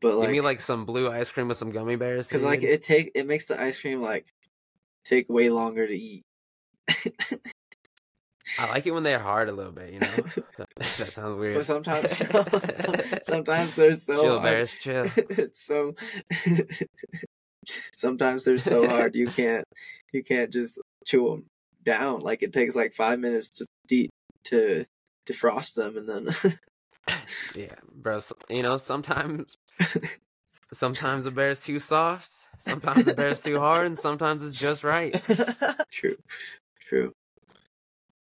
but 0.00 0.14
like, 0.16 0.28
Give 0.28 0.32
me 0.32 0.40
like 0.40 0.60
some 0.60 0.84
blue 0.84 1.10
ice 1.10 1.30
cream 1.32 1.48
with 1.48 1.56
some 1.56 1.70
gummy 1.70 1.96
bears. 1.96 2.28
because 2.28 2.42
like 2.42 2.62
it 2.62 2.82
take 2.82 3.12
it 3.14 3.26
makes 3.26 3.46
the 3.46 3.60
ice 3.60 3.78
cream 3.78 4.00
like 4.02 4.26
take 5.04 5.28
way 5.28 5.50
longer 5.50 5.86
to 5.86 5.94
eat. 5.96 6.22
I 8.58 8.68
like 8.70 8.86
it 8.86 8.92
when 8.92 9.02
they're 9.02 9.18
hard 9.18 9.48
a 9.48 9.52
little 9.52 9.72
bit. 9.72 9.92
You 9.92 10.00
know, 10.00 10.06
that 10.76 10.84
sounds 10.86 11.38
weird. 11.38 11.56
But 11.56 11.66
sometimes, 11.66 12.16
sometimes 13.26 13.74
they're 13.74 13.94
so 13.94 14.14
chill 14.22 14.30
hard. 14.38 14.42
bears, 14.42 14.78
chill. 14.78 15.06
so. 15.52 15.94
sometimes 17.96 18.44
they're 18.44 18.58
so 18.58 18.88
hard 18.88 19.16
you 19.16 19.26
can't 19.26 19.64
you 20.12 20.22
can't 20.22 20.52
just 20.52 20.78
chew 21.04 21.28
them 21.28 21.44
down. 21.84 22.20
Like 22.20 22.42
it 22.42 22.52
takes 22.52 22.76
like 22.76 22.92
five 22.92 23.18
minutes 23.18 23.50
to 23.50 23.66
de- 23.88 24.10
to 24.44 24.84
defrost 25.26 25.74
them, 25.74 25.96
and 25.96 26.08
then 26.08 26.34
Yeah, 27.56 27.74
bro. 27.94 28.20
You 28.48 28.62
know, 28.62 28.76
sometimes, 28.78 29.56
sometimes 30.72 31.24
the 31.24 31.30
bear's 31.30 31.62
too 31.62 31.78
soft. 31.78 32.30
Sometimes 32.58 33.04
the 33.04 33.14
bear's 33.14 33.42
too 33.42 33.58
hard, 33.58 33.86
and 33.86 33.98
sometimes 33.98 34.44
it's 34.44 34.58
just 34.58 34.82
right. 34.82 35.12
true, 35.90 36.16
true. 36.80 37.12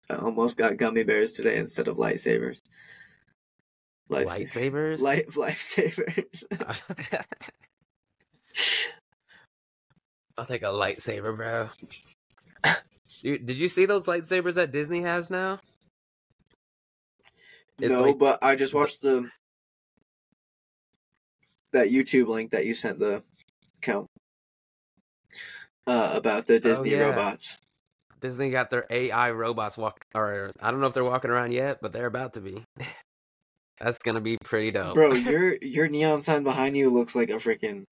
I 0.10 0.16
almost 0.16 0.58
got 0.58 0.78
gummy 0.78 1.04
bears 1.04 1.32
today 1.32 1.58
instead 1.58 1.88
of 1.88 1.97
lightsabers. 1.97 2.60
Light- 4.10 4.28
Lightsabers. 4.28 4.99
light 4.99 5.28
lifesavers. 5.30 6.43
I'll 10.38 10.45
take 10.45 10.64
a 10.64 10.68
lightsaber, 10.68 11.36
bro. 11.36 11.70
Dude, 13.22 13.45
did 13.45 13.56
you 13.58 13.70
see 13.70 13.86
those 13.86 14.08
lightsabers 14.08 14.56
that 14.56 14.72
Disney 14.72 15.01
has 15.01 15.30
now? 15.30 15.60
It's 17.80 17.94
no, 17.94 18.02
like- 18.02 18.20
but 18.20 18.44
I 18.44 18.56
just 18.56 18.74
watched 18.74 19.02
the 19.02 19.30
that 21.72 21.90
YouTube 21.90 22.28
link 22.28 22.52
that 22.52 22.66
you 22.66 22.74
sent 22.74 23.00
the 23.00 23.24
account 23.78 24.08
uh, 25.88 26.12
about 26.14 26.46
the 26.48 26.60
Disney 26.60 26.94
Oh, 26.96 26.98
yeah. 27.00 27.10
robots. 27.10 27.58
Disney 28.20 28.52
got 28.52 28.70
their 28.70 28.86
AI 28.90 29.32
robots 29.32 29.78
walk, 29.78 30.06
or 30.16 30.52
I 30.62 30.72
don't 30.72 30.80
know 30.80 30.88
if 30.88 30.94
they're 30.94 31.04
walking 31.04 31.32
around 31.32 31.52
yet, 31.52 31.80
but 31.82 31.92
they're 31.92 32.06
about 32.06 32.36
to 32.36 32.42
be. 32.42 32.64
That's 33.82 33.98
gonna 34.00 34.22
be 34.22 34.38
pretty 34.46 34.72
dope, 34.72 34.94
Bro, 34.94 35.14
your 35.16 35.58
your 35.62 35.88
neon 35.90 36.22
sign 36.22 36.44
behind 36.44 36.78
you 36.78 36.90
looks 36.90 37.16
like 37.16 37.30
a 37.30 37.34
freaking 37.34 37.84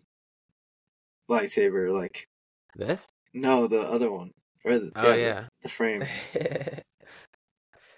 lightsaber. 1.30 1.92
Like 1.94 2.28
this? 2.76 3.08
no, 3.34 3.68
the 3.68 3.82
other 3.82 4.10
one 4.12 4.32
or 4.64 4.78
the, 4.78 4.92
Oh 4.96 5.12
the- 5.12 5.20
yeah, 5.20 5.48
the 5.64 5.70
frame. 5.70 6.06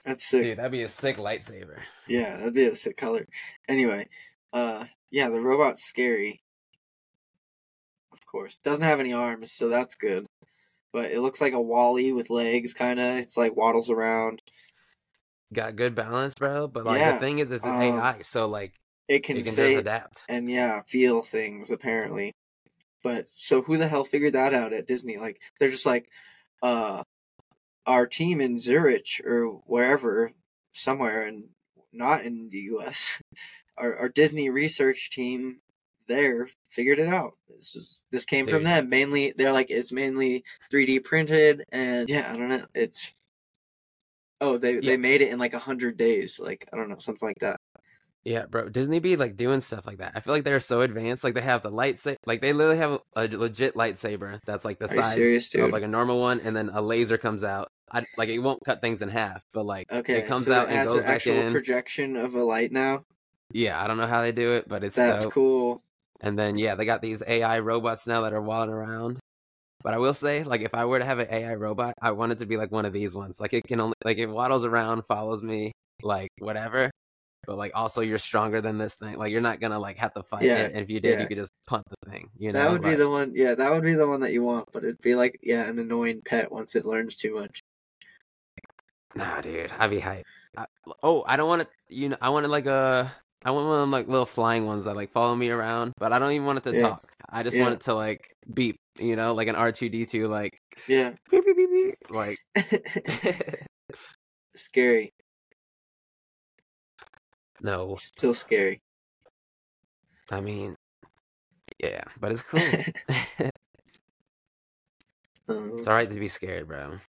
dude, 0.06 0.12
That's 0.12 0.26
sick. 0.26 0.58
that'd 0.58 0.72
be 0.72 0.82
a 0.84 0.88
sick 0.88 1.18
lightsaber. 1.18 1.78
Yeah, 2.08 2.38
that'd 2.38 2.54
be 2.54 2.66
a 2.66 2.76
sick 2.76 2.98
color. 2.98 3.28
Anyway, 3.68 4.08
uh, 4.52 4.86
yeah, 5.12 5.30
the 5.30 5.40
robot's 5.42 5.84
scary. 5.84 6.42
Of 8.12 8.26
course, 8.26 8.58
doesn't 8.58 8.84
have 8.86 9.00
any 9.00 9.14
arms, 9.14 9.52
so 9.52 9.70
that's 9.70 9.96
good. 9.96 10.26
But 10.92 11.12
it 11.12 11.22
looks 11.22 11.42
like 11.42 11.54
a 11.54 11.62
WALL-E 11.62 12.12
with 12.14 12.30
legs, 12.30 12.74
kind 12.74 13.00
of. 13.00 13.18
It's 13.18 13.36
like 13.38 13.56
waddles 13.56 13.90
around. 13.90 14.42
Got 15.52 15.76
good 15.76 15.96
balance, 15.96 16.36
bro. 16.36 16.68
But 16.68 16.84
like 16.86 17.00
Yeah, 17.00 17.14
the 17.14 17.20
thing 17.20 17.40
is, 17.40 17.52
it's 17.52 17.66
an 17.66 17.74
um, 17.76 17.82
AI, 17.82 18.22
so 18.22 18.48
like 18.48 18.74
It 19.08 19.24
can 19.24 19.38
you 19.38 19.44
can 19.44 19.52
say 19.54 19.76
adapt. 19.76 20.24
and 20.30 20.50
yeah, 20.50 20.82
feel 20.88 21.22
things 21.22 21.72
apparently. 21.72 22.34
But 23.04 23.30
so 23.30 23.62
who 23.62 23.78
the 23.78 23.88
hell 23.88 24.04
figured 24.04 24.34
that 24.34 24.54
out 24.54 24.74
at 24.74 24.88
Disney? 24.88 25.18
Like 25.18 25.42
they're 25.60 25.70
just 25.70 25.86
like, 25.86 26.10
uh, 26.62 27.04
our 27.86 28.08
team 28.08 28.42
in 28.42 28.60
Zurich 28.60 29.22
or 29.26 29.62
wherever, 29.66 30.32
somewhere, 30.74 31.28
and 31.28 31.50
not 31.92 32.24
in 32.24 32.50
the 32.50 32.60
U.S. 32.76 33.22
Our 33.78 33.98
our 33.98 34.10
Disney 34.10 34.50
research 34.52 35.10
team 35.10 35.62
there 36.08 36.48
figured 36.70 37.00
it 37.00 37.08
out. 37.08 37.34
This 37.50 37.76
is, 37.76 38.04
this 38.12 38.24
came 38.24 38.46
from 38.46 38.64
them 38.64 38.88
mainly. 38.88 39.34
They're 39.36 39.52
like 39.52 39.72
it's 39.72 39.92
mainly 39.92 40.44
3D 40.72 41.04
printed, 41.04 41.64
and 41.72 42.08
yeah, 42.08 42.32
I 42.32 42.38
don't 42.38 42.50
know. 42.50 42.66
It's 42.76 43.14
oh 44.42 44.58
they 44.60 44.76
Yeah. 44.76 44.82
they 44.82 44.98
made 44.98 45.22
it 45.24 45.32
in 45.32 45.40
like 45.40 45.56
a 45.56 45.60
hundred 45.60 45.98
days, 45.98 46.40
like 46.40 46.70
I 46.72 46.78
don't 46.78 46.90
know 46.90 47.00
something 47.00 47.28
like 47.28 47.40
that. 47.40 47.60
Yeah, 48.26 48.46
bro. 48.46 48.70
Disney 48.70 49.00
be 49.00 49.18
like 49.18 49.36
doing 49.36 49.60
stuff 49.60 49.86
like 49.86 49.98
that. 49.98 50.14
I 50.16 50.22
feel 50.22 50.34
like 50.34 50.46
they're 50.46 50.60
so 50.62 50.82
advanced. 50.82 51.24
Like 51.24 51.34
they 51.34 51.42
have 51.42 51.62
the 51.62 51.72
lightsaber. 51.72 52.16
Like 52.26 52.42
they 52.42 52.54
literally 52.54 52.78
have 52.78 53.00
a 53.16 53.28
legit 53.28 53.76
lightsaber 53.76 54.40
that's 54.46 54.64
like 54.64 54.80
the 54.80 54.86
Are 54.86 54.96
size 54.96 55.14
serious, 55.14 55.54
of 55.56 55.72
like 55.72 55.84
a 55.84 55.88
normal 55.88 56.20
one, 56.20 56.40
and 56.40 56.56
then 56.56 56.70
a 56.70 56.82
laser 56.82 57.18
comes 57.18 57.44
out. 57.44 57.68
I 57.92 58.06
like 58.18 58.30
it 58.30 58.40
won't 58.40 58.64
cut 58.66 58.82
things 58.82 59.02
in 59.02 59.10
half, 59.10 59.44
but 59.54 59.66
like 59.66 59.92
Okay, 59.92 60.20
it 60.20 60.28
comes 60.28 60.46
so 60.46 60.54
out 60.54 60.70
it 60.70 60.76
and 60.76 60.86
goes 60.86 61.02
an 61.02 61.04
back 61.04 61.16
actual 61.16 61.34
in. 61.34 61.52
projection 61.52 62.16
of 62.16 62.34
a 62.36 62.44
light 62.44 62.72
now. 62.72 63.04
Yeah, 63.52 63.82
I 63.84 63.88
don't 63.88 63.98
know 63.98 64.08
how 64.08 64.22
they 64.22 64.32
do 64.32 64.54
it, 64.54 64.68
but 64.68 64.84
it's 64.84 64.96
That's 64.96 65.26
dope. 65.26 65.34
cool. 65.34 65.82
And 66.22 66.40
then 66.40 66.58
yeah, 66.58 66.76
they 66.76 66.86
got 66.86 67.02
these 67.02 67.22
AI 67.28 67.60
robots 67.60 68.08
now 68.08 68.22
that 68.22 68.34
are 68.34 68.42
walking 68.42 68.74
around. 68.74 69.20
But 69.84 69.94
I 69.94 69.98
will 69.98 70.14
say, 70.14 70.46
like, 70.46 70.62
if 70.62 70.74
I 70.74 70.86
were 70.86 70.98
to 70.98 71.04
have 71.06 71.20
an 71.20 71.28
AI 71.30 71.56
robot, 71.56 71.94
I 72.02 72.12
want 72.12 72.32
it 72.32 72.38
to 72.38 72.46
be 72.46 72.56
like 72.56 72.72
one 72.72 72.86
of 72.86 72.94
these 72.94 73.14
ones. 73.14 73.42
Like, 73.42 73.52
it 73.52 73.64
can 73.68 73.82
only 73.82 73.96
like 74.06 74.18
it 74.18 74.28
waddles 74.28 74.64
around, 74.64 75.04
follows 75.06 75.44
me, 75.44 75.74
like 76.02 76.30
whatever. 76.40 76.90
But 77.46 77.58
like, 77.58 77.72
also 77.76 78.02
you're 78.02 78.18
stronger 78.18 78.62
than 78.62 78.78
this 78.78 78.96
thing. 78.96 79.18
Like, 79.18 79.32
you're 79.32 79.42
not 79.42 79.60
gonna 79.60 79.80
like 79.80 79.98
have 79.98 80.14
to 80.14 80.24
fight 80.24 80.44
Yeah, 80.44 80.58
it. 80.60 80.72
And 80.74 80.82
if 80.82 80.90
you 80.90 81.00
did, 81.00 81.16
yeah. 81.16 81.22
you 81.22 81.28
could 81.28 81.38
just 81.38 81.52
punt 81.68 81.84
the 81.90 82.10
thing. 82.10 82.30
You 82.38 82.52
know, 82.52 82.60
that 82.60 82.72
would 82.72 82.82
be 82.84 82.96
the 82.96 83.10
one. 83.10 83.34
Yeah, 83.36 83.56
that 83.56 83.72
would 83.72 83.84
be 83.84 83.94
the 83.94 84.08
one 84.08 84.22
that 84.22 84.32
you 84.34 84.44
want. 84.44 84.70
But 84.72 84.84
it'd 84.84 85.02
be 85.02 85.16
like 85.16 85.40
yeah, 85.44 85.64
an 85.64 85.80
annoying 85.80 86.22
pet 86.24 86.52
once 86.52 86.76
it 86.76 86.86
learns 86.86 87.16
too 87.18 87.36
much. 87.36 87.62
Nah, 89.16 89.42
dude, 89.42 89.72
I'd 89.78 89.90
be 89.90 90.00
hyped. 90.00 90.24
I, 90.58 90.66
oh, 91.04 91.24
I 91.28 91.38
don't 91.38 91.48
want 91.48 91.64
it. 91.64 91.70
You 91.90 92.10
know, 92.10 92.18
I 92.22 92.30
wanted 92.30 92.50
like 92.50 92.66
a. 92.66 93.12
I 93.46 93.52
want 93.52 93.68
one 93.68 93.76
of 93.76 93.82
them 93.82 93.92
like 93.92 94.08
little 94.08 94.26
flying 94.26 94.66
ones 94.66 94.86
that 94.86 94.96
like 94.96 95.12
follow 95.12 95.36
me 95.36 95.50
around, 95.50 95.94
but 96.00 96.14
I 96.14 96.20
don't 96.20 96.32
even 96.32 96.46
want 96.46 96.60
it 96.60 96.64
to 96.72 96.76
Yeah. 96.76 96.82
talk. 96.82 97.12
I 97.30 97.44
just 97.44 97.60
want 97.60 97.74
it 97.74 97.82
to 97.82 97.94
like 97.94 98.34
beep, 98.54 98.78
you 99.00 99.16
know, 99.16 99.34
like 99.34 99.48
an 99.50 99.56
R 99.56 99.72
two 99.72 99.90
D 99.90 100.06
two, 100.06 100.28
like 100.28 100.58
Yeah, 100.88 101.12
beep 101.30 101.44
beep 101.46 101.58
beep 101.58 101.70
beep, 101.70 101.96
like. 102.12 102.38
scary. 104.56 105.12
No, 107.64 107.96
Still 107.96 108.34
scary. 108.34 108.82
I 110.30 110.42
mean, 110.42 110.76
yeah, 111.80 112.04
but 112.20 112.32
it's 112.32 112.42
cool. 112.44 112.62
Um, 115.48 115.74
it's 115.78 115.88
all 115.88 115.94
right 115.96 116.10
to 116.10 116.20
be 116.20 116.28
scared, 116.28 116.68
bro. 116.68 117.00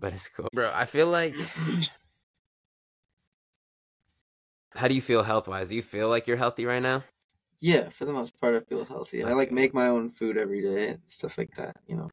But 0.00 0.14
it's 0.14 0.28
cool, 0.28 0.48
bro. 0.52 0.70
I 0.74 0.84
feel 0.86 1.08
like. 1.08 1.34
How 4.74 4.86
do 4.86 4.94
you 4.94 5.00
feel 5.00 5.22
health 5.24 5.48
wise? 5.48 5.70
Do 5.70 5.76
you 5.76 5.82
feel 5.82 6.08
like 6.08 6.26
you're 6.26 6.36
healthy 6.36 6.64
right 6.64 6.82
now? 6.82 7.02
yeah, 7.60 7.88
for 7.88 8.04
the 8.04 8.12
most 8.12 8.40
part, 8.40 8.54
I 8.54 8.60
feel 8.60 8.84
healthy. 8.84 9.24
I 9.24 9.32
like 9.32 9.50
make 9.50 9.74
my 9.74 9.88
own 9.88 10.10
food 10.10 10.36
every 10.36 10.62
day 10.62 10.88
and 10.90 11.00
stuff 11.06 11.36
like 11.36 11.54
that. 11.56 11.76
You 11.86 11.96
know. 11.96 12.10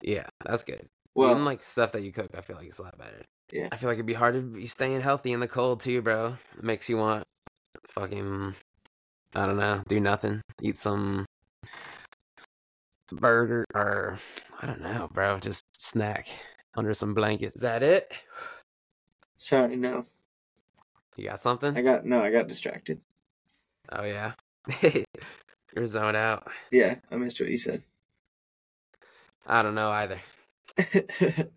Yeah, 0.00 0.26
that's 0.44 0.62
good. 0.62 0.86
Well, 1.14 1.30
Even 1.30 1.44
like 1.44 1.62
stuff 1.62 1.92
that 1.92 2.02
you 2.02 2.12
cook, 2.12 2.30
I 2.36 2.40
feel 2.40 2.56
like 2.56 2.68
it's 2.68 2.78
a 2.78 2.82
lot 2.82 2.96
better. 2.96 3.22
Yeah. 3.52 3.68
I 3.70 3.76
feel 3.76 3.88
like 3.90 3.96
it'd 3.96 4.06
be 4.06 4.14
hard 4.14 4.34
to 4.34 4.40
be 4.40 4.66
staying 4.66 5.02
healthy 5.02 5.32
in 5.32 5.40
the 5.40 5.46
cold 5.46 5.80
too, 5.80 6.00
bro. 6.00 6.36
It 6.56 6.64
makes 6.64 6.88
you 6.88 6.96
want 6.96 7.24
fucking 7.88 8.54
I 9.34 9.46
don't 9.46 9.58
know, 9.58 9.82
do 9.88 10.00
nothing. 10.00 10.40
Eat 10.62 10.76
some 10.76 11.26
burger 13.12 13.66
or 13.74 14.18
I 14.60 14.66
don't 14.66 14.80
know, 14.80 15.08
bro. 15.12 15.38
Just 15.38 15.64
snack 15.72 16.28
under 16.76 16.94
some 16.94 17.12
blankets. 17.12 17.56
Is 17.56 17.62
that 17.62 17.82
it? 17.82 18.10
sorry, 19.36 19.76
no, 19.76 20.06
You 21.16 21.28
got 21.28 21.40
something? 21.40 21.76
I 21.76 21.82
got 21.82 22.06
no, 22.06 22.22
I 22.22 22.30
got 22.30 22.48
distracted. 22.48 23.00
Oh 23.90 24.04
yeah. 24.04 24.32
You're 24.82 25.86
zoned 25.86 26.16
out. 26.16 26.48
Yeah, 26.70 26.96
I 27.10 27.16
missed 27.16 27.40
what 27.40 27.50
you 27.50 27.56
said. 27.58 27.82
I 29.46 29.62
don't 29.62 29.74
know 29.74 29.90
either. 29.90 30.20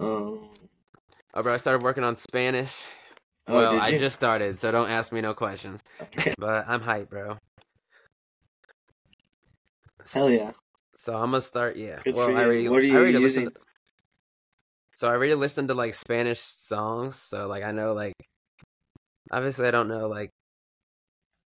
um, 0.00 0.40
Oh 1.34 1.42
bro, 1.42 1.54
I 1.54 1.58
started 1.58 1.82
working 1.82 2.04
on 2.04 2.16
Spanish. 2.16 2.82
oh, 3.48 3.56
well, 3.56 3.78
I 3.78 3.90
just 3.92 4.16
started, 4.16 4.58
so 4.58 4.72
don't 4.72 4.90
ask 4.90 5.12
me 5.12 5.20
no 5.20 5.34
questions. 5.34 5.82
But 6.38 6.64
I'm 6.68 6.80
hyped, 6.80 7.10
bro. 7.10 7.38
Hell 10.12 10.30
yeah. 10.30 10.52
So 10.96 11.14
I'm 11.14 11.30
gonna 11.30 11.40
start. 11.40 11.76
Yeah. 11.76 12.00
Good 12.04 12.14
well, 12.14 12.28
I 12.36 12.44
already. 12.44 12.68
What 12.68 12.80
are 12.82 12.84
I 12.84 12.88
you 12.88 12.98
already 12.98 13.18
using? 13.18 13.44
listened. 13.44 13.56
So 14.96 15.08
I 15.08 15.12
already 15.12 15.34
listened 15.34 15.68
to 15.68 15.74
like 15.74 15.94
Spanish 15.94 16.40
songs. 16.40 17.16
So 17.16 17.46
like 17.46 17.62
I 17.64 17.70
know 17.72 17.92
like, 17.94 18.14
obviously 19.30 19.66
I 19.68 19.70
don't 19.70 19.88
know 19.88 20.08
like 20.08 20.30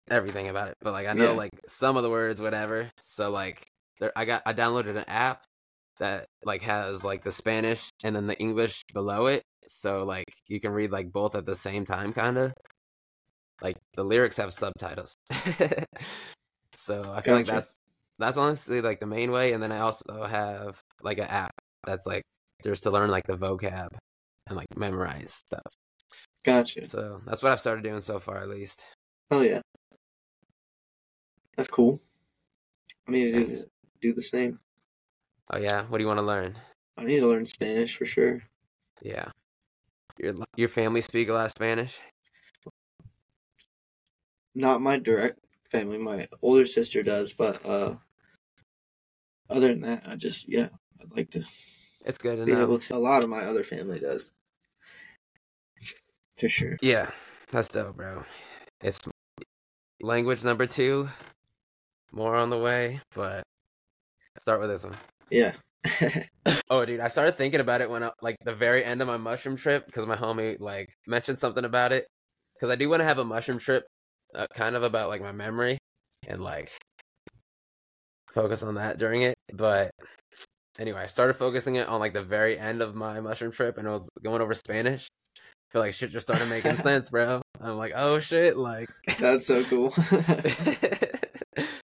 everything 0.09 0.49
about 0.49 0.67
it, 0.67 0.75
but 0.81 0.93
like 0.93 1.07
I 1.07 1.13
know 1.13 1.31
Yeah. 1.31 1.37
like 1.37 1.51
some 1.67 1.97
of 1.97 2.03
the 2.03 2.09
words, 2.09 2.41
whatever. 2.41 2.91
So 2.99 3.31
like 3.31 3.63
there, 3.99 4.11
I 4.15 4.25
got 4.25 4.43
I 4.45 4.53
downloaded 4.53 4.97
an 4.97 5.05
app 5.07 5.43
that 5.99 6.25
like 6.43 6.61
has 6.63 7.03
like 7.03 7.23
the 7.23 7.31
Spanish 7.31 7.89
and 8.03 8.15
then 8.15 8.27
the 8.27 8.39
English 8.39 8.83
below 8.93 9.27
it. 9.27 9.43
So 9.67 10.03
like 10.03 10.33
you 10.47 10.59
can 10.59 10.71
read 10.71 10.91
like 10.91 11.11
both 11.11 11.35
at 11.35 11.45
the 11.45 11.55
same 11.55 11.85
time, 11.85 12.13
kind 12.13 12.37
of. 12.37 12.53
Like 13.61 13.77
the 13.93 14.03
lyrics 14.03 14.37
have 14.37 14.53
subtitles. 14.53 15.13
so 16.73 17.13
I 17.13 17.21
feel 17.21 17.35
like 17.35 17.45
that's 17.45 17.77
that's 18.17 18.37
honestly 18.37 18.81
like 18.81 18.99
the 18.99 19.05
main 19.05 19.31
way 19.31 19.53
and 19.53 19.63
then 19.63 19.71
i 19.71 19.79
also 19.79 20.25
have 20.25 20.79
like 21.01 21.17
an 21.17 21.25
app 21.25 21.49
that's 21.87 22.05
like 22.05 22.21
just 22.63 22.83
to 22.83 22.91
learn 22.91 23.09
like 23.09 23.25
the 23.25 23.37
vocab 23.37 23.87
and 24.47 24.57
like 24.57 24.67
memorize 24.75 25.41
stuff 25.47 25.73
Gotcha. 26.43 26.87
so 26.87 27.21
that's 27.25 27.41
what 27.41 27.51
i've 27.51 27.59
started 27.59 27.83
doing 27.83 28.01
so 28.01 28.19
far 28.19 28.37
at 28.37 28.49
least 28.49 28.83
Oh 29.31 29.41
yeah. 29.41 29.61
That's 31.55 31.69
cool. 31.69 32.01
I 33.07 33.11
need 33.11 33.31
to 33.31 33.45
do 33.45 33.63
do 34.01 34.13
the 34.13 34.21
same. 34.21 34.59
Oh 35.49 35.57
yeah, 35.57 35.83
what 35.87 35.97
do 35.97 36.03
you 36.03 36.07
want 36.07 36.19
to 36.19 36.23
learn? 36.25 36.59
I 36.97 37.03
need 37.03 37.19
to 37.19 37.27
learn 37.27 37.45
Spanish 37.45 37.97
for 37.97 38.05
sure. 38.05 38.43
Yeah, 39.01 39.31
your 40.19 40.35
your 40.55 40.69
family 40.69 41.01
speak 41.01 41.29
a 41.29 41.33
lot 41.33 41.45
of 41.45 41.51
Spanish. 41.51 41.99
Not 44.55 44.81
my 44.81 44.97
direct 44.97 45.39
family. 45.69 45.97
My 45.97 46.27
older 46.41 46.65
sister 46.65 47.03
does, 47.03 47.33
but 47.33 47.65
uh, 47.65 47.95
other 49.49 49.69
than 49.69 49.81
that, 49.81 50.03
I 50.07 50.15
just 50.15 50.47
yeah, 50.47 50.69
I'd 51.01 51.11
like 51.15 51.31
to 51.31 51.43
It's 52.05 52.17
good 52.17 52.37
to 52.37 52.45
be 52.45 52.53
know. 52.53 52.61
able 52.61 52.79
to. 52.79 52.95
A 52.95 52.97
lot 52.97 53.23
of 53.23 53.29
my 53.29 53.43
other 53.43 53.63
family 53.63 53.99
does, 53.99 54.31
for 56.33 56.49
sure. 56.49 56.77
Yeah, 56.81 57.11
that's 57.51 57.69
dope, 57.69 57.95
bro. 57.97 58.23
It's 58.81 58.99
language 60.01 60.43
number 60.43 60.65
two, 60.65 61.09
more 62.11 62.35
on 62.35 62.49
the 62.49 62.57
way, 62.57 63.01
but 63.13 63.43
start 64.39 64.59
with 64.59 64.69
this 64.69 64.83
one. 64.83 64.97
Yeah. 65.31 65.53
Oh, 66.69 66.85
dude, 66.85 66.99
I 66.99 67.07
started 67.07 67.37
thinking 67.37 67.59
about 67.59 67.81
it 67.81 67.89
when 67.89 68.03
I, 68.03 68.11
like 68.21 68.37
the 68.43 68.53
very 68.53 68.83
end 68.83 69.01
of 69.01 69.07
my 69.07 69.17
mushroom 69.17 69.57
trip 69.57 69.85
because 69.85 70.05
my 70.05 70.15
homie 70.15 70.59
like 70.59 70.89
mentioned 71.07 71.37
something 71.37 71.65
about 71.65 71.91
it. 71.93 72.07
Because 72.55 72.69
I 72.71 72.75
do 72.75 72.87
want 72.89 73.01
to 73.01 73.05
have 73.05 73.17
a 73.17 73.25
mushroom 73.25 73.57
trip, 73.59 73.83
uh, 74.35 74.47
kind 74.53 74.75
of 74.75 74.83
about 74.83 75.09
like 75.09 75.21
my 75.21 75.31
memory 75.31 75.77
and 76.27 76.43
like 76.43 76.71
focus 78.31 78.63
on 78.63 78.75
that 78.75 78.99
during 78.99 79.23
it. 79.23 79.35
But 79.53 79.91
anyway, 80.79 81.01
I 81.01 81.05
started 81.07 81.33
focusing 81.35 81.75
it 81.75 81.87
on 81.87 81.99
like 81.99 82.13
the 82.13 82.23
very 82.23 82.57
end 82.57 82.81
of 82.81 82.95
my 82.95 83.19
mushroom 83.19 83.51
trip, 83.51 83.77
and 83.77 83.87
it 83.87 83.91
was 83.91 84.09
going 84.23 84.41
over 84.41 84.53
Spanish. 84.53 85.07
I 85.37 85.41
feel 85.71 85.81
like 85.81 85.93
shit 85.93 86.11
just 86.11 86.27
started 86.27 86.47
making 86.47 86.77
sense, 86.77 87.09
bro. 87.09 87.41
I'm 87.59 87.77
like, 87.77 87.93
oh 87.95 88.19
shit, 88.19 88.57
like. 88.57 88.89
That's 89.19 89.47
so 89.47 89.63
cool. 89.63 89.93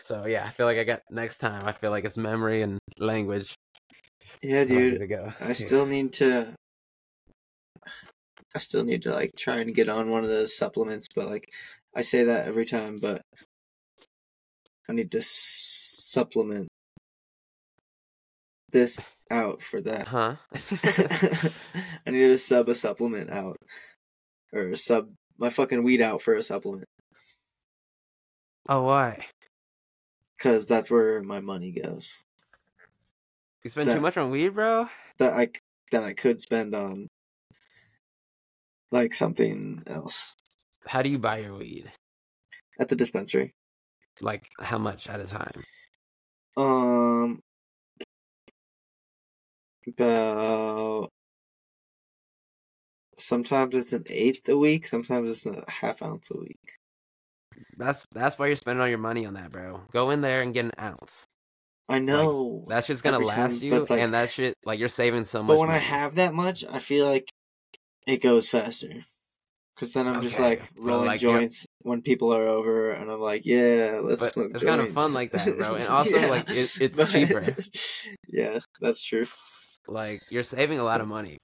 so 0.04 0.26
yeah, 0.26 0.44
I 0.44 0.50
feel 0.50 0.66
like 0.66 0.76
I 0.76 0.84
got 0.84 1.00
next 1.10 1.38
time. 1.38 1.64
I 1.64 1.72
feel 1.72 1.90
like 1.90 2.04
it's 2.04 2.18
memory 2.18 2.60
and 2.60 2.78
language. 2.98 3.54
yeah, 4.42 4.64
dude. 4.64 5.10
I 5.40 5.52
still 5.54 5.86
need 5.86 6.12
to. 6.14 6.52
I 8.54 8.58
still 8.58 8.84
need 8.84 9.02
to 9.04 9.14
like 9.14 9.30
try 9.34 9.60
and 9.60 9.74
get 9.74 9.88
on 9.88 10.10
one 10.10 10.22
of 10.22 10.28
those 10.28 10.54
supplements, 10.54 11.08
but 11.16 11.30
like 11.30 11.48
I 11.96 12.02
say 12.02 12.24
that 12.24 12.46
every 12.46 12.66
time, 12.66 12.98
but 13.00 13.22
I 14.90 14.92
need 14.92 15.10
to 15.12 15.22
supplement 15.22 16.68
this 18.70 19.00
out 19.30 19.62
for 19.62 19.80
that. 19.80 20.08
huh? 20.08 20.36
I 22.06 22.10
need 22.10 22.26
to 22.26 22.36
sub 22.36 22.68
a 22.68 22.74
supplement 22.74 23.30
out, 23.30 23.56
or 24.52 24.76
sub 24.76 25.08
my 25.38 25.48
fucking 25.48 25.82
weed 25.82 26.02
out 26.02 26.20
for 26.20 26.34
a 26.34 26.42
supplement, 26.42 26.84
oh, 28.68 28.82
why? 28.82 29.26
Because 30.44 30.66
that's 30.66 30.90
where 30.90 31.22
my 31.22 31.40
money 31.40 31.72
goes. 31.72 32.22
You 33.62 33.70
spend 33.70 33.90
too 33.90 34.00
much 34.00 34.18
on 34.18 34.30
weed, 34.30 34.50
bro? 34.50 34.90
That 35.18 35.32
I 35.32 35.48
that 35.90 36.04
I 36.04 36.12
could 36.12 36.38
spend 36.38 36.74
on 36.74 37.08
like 38.90 39.14
something 39.14 39.82
else 39.86 40.34
How 40.86 41.00
do 41.00 41.08
you 41.08 41.18
buy 41.18 41.38
your 41.38 41.56
weed? 41.56 41.90
at 42.78 42.88
the 42.88 42.96
dispensary. 42.96 43.54
Like 44.20 44.50
how 44.60 44.76
much 44.76 45.08
at 45.08 45.20
a 45.20 45.24
time? 45.24 45.62
Um, 46.56 47.40
about 49.86 51.08
sometimes 53.16 53.74
it's 53.76 53.94
an 53.94 54.04
eighth 54.08 54.46
a 54.48 54.58
week, 54.58 54.86
sometimes 54.86 55.30
it's 55.30 55.46
a 55.46 55.64
half 55.70 56.02
ounce 56.02 56.30
a 56.30 56.38
week. 56.38 56.60
That's 57.76 58.06
that's 58.12 58.38
why 58.38 58.46
you're 58.46 58.56
spending 58.56 58.80
all 58.82 58.88
your 58.88 58.98
money 58.98 59.26
on 59.26 59.34
that, 59.34 59.50
bro. 59.52 59.82
Go 59.92 60.10
in 60.10 60.20
there 60.20 60.42
and 60.42 60.52
get 60.54 60.64
an 60.66 60.72
ounce. 60.80 61.26
I 61.88 61.98
know, 61.98 62.64
That 62.68 62.84
shit's 62.84 63.02
gonna 63.02 63.16
Every 63.16 63.26
last 63.26 63.60
time, 63.60 63.68
you, 63.68 63.80
like- 63.84 64.00
and 64.00 64.14
that 64.14 64.30
shit 64.30 64.54
like 64.64 64.78
you're 64.78 64.88
saving 64.88 65.24
so 65.26 65.42
much. 65.42 65.54
but 65.54 65.60
when 65.60 65.70
I 65.70 65.76
have 65.78 66.14
that 66.14 66.32
much, 66.32 66.64
I 66.64 66.78
feel 66.78 67.06
like 67.06 67.28
it 68.06 68.22
goes 68.22 68.48
faster. 68.48 69.04
Cause 69.76 69.92
then 69.92 70.06
I'm 70.06 70.22
just 70.22 70.38
like 70.38 70.62
rolling 70.76 71.06
like, 71.06 71.20
joints 71.20 71.66
when 71.82 72.00
people 72.00 72.32
are 72.32 72.46
over, 72.46 72.92
and 72.92 73.10
I'm 73.10 73.20
like, 73.20 73.44
yeah, 73.44 74.00
let's 74.02 74.20
But 74.20 74.32
smoke 74.32 74.50
it's 74.54 74.62
kinda 74.62 74.86
fun 74.86 75.12
like 75.12 75.32
that, 75.32 75.58
bro, 75.58 75.74
and 75.74 75.88
also, 75.88 76.16
Yeah, 76.16 76.26
like, 76.28 76.48
it- 76.48 76.76
it's 76.80 76.96
but- 76.96 77.08
cheaper. 77.08 77.44
yeah, 78.28 78.60
that's 78.80 79.02
true. 79.02 79.26
like 79.88 80.22
you're 80.30 80.44
saving 80.44 80.78
a 80.78 80.84
lot 80.84 81.00
of 81.00 81.08
money, 81.08 81.38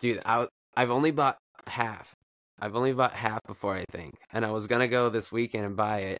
dude. 0.00 0.20
I 0.26 0.46
I've 0.76 0.90
only 0.90 1.10
bought 1.12 1.38
half. 1.66 2.12
I've 2.60 2.76
only 2.76 2.92
bought 2.92 3.12
half 3.14 3.40
before 3.46 3.74
I 3.74 3.84
think, 3.90 4.14
and 4.32 4.44
I 4.44 4.50
was 4.50 4.66
gonna 4.66 4.88
go 4.88 5.08
this 5.08 5.30
weekend 5.32 5.64
and 5.64 5.76
buy 5.76 5.98
it, 6.00 6.18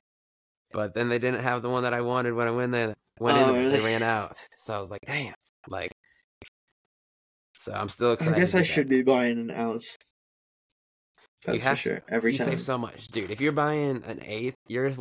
but 0.72 0.94
then 0.94 1.08
they 1.08 1.18
didn't 1.18 1.40
have 1.42 1.62
the 1.62 1.68
one 1.70 1.82
that 1.84 1.94
I 1.94 2.00
wanted 2.00 2.34
when 2.34 2.46
I 2.48 2.50
went 2.50 2.72
there. 2.72 2.94
Went 3.18 3.36
Oh, 3.38 3.54
in, 3.54 3.68
there. 3.68 3.70
they 3.70 3.80
ran 3.84 4.02
out. 4.02 4.36
So 4.54 4.74
I 4.74 4.78
was 4.78 4.90
like, 4.90 5.02
damn, 5.06 5.34
like. 5.68 5.90
So 7.58 7.72
I'm 7.72 7.90
still 7.90 8.12
excited. 8.14 8.34
I 8.34 8.38
guess 8.38 8.54
I 8.54 8.58
get 8.60 8.66
that. 8.68 8.72
should 8.72 8.88
be 8.88 9.02
buying 9.02 9.38
an 9.38 9.50
ounce. 9.50 9.98
That's 11.44 11.62
for 11.62 11.68
have 11.68 11.76
to- 11.76 11.82
sure. 11.82 12.02
Every 12.08 12.32
you 12.32 12.38
time. 12.38 12.46
save 12.48 12.62
so 12.62 12.78
much, 12.78 13.08
dude. 13.08 13.30
If 13.30 13.40
you're 13.40 13.52
buying 13.52 14.02
an 14.04 14.20
eighth, 14.24 14.56
you're 14.68 14.92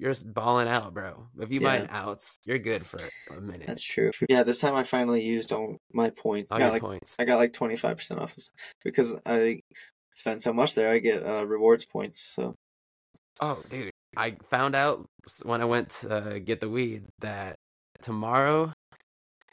you're 0.00 0.10
just 0.10 0.32
balling 0.32 0.68
out, 0.68 0.94
bro. 0.94 1.26
If 1.38 1.50
you 1.52 1.60
buy 1.60 1.76
an 1.76 1.90
ounce, 1.90 2.38
you're 2.46 2.58
good 2.58 2.84
for 2.86 2.98
a 3.30 3.40
minute. 3.40 3.66
That's 3.66 3.82
true. 3.84 4.10
Yeah, 4.28 4.42
this 4.42 4.58
time 4.58 4.74
I 4.74 4.84
finally 4.84 5.22
used 5.22 5.52
all 5.52 5.76
my 5.92 6.08
points. 6.10 6.50
all 6.50 6.58
got 6.58 6.64
your 6.64 6.72
like 6.72 6.82
points. 6.82 7.16
I 7.18 7.24
got 7.26 7.36
like 7.36 7.52
twenty 7.52 7.76
five 7.76 7.98
percent 7.98 8.18
off 8.20 8.34
because 8.82 9.14
I 9.26 9.60
spend 10.14 10.42
so 10.42 10.52
much 10.52 10.74
there. 10.74 10.90
I 10.92 10.98
get 10.98 11.24
uh, 11.26 11.46
rewards 11.46 11.84
points. 11.84 12.20
So 12.20 12.54
Oh, 13.40 13.62
dude, 13.70 13.90
I 14.16 14.36
found 14.50 14.74
out 14.74 15.06
when 15.42 15.60
I 15.62 15.64
went 15.64 15.90
to 16.00 16.14
uh, 16.14 16.38
get 16.38 16.60
the 16.60 16.68
weed 16.68 17.04
that 17.20 17.56
tomorrow 18.02 18.72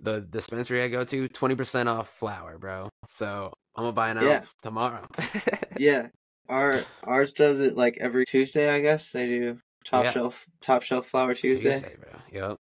the 0.02 0.22
dispensary 0.22 0.82
I 0.84 0.88
go 0.88 1.04
to 1.04 1.28
twenty 1.30 1.56
percent 1.56 1.90
off 1.90 2.10
flour, 2.10 2.58
bro. 2.58 2.90
So 3.08 3.52
I'm 3.76 3.84
gonna 3.84 3.94
buy 3.94 4.10
an 4.10 4.18
Yeah. 4.18 4.36
ounce 4.36 4.54
tomorrow. 4.62 5.08
yeah, 5.78 6.08
our 6.48 6.80
ours 7.04 7.32
does 7.34 7.60
it 7.60 7.76
like 7.76 7.98
every 8.00 8.26
Tuesday. 8.26 8.70
I 8.70 8.80
guess 8.82 9.12
they 9.12 9.28
do 9.28 9.60
top 9.86 10.06
Yeah. 10.06 10.12
shelf 10.12 10.46
top 10.62 10.84
shelf 10.84 11.06
flower 11.08 11.34
Tuesday. 11.34 11.96
bro. 12.00 12.20
Yep. 12.32 12.58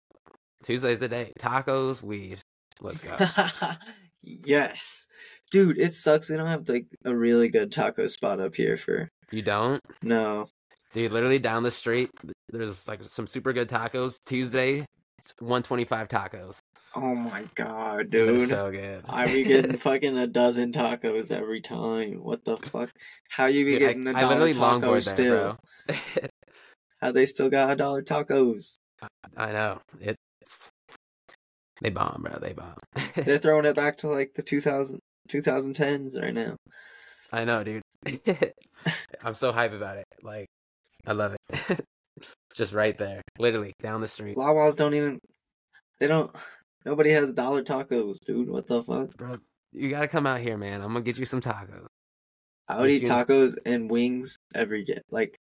Tuesday's 0.64 0.99
the 0.99 1.07
day. 1.10 1.34
Tacos, 1.40 2.02
weed. 2.02 2.40
Let's 2.82 3.03
go. 3.18 3.26
yes, 4.22 5.06
dude. 5.54 5.78
It 5.78 5.94
sucks. 5.94 6.30
We 6.30 6.36
don't 6.36 6.48
have 6.48 6.68
like 6.68 6.88
a 7.06 7.16
really 7.16 7.48
good 7.48 7.72
taco 7.72 8.08
spot 8.08 8.42
up 8.42 8.56
here 8.56 8.76
for 8.76 9.10
you 9.32 9.42
don't? 9.44 9.80
no. 10.02 10.48
Dude, 10.94 11.12
literally 11.12 11.40
down 11.40 11.64
the 11.64 11.72
street, 11.72 12.12
there's 12.50 12.88
like 12.88 13.04
some 13.04 13.26
super 13.26 13.52
good 13.52 13.68
tacos. 13.68 14.18
Tuesday, 14.28 14.86
it's 15.18 15.34
125 15.40 16.08
tacos. 16.08 16.60
Oh 16.96 17.16
my 17.16 17.46
god, 17.56 18.12
They're 18.12 18.28
dude. 18.38 18.50
so 18.50 18.70
good. 18.70 19.04
I 19.10 19.26
be 19.26 19.44
getting 19.44 19.78
fucking 19.78 20.18
a 20.18 20.28
dozen 20.28 20.72
tacos 20.72 21.32
every 21.32 21.62
time. 21.62 22.24
What 22.24 22.46
the 22.46 22.58
fuck? 22.58 22.92
How 23.30 23.48
you 23.48 23.66
be 23.66 23.72
Dude, 23.72 23.80
getting 23.80 24.08
a 24.08 24.12
I, 24.12 24.18
I 24.18 24.22
dollar 24.22 24.36
literally 24.36 24.54
taco 24.54 25.00
still? 25.00 25.58
How 27.02 27.12
they 27.12 27.26
still 27.26 27.50
got 27.50 27.72
a 27.72 27.76
dollar 27.76 28.04
tacos? 28.04 28.78
I 29.38 29.52
know. 29.52 29.80
It's 30.00 30.70
they 31.82 31.90
bomb, 31.90 32.22
bro. 32.24 32.38
They 32.40 32.54
bomb. 32.54 32.76
They're 33.16 33.40
throwing 33.40 33.66
it 33.66 33.76
back 33.76 33.98
to 33.98 34.10
like 34.10 34.36
the 34.36 34.44
2000, 34.44 35.00
2010s 35.30 36.22
right 36.22 36.34
now. 36.34 36.56
I 37.32 37.45
know, 37.45 37.64
dude. 37.64 37.82
I'm 39.24 39.34
so 39.34 39.52
hype 39.52 39.74
about 39.74 39.98
it. 39.98 40.06
Like, 40.22 40.48
I 41.08 41.14
love 41.14 41.36
it. 41.36 41.80
Just 42.56 42.74
right 42.74 42.98
there, 42.98 43.22
literally 43.40 43.74
down 43.82 44.02
the 44.02 44.08
street, 44.08 44.38
Lawa's 44.38 44.76
don't 44.76 44.94
even. 44.94 45.20
They 46.00 46.08
don't. 46.08 46.34
Nobody 46.86 47.12
has 47.12 47.34
dollar 47.34 47.64
tacos, 47.64 48.18
dude. 48.26 48.50
What 48.50 48.68
the 48.68 48.84
fuck? 48.84 49.16
bro. 49.18 49.38
You 49.72 49.90
gotta 49.90 50.08
come 50.08 50.28
out 50.28 50.40
here, 50.40 50.58
man. 50.58 50.82
I'm 50.82 50.90
gonna 50.90 51.02
get 51.02 51.18
you 51.18 51.26
some 51.26 51.41
tacos. 51.41 51.88
I 52.68 52.80
would 52.80 52.91
eat 52.91 53.04
tacos 53.04 53.56
and 53.66 53.90
wings 53.90 54.38
every 54.54 54.84
day. 54.84 55.02
Like 55.10 55.36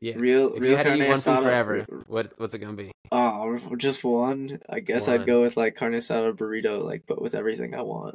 Yeah. 0.00 0.14
real, 0.16 0.54
If 0.54 0.60
real 0.60 0.70
you 0.72 0.76
had 0.76 0.86
to 0.86 0.94
eat 0.94 1.08
one 1.08 1.18
food 1.18 1.38
forever, 1.42 1.86
what's 2.06 2.38
what's 2.38 2.54
it 2.54 2.58
gonna 2.58 2.74
be? 2.74 2.92
Oh, 3.12 3.58
just 3.76 4.04
one. 4.04 4.60
I 4.68 4.80
guess 4.80 5.06
One. 5.06 5.20
I'd 5.20 5.26
go 5.26 5.40
with 5.42 5.56
like 5.56 5.74
carne 5.74 5.94
asada 5.94 6.36
burrito, 6.36 6.82
like, 6.82 7.04
but 7.06 7.20
with 7.22 7.34
everything 7.34 7.74
I 7.74 7.82
want. 7.82 8.14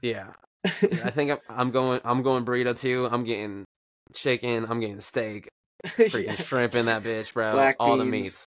Yeah, 0.00 0.28
Dude, 0.80 1.00
I 1.00 1.10
think 1.10 1.30
I'm, 1.32 1.38
I'm 1.48 1.70
going. 1.70 2.00
I'm 2.04 2.22
going 2.22 2.44
burrito 2.44 2.78
too. 2.78 3.08
I'm 3.10 3.24
getting 3.24 3.64
chicken. 4.14 4.66
I'm 4.68 4.80
getting 4.80 5.00
steak. 5.00 5.48
Freaking 5.86 6.24
Yeah. 6.26 6.34
shrimp 6.36 6.74
in 6.76 6.86
that 6.86 7.02
bitch, 7.02 7.32
bro. 7.34 7.52
Black 7.52 7.76
all 7.80 7.96
the 7.96 8.04
meats. 8.04 8.44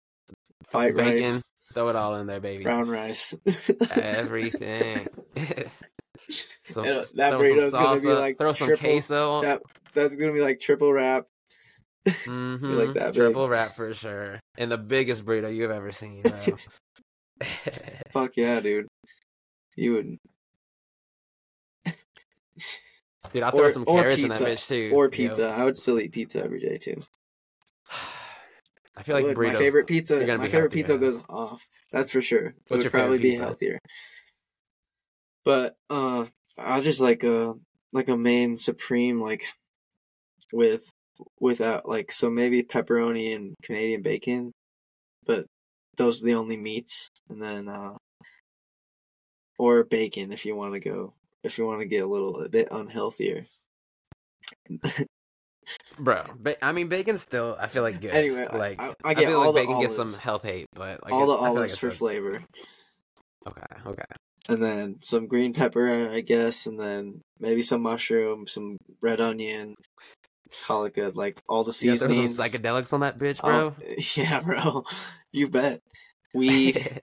White 0.73 0.95
bacon. 0.97 1.23
rice, 1.35 1.43
Throw 1.73 1.89
it 1.89 1.97
all 1.97 2.17
in 2.17 2.27
there, 2.27 2.41
baby. 2.41 2.63
brown 2.65 2.89
rice, 2.91 3.35
Everything. 3.99 5.07
some, 6.29 6.85
that 6.85 7.33
burrito's 7.35 7.73
gonna 7.73 8.01
be, 8.01 8.07
like, 8.09 8.39
throw 8.39 8.53
some 8.53 8.69
triple- 8.69 8.83
queso. 8.91 9.43
that 9.43 9.63
that's 9.95 10.15
gonna 10.17 10.33
be 10.33 10.41
like 10.41 10.61
triple 10.61 10.93
wrap. 10.93 11.27
Hmm 12.09 12.57
like 12.75 12.95
that 12.95 13.13
big. 13.13 13.15
Triple 13.15 13.49
wrap 13.49 13.77
for 13.77 13.93
sure. 13.95 14.41
And 14.59 14.71
the 14.71 14.79
biggest 14.79 15.25
burrito 15.25 15.55
you've 15.55 15.71
ever 15.71 15.93
seen. 15.93 16.23
Fuck 18.13 18.37
yeah, 18.37 18.61
dude. 18.61 18.89
You 19.77 19.93
would 19.95 20.19
Dude, 23.33 23.43
I'll 23.45 23.51
throw 23.53 23.65
Or- 23.65 23.71
some 23.71 23.85
carrots 23.85 24.23
in 24.23 24.29
that 24.29 24.41
bitch 24.41 24.69
too. 24.69 24.91
or 24.95 25.05
yo. 25.05 25.11
pizza. 25.11 25.49
I 25.49 25.65
would 25.65 25.77
still 25.77 25.99
eat 26.01 26.13
pizza 26.13 26.43
every 26.43 26.61
day 26.61 26.77
too. 26.79 27.01
I 28.97 29.03
feel 29.05 29.15
like 29.17 29.25
burritos. 29.25 29.53
my 29.55 29.59
favorite 29.59 29.87
pizza. 29.87 30.15
My 30.17 30.21
favorite 30.27 30.51
healthier. 30.51 30.69
pizza 30.69 30.99
goes 30.99 31.19
off. 31.31 31.67
That's 31.93 32.11
for 32.11 32.21
sure. 32.21 32.49
It 32.49 32.55
What's 32.69 32.71
would 32.71 32.83
your 32.85 32.91
favorite 32.91 33.01
probably 33.05 33.19
be 33.19 33.31
pizza? 33.31 33.45
healthier. 33.45 33.79
But 35.45 35.77
uh, 35.89 36.27
I'll 36.59 36.83
just 36.83 37.01
like 37.01 37.25
a 37.25 37.55
like 37.95 38.09
a 38.09 38.17
main 38.17 38.57
supreme 38.57 39.21
like 39.21 39.45
with 40.53 40.85
without 41.41 41.89
like 41.89 42.13
so 42.13 42.31
maybe 42.31 42.63
pepperoni 42.63 43.35
and 43.35 43.55
Canadian 43.63 44.03
bacon, 44.03 44.53
but 45.27 45.47
those 45.97 46.23
are 46.23 46.27
the 46.27 46.35
only 46.35 46.57
meats, 46.57 47.09
and 47.29 47.43
then 47.43 47.69
uh, 47.69 47.97
or 49.59 49.85
bacon 49.85 50.33
if 50.33 50.45
you 50.47 50.57
want 50.57 50.75
to 50.75 50.81
go 50.81 51.15
if 51.45 51.59
you 51.59 51.67
want 51.67 51.81
to 51.81 51.87
get 51.87 52.03
a 52.03 52.07
little 52.07 52.43
a 52.43 52.49
bit 52.49 52.71
unhealthier. 52.71 53.47
bro. 55.99 56.25
Ba- 56.37 56.65
I 56.65 56.73
mean, 56.73 56.89
bacon's 56.89 57.23
still. 57.23 57.57
I 57.59 57.67
feel 57.67 57.83
like 57.83 58.01
good. 58.01 58.11
Anyway, 58.11 58.47
like 58.53 58.81
I- 58.81 58.95
I 59.05 59.15
get 59.15 59.29
feel 59.29 59.41
all 59.41 59.53
like 59.53 59.67
the 59.67 59.69
bacon 59.69 59.81
gets 59.83 59.97
some 59.97 60.13
health 60.15 60.43
hate, 60.43 60.67
but 60.75 61.03
like 61.05 61.13
All 61.13 61.27
the 61.27 61.35
I 61.35 61.49
like 61.51 61.71
for 61.71 61.91
flavor. 61.91 62.43
Okay, 63.47 63.67
okay. 63.87 64.05
and 64.49 64.63
then 64.63 64.97
some 65.03 65.27
green 65.27 65.53
pepper, 65.53 66.11
I 66.11 66.21
guess, 66.21 66.67
and 66.67 66.79
then 66.79 67.21
maybe 67.41 67.61
some 67.63 67.83
mushroom, 67.83 68.47
some 68.47 68.77
red 69.01 69.21
onion. 69.21 69.75
Call 70.67 70.85
it 70.85 70.95
good, 70.95 71.17
like 71.17 71.43
all 71.49 71.65
the 71.65 71.77
Yeah, 71.83 71.95
there's 71.95 72.15
some 72.15 72.45
psychedelics 72.45 72.93
on 72.93 73.01
that 73.01 73.19
bitch, 73.19 73.41
bro. 73.41 73.75
yeah, 74.17 74.41
bro. 74.41 74.85
You 75.35 75.49
bet. 75.49 75.81
Weed, 76.35 77.01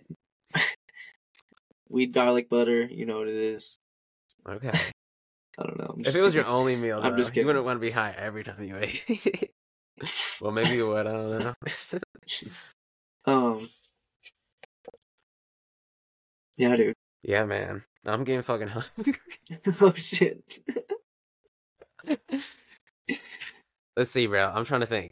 weed, 1.88 2.14
garlic 2.14 2.48
butter. 2.48 2.86
You 2.86 3.08
know 3.08 3.18
what 3.18 3.28
it 3.28 3.36
is. 3.36 3.80
okay. 4.48 4.72
I 5.58 5.64
don't 5.64 5.80
know. 5.80 5.96
I'm 5.96 6.02
If 6.06 6.16
it 6.16 6.22
was 6.22 6.36
your 6.36 6.46
only 6.46 6.76
meal, 6.76 7.00
I'm 7.02 7.18
just 7.18 7.36
you 7.36 7.46
wouldn't 7.46 7.66
want 7.66 7.78
to 7.78 7.82
be 7.82 7.92
high 7.92 8.14
every 8.16 8.44
time 8.44 8.64
you 8.64 8.78
ate. 8.78 9.52
well, 10.42 10.52
maybe 10.52 10.76
you 10.76 10.88
would. 10.88 11.06
I 11.08 11.12
don't 11.12 11.40
know. 11.40 11.54
um, 13.26 13.68
yeah, 16.56 16.76
dude. 16.76 16.96
yeah, 17.24 17.46
man. 17.46 17.84
I'm 18.06 18.24
getting 18.24 18.42
fucking 18.44 18.70
hungry. 18.70 19.16
oh 19.82 19.94
shit. 19.94 20.44
Let's 23.98 24.12
see, 24.12 24.28
bro. 24.28 24.52
I'm 24.54 24.66
trying 24.66 24.82
to 24.82 24.88
think. 24.88 25.12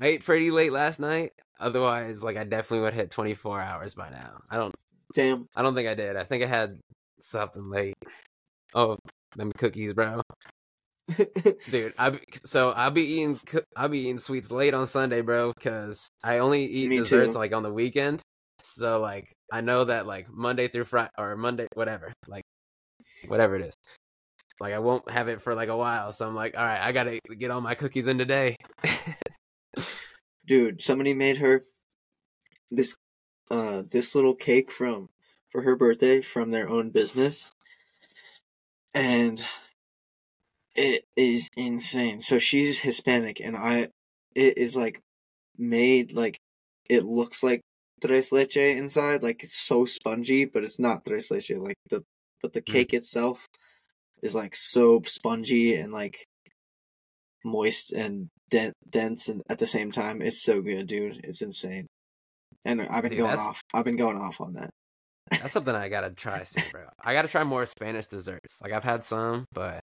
I 0.00 0.06
ate 0.06 0.24
pretty 0.24 0.50
late 0.50 0.72
last 0.72 1.00
night. 1.00 1.32
Otherwise, 1.58 2.22
like 2.22 2.36
I 2.36 2.44
definitely 2.44 2.80
would 2.84 2.94
hit 2.94 3.10
24 3.10 3.60
hours 3.60 3.94
by 3.94 4.10
now. 4.10 4.38
I 4.50 4.56
don't. 4.56 4.74
Damn. 5.14 5.46
I 5.54 5.62
don't 5.62 5.74
think 5.74 5.88
I 5.88 5.94
did. 5.94 6.16
I 6.16 6.24
think 6.24 6.42
I 6.44 6.46
had 6.46 6.78
something 7.20 7.70
late. 7.70 7.94
Oh, 8.74 8.98
them 9.36 9.52
cookies, 9.52 9.94
bro. 9.94 10.20
Dude, 11.70 11.92
I 11.98 12.10
be, 12.10 12.18
so 12.44 12.72
I'll 12.72 12.90
be 12.90 13.02
eating 13.02 13.40
I'll 13.76 13.88
be 13.88 14.00
eating 14.00 14.18
sweets 14.18 14.50
late 14.50 14.74
on 14.74 14.86
Sunday, 14.86 15.20
bro, 15.20 15.52
because 15.54 16.08
I 16.24 16.38
only 16.38 16.64
eat 16.64 16.90
Me 16.90 16.98
desserts 16.98 17.32
too. 17.32 17.38
like 17.38 17.52
on 17.54 17.62
the 17.62 17.72
weekend. 17.72 18.20
So 18.60 19.00
like 19.00 19.32
I 19.52 19.60
know 19.60 19.84
that 19.84 20.06
like 20.06 20.28
Monday 20.28 20.68
through 20.68 20.84
Friday 20.86 21.10
or 21.16 21.36
Monday 21.36 21.68
whatever, 21.74 22.12
like 22.26 22.42
whatever 23.28 23.56
it 23.56 23.62
is. 23.62 23.74
Like 24.60 24.74
I 24.74 24.78
won't 24.78 25.08
have 25.10 25.28
it 25.28 25.40
for 25.40 25.54
like 25.54 25.68
a 25.68 25.76
while, 25.76 26.12
so 26.12 26.26
I'm 26.26 26.34
like, 26.34 26.56
all 26.56 26.64
right, 26.64 26.80
I 26.80 26.92
gotta 26.92 27.20
get 27.38 27.50
all 27.50 27.60
my 27.60 27.74
cookies 27.74 28.06
in 28.06 28.18
today. 28.18 28.56
dude 30.46 30.80
somebody 30.80 31.12
made 31.12 31.38
her 31.38 31.64
this 32.70 32.94
uh 33.50 33.82
this 33.90 34.14
little 34.14 34.34
cake 34.34 34.70
from 34.70 35.08
for 35.50 35.62
her 35.62 35.74
birthday 35.76 36.20
from 36.22 36.50
their 36.50 36.68
own 36.68 36.90
business 36.90 37.50
and 38.94 39.44
it 40.74 41.04
is 41.16 41.48
insane 41.56 42.20
so 42.20 42.38
she's 42.38 42.80
hispanic 42.80 43.40
and 43.40 43.56
i 43.56 43.88
it 44.34 44.56
is 44.56 44.76
like 44.76 45.00
made 45.58 46.12
like 46.12 46.38
it 46.88 47.02
looks 47.04 47.42
like 47.42 47.60
tres 48.00 48.30
leche 48.30 48.56
inside 48.56 49.22
like 49.22 49.42
it's 49.42 49.56
so 49.56 49.84
spongy 49.84 50.44
but 50.44 50.62
it's 50.62 50.78
not 50.78 51.04
tres 51.04 51.30
leche 51.30 51.50
like 51.56 51.76
the 51.90 52.02
but 52.42 52.52
the 52.52 52.60
Mm. 52.60 52.72
cake 52.72 52.94
itself 52.94 53.46
is 54.22 54.34
like 54.34 54.54
so 54.56 55.02
spongy 55.04 55.74
and 55.74 55.92
like 55.92 56.18
moist 57.44 57.92
and 57.92 58.28
dent, 58.50 58.74
dense 58.88 59.28
and 59.28 59.42
at 59.48 59.58
the 59.58 59.66
same 59.66 59.90
time 59.92 60.20
it's 60.22 60.42
so 60.42 60.60
good 60.60 60.86
dude 60.86 61.20
it's 61.24 61.42
insane 61.42 61.86
and 62.64 62.80
i've 62.82 63.02
been 63.02 63.10
Dude, 63.10 63.18
going 63.18 63.30
that's- 63.30 63.46
off 63.48 63.60
i've 63.74 63.84
been 63.84 63.96
going 63.96 64.16
off 64.16 64.40
on 64.40 64.54
that 64.54 64.70
That's 65.30 65.52
something 65.52 65.74
I 65.74 65.88
gotta 65.88 66.10
try 66.10 66.44
soon, 66.44 66.62
bro. 66.70 66.84
I 67.02 67.12
gotta 67.12 67.26
try 67.28 67.42
more 67.42 67.66
Spanish 67.66 68.06
desserts. 68.06 68.60
Like 68.62 68.72
I've 68.72 68.84
had 68.84 69.02
some, 69.02 69.44
but 69.52 69.80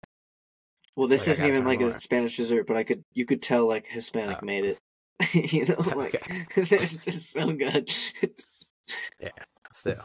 well 0.97 1.09
this 1.09 1.27
Like, 1.27 1.35
isn't 1.35 1.47
even 1.49 1.65
like 1.65 1.81
more. 1.81 1.91
a 1.91 1.99
spanish 2.01 2.37
dessert 2.37 2.67
but 2.67 2.77
i 2.77 2.85
could 2.85 3.03
you 3.15 3.25
could 3.25 3.43
tell 3.43 3.67
like 3.67 3.87
hispanic 3.87 4.39
Oh. 4.43 4.47
made 4.47 4.65
it 4.65 4.79
you 5.53 5.65
know 5.67 5.75
like 5.97 6.15
Okay. 6.15 6.47
it's 6.77 7.05
just 7.05 7.33
so 7.33 7.51
good 7.53 7.91
Yeah. 9.21 9.31
still. 9.73 10.05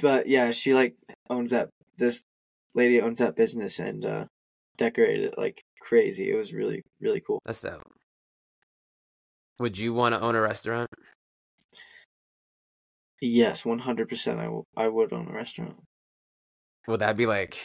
But 0.00 0.26
yeah 0.26 0.50
she 0.50 0.74
like 0.74 0.94
owns 1.30 1.50
that 1.50 1.68
this 1.98 2.22
lady 2.74 3.00
owns 3.00 3.18
that 3.18 3.36
business 3.36 3.78
and 3.78 4.04
uh 4.04 4.24
decorated 4.76 5.32
it 5.32 5.38
like 5.38 5.60
crazy 5.80 6.30
it 6.30 6.36
was 6.36 6.52
really 6.52 6.82
really 7.00 7.20
cool 7.20 7.40
That's 7.44 7.60
dope. 7.60 7.82
Would 9.58 9.76
you 9.76 9.92
want 9.92 10.14
to 10.14 10.20
own 10.20 10.36
a 10.36 10.40
restaurant? 10.40 10.88
yes 13.20 13.62
100% 13.64 14.38
I, 14.38 14.44
w- 14.44 14.62
I 14.76 14.86
would 14.88 15.12
own 15.12 15.26
a 15.28 15.32
restaurant 15.32 15.76
Would 16.86 17.00
that 17.00 17.16
be 17.16 17.26
like? 17.26 17.58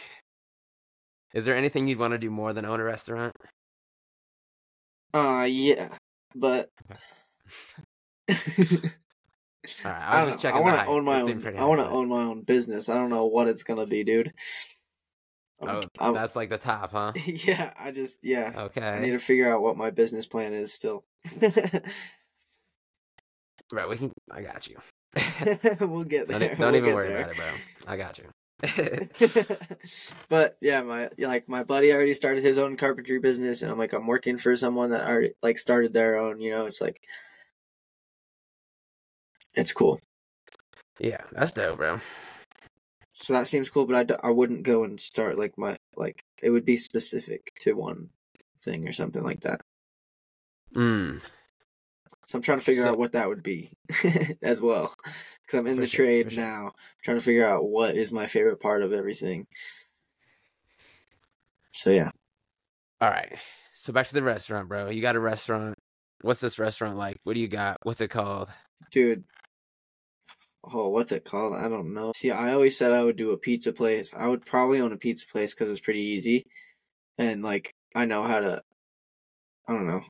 Is 1.33 1.45
there 1.45 1.55
anything 1.55 1.87
you'd 1.87 1.99
want 1.99 2.13
to 2.13 2.17
do 2.17 2.29
more 2.31 2.53
than 2.53 2.65
own 2.65 2.79
a 2.79 2.83
restaurant? 2.83 3.33
uh 5.13 5.45
yeah 5.47 5.89
but 6.35 6.69
All 9.85 9.91
right, 9.91 10.01
I 10.01 10.21
I, 10.21 10.25
was 10.25 10.33
just 10.33 10.43
know. 10.43 10.49
checking. 10.49 10.57
I 10.67 10.69
want 10.71 10.81
to 10.81 10.87
own 10.87 11.05
my 11.05 11.21
own. 11.21 11.57
I 11.57 11.65
want 11.65 11.79
to 11.81 11.89
own 11.89 12.09
my 12.09 12.23
own 12.23 12.41
business. 12.41 12.89
I 12.89 12.95
don't 12.95 13.09
know 13.09 13.25
what 13.25 13.47
it's 13.47 13.63
gonna 13.63 13.85
be, 13.85 14.03
dude. 14.03 14.27
I'm- 15.61 15.83
Oh, 15.99 16.03
I'm- 16.05 16.13
that's 16.13 16.35
like 16.35 16.49
the 16.49 16.57
top, 16.57 16.91
huh? 16.91 17.13
yeah. 17.25 17.71
I 17.79 17.91
just 17.91 18.25
yeah. 18.25 18.51
Okay. 18.55 18.81
I 18.81 18.99
need 18.99 19.11
to 19.11 19.19
figure 19.19 19.53
out 19.53 19.61
what 19.61 19.77
my 19.77 19.91
business 19.91 20.27
plan 20.27 20.53
is 20.53 20.73
still. 20.73 21.05
right. 23.71 23.87
We 23.89 23.97
can. 23.97 24.11
I 24.31 24.41
got 24.41 24.67
you. 24.67 24.77
we'll 25.87 26.03
get 26.03 26.27
there. 26.27 26.39
don't 26.39 26.59
don't 26.59 26.59
We'll 26.59 26.75
even 26.75 26.93
worry 26.95 27.07
there. 27.07 27.19
about 27.19 27.31
it, 27.31 27.37
bro. 27.37 27.45
I 27.87 27.97
got 27.97 28.17
you. 28.17 28.25
but 30.29 30.57
yeah, 30.61 30.81
my 30.81 31.09
like 31.17 31.47
my 31.49 31.63
buddy 31.63 31.93
already 31.93 32.13
started 32.13 32.43
his 32.43 32.57
own 32.57 32.77
carpentry 32.77 33.19
business, 33.19 33.61
and 33.61 33.71
I'm 33.71 33.77
like 33.77 33.93
I'm 33.93 34.07
working 34.07 34.37
for 34.37 34.55
someone 34.55 34.89
that 34.91 35.05
already 35.07 35.31
like 35.41 35.57
started 35.57 35.93
their 35.93 36.17
own. 36.17 36.39
You 36.39 36.51
know, 36.51 36.65
it's 36.65 36.81
like 36.81 37.01
it's 39.55 39.73
cool. 39.73 39.99
yeah, 40.99 41.21
that's 41.31 41.53
dope, 41.53 41.77
bro. 41.77 41.99
So 43.13 43.33
that 43.33 43.47
seems 43.47 43.69
cool, 43.69 43.85
but 43.85 43.95
I, 43.95 44.03
d- 44.03 44.15
I 44.23 44.31
wouldn't 44.31 44.63
go 44.63 44.83
and 44.83 44.99
start 44.99 45.37
like 45.37 45.57
my 45.57 45.77
like 45.95 46.23
it 46.41 46.49
would 46.49 46.65
be 46.65 46.77
specific 46.77 47.51
to 47.61 47.73
one 47.73 48.09
thing 48.59 48.87
or 48.87 48.93
something 48.93 49.23
like 49.23 49.41
that. 49.41 49.61
Mm. 50.75 51.21
So 52.25 52.37
I'm 52.37 52.41
trying 52.41 52.57
to 52.59 52.63
figure 52.63 52.83
So- 52.83 52.89
out 52.89 52.97
what 52.97 53.11
that 53.11 53.27
would 53.29 53.43
be 53.43 53.71
as 54.41 54.61
well, 54.61 54.93
because 55.45 55.59
I'm 55.59 55.67
in 55.67 55.79
the 55.79 55.87
sure, 55.87 56.05
trade 56.05 56.25
for 56.25 56.31
sure. 56.31 56.43
now, 56.43 56.71
trying 57.03 57.17
to 57.17 57.23
figure 57.23 57.45
out 57.47 57.65
what 57.65 57.95
is 57.95 58.11
my 58.11 58.25
favorite 58.27 58.59
part 58.61 58.81
of 58.81 58.93
everything. 58.93 59.45
So 61.71 61.89
yeah, 61.89 62.11
All 63.01 63.09
right. 63.09 63.37
So 63.73 63.91
back 63.91 64.07
to 64.07 64.13
the 64.13 64.23
restaurant, 64.23 64.69
bro. 64.69 64.89
You 64.89 65.01
got 65.01 65.15
a 65.15 65.19
restaurant. 65.19 65.75
What's 66.21 66.39
this 66.39 66.57
restaurant 66.59 66.97
like? 66.97 67.17
What 67.23 67.33
do 67.33 67.39
you 67.41 67.47
got? 67.47 67.77
What's 67.83 68.01
it 68.01 68.09
called? 68.09 68.51
dude. 68.91 69.23
Oh, 70.63 70.89
what's 70.89 71.11
it 71.11 71.25
called? 71.25 71.53
I 71.53 71.67
don't 71.67 71.93
know. 71.93 72.13
See, 72.15 72.31
I 72.31 72.53
always 72.53 72.77
said 72.77 72.91
I 72.93 73.03
would 73.03 73.17
do 73.17 73.31
a 73.31 73.37
pizza 73.37 73.73
place. 73.73 74.13
I 74.13 74.27
would 74.27 74.45
probably 74.45 74.79
own 74.79 74.93
a 74.93 74.97
pizza 74.97 75.27
place 75.27 75.53
because 75.53 75.69
it's 75.69 75.81
pretty 75.81 76.01
easy, 76.01 76.45
and 77.17 77.43
like 77.43 77.73
I 77.95 78.05
know 78.05 78.23
how 78.23 78.39
to. 78.39 78.63
I 79.67 79.73
don't 79.73 79.87
know. 79.87 80.01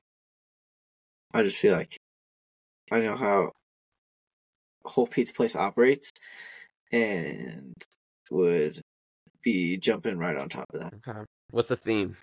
I 1.34 1.44
just 1.44 1.58
feel 1.58 1.74
like 1.74 1.98
I 2.92 3.00
know 3.00 3.16
how 3.16 3.52
a 4.86 4.90
whole 4.90 5.08
pizza 5.08 5.34
place 5.34 5.56
operates, 5.56 6.12
and 6.92 7.74
would 8.30 8.80
be 9.44 9.78
jumping 9.78 10.18
right 10.18 10.38
on 10.38 10.50
top 10.50 10.68
of 10.74 10.82
that. 10.82 10.94
Okay. 11.08 11.20
What's 11.50 11.70
the 11.70 11.78
theme? 11.78 12.16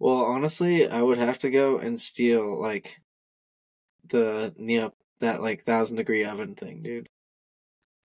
Well, 0.00 0.24
honestly, 0.24 0.88
I 0.88 1.02
would 1.02 1.18
have 1.18 1.38
to 1.40 1.50
go 1.50 1.78
and 1.78 2.00
steal 2.00 2.60
like 2.60 3.00
the 4.08 4.54
Neo 4.56 4.92
that 5.20 5.42
like 5.42 5.62
thousand 5.62 5.96
degree 5.96 6.24
oven 6.24 6.54
thing, 6.54 6.82
dude. 6.82 7.06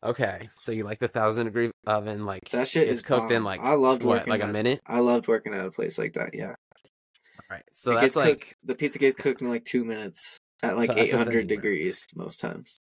Okay. 0.03 0.49
So 0.55 0.71
you 0.71 0.83
like 0.83 0.99
the 0.99 1.07
thousand 1.07 1.45
degree 1.45 1.71
oven? 1.87 2.25
Like 2.25 2.49
That 2.51 2.67
shit 2.67 2.87
is 2.87 3.01
cooked 3.01 3.31
in 3.31 3.43
like 3.43 3.61
I 3.61 3.73
loved 3.75 4.03
what? 4.03 4.19
working 4.19 4.31
Like 4.31 4.41
a 4.41 4.47
minute? 4.47 4.81
I 4.85 4.99
loved 4.99 5.27
working 5.27 5.53
at 5.53 5.65
a 5.65 5.71
place 5.71 5.97
like 5.97 6.13
that. 6.13 6.31
Yeah, 6.33 6.49
All 6.49 7.45
right. 7.49 7.63
So 7.71 7.91
It 7.91 8.01
that's 8.01 8.15
like 8.15 8.39
cooked, 8.39 8.55
the 8.63 8.75
pizza 8.75 8.99
gets 8.99 9.15
cooked 9.21 9.41
in 9.41 9.47
like 9.49 9.63
two 9.65 9.85
minutes 9.85 10.39
at 10.61 10.75
like 10.75 10.87
So 10.87 10.93
that's 10.95 11.07
eight 11.07 11.11
thing, 11.11 11.17
hundred 11.19 11.47
bro. 11.47 11.55
degrees 11.55 12.05
most 12.15 12.39
times. 12.39 12.77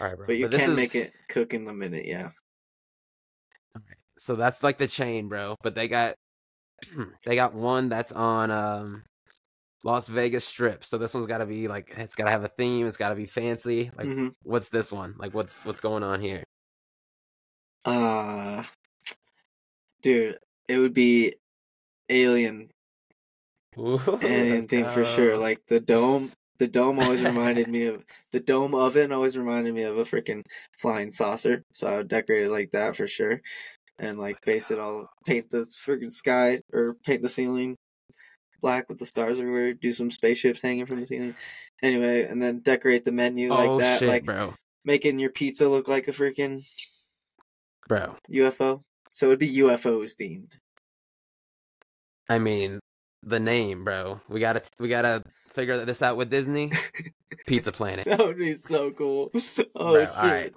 all 0.00 0.08
right, 0.08 0.16
bro. 0.16 0.26
But 0.26 0.36
you 0.38 0.48
this 0.48 0.62
can 0.62 0.70
is 0.70 0.76
make 0.76 0.94
it 0.94 1.12
cook 1.28 1.52
in 1.54 1.66
a 1.68 1.72
minute. 1.74 2.06
Yeah, 2.06 2.30
All 3.76 3.82
right, 3.86 3.96
so 4.18 4.36
that's 4.36 4.62
like 4.62 4.78
the 4.78 4.86
chain, 4.86 5.28
bro. 5.28 5.56
But 5.62 5.74
they 5.74 5.88
got 5.88 6.14
they 7.26 7.34
got 7.34 7.52
one 7.54 7.88
that's 7.90 8.12
on 8.12 8.50
um 8.50 9.02
Las 9.82 10.08
Vegas 10.08 10.44
Strip. 10.44 10.84
So 10.84 10.98
this 10.98 11.14
one's 11.14 11.26
got 11.26 11.38
to 11.38 11.46
be 11.46 11.68
like 11.68 11.92
it's 11.96 12.14
got 12.14 12.24
to 12.24 12.30
have 12.30 12.44
a 12.44 12.48
theme. 12.48 12.86
It's 12.86 12.96
got 12.96 13.10
to 13.10 13.14
be 13.14 13.26
fancy. 13.26 13.90
Like 13.96 14.06
hmm 14.06 14.28
what's 14.42 14.70
this 14.70 14.92
one? 14.92 15.14
Like 15.18 15.34
what's 15.34 15.64
what's 15.64 15.80
going 15.80 16.02
on 16.02 16.20
here? 16.20 16.44
Uh, 17.84 18.64
dude, 20.02 20.38
it 20.68 20.78
would 20.78 20.94
be 20.94 21.34
alien 22.08 22.70
Ooh, 23.78 23.98
alien 24.22 24.62
let's 24.62 24.66
thing 24.66 24.88
for 24.88 25.04
sure. 25.04 25.36
Like 25.36 25.66
the 25.66 25.80
dome. 25.80 26.32
The 26.58 26.68
dome 26.68 26.98
always 27.00 27.22
reminded 27.22 27.68
me 27.68 27.86
of 27.86 28.04
the 28.32 28.40
dome 28.40 28.74
oven. 28.74 29.12
Always 29.12 29.36
reminded 29.36 29.74
me 29.74 29.82
of 29.82 29.96
a 29.96 30.04
freaking 30.04 30.42
flying 30.78 31.10
saucer. 31.10 31.64
So 31.72 31.86
I 31.86 31.96
would 31.96 32.08
decorate 32.08 32.44
it 32.44 32.50
like 32.50 32.72
that 32.72 32.96
for 32.96 33.06
sure, 33.06 33.40
and 33.98 34.18
like 34.18 34.44
base 34.44 34.70
it 34.70 34.78
all, 34.78 35.08
paint 35.26 35.50
the 35.50 35.60
freaking 35.86 36.12
sky 36.12 36.62
or 36.72 36.96
paint 37.04 37.22
the 37.22 37.28
ceiling 37.30 37.76
black 38.60 38.88
with 38.88 38.98
the 38.98 39.06
stars 39.06 39.40
everywhere. 39.40 39.74
Do 39.74 39.92
some 39.92 40.10
spaceships 40.10 40.60
hanging 40.60 40.86
from 40.86 41.00
the 41.00 41.06
ceiling. 41.06 41.34
Anyway, 41.82 42.24
and 42.24 42.40
then 42.40 42.60
decorate 42.60 43.04
the 43.04 43.12
menu 43.12 43.50
like 43.50 43.68
oh 43.68 43.80
that, 43.80 44.00
shit, 44.00 44.08
like 44.08 44.24
bro, 44.24 44.54
making 44.84 45.18
your 45.18 45.30
pizza 45.30 45.68
look 45.68 45.88
like 45.88 46.08
a 46.08 46.12
freaking 46.12 46.64
bro. 47.88 48.16
UFO. 48.30 48.82
So 49.12 49.26
it'd 49.26 49.38
be 49.38 49.56
UFOs 49.58 50.12
themed. 50.20 50.56
I 52.28 52.38
mean, 52.38 52.78
the 53.22 53.40
name, 53.40 53.84
bro. 53.84 54.20
We 54.28 54.40
gotta 54.40 54.62
we 54.78 54.88
gotta 54.88 55.22
figure 55.52 55.84
this 55.84 56.02
out 56.02 56.16
with 56.16 56.30
Disney. 56.30 56.72
Pizza 57.46 57.72
Planet. 57.72 58.06
That 58.06 58.18
would 58.18 58.38
be 58.38 58.54
so 58.54 58.90
cool. 58.90 59.30
Oh 59.74 59.92
Bro, 59.92 60.06
shit. 60.06 60.16
all 60.18 60.28
right. 60.28 60.52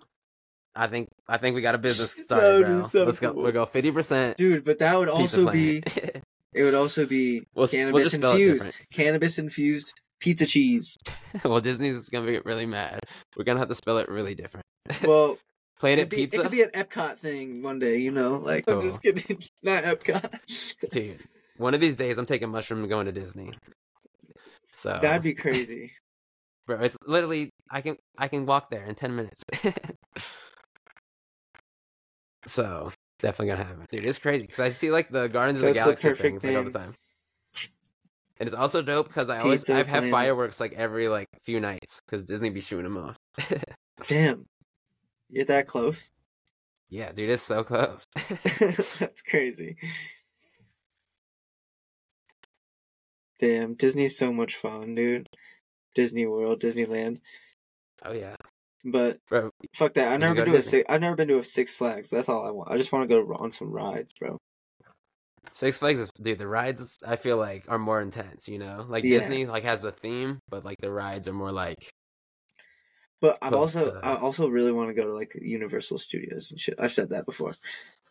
I 0.76 0.88
think 0.88 1.10
I 1.28 1.38
think 1.38 1.56
we 1.56 1.62
got 1.62 1.76
a 1.76 1.80
business 1.80 2.12
started, 2.26 2.66
bro. 2.66 2.84
so 2.86 3.04
Let's 3.04 3.20
go. 3.20 3.34
We'll 3.34 3.52
go 3.52 3.66
fifty 3.66 3.92
percent. 3.92 4.38
Dude, 4.38 4.64
but 4.64 4.80
that 4.80 4.98
would 4.98 5.10
also 5.10 5.52
be 5.52 5.84
it 6.54 6.64
would 6.64 6.74
also 6.74 7.06
be 7.06 7.40
We'll 7.56 7.64
we'll 7.64 7.68
cannabis 7.68 8.14
it 8.14 8.24
infused. 8.24 8.72
Cannabis 8.92 9.40
infused 9.40 9.94
pizza 10.20 10.46
cheese. 10.46 10.98
well, 11.44 11.60
Disney's 11.60 12.08
gonna 12.10 12.32
get 12.32 12.46
really 12.46 12.66
mad. 12.66 13.02
We're 13.36 13.44
gonna 13.44 13.60
have 13.60 13.70
to 13.70 13.76
spell 13.76 13.98
it 13.98 14.10
really 14.10 14.36
different. 14.36 14.66
Well, 15.04 15.38
Planet 15.80 16.10
be, 16.10 16.18
Pizza, 16.18 16.40
it 16.40 16.44
could 16.44 16.52
be 16.52 16.62
an 16.62 16.70
Epcot 16.70 17.18
thing 17.18 17.62
one 17.62 17.80
day, 17.80 17.98
you 17.98 18.12
know? 18.12 18.34
Like 18.34 18.70
I'm 18.70 18.80
just 18.80 19.02
kidding. 19.02 19.44
Not 19.64 19.84
Epcot. 19.84 20.90
dude. 20.92 21.16
One 21.58 21.74
of 21.74 21.82
these 21.82 21.98
days, 21.98 22.18
I'm 22.18 22.26
taking 22.26 22.50
mushroom 22.50 22.82
and 22.82 22.90
going 22.90 23.06
to 23.06 23.12
Disney. 23.12 23.52
So 24.74 24.98
That'd 25.02 25.24
be 25.24 25.34
crazy. 25.34 25.92
bro. 26.68 26.80
It's 26.80 26.98
literally 27.06 27.50
I 27.70 27.82
can 27.82 27.98
I 28.18 28.28
can 28.28 28.46
walk 28.46 28.70
there 28.70 28.86
in 28.86 28.96
ten 28.96 29.16
minutes. 29.16 29.44
so 32.46 32.92
definitely 33.24 33.54
gonna 33.54 33.64
happen, 33.64 33.88
dude. 33.90 34.06
It's 34.06 34.20
crazy 34.20 34.44
because 34.44 34.60
I 34.60 34.70
see 34.70 34.92
like 34.92 35.10
the 35.10 35.28
Guardians 35.28 35.58
of 35.58 35.62
the 35.62 35.74
That's 35.74 36.02
the 36.02 36.02
Galaxy 36.04 36.40
thing 36.40 36.40
like, 36.44 36.58
all 36.58 36.64
the 36.72 36.78
time. 36.78 36.94
And 38.40 38.48
it's 38.48 38.56
also 38.56 38.82
dope 38.82 39.08
because 39.08 39.30
I 39.30 39.40
always 39.40 39.62
Pizza 39.62 39.76
I've 39.76 39.90
had 39.90 40.12
fireworks 40.12 40.60
like 40.60 40.74
every 40.74 41.08
like 41.08 41.30
few 41.44 41.60
nights 41.60 42.02
because 42.06 42.26
Disney 42.26 42.50
be 42.50 42.62
shooting 42.62 42.92
them 42.92 42.98
off. 42.98 43.18
Damn. 44.08 44.46
You're 45.30 45.46
that 45.46 45.68
close? 45.68 46.12
yeah, 46.90 47.12
dude, 47.12 47.32
it's 47.32 47.42
so 47.42 47.64
close. 47.64 48.06
That's 49.00 49.24
crazy. 49.24 49.78
Damn, 53.40 53.74
Disney's 53.74 54.16
so 54.16 54.32
much 54.32 54.56
fun, 54.56 54.94
dude. 54.94 55.28
Disney 55.96 56.28
World, 56.28 56.62
Disneyland. 56.62 57.20
oh 58.06 58.12
yeah, 58.14 58.36
But 58.86 59.20
bro. 59.30 59.50
fuck 59.74 59.94
that. 59.94 60.10
I've 60.12 60.20
never 60.20 60.36
been 60.36 60.46
to 60.52 60.56
a 60.56 60.62
six, 60.62 60.86
I've 60.90 61.02
never 61.02 61.16
been 61.16 61.30
to 61.30 61.40
a 61.40 61.44
Six 61.44 61.74
Flags. 61.76 62.10
That's 62.10 62.28
all 62.28 62.46
I 62.46 62.52
want. 62.52 62.70
I 62.72 62.78
just 62.78 62.92
want 62.92 63.10
to 63.10 63.16
go 63.16 63.34
on 63.36 63.52
some 63.52 63.72
rides, 63.72 64.14
bro. 64.20 64.38
Six 65.50 65.78
Flags, 65.80 66.00
is, 66.00 66.10
dude. 66.22 66.38
The 66.40 66.48
rides 66.48 67.00
I 67.06 67.16
feel 67.18 67.38
like 67.38 67.66
are 67.68 67.78
more 67.80 68.02
intense. 68.02 68.48
You 68.48 68.60
know, 68.60 68.86
like 68.88 69.04
Yeah. 69.04 69.20
Disney 69.20 69.46
like 69.46 69.64
has 69.64 69.84
a 69.84 69.92
theme, 69.92 70.40
but 70.50 70.66
like 70.66 70.78
the 70.82 70.92
rides 70.92 71.28
are 71.28 71.34
more 71.34 71.52
like 71.52 71.90
But 73.22 73.38
I've 73.42 73.54
also 73.54 73.92
to- 73.92 74.06
I 74.06 74.14
uh 74.14 74.18
also 74.20 74.48
really 74.48 74.72
want 74.72 74.90
to 74.90 74.94
go 74.94 75.04
to 75.06 75.14
like 75.14 75.32
Universal 75.40 75.98
Studios 76.00 76.52
and 76.52 76.60
shit. 76.60 76.76
I've 76.80 76.94
said 76.94 77.10
that 77.10 77.26
before. 77.26 77.56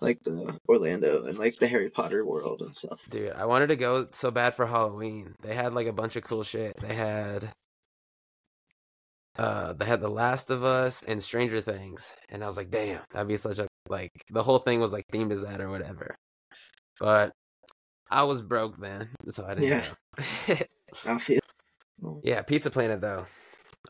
Like 0.01 0.23
the 0.23 0.59
Orlando 0.69 1.27
and 1.27 1.39
like 1.39 1.57
the 1.59 1.69
Harry 1.69 1.89
Potter 1.91 2.25
world 2.25 2.61
and 2.61 2.75
stuff. 2.75 3.07
Dude, 3.09 3.33
I 3.33 3.45
wanted 3.47 3.69
to 3.69 3.77
go 3.77 4.07
so 4.13 4.31
bad 4.31 4.55
for 4.55 4.67
Halloween. 4.67 5.35
They 5.43 5.55
had 5.55 5.75
like 5.75 5.87
a 5.87 5.93
bunch 5.93 6.17
of 6.17 6.25
cool 6.25 6.43
shit. 6.43 6.77
They 6.79 6.95
had 6.95 7.51
uh 9.39 9.73
they 9.75 9.85
had 9.87 10.01
The 10.01 10.09
Last 10.11 10.51
of 10.51 10.65
Us 10.65 11.03
and 11.03 11.23
Stranger 11.23 11.61
Things. 11.61 12.13
And 12.29 12.43
I 12.45 12.47
was 12.47 12.57
like, 12.57 12.71
damn, 12.71 13.01
that'd 13.13 13.29
be 13.29 13.37
such 13.37 13.59
a 13.59 13.67
like 13.89 14.11
the 14.31 14.43
whole 14.43 14.59
thing 14.59 14.81
was 14.81 14.93
like 14.93 15.07
themed 15.13 15.33
as 15.33 15.43
that 15.43 15.61
or 15.61 15.69
whatever. 15.71 16.15
But 17.01 17.33
I 18.11 18.25
was 18.25 18.43
broke 18.43 18.79
then, 18.79 19.09
so 19.31 19.45
I 19.47 19.55
didn't 19.55 19.69
Yeah. 19.69 19.85
I 21.07 21.19
feel 21.19 21.41
yeah, 22.23 22.43
Pizza 22.43 22.71
Planet 22.71 23.01
though. 23.01 23.27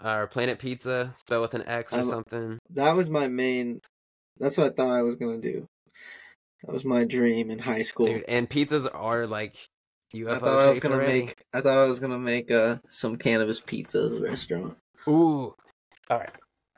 Or 0.03 0.27
Planet 0.27 0.59
Pizza, 0.59 1.13
spelled 1.15 1.43
with 1.43 1.55
an 1.55 1.67
X 1.67 1.93
or 1.93 1.99
I'm- 1.99 2.07
something. 2.07 2.59
that 2.71 2.97
was 2.97 3.11
my 3.11 3.29
main 3.29 3.81
that's 4.39 4.57
what 4.57 4.73
I 4.73 4.75
thought 4.75 4.91
I 4.95 5.03
was 5.03 5.17
gonna 5.17 5.39
do. 5.41 5.67
That 6.65 6.73
was 6.73 6.85
my 6.85 7.05
dream 7.05 7.51
in 7.51 7.59
high 7.59 7.83
school. 7.83 8.07
Dude, 8.07 8.25
and 8.29 8.49
pizzas 8.49 8.89
are 8.93 9.27
like 9.27 9.55
UFO 10.15 10.31
I 10.37 10.39
thought 10.39 10.61
I 10.61 10.67
was 10.69 10.81
gonna 10.81 10.95
already. 10.95 11.27
make 11.27 11.37
I 11.53 11.61
thought 11.61 11.79
I 11.79 11.85
was 11.87 12.01
gonna 12.01 12.19
make 12.19 12.51
uh 12.51 12.77
some 12.91 13.17
cannabis 13.17 13.61
pizzas 13.61 14.23
restaurant. 14.23 14.77
Ooh. 15.09 15.55
All 16.11 16.19
right, 16.19 16.31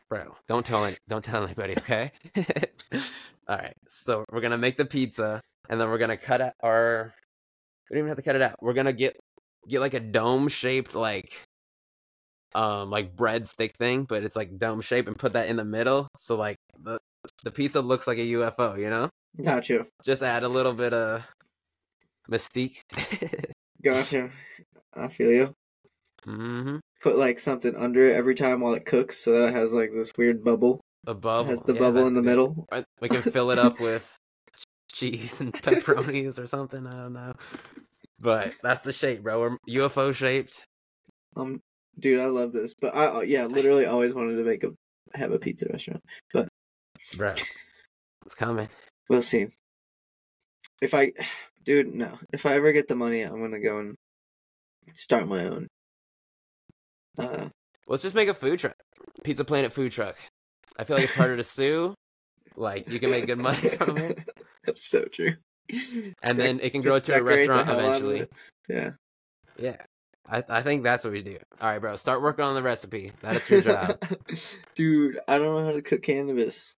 bro. 0.08 0.36
Don't 0.48 0.64
tell 0.64 0.84
any, 0.84 0.96
don't 1.08 1.24
tell 1.24 1.44
anybody, 1.44 1.74
okay? 1.78 2.12
All 3.48 3.56
right. 3.56 3.74
So 3.88 4.24
we're 4.30 4.40
gonna 4.40 4.58
make 4.58 4.76
the 4.76 4.84
pizza, 4.86 5.40
and 5.68 5.80
then 5.80 5.88
we're 5.88 5.98
gonna 5.98 6.16
cut 6.16 6.40
it. 6.40 6.52
Our 6.62 7.14
we 7.90 7.94
don't 7.94 8.00
even 8.00 8.08
have 8.08 8.16
to 8.16 8.22
cut 8.22 8.36
it 8.36 8.42
out. 8.42 8.56
We're 8.62 8.72
gonna 8.74 8.92
get 8.92 9.16
get 9.68 9.80
like 9.80 9.94
a 9.94 10.00
dome 10.00 10.48
shaped 10.48 10.94
like 10.94 11.30
um 12.54 12.90
like 12.90 13.16
breadstick 13.16 13.74
thing, 13.76 14.04
but 14.04 14.24
it's 14.24 14.36
like 14.36 14.58
dome 14.58 14.80
shape, 14.80 15.08
and 15.08 15.18
put 15.18 15.32
that 15.34 15.48
in 15.48 15.56
the 15.56 15.64
middle. 15.64 16.08
So 16.16 16.36
like 16.36 16.56
the 16.82 16.98
the 17.42 17.50
pizza 17.50 17.80
looks 17.82 18.06
like 18.06 18.18
a 18.18 18.22
UFO. 18.32 18.78
You 18.78 18.90
know, 18.90 19.10
Gotcha. 19.42 19.86
just 20.04 20.22
add 20.22 20.42
a 20.44 20.48
little 20.48 20.72
bit 20.72 20.92
of 20.94 21.22
mystique. 22.30 22.80
Gotcha. 23.82 24.30
I 24.94 25.08
feel 25.08 25.30
you. 25.32 25.54
hmm 26.24 26.76
Put 27.04 27.16
like 27.18 27.38
something 27.38 27.76
under 27.76 28.08
it 28.08 28.16
every 28.16 28.34
time 28.34 28.60
while 28.60 28.72
it 28.72 28.86
cooks 28.86 29.18
so 29.22 29.32
that 29.32 29.48
it 29.50 29.54
has 29.54 29.74
like 29.74 29.90
this 29.92 30.10
weird 30.16 30.42
bubble. 30.42 30.80
A 31.06 31.10
It 31.10 31.20
bubble. 31.20 31.50
has 31.50 31.60
the 31.60 31.74
yeah, 31.74 31.78
bubble 31.80 32.00
that- 32.00 32.06
in 32.06 32.14
the 32.14 32.22
middle. 32.22 32.66
We 33.02 33.10
can 33.10 33.20
fill 33.20 33.50
it 33.50 33.58
up 33.58 33.78
with 33.78 34.16
cheese 34.92 35.38
and 35.42 35.52
pepperonis 35.52 36.38
or 36.42 36.46
something. 36.46 36.86
I 36.86 36.90
don't 36.92 37.12
know. 37.12 37.34
But 38.18 38.54
that's 38.62 38.80
the 38.80 38.92
shape, 38.94 39.22
bro. 39.22 39.38
We're 39.38 39.56
UFO 39.68 40.14
shaped. 40.14 40.64
Um 41.36 41.60
dude, 41.98 42.20
I 42.20 42.26
love 42.26 42.52
this. 42.54 42.72
But 42.74 42.96
I 42.96 43.22
yeah, 43.24 43.44
literally 43.44 43.84
always 43.84 44.14
wanted 44.14 44.36
to 44.36 44.42
make 44.44 44.64
a 44.64 44.70
have 45.14 45.30
a 45.32 45.38
pizza 45.38 45.66
restaurant. 45.70 46.02
But 46.32 46.48
bro. 47.18 47.34
It's 48.24 48.34
coming. 48.34 48.70
We'll 49.10 49.20
see. 49.20 49.48
If 50.80 50.94
I 50.94 51.12
dude, 51.64 51.94
no. 51.94 52.18
If 52.32 52.46
I 52.46 52.54
ever 52.54 52.72
get 52.72 52.88
the 52.88 52.96
money, 52.96 53.20
I'm 53.20 53.40
gonna 53.42 53.60
go 53.60 53.78
and 53.78 53.94
start 54.94 55.28
my 55.28 55.44
own. 55.44 55.68
Uh 57.18 57.48
Let's 57.86 58.02
just 58.02 58.14
make 58.14 58.28
a 58.28 58.34
food 58.34 58.58
truck. 58.58 58.76
Pizza 59.24 59.44
Planet 59.44 59.72
food 59.72 59.92
truck. 59.92 60.16
I 60.78 60.84
feel 60.84 60.96
like 60.96 61.04
it's 61.04 61.14
harder 61.14 61.36
to 61.36 61.44
sue. 61.44 61.94
Like 62.56 62.88
you 62.88 62.98
can 62.98 63.10
make 63.10 63.26
good 63.26 63.38
money 63.38 63.68
from 63.68 63.96
it. 63.98 64.28
That's 64.64 64.88
so 64.88 65.04
true. 65.04 65.34
And 66.22 66.38
then 66.38 66.60
it 66.60 66.70
can 66.70 66.80
grow 66.80 66.98
to 66.98 67.16
a 67.16 67.22
restaurant 67.22 67.66
hell 67.66 67.80
out 67.80 67.80
of 67.80 67.86
eventually. 67.86 68.26
Yeah. 68.68 68.90
Yeah. 69.58 69.76
I, 70.28 70.42
I 70.48 70.62
think 70.62 70.82
that's 70.84 71.04
what 71.04 71.12
we 71.12 71.22
do. 71.22 71.38
All 71.60 71.68
right, 71.68 71.78
bro. 71.78 71.96
Start 71.96 72.22
working 72.22 72.44
on 72.44 72.54
the 72.54 72.62
recipe. 72.62 73.12
That's 73.20 73.48
your 73.50 73.60
job. 73.60 74.02
Dude, 74.74 75.18
I 75.28 75.38
don't 75.38 75.54
know 75.54 75.66
how 75.66 75.72
to 75.72 75.82
cook 75.82 76.02
cannabis. 76.02 76.74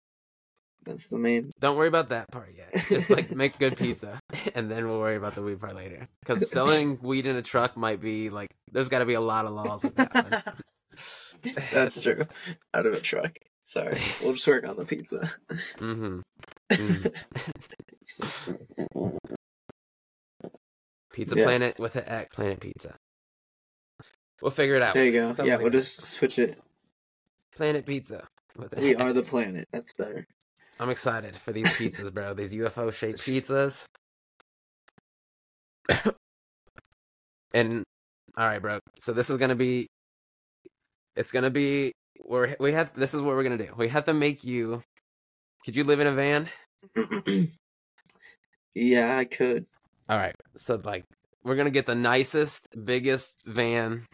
That's 0.84 1.06
the 1.08 1.18
main. 1.18 1.50
Don't 1.60 1.76
worry 1.76 1.88
about 1.88 2.10
that 2.10 2.30
part 2.30 2.54
yet. 2.56 2.72
Just 2.88 3.10
like 3.10 3.34
make 3.34 3.58
good 3.58 3.76
pizza, 3.76 4.20
and 4.54 4.70
then 4.70 4.86
we'll 4.86 4.98
worry 4.98 5.16
about 5.16 5.34
the 5.34 5.42
weed 5.42 5.60
part 5.60 5.74
later. 5.74 6.08
Because 6.20 6.50
selling 6.50 6.96
weed 7.04 7.26
in 7.26 7.36
a 7.36 7.42
truck 7.42 7.76
might 7.76 8.00
be 8.00 8.30
like 8.30 8.50
there's 8.72 8.88
got 8.88 9.00
to 9.00 9.06
be 9.06 9.14
a 9.14 9.20
lot 9.20 9.46
of 9.46 9.52
laws 9.52 9.84
with 9.84 9.94
that. 9.96 10.14
one. 10.14 11.54
That's 11.72 12.00
true. 12.00 12.24
Out 12.72 12.86
of 12.86 12.94
a 12.94 13.00
truck. 13.00 13.32
Sorry. 13.64 13.98
We'll 14.22 14.34
just 14.34 14.46
work 14.46 14.66
on 14.66 14.76
the 14.76 14.84
pizza. 14.84 15.30
Mm-hmm. 15.78 16.20
mm 16.70 17.14
Pizza 21.12 21.36
Yeah. 21.36 21.44
Planet 21.44 21.78
with 21.78 21.96
an 21.96 22.04
X, 22.06 22.34
Planet 22.36 22.60
Pizza. 22.60 22.96
We'll 24.42 24.50
figure 24.50 24.74
it 24.74 24.82
out. 24.82 24.94
There 24.94 25.04
you 25.04 25.12
go. 25.12 25.28
Something 25.28 25.46
yeah, 25.46 25.54
like 25.54 25.62
we'll 25.62 25.70
that. 25.70 25.78
just 25.78 26.02
switch 26.02 26.38
it. 26.38 26.58
Planet 27.56 27.86
Pizza. 27.86 28.26
With 28.56 28.74
We 28.76 28.90
X. 28.94 29.00
are 29.00 29.12
the 29.12 29.22
planet. 29.22 29.68
That's 29.72 29.92
better. 29.94 30.26
I'm 30.80 30.90
excited 30.90 31.36
for 31.36 31.52
these 31.52 31.66
pizzas, 31.68 32.12
bro. 32.12 32.34
These 32.34 32.54
UFO 32.54 32.92
shaped 32.92 33.20
pizzas. 33.20 33.84
and 37.54 37.84
all 38.36 38.46
right, 38.48 38.60
bro. 38.60 38.80
So 38.98 39.12
this 39.12 39.30
is 39.30 39.36
gonna 39.36 39.54
be. 39.54 39.86
It's 41.16 41.30
gonna 41.30 41.50
be. 41.50 41.92
We're 42.24 42.56
we 42.58 42.72
have. 42.72 42.90
This 42.96 43.14
is 43.14 43.20
what 43.20 43.36
we're 43.36 43.44
gonna 43.44 43.58
do. 43.58 43.72
We 43.76 43.88
have 43.88 44.04
to 44.06 44.14
make 44.14 44.42
you. 44.42 44.82
Could 45.64 45.76
you 45.76 45.84
live 45.84 46.00
in 46.00 46.08
a 46.08 46.12
van? 46.12 46.48
yeah, 48.74 49.16
I 49.16 49.24
could. 49.24 49.66
All 50.08 50.18
right. 50.18 50.34
So 50.56 50.80
like, 50.82 51.04
we're 51.44 51.56
gonna 51.56 51.70
get 51.70 51.86
the 51.86 51.94
nicest, 51.94 52.68
biggest 52.84 53.44
van 53.46 54.06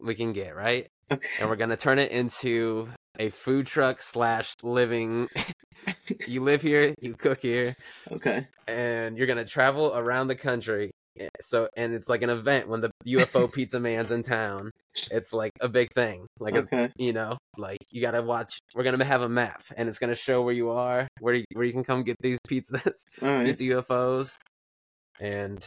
we 0.00 0.14
can 0.16 0.32
get, 0.32 0.56
right? 0.56 0.88
Okay. 1.12 1.28
And 1.40 1.48
we're 1.48 1.56
gonna 1.56 1.76
turn 1.76 2.00
it 2.00 2.10
into 2.10 2.88
a 3.18 3.28
food 3.30 3.66
truck 3.66 4.00
slash 4.02 4.54
living. 4.62 5.28
you 6.26 6.42
live 6.42 6.62
here, 6.62 6.94
you 7.00 7.14
cook 7.14 7.40
here, 7.40 7.74
Okay. 8.10 8.46
and 8.68 9.16
you're 9.18 9.26
gonna 9.26 9.44
travel 9.44 9.92
around 9.94 10.28
the 10.28 10.34
country. 10.36 10.90
Eh, 11.18 11.28
So, 11.40 11.68
and 11.76 11.92
it's 11.92 12.08
like 12.08 12.22
an 12.22 12.30
event 12.30 12.68
when 12.68 12.80
the 12.80 12.90
UFO 13.06 13.46
Pizza 13.52 13.78
Man's 13.80 14.10
in 14.12 14.22
town. 14.22 14.70
It's 15.10 15.32
like 15.32 15.52
a 15.60 15.68
big 15.68 15.88
thing. 15.94 16.26
Like 16.38 16.54
it's 16.54 16.68
Okay. 16.68 16.90
you 16.98 17.12
know, 17.12 17.36
like 17.58 17.78
you 17.90 18.00
gotta 18.00 18.22
watch. 18.22 18.58
We're 18.74 18.84
gonna 18.84 19.04
have 19.04 19.22
a 19.22 19.28
map, 19.28 19.62
and 19.76 19.88
it's 19.88 19.98
gonna 19.98 20.14
show 20.14 20.42
where 20.42 20.54
you 20.54 20.70
are, 20.70 21.06
where 21.20 21.34
you, 21.34 21.44
where 21.54 21.64
you 21.66 21.72
can 21.72 21.84
come 21.84 22.02
get 22.04 22.16
these 22.20 22.38
pizzas, 22.48 23.02
right. 23.20 23.44
these 23.44 23.60
UFOs, 23.60 24.38
and 25.20 25.66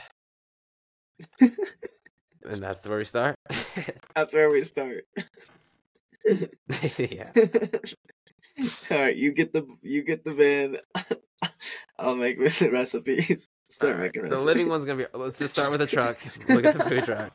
and 1.39 2.61
that's 2.63 2.88
where 2.88 2.97
we 2.99 3.03
start. 3.03 3.35
That's 4.15 4.34
where 4.34 4.49
we 4.49 4.63
start. 4.63 5.03
yeah, 6.97 7.31
All 8.91 8.97
right, 8.97 9.15
you 9.15 9.31
get 9.34 9.53
the 9.53 9.68
you 9.81 10.03
get 10.03 10.23
the 10.23 10.34
van. 10.34 10.77
I'll 11.99 12.15
make 12.15 12.38
the 12.39 12.69
recipes. 12.72 13.47
Start 13.69 13.95
right. 13.95 14.02
making 14.03 14.30
the 14.30 14.39
living 14.39 14.69
one's 14.69 14.85
gonna 14.85 15.03
be. 15.03 15.18
Let's 15.18 15.38
just 15.39 15.53
start 15.53 15.72
with 15.72 15.81
the 15.81 15.88
truck. 15.88 16.18
Look 16.49 16.65
at 16.65 16.77
the 16.77 16.84
food 16.84 17.03
truck. 17.03 17.34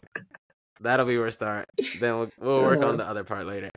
That'll 0.81 1.07
be 1.07 1.17
where 1.17 1.27
we 1.27 1.33
start. 1.33 1.69
Then 1.99 2.19
we'll 2.19 2.31
we'll 2.39 2.63
work 2.63 2.79
Uh-huh. 2.81 2.89
on 2.89 2.97
the 2.97 3.07
other 3.07 3.25
part 3.25 3.47
later. 3.47 3.71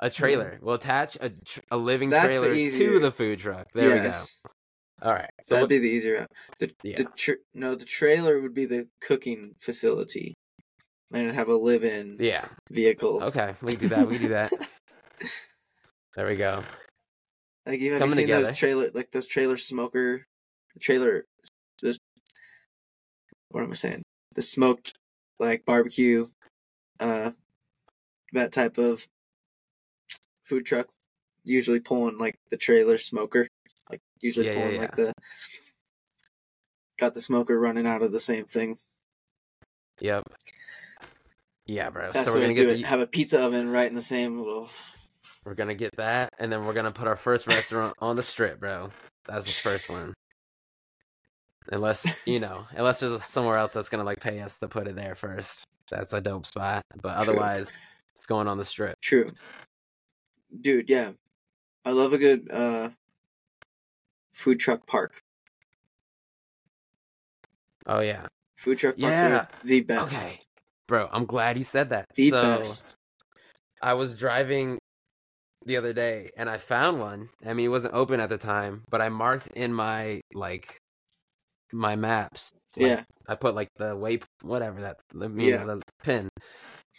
a 0.00 0.10
trailer. 0.10 0.58
We'll 0.60 0.74
attach 0.74 1.16
a 1.20 1.30
tr- 1.30 1.60
a 1.70 1.76
living 1.76 2.10
That's 2.10 2.24
the 2.24 2.28
trailer 2.28 2.54
to 2.54 2.98
the 3.00 3.10
food 3.10 3.38
truck. 3.38 3.68
There 3.72 3.90
we 3.94 4.00
go. 4.08 4.14
All 5.02 5.12
right. 5.12 5.30
So 5.42 5.54
that'd 5.54 5.64
what- 5.64 5.68
be 5.70 5.78
the 5.78 5.88
easier 5.88 6.14
route. 6.20 6.30
The, 6.58 6.70
Yeah. 6.82 6.96
the 6.98 7.04
tr- 7.16 7.42
no, 7.54 7.74
the 7.74 7.84
trailer 7.86 8.40
would 8.40 8.54
be 8.54 8.66
the 8.66 8.86
cooking 9.00 9.54
facility, 9.58 10.34
and 11.14 11.34
have 11.34 11.48
a 11.48 11.54
live-in 11.54 12.16
yeah. 12.20 12.44
vehicle. 12.70 13.22
Okay, 13.22 13.54
we 13.62 13.72
can 13.72 13.80
do 13.80 13.88
that. 13.88 14.08
We 14.08 14.18
can 14.18 14.22
do 14.22 14.28
that. 14.30 14.52
There 16.16 16.26
we 16.26 16.36
go. 16.36 16.62
Like 17.66 17.80
you 17.80 17.92
have 17.92 17.98
you 18.00 18.04
Coming 18.04 18.14
seen 18.14 18.26
together. 18.26 18.46
those 18.46 18.56
trailer 18.56 18.90
like 18.94 19.10
those 19.10 19.26
trailer 19.26 19.56
smoker 19.56 20.26
trailer 20.80 21.24
this 21.82 21.98
what 23.48 23.64
am 23.64 23.70
I 23.70 23.74
saying? 23.74 24.02
The 24.34 24.42
smoked 24.42 24.94
like 25.40 25.64
barbecue 25.64 26.26
uh 27.00 27.32
that 28.32 28.52
type 28.52 28.78
of 28.78 29.08
food 30.44 30.66
truck 30.66 30.86
usually 31.42 31.80
pulling 31.80 32.18
like 32.18 32.36
the 32.50 32.56
trailer 32.56 32.98
smoker. 32.98 33.48
Like 33.90 34.00
usually 34.20 34.46
Yeah, 34.46 34.52
yeah, 34.52 34.60
pulling 34.60 34.80
like 34.80 34.96
the 34.96 35.12
got 36.98 37.14
the 37.14 37.20
smoker 37.20 37.58
running 37.58 37.86
out 37.86 38.02
of 38.02 38.12
the 38.12 38.20
same 38.20 38.44
thing. 38.44 38.78
Yep. 40.00 40.24
Yeah, 41.66 41.90
bro. 41.90 42.10
That's 42.12 42.26
so 42.26 42.34
we're 42.34 42.40
gonna 42.40 42.54
get 42.54 42.76
the, 42.76 42.82
Have 42.82 43.00
a 43.00 43.06
pizza 43.06 43.40
oven 43.40 43.70
right 43.70 43.88
in 43.88 43.94
the 43.94 44.02
same 44.02 44.38
little 44.38 44.68
we're 45.44 45.54
gonna 45.54 45.74
get 45.74 45.96
that, 45.96 46.30
and 46.38 46.50
then 46.50 46.64
we're 46.64 46.72
gonna 46.72 46.90
put 46.90 47.06
our 47.06 47.16
first 47.16 47.46
restaurant 47.46 47.94
on 48.00 48.16
the 48.16 48.22
strip, 48.22 48.60
bro. 48.60 48.90
That's 49.26 49.46
the 49.46 49.52
first 49.52 49.90
one. 49.90 50.14
Unless 51.70 52.26
you 52.26 52.40
know, 52.40 52.66
unless 52.76 53.00
there's 53.00 53.24
somewhere 53.24 53.56
else 53.58 53.72
that's 53.72 53.88
gonna 53.88 54.04
like 54.04 54.20
pay 54.20 54.40
us 54.40 54.58
to 54.60 54.68
put 54.68 54.86
it 54.86 54.96
there 54.96 55.14
first. 55.14 55.64
That's 55.90 56.12
a 56.14 56.20
dope 56.20 56.46
spot. 56.46 56.82
But 57.02 57.12
True. 57.12 57.20
otherwise, 57.20 57.72
it's 58.16 58.26
going 58.26 58.48
on 58.48 58.56
the 58.56 58.64
strip. 58.64 58.98
True. 59.02 59.32
Dude, 60.58 60.88
yeah. 60.88 61.12
I 61.84 61.90
love 61.90 62.14
a 62.14 62.18
good 62.18 62.50
uh 62.50 62.90
food 64.32 64.60
truck 64.60 64.86
park. 64.86 65.20
Oh 67.86 68.00
yeah. 68.00 68.26
Food 68.56 68.78
truck 68.78 68.96
parks 68.96 69.12
Yeah. 69.12 69.46
the 69.62 69.82
best. 69.82 70.26
Okay, 70.26 70.40
bro. 70.88 71.08
I'm 71.12 71.26
glad 71.26 71.58
you 71.58 71.64
said 71.64 71.90
that. 71.90 72.06
The 72.14 72.30
so 72.30 72.42
best. 72.58 72.94
I 73.82 73.94
was 73.94 74.16
driving 74.16 74.78
the 75.66 75.76
other 75.76 75.92
day 75.92 76.30
and 76.36 76.48
I 76.48 76.58
found 76.58 77.00
one. 77.00 77.28
I 77.44 77.54
mean, 77.54 77.66
it 77.66 77.70
wasn't 77.70 77.94
open 77.94 78.20
at 78.20 78.30
the 78.30 78.38
time, 78.38 78.82
but 78.90 79.00
I 79.00 79.08
marked 79.08 79.48
in 79.48 79.72
my 79.72 80.20
like 80.34 80.68
my 81.72 81.96
maps. 81.96 82.50
like, 82.76 82.86
yeah. 82.86 83.02
I 83.26 83.34
put 83.34 83.54
like 83.54 83.68
the 83.76 83.96
way 83.96 84.20
whatever 84.42 84.82
that 84.82 84.98
the 85.12 85.28
Yeah. 85.30 85.64
the 85.64 85.82
pin. 86.02 86.28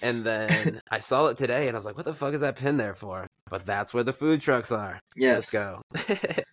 And 0.01 0.23
then 0.25 0.81
I 0.91 0.99
saw 0.99 1.27
it 1.27 1.37
today 1.37 1.67
and 1.67 1.75
I 1.75 1.77
was 1.77 1.85
like, 1.85 1.95
what 1.95 2.05
the 2.05 2.13
fuck 2.13 2.33
is 2.33 2.41
that 2.41 2.57
pin 2.57 2.77
there 2.77 2.95
for? 2.95 3.27
But 3.49 3.65
that's 3.65 3.93
where 3.93 4.03
the 4.03 4.13
food 4.13 4.41
trucks 4.41 4.71
are. 4.71 4.99
Yes. 5.15 5.53
Let's 5.53 5.65
go. 5.65 5.81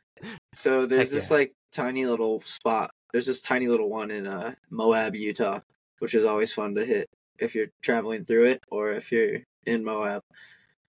So 0.54 0.86
there's 0.86 1.08
Heck 1.08 1.10
this 1.10 1.30
yeah. 1.30 1.36
like 1.36 1.52
tiny 1.72 2.06
little 2.06 2.42
spot. 2.42 2.90
There's 3.12 3.26
this 3.26 3.40
tiny 3.40 3.66
little 3.66 3.88
one 3.90 4.10
in 4.12 4.26
uh 4.26 4.54
Moab, 4.70 5.16
Utah, 5.16 5.60
which 5.98 6.14
is 6.14 6.24
always 6.24 6.54
fun 6.54 6.76
to 6.76 6.84
hit 6.84 7.08
if 7.42 7.54
you're 7.54 7.68
traveling 7.82 8.24
through 8.24 8.46
it 8.46 8.62
or 8.70 8.92
if 8.92 9.12
you're 9.12 9.40
in 9.66 9.84
Moab. 9.84 10.22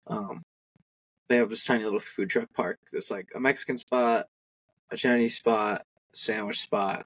Um 0.08 0.44
they 1.30 1.38
have 1.38 1.50
this 1.50 1.66
tiny 1.66 1.84
little 1.84 2.00
food 2.00 2.30
truck 2.30 2.54
park. 2.54 2.80
It's 2.92 3.10
like 3.10 3.30
a 3.34 3.40
Mexican 3.40 3.78
spot, 3.78 4.28
a 4.92 4.98
Chinese 4.98 5.38
spot, 5.38 5.86
sandwich 6.14 6.60
spot, 6.60 7.06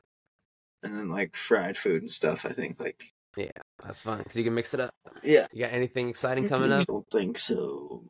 and 0.83 0.95
then 0.97 1.07
like 1.07 1.35
fried 1.35 1.77
food 1.77 2.01
and 2.01 2.11
stuff, 2.11 2.45
I 2.45 2.49
think. 2.49 2.79
Like 2.79 3.03
yeah, 3.35 3.51
that's 3.83 4.01
fun 4.01 4.17
because 4.17 4.35
you 4.35 4.43
can 4.43 4.53
mix 4.55 4.73
it 4.73 4.79
up. 4.79 4.93
Yeah. 5.23 5.47
You 5.53 5.63
got 5.63 5.73
anything 5.73 6.09
exciting 6.09 6.49
coming 6.49 6.71
up? 6.71 6.81
I 6.81 6.83
don't 6.85 7.09
think 7.09 7.37
so. 7.37 8.03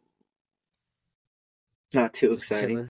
Not 1.93 2.13
too 2.13 2.29
Just 2.29 2.51
exciting. 2.51 2.69
chilling? 2.69 2.89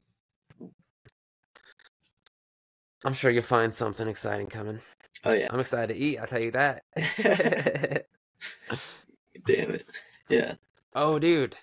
I'm 3.05 3.15
sure 3.15 3.31
you'll 3.31 3.43
find 3.43 3.73
something 3.73 4.09
exciting 4.09 4.48
coming. 4.48 4.81
Oh 5.24 5.32
yeah. 5.32 5.48
I'm 5.51 5.60
excited 5.60 5.94
to 5.94 5.98
eat. 5.98 6.19
I'll 6.19 6.27
tell 6.27 6.40
you 6.43 6.51
that. 6.52 6.85
Damn 9.47 9.70
it. 9.73 9.86
Yeah. 10.28 10.55
oh, 10.94 11.19
dude. 11.19 11.56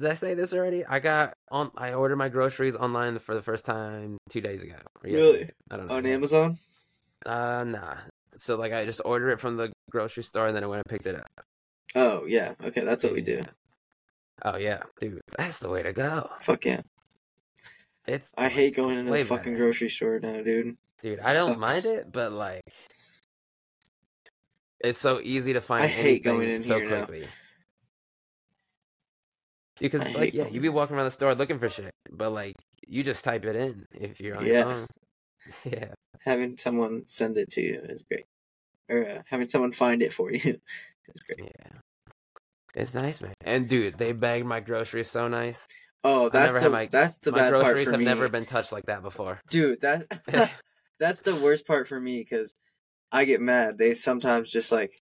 Did 0.00 0.10
I 0.10 0.14
say 0.14 0.34
this 0.34 0.54
already? 0.54 0.84
I 0.86 1.00
got 1.00 1.34
on. 1.50 1.70
I 1.76 1.92
ordered 1.92 2.16
my 2.16 2.28
groceries 2.28 2.76
online 2.76 3.18
for 3.18 3.34
the 3.34 3.42
first 3.42 3.66
time 3.66 4.16
two 4.30 4.40
days 4.40 4.62
ago. 4.62 4.76
Really? 5.02 5.50
I 5.70 5.76
don't 5.76 5.86
know. 5.88 5.96
On 5.96 6.06
Amazon? 6.06 6.58
Uh, 7.26 7.64
nah. 7.66 7.94
So 8.36 8.56
like, 8.56 8.72
I 8.72 8.86
just 8.86 9.02
ordered 9.04 9.30
it 9.32 9.40
from 9.40 9.56
the 9.56 9.70
grocery 9.90 10.22
store, 10.22 10.46
and 10.46 10.56
then 10.56 10.64
I 10.64 10.66
went 10.66 10.82
and 10.86 10.90
picked 10.90 11.06
it 11.06 11.16
up. 11.16 11.44
Oh 11.94 12.24
yeah. 12.26 12.54
Okay, 12.64 12.80
that's 12.80 13.04
what 13.04 13.12
we 13.12 13.20
do. 13.20 13.42
Oh 14.44 14.56
yeah, 14.56 14.82
dude, 15.00 15.20
that's 15.38 15.60
the 15.60 15.68
way 15.68 15.82
to 15.82 15.92
go. 15.92 16.28
Fuck 16.40 16.64
yeah. 16.64 16.80
It's 18.06 18.32
I 18.36 18.48
hate 18.48 18.74
going 18.74 18.98
into 18.98 19.12
the 19.12 19.24
fucking 19.24 19.52
better. 19.52 19.64
grocery 19.64 19.88
store 19.88 20.18
now, 20.18 20.42
dude. 20.42 20.76
dude. 21.00 21.20
I 21.20 21.34
don't 21.34 21.50
sucks. 21.50 21.60
mind 21.60 21.84
it, 21.84 22.10
but 22.10 22.32
like, 22.32 22.62
it's 24.82 24.98
so 24.98 25.20
easy 25.22 25.52
to 25.54 25.60
find 25.60 25.84
I 25.84 25.88
hate 25.88 26.24
going 26.24 26.42
anything 26.48 26.54
in 26.56 26.60
so 26.62 26.78
here 26.78 26.88
now. 26.90 26.96
quickly. 27.06 27.20
Dude, 29.78 29.90
because 29.92 30.14
like, 30.14 30.34
yeah, 30.34 30.46
you 30.48 30.60
be 30.60 30.68
walking 30.68 30.96
around 30.96 31.06
the 31.06 31.10
store 31.10 31.34
looking 31.34 31.58
for 31.58 31.68
shit, 31.68 31.90
but 32.10 32.30
like, 32.30 32.54
you 32.86 33.02
just 33.02 33.24
type 33.24 33.44
it 33.44 33.56
in 33.56 33.86
if 33.92 34.20
you're 34.20 34.36
on 34.36 34.46
Yeah. 34.46 34.76
your. 34.78 34.86
Yeah, 35.64 35.86
Having 36.20 36.58
someone 36.58 37.02
send 37.08 37.36
it 37.36 37.50
to 37.52 37.60
you 37.60 37.80
is 37.82 38.04
great. 38.04 38.26
Or 38.88 39.04
uh, 39.08 39.22
having 39.26 39.48
someone 39.48 39.72
find 39.72 40.00
it 40.00 40.12
for 40.12 40.30
you 40.32 40.38
is 41.08 41.20
great. 41.26 41.40
yeah. 41.58 41.78
It's 42.76 42.94
nice, 42.94 43.20
man. 43.20 43.32
And 43.44 43.68
dude, 43.68 43.98
they 43.98 44.12
bagged 44.12 44.46
my 44.46 44.60
groceries 44.60 45.10
so 45.10 45.26
nice. 45.26 45.66
Oh, 46.04 46.28
that's 46.28 46.62
the 46.62 46.70
my- 46.70 46.86
that's 46.86 47.18
the 47.18 47.32
my 47.32 47.38
bad 47.38 47.52
part 47.52 47.64
groceries 47.64 47.86
for 47.86 47.90
have 47.92 47.98
me. 48.00 48.04
never 48.06 48.28
been 48.28 48.44
touched 48.46 48.70
like 48.72 48.86
that 48.86 49.02
before. 49.02 49.40
Dude, 49.50 49.80
that 49.80 50.06
that's 51.00 51.20
the 51.22 51.34
worst 51.36 51.66
part 51.66 51.88
for 51.88 51.98
me 51.98 52.20
because 52.20 52.54
I 53.12 53.24
get 53.24 53.40
mad. 53.40 53.78
They 53.78 53.94
sometimes 53.94 54.50
just 54.50 54.72
like, 54.72 55.02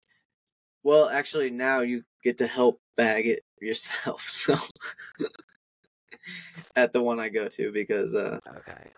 well, 0.85 1.09
actually, 1.09 1.51
now 1.51 1.81
you 1.81 2.05
get 2.23 2.39
to 2.39 2.47
help 2.47 2.81
bag 2.97 3.27
it 3.27 3.43
yourself. 3.61 4.23
So 4.31 4.57
at 6.75 6.93
the 6.93 7.03
one 7.03 7.19
I 7.21 7.29
go 7.29 7.49
to 7.49 7.73
because 7.73 8.15
uh, 8.15 8.39
Okay. 8.59 8.91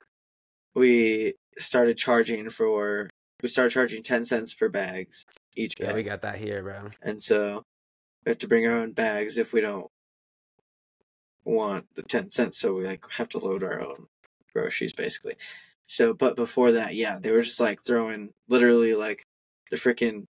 we 0.75 1.35
started 1.59 1.97
charging 1.97 2.51
for 2.51 3.09
we 3.43 3.49
started 3.49 3.71
charging 3.71 4.03
ten 4.03 4.25
cents 4.25 4.53
for 4.53 4.69
bags 4.69 5.25
each 5.57 5.75
Yeah, 5.79 5.87
bag, 5.87 5.97
we 5.97 6.03
got 6.03 6.23
that 6.23 6.37
here, 6.37 6.63
bro. 6.63 6.91
and 7.03 7.23
so 7.23 7.63
we 8.25 8.31
have 8.31 8.39
to 8.39 8.49
bring 8.49 8.67
our 8.67 8.75
own 8.77 8.93
bags 8.93 9.39
if 9.39 9.53
we 9.53 9.61
don't 9.61 9.91
want 11.45 11.87
the 11.95 12.03
ten 12.03 12.31
cents. 12.31 12.59
So 12.59 12.75
we 12.75 12.87
like 12.87 13.05
have 13.13 13.29
to 13.31 13.39
load 13.39 13.63
our 13.63 13.81
own 13.81 14.07
groceries 14.53 14.93
basically. 14.93 15.37
So, 15.89 16.13
but 16.13 16.37
before 16.37 16.73
that, 16.73 16.95
yeah, 16.95 17.19
they 17.19 17.33
were 17.33 17.41
just 17.41 17.61
like 17.61 17.81
throwing 17.83 18.31
literally 18.47 18.95
like 18.95 19.25
the 19.71 19.77
freaking 19.77 20.27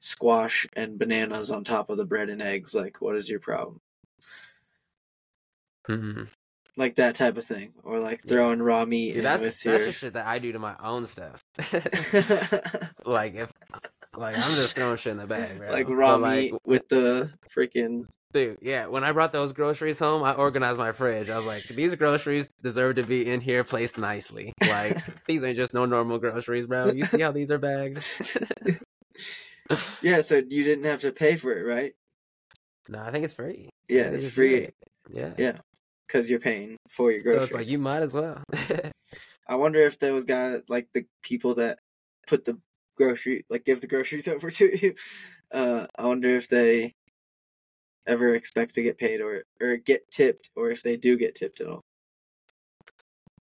squash 0.00 0.66
and 0.74 0.98
bananas 0.98 1.50
on 1.50 1.64
top 1.64 1.90
of 1.90 1.96
the 1.98 2.06
bread 2.06 2.30
and 2.30 2.40
eggs. 2.40 2.74
Like, 2.74 3.00
what 3.00 3.16
is 3.16 3.28
your 3.28 3.40
problem? 3.40 3.80
Mhm. 5.88 6.28
Like 6.76 6.94
that 6.96 7.16
type 7.16 7.36
of 7.36 7.44
thing, 7.44 7.72
or 7.82 7.98
like 7.98 8.20
Yeah. 8.24 8.28
throwing 8.30 8.62
raw 8.62 8.84
meat 8.84 9.10
Dude, 9.14 9.18
in 9.18 9.22
that's 9.24 9.42
with 9.42 9.62
that's 9.62 9.64
your. 9.64 9.78
the 9.86 9.92
shit 9.92 10.12
that 10.14 10.26
I 10.26 10.36
do 10.36 10.52
to 10.52 10.58
my 10.58 10.76
own 10.80 11.06
stuff. 11.06 11.42
like 13.04 13.34
if 13.34 13.52
like 14.16 14.36
I'm 14.36 14.42
just 14.42 14.74
throwing 14.76 14.96
shit 14.96 15.12
in 15.12 15.18
the 15.18 15.26
bag, 15.26 15.58
bro. 15.58 15.70
like 15.72 15.86
But, 15.86 15.94
raw 15.94 16.16
like, 16.16 16.52
meat 16.52 16.60
with 16.64 16.88
the 16.88 17.30
freaking 17.54 18.06
Dude, 18.34 18.58
yeah, 18.60 18.88
when 18.88 19.04
I 19.04 19.12
brought 19.12 19.32
those 19.32 19.52
groceries 19.52 20.00
home, 20.00 20.24
I 20.24 20.32
organized 20.32 20.76
my 20.76 20.90
fridge. 20.90 21.30
I 21.30 21.36
was 21.36 21.46
like, 21.46 21.62
these 21.68 21.94
groceries 21.94 22.48
deserve 22.64 22.96
to 22.96 23.04
be 23.04 23.30
in 23.30 23.40
here 23.40 23.62
placed 23.62 23.96
nicely. 23.96 24.52
Like, 24.60 24.98
these 25.28 25.44
ain't 25.44 25.56
just 25.56 25.72
no 25.72 25.86
normal 25.86 26.18
groceries, 26.18 26.66
bro. 26.66 26.90
You 26.90 27.06
see 27.06 27.20
how 27.20 27.30
these 27.30 27.52
are 27.52 27.58
bagged? 27.58 28.04
yeah, 30.02 30.20
so 30.20 30.42
you 30.48 30.64
didn't 30.64 30.84
have 30.84 31.00
to 31.02 31.12
pay 31.12 31.36
for 31.36 31.52
it, 31.52 31.62
right? 31.62 31.92
no, 32.88 32.98
I 32.98 33.12
think 33.12 33.24
it's 33.24 33.34
free. 33.34 33.70
Yeah, 33.88 34.10
it's 34.10 34.24
you 34.24 34.30
free. 34.30 34.68
Yeah. 35.12 35.34
Yeah, 35.38 35.58
because 36.08 36.28
you're 36.28 36.40
paying 36.40 36.76
for 36.90 37.12
your 37.12 37.22
groceries. 37.22 37.40
So 37.40 37.44
it's 37.44 37.54
like 37.54 37.68
you 37.68 37.78
might 37.78 38.02
as 38.02 38.12
well. 38.12 38.42
I 39.46 39.54
wonder 39.54 39.78
if 39.78 40.00
those 40.00 40.24
guys, 40.24 40.62
like 40.68 40.88
the 40.92 41.06
people 41.22 41.54
that 41.54 41.78
put 42.26 42.44
the 42.44 42.58
grocery, 42.96 43.44
like 43.48 43.64
give 43.64 43.80
the 43.80 43.86
groceries 43.86 44.26
over 44.28 44.50
to 44.50 44.76
you. 44.84 44.94
Uh, 45.52 45.86
I 45.96 46.06
wonder 46.06 46.30
if 46.30 46.48
they 46.48 46.94
ever 48.06 48.34
expect 48.34 48.74
to 48.76 48.82
get 48.82 48.98
paid 48.98 49.20
or 49.20 49.44
or 49.60 49.76
get 49.76 50.10
tipped, 50.10 50.50
or 50.56 50.70
if 50.70 50.82
they 50.82 50.96
do 50.96 51.16
get 51.16 51.34
tipped 51.34 51.60
at 51.60 51.68
all. 51.68 51.80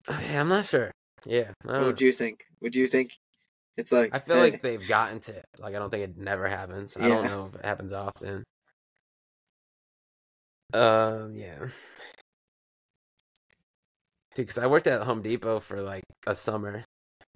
yeah, 0.10 0.42
I'm 0.42 0.50
not 0.50 0.66
sure. 0.66 0.92
Yeah. 1.26 1.52
What 1.64 1.82
would 1.86 2.02
you 2.02 2.12
think? 2.12 2.46
Would 2.62 2.76
you 2.76 2.88
think 2.88 3.14
it's 3.78 3.92
like? 3.92 4.16
I 4.16 4.20
feel 4.20 4.36
hey, 4.38 4.42
like 4.42 4.62
they've 4.62 4.86
gotten 4.88 5.20
to. 5.22 5.44
Like 5.60 5.76
I 5.76 5.80
don't 5.80 5.90
think 5.90 6.04
it 6.04 6.18
never 6.18 6.48
happens. 6.48 6.98
I 6.98 7.08
don't 7.08 7.26
know 7.26 7.48
if 7.48 7.56
it 7.56 7.66
happens 7.66 7.94
often. 7.94 8.44
Um, 10.74 11.36
yeah. 11.36 11.68
Dude, 14.36 14.48
because 14.48 14.58
I 14.58 14.68
worked 14.68 14.88
at 14.88 15.04
Home 15.04 15.22
Depot 15.22 15.60
for 15.60 15.82
like 15.82 16.04
a 16.26 16.36
summer 16.36 16.84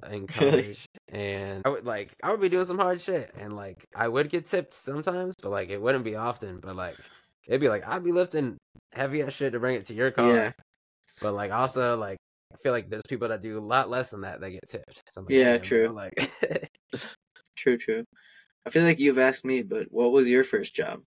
in 0.09 0.27
Really? 0.39 0.63
college, 0.63 0.85
and 1.09 1.61
I 1.65 1.69
would 1.69 1.85
like 1.85 2.13
I 2.23 2.31
would 2.31 2.41
be 2.41 2.49
doing 2.49 2.65
some 2.65 2.79
hard 2.79 3.01
shit, 3.01 3.31
and 3.35 3.55
like 3.55 3.85
I 3.95 4.07
would 4.07 4.29
get 4.29 4.45
tipped 4.45 4.73
sometimes, 4.73 5.35
but 5.41 5.51
like 5.51 5.69
it 5.69 5.81
wouldn't 5.81 6.03
be 6.05 6.15
often. 6.15 6.59
But 6.59 6.75
like 6.75 6.97
it'd 7.47 7.61
be 7.61 7.69
like 7.69 7.87
I'd 7.87 8.03
be 8.03 8.11
lifting 8.11 8.57
heavy 8.93 9.21
ass 9.23 9.33
shit 9.33 9.53
to 9.53 9.59
bring 9.59 9.75
it 9.75 9.85
to 9.85 9.93
your 9.93 10.11
car, 10.11 10.33
Yeah. 10.33 10.51
but 11.21 11.33
like 11.33 11.51
also 11.51 11.97
like 11.97 12.17
I 12.53 12.57
feel 12.57 12.71
like 12.71 12.89
there's 12.89 13.03
people 13.09 13.27
that 13.27 13.41
do 13.41 13.57
a 13.57 13.61
lot 13.61 13.89
less 13.89 14.11
than 14.11 14.21
that 14.21 14.39
that 14.41 14.51
get 14.51 14.61
tipped. 14.69 15.01
So 15.09 15.21
like, 15.21 15.29
Yeah, 15.31 15.57
true. 15.57 15.89
Like, 15.89 16.13
True, 17.55 17.77
true. 17.77 18.03
I 18.65 18.69
feel 18.69 18.83
like 18.83 18.99
you've 18.99 19.17
asked 19.17 19.43
me, 19.45 19.63
but 19.63 19.87
what 19.91 20.11
was 20.11 20.29
your 20.29 20.43
first 20.43 20.75
job? 20.75 21.01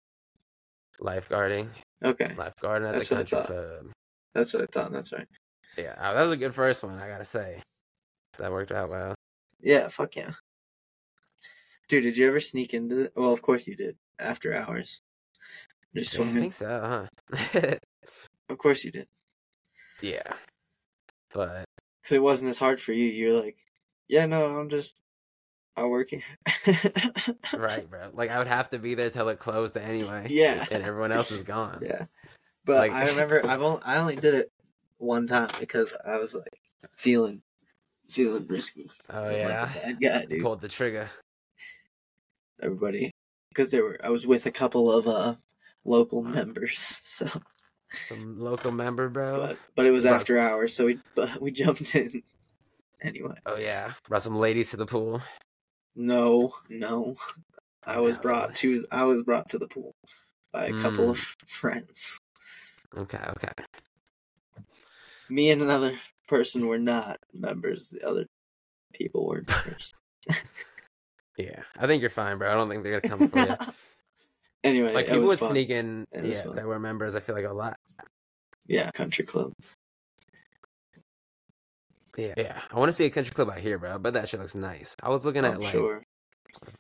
lifeguarding, 1.01 1.69
Okay, 2.05 2.35
lifeguarding 2.37 2.89
at 2.89 2.95
That's 2.95 3.09
the 3.09 3.15
what 3.17 3.27
I 3.27 3.31
country 3.31 3.39
thought. 3.39 3.47
club. 3.47 3.93
that's 4.35 4.55
what 4.55 4.63
I 4.65 4.67
thought. 4.73 4.93
That's 4.93 5.13
right. 5.13 5.27
Yeah, 5.77 5.95
uh, 5.99 6.15
that 6.15 6.23
was 6.23 6.33
a 6.33 6.37
good 6.37 6.55
first 6.55 6.83
one. 6.83 6.99
I 6.99 7.09
gotta 7.09 7.25
say, 7.25 7.63
that 8.39 8.51
worked 8.51 8.73
out 8.73 8.91
well. 8.91 9.15
Yeah, 9.61 9.89
fuck 9.89 10.17
yeah. 10.17 10.31
Dude, 11.89 12.03
did 12.03 12.17
you 12.17 12.27
ever 12.27 12.41
sneak 12.41 12.75
into 12.75 12.95
the? 12.95 13.13
Well, 13.15 13.33
of 13.33 13.43
course 13.43 13.67
you 13.67 13.77
did. 13.77 13.97
After 14.19 14.55
hours, 14.55 15.01
Yeah, 15.95 16.03
I 16.03 16.33
think 16.35 16.53
so, 16.53 17.09
huh? 17.33 17.75
Of 18.51 18.57
course 18.59 18.83
you 18.85 18.91
did, 18.91 19.07
yeah, 20.01 20.23
but 21.35 21.65
because 22.03 22.17
it 22.17 22.23
wasn't 22.23 22.49
as 22.49 22.57
hard 22.59 22.81
for 22.81 22.93
you. 22.93 23.05
You're 23.05 23.39
like, 23.43 23.59
yeah, 24.09 24.25
no, 24.25 24.47
I'm 24.59 24.71
just, 24.71 25.01
I 25.77 25.85
work 25.85 26.09
here. 26.09 26.23
right, 27.57 27.89
bro. 27.91 28.09
Like 28.15 28.31
I 28.31 28.39
would 28.39 28.47
have 28.47 28.71
to 28.71 28.79
be 28.79 28.95
there 28.95 29.11
till 29.11 29.29
it 29.29 29.39
closed 29.39 29.77
anyway. 29.77 30.29
Yeah. 30.31 30.65
and 30.71 30.83
everyone 30.83 31.13
else 31.13 31.31
is 31.31 31.47
gone. 31.47 31.81
Yeah, 31.85 32.07
but 32.65 32.77
Like- 32.79 32.93
I 32.93 33.09
remember 33.09 33.47
I've 33.47 33.61
only 33.61 33.83
I 33.85 33.99
only 33.99 34.17
did 34.17 34.33
it 34.35 34.51
one 34.97 35.27
time 35.27 35.51
because 35.61 35.93
I 36.07 36.17
was 36.19 36.35
like 36.35 36.59
feeling 36.91 37.43
feeling 38.09 38.47
risky. 38.47 38.91
Oh 39.11 39.25
I'm 39.25 39.25
like 39.25 39.39
yeah, 39.39 39.67
bad 39.75 40.01
guy, 40.31 40.39
pulled 40.41 40.63
the 40.63 40.69
trigger. 40.69 41.11
Everybody, 42.63 43.11
because 43.51 43.71
there 43.71 43.85
were 43.85 44.01
I 44.03 44.09
was 44.09 44.27
with 44.27 44.47
a 44.47 44.51
couple 44.51 44.91
of 44.91 45.07
uh 45.07 45.35
local 45.89 46.23
members, 46.23 46.79
so 46.79 47.27
Some 47.93 48.39
local 48.39 48.71
member, 48.73 49.09
bro. 49.09 49.39
but 49.41 49.59
but 49.75 49.87
it 49.87 49.91
was 49.91 50.05
Yes. 50.05 50.21
after 50.21 50.39
hours, 50.39 50.75
so 50.75 50.85
we 50.87 50.99
but 51.15 51.41
we 51.41 51.51
jumped 51.51 51.95
in 51.95 52.23
anyway. 53.03 53.35
oh 53.47 53.57
yeah, 53.57 53.93
brought 54.09 54.23
some 54.23 54.37
ladies 54.37 54.71
to 54.71 54.77
the 54.77 54.87
pool. 54.87 55.23
No, 55.97 56.53
no, 56.69 57.17
I 57.85 57.99
was 58.01 58.17
No. 58.17 58.23
brought 58.23 58.55
to 58.57 58.85
I 58.93 59.05
was 59.05 59.23
brought 59.23 59.49
to 59.51 59.59
the 59.59 59.69
pool 59.69 59.95
by 60.53 60.67
a 60.67 60.73
couple 60.75 61.07
Mm. 61.07 61.11
of 61.11 61.19
friends. 61.47 62.19
Okay, 62.97 63.19
okay. 63.37 63.53
Me 65.29 65.51
and 65.51 65.61
another 65.63 65.93
person 66.27 66.67
were 66.67 66.79
not 66.79 67.19
members. 67.35 67.89
The 67.91 68.07
other 68.07 68.27
people 68.95 69.27
were 69.27 69.43
members. 69.47 69.93
Yeah, 71.39 71.63
I 71.79 71.87
think 71.87 72.01
you're 72.01 72.11
fine, 72.11 72.37
bro. 72.39 72.51
I 72.51 72.55
don't 72.55 72.69
think 72.69 72.83
they're 72.83 73.01
gonna 73.01 73.17
come 73.17 73.29
for 73.29 73.39
you. 73.39 73.55
anyway, 74.65 74.93
Like 74.93 75.07
people 75.07 75.25
would 75.25 75.39
fun. 75.39 75.51
sneak 75.51 75.71
in, 75.71 76.07
yeah, 76.13 76.31
fun. 76.31 76.57
that 76.57 76.67
were 76.67 76.79
members. 76.79 77.17
I 77.17 77.21
feel 77.21 77.35
like 77.35 77.45
a 77.45 77.53
lot. 77.53 77.77
Yeah, 78.67 78.91
country 78.91 79.25
club. 79.25 79.53
Yeah, 82.17 82.35
yeah. 82.37 82.61
I 82.71 82.79
want 82.79 82.89
to 82.89 82.93
see 82.93 83.05
a 83.05 83.11
country 83.11 83.33
club 83.33 83.51
out 83.51 83.59
here, 83.59 83.79
bro. 83.79 83.99
But 83.99 84.15
that 84.15 84.29
shit 84.29 84.41
looks 84.41 84.55
nice. 84.55 84.95
I 85.03 85.09
was 85.09 85.25
looking 85.25 85.45
oh, 85.45 85.49
at 85.49 85.55
I'm 85.55 85.61
like 85.61 85.71
sure. 85.71 86.03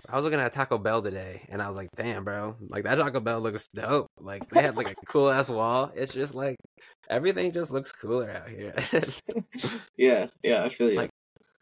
I 0.08 0.16
was 0.16 0.24
looking 0.24 0.40
at 0.40 0.52
Taco 0.52 0.78
Bell 0.78 1.02
today, 1.02 1.46
and 1.50 1.62
I 1.62 1.68
was 1.68 1.76
like, 1.76 1.90
"Damn, 1.94 2.24
bro! 2.24 2.56
Like 2.68 2.84
that 2.84 2.96
Taco 2.96 3.20
Bell 3.20 3.40
looks 3.40 3.68
dope. 3.68 4.08
Like 4.18 4.46
they 4.46 4.62
have 4.62 4.76
like 4.76 4.90
a 4.90 4.94
cool 5.06 5.30
ass 5.30 5.48
wall. 5.48 5.92
It's 5.94 6.12
just 6.12 6.34
like 6.34 6.56
everything 7.08 7.52
just 7.52 7.72
looks 7.72 7.92
cooler 7.92 8.30
out 8.30 8.48
here. 8.48 8.74
Yeah, 9.96 10.26
yeah, 10.42 10.64
I 10.64 10.68
feel 10.70 10.90
you. 10.90 10.96
Like- 10.96 11.10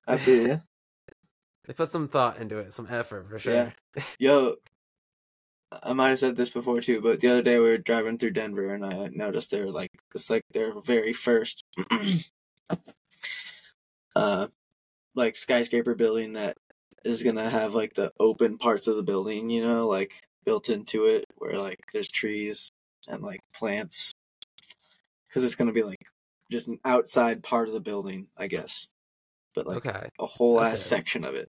I 0.06 0.18
feel 0.18 0.46
you. 0.46 0.62
they 1.66 1.72
put 1.72 1.88
some 1.88 2.08
thought 2.08 2.38
into 2.38 2.58
it, 2.58 2.72
some 2.72 2.86
effort 2.88 3.28
for 3.28 3.38
sure. 3.38 3.54
Yeah. 3.54 3.70
Yo, 4.18 4.54
I 5.82 5.92
might 5.92 6.10
have 6.10 6.18
said 6.18 6.36
this 6.36 6.50
before 6.50 6.80
too, 6.80 7.00
but 7.00 7.20
the 7.20 7.28
other 7.28 7.42
day 7.42 7.58
we 7.58 7.64
were 7.64 7.78
driving 7.78 8.18
through 8.18 8.32
Denver 8.32 8.72
and 8.72 8.84
I 8.84 9.08
noticed 9.12 9.50
they 9.50 9.64
were 9.64 9.70
like 9.70 9.90
it's 10.14 10.30
like 10.30 10.44
their 10.52 10.78
very 10.80 11.12
first 11.12 11.64
uh 14.16 14.48
like 15.14 15.34
skyscraper 15.34 15.94
building 15.94 16.34
that 16.34 16.56
is 17.04 17.22
gonna 17.22 17.48
have 17.48 17.74
like 17.74 17.94
the 17.94 18.12
open 18.20 18.58
parts 18.58 18.86
of 18.86 18.96
the 18.96 19.02
building, 19.02 19.50
you 19.50 19.62
know, 19.62 19.86
like 19.86 20.22
built 20.44 20.68
into 20.68 21.06
it 21.06 21.24
where 21.36 21.58
like 21.58 21.80
there's 21.92 22.08
trees 22.08 22.70
and 23.08 23.22
like 23.22 23.40
plants 23.52 24.14
because 25.28 25.42
it's 25.42 25.56
gonna 25.56 25.72
be 25.72 25.82
like 25.82 26.04
just 26.50 26.68
an 26.68 26.78
outside 26.84 27.42
part 27.42 27.66
of 27.66 27.74
the 27.74 27.80
building, 27.80 28.28
I 28.36 28.46
guess, 28.46 28.86
but 29.54 29.66
like 29.66 29.86
okay. 29.86 30.08
a 30.20 30.26
whole 30.26 30.60
That's 30.60 30.80
ass 30.80 30.86
section 30.86 31.24
of 31.24 31.34
it. 31.34 31.50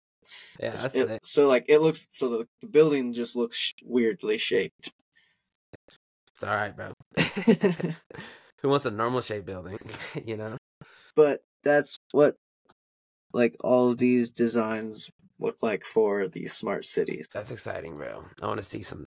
Yeah, 0.60 0.72
that's 0.72 0.95
It- 0.95 1.10
it. 1.11 1.26
so 1.26 1.48
like 1.48 1.65
it 1.68 1.80
looks 1.80 2.07
so 2.10 2.30
the, 2.30 2.48
the 2.61 2.68
building 2.68 3.14
just 3.14 3.35
looks 3.35 3.57
sh- 3.57 3.73
weirdly 3.84 4.38
shaped. 4.38 4.91
It's 6.35 6.43
all 6.43 6.56
right, 6.56 6.76
bro. 6.76 6.93
Who 8.61 8.69
wants 8.69 8.85
a 8.85 8.91
normal 8.91 9.22
shaped 9.22 9.45
building? 9.45 9.80
you 10.26 10.38
know? 10.38 10.57
but 11.15 11.41
that's 11.64 11.98
what 12.11 12.35
like 13.34 13.56
all 13.61 13.89
of 13.91 13.98
these 13.98 14.30
designs 14.31 15.10
look 15.39 15.57
like 15.61 15.84
for 15.85 16.27
these 16.27 16.53
smart 16.53 16.85
cities. 16.85 17.27
That's 17.34 17.52
exciting, 17.52 17.98
bro. 17.98 18.26
I 18.41 18.48
want 18.48 18.60
to 18.60 18.65
see 18.65 18.81
some 18.84 19.06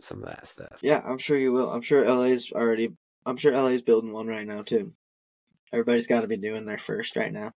some 0.00 0.22
of 0.22 0.28
that 0.28 0.46
stuff. 0.46 0.78
Yeah, 0.82 1.02
I'm 1.04 1.18
sure 1.18 1.36
you 1.36 1.52
will. 1.52 1.70
I'm 1.70 1.82
sure 1.82 2.04
LA's 2.08 2.52
already 2.52 2.90
I'm 3.26 3.36
sure 3.36 3.52
LA's 3.52 3.82
building 3.82 4.12
one 4.12 4.26
right 4.26 4.46
now 4.46 4.62
too. 4.62 4.92
Everybody's 5.72 6.06
got 6.06 6.22
to 6.22 6.26
be 6.26 6.36
doing 6.36 6.64
their 6.66 6.78
first 6.78 7.16
right 7.16 7.32
now. 7.32 7.52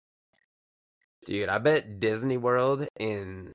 Dude, 1.25 1.49
I 1.49 1.59
bet 1.59 2.01
Disney 2.01 2.37
World 2.37 2.87
in 2.99 3.53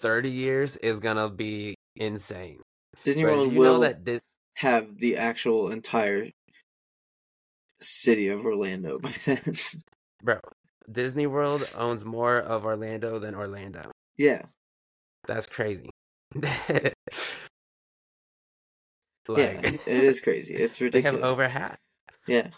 30 0.00 0.30
years 0.30 0.76
is 0.76 1.00
gonna 1.00 1.28
be 1.28 1.74
insane. 1.96 2.60
Disney 3.02 3.24
Bro, 3.24 3.34
World 3.36 3.54
will 3.54 3.80
that 3.80 4.04
Dis- 4.04 4.20
have 4.54 4.98
the 4.98 5.16
actual 5.16 5.70
entire 5.70 6.28
city 7.80 8.28
of 8.28 8.44
Orlando 8.46 8.98
by 8.98 9.10
then. 9.26 9.40
bro, 10.22 10.38
Disney 10.90 11.26
World 11.26 11.68
owns 11.74 12.04
more 12.04 12.38
of 12.38 12.64
Orlando 12.64 13.18
than 13.18 13.34
Orlando. 13.34 13.90
yeah. 14.16 14.42
That's 15.26 15.46
crazy. 15.46 15.90
yeah, 16.40 16.92
it 19.28 19.80
is 19.86 20.20
crazy. 20.20 20.54
It's 20.58 20.78
they 20.78 20.84
ridiculous. 20.86 21.20
have 21.20 21.30
over 21.30 21.48
half. 21.48 21.76
yeah. 22.28 22.50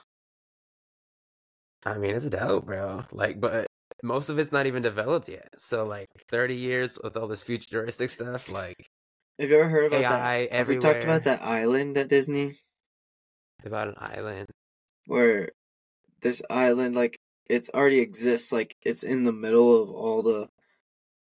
I 1.86 1.96
mean, 1.96 2.14
it's 2.14 2.28
dope, 2.28 2.66
bro. 2.66 3.04
Like, 3.10 3.40
but 3.40 3.67
most 4.02 4.28
of 4.28 4.38
it's 4.38 4.52
not 4.52 4.66
even 4.66 4.82
developed 4.82 5.28
yet. 5.28 5.48
So, 5.56 5.84
like, 5.84 6.08
30 6.28 6.54
years 6.56 6.98
with 7.02 7.16
all 7.16 7.26
this 7.28 7.42
futuristic 7.42 8.10
stuff, 8.10 8.50
like 8.52 8.86
Have 9.38 9.50
you 9.50 9.58
ever 9.58 9.68
heard 9.68 9.86
about 9.92 10.00
AI 10.00 10.46
that? 10.46 10.52
Have 10.52 10.68
we 10.68 10.78
talked 10.78 11.04
about 11.04 11.24
that 11.24 11.42
island 11.42 11.96
at 11.98 12.08
Disney 12.08 12.54
about 13.64 13.88
an 13.88 13.94
island. 13.98 14.46
where 15.06 15.50
this 16.22 16.42
island 16.50 16.94
like 16.94 17.18
it 17.48 17.68
already 17.74 18.00
exists 18.00 18.52
like 18.52 18.76
it's 18.84 19.02
in 19.02 19.24
the 19.24 19.32
middle 19.32 19.82
of 19.82 19.90
all 19.90 20.22
the 20.22 20.48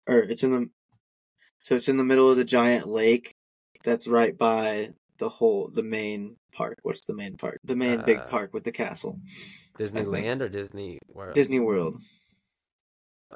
or 0.07 0.19
it's 0.19 0.43
in 0.43 0.51
the 0.51 0.69
so 1.61 1.75
it's 1.75 1.89
in 1.89 1.97
the 1.97 2.03
middle 2.03 2.29
of 2.29 2.37
the 2.37 2.43
giant 2.45 2.87
lake 2.87 3.33
that's 3.83 4.07
right 4.07 4.37
by 4.37 4.89
the 5.17 5.29
whole 5.29 5.69
the 5.69 5.83
main 5.83 6.37
park. 6.51 6.79
What's 6.83 7.05
the 7.05 7.13
main 7.13 7.37
park? 7.37 7.59
The 7.63 7.75
main 7.75 8.03
big 8.03 8.17
Uh, 8.19 8.27
park 8.27 8.53
with 8.53 8.63
the 8.63 8.71
castle. 8.71 9.19
Disneyland 9.77 10.41
or 10.41 10.49
Disney 10.49 10.99
World? 11.13 11.35
Disney 11.35 11.59
World. 11.59 12.01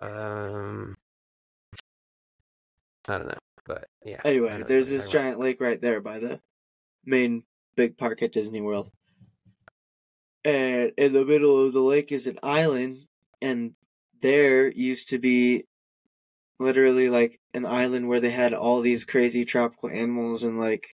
Um, 0.02 0.96
I 3.08 3.18
don't 3.18 3.28
know, 3.28 3.38
but 3.66 3.88
yeah. 4.06 4.22
Anyway, 4.24 4.64
there's 4.66 4.90
this 4.90 5.10
giant 5.10 5.40
lake 5.40 5.60
right 5.60 5.82
there 5.82 6.02
by 6.02 6.20
the 6.20 6.40
main 7.06 7.44
big 7.76 7.98
park 7.98 8.22
at 8.22 8.32
Disney 8.32 8.62
World. 8.62 8.90
And 10.46 10.94
in 10.98 11.14
the 11.14 11.26
middle 11.26 11.66
of 11.66 11.74
the 11.74 11.82
lake 11.82 12.12
is 12.12 12.28
an 12.28 12.40
island, 12.42 13.06
and 13.42 13.74
there 14.22 14.72
used 14.72 15.10
to 15.10 15.20
be 15.20 15.66
literally 16.60 17.10
like 17.10 17.40
an 17.54 17.66
island 17.66 18.08
where 18.08 18.20
they 18.20 18.30
had 18.30 18.54
all 18.54 18.82
these 18.82 19.06
crazy 19.06 19.46
tropical 19.46 19.90
animals 19.90 20.44
and 20.44 20.60
like 20.60 20.88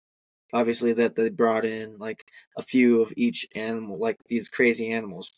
obviously 0.51 0.93
that 0.93 1.15
they 1.15 1.29
brought 1.29 1.65
in 1.65 1.97
like 1.97 2.25
a 2.57 2.61
few 2.61 3.01
of 3.01 3.13
each 3.15 3.47
animal 3.55 3.97
like 3.97 4.17
these 4.27 4.49
crazy 4.49 4.91
animals 4.91 5.31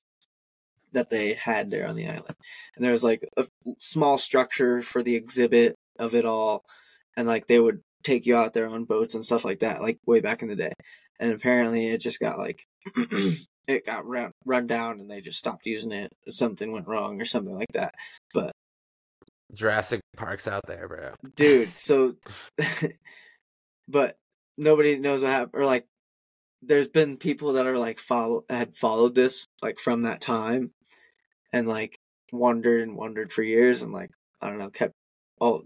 that 0.95 1.09
they 1.09 1.33
had 1.33 1.69
there 1.69 1.87
on 1.87 1.95
the 1.95 2.07
island. 2.07 2.35
And 2.75 2.83
there 2.83 2.91
was 2.91 3.03
like 3.03 3.27
a 3.37 3.45
small 3.79 4.17
structure 4.17 4.81
for 4.81 5.03
the 5.03 5.15
exhibit 5.15 5.75
of 5.99 6.15
it 6.15 6.25
all 6.25 6.63
and 7.15 7.27
like 7.27 7.47
they 7.47 7.59
would 7.59 7.81
take 8.03 8.25
you 8.25 8.35
out 8.35 8.53
there 8.53 8.67
on 8.67 8.85
boats 8.85 9.15
and 9.15 9.25
stuff 9.25 9.45
like 9.45 9.59
that 9.59 9.81
like 9.81 9.99
way 10.05 10.19
back 10.19 10.41
in 10.41 10.47
the 10.47 10.55
day. 10.55 10.73
And 11.19 11.31
apparently 11.31 11.87
it 11.87 12.01
just 12.01 12.19
got 12.19 12.37
like 12.37 12.61
it 13.67 13.85
got 13.85 14.05
run, 14.05 14.31
run 14.45 14.67
down 14.67 14.99
and 14.99 15.09
they 15.09 15.21
just 15.21 15.39
stopped 15.39 15.65
using 15.65 15.91
it. 15.91 16.11
Something 16.29 16.71
went 16.71 16.87
wrong 16.87 17.21
or 17.21 17.25
something 17.25 17.55
like 17.55 17.71
that. 17.73 17.93
But 18.33 18.51
Jurassic 19.53 20.01
Park's 20.17 20.47
out 20.47 20.63
there, 20.67 20.87
bro. 20.87 21.11
dude 21.35 21.69
so 21.69 22.15
but 23.87 24.17
nobody 24.57 24.97
knows 24.97 25.21
what 25.21 25.31
happened 25.31 25.51
or 25.53 25.65
like 25.65 25.85
there's 26.61 26.87
been 26.87 27.17
people 27.17 27.53
that 27.53 27.67
are 27.67 27.77
like 27.77 27.99
follow 27.99 28.43
had 28.49 28.75
followed 28.75 29.15
this 29.15 29.45
like 29.61 29.79
from 29.79 30.03
that 30.03 30.21
time 30.21 30.71
and 31.53 31.67
like 31.67 31.97
wondered 32.31 32.81
and 32.81 32.95
wondered 32.97 33.31
for 33.31 33.43
years 33.43 33.81
and 33.81 33.93
like 33.93 34.09
i 34.41 34.49
don't 34.49 34.57
know 34.59 34.69
kept 34.69 34.93
oh 35.41 35.63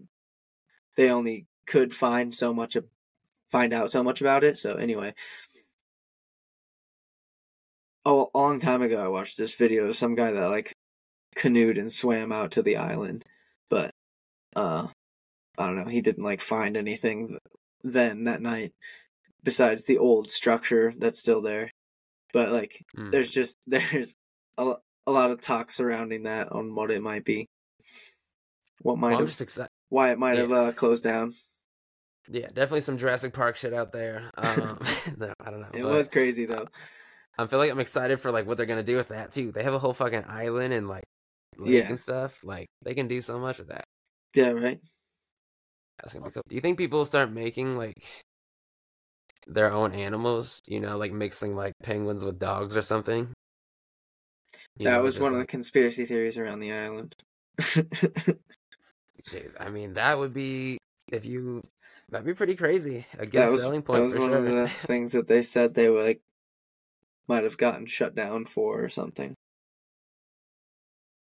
they 0.98 1.10
only 1.10 1.46
could 1.66 1.94
find 1.94 2.34
so 2.34 2.54
much 2.54 2.76
of 2.76 2.86
find 3.52 3.74
out 3.74 3.92
so 3.92 4.04
much 4.04 4.22
about 4.22 4.44
it 4.44 4.58
so 4.58 4.76
anyway 4.76 5.14
oh 8.06 8.30
a 8.34 8.38
long 8.38 8.60
time 8.60 8.82
ago 8.82 9.04
i 9.04 9.08
watched 9.08 9.38
this 9.38 9.56
video 9.56 9.86
of 9.86 9.96
some 9.96 10.16
guy 10.16 10.32
that 10.32 10.50
like 10.50 10.74
canoed 11.36 11.78
and 11.78 11.92
swam 11.92 12.32
out 12.32 12.52
to 12.52 12.62
the 12.62 12.78
island 12.78 13.24
but 13.70 13.92
uh 14.56 14.88
i 15.58 15.66
don't 15.66 15.76
know 15.76 15.86
he 15.86 16.02
didn't 16.02 16.24
like 16.24 16.42
find 16.42 16.76
anything 16.76 17.38
then 17.84 18.24
that 18.26 18.42
night 18.42 18.74
besides 19.44 19.86
the 19.86 19.98
old 19.98 20.30
structure 20.30 20.94
that's 20.98 21.20
still 21.20 21.42
there 21.42 21.72
but 22.34 22.50
like 22.52 22.84
Mm. 22.98 23.12
there's 23.12 23.32
just 23.32 23.58
there's 23.68 24.16
a, 24.58 24.74
a 25.10 25.12
lot 25.12 25.32
of 25.32 25.42
talk 25.42 25.72
surrounding 25.72 26.24
that 26.24 26.52
on 26.52 26.76
what 26.76 26.92
it 26.92 27.02
might 27.02 27.26
be 27.26 27.46
what 28.82 28.98
might 28.98 29.08
Well, 29.10 29.16
I'm 29.18 29.22
have 29.24 29.30
just 29.30 29.42
excited. 29.42 29.70
why 29.90 30.12
it 30.12 30.20
might 30.20 30.36
yeah. 30.36 30.42
have 30.42 30.52
uh, 30.52 30.72
closed 30.72 31.04
down 31.04 31.34
Yeah, 32.30 32.48
definitely 32.48 32.82
some 32.82 32.98
Jurassic 32.98 33.34
Park 33.34 33.56
shit 33.56 33.74
out 33.74 33.92
there. 33.92 34.30
Um, 34.38 34.80
no, 35.18 35.34
I 35.44 35.50
don't 35.52 35.62
know. 35.62 35.70
it 35.74 35.84
was 35.84 36.08
crazy 36.08 36.46
though 36.46 36.68
I 37.38 37.48
feel 37.48 37.60
like 37.60 37.72
I'm 37.72 37.80
excited 37.80 38.20
for 38.20 38.32
like 38.32 38.46
what 38.48 38.58
they're 38.58 38.66
gonna 38.66 38.84
do 38.84 38.98
with 38.98 39.10
that 39.10 39.32
too. 39.32 39.52
They 39.52 39.64
have 39.64 39.74
a 39.74 39.80
whole 39.80 39.94
fucking 39.94 40.26
island 40.28 40.74
and 40.74 40.88
like 40.90 41.04
lake 41.58 41.74
Yeah. 41.84 41.90
and 41.90 42.00
stuff. 42.00 42.38
Like 42.44 42.68
they 42.84 42.94
can 42.94 43.08
do 43.08 43.22
so 43.22 43.40
much 43.40 43.58
with 43.60 43.70
that. 43.70 43.84
yeah 44.36 44.50
right 44.50 44.80
That's 46.00 46.14
gonna 46.14 46.26
be 46.26 46.32
cool. 46.32 46.44
Do 46.48 46.56
you 46.56 46.62
think 46.62 46.78
people 46.78 47.04
start 47.06 47.32
making 47.32 47.78
like 47.78 47.96
their 49.48 49.74
own 49.74 49.94
animals? 49.94 50.60
You 50.68 50.80
know, 50.82 50.98
like 50.98 51.12
mixing 51.14 51.56
like 51.56 51.74
penguins 51.82 52.24
with 52.26 52.40
dogs 52.40 52.76
or 52.78 52.82
something. 52.82 53.34
That 54.80 54.98
know, 54.98 55.02
was 55.02 55.20
one 55.20 55.34
of 55.34 55.40
the 55.40 55.46
conspiracy 55.46 56.06
theories 56.06 56.38
around 56.38 56.60
the 56.60 56.72
island 56.74 57.16
Dude, 59.32 59.50
I 59.60 59.70
mean, 59.70 59.94
that 59.96 60.18
would 60.18 60.34
be 60.34 60.78
if 61.12 61.26
you. 61.26 61.62
That'd 62.10 62.26
be 62.26 62.34
pretty 62.34 62.56
crazy. 62.56 63.06
A 63.20 63.26
good 63.26 63.42
that 63.46 63.52
was, 63.52 63.62
selling 63.62 63.82
that 63.82 64.02
was 64.02 64.14
for 64.14 64.20
one 64.22 64.30
sure. 64.32 64.38
of 64.38 64.46
the 64.46 64.68
things 64.88 65.12
that 65.12 65.28
they 65.28 65.44
said 65.44 65.74
they 65.76 65.90
were 65.90 66.04
like 66.04 66.22
might 67.28 67.44
have 67.44 67.58
gotten 67.58 67.86
shut 67.86 68.16
down 68.16 68.46
for 68.46 68.84
or 68.84 68.90
something 68.90 69.36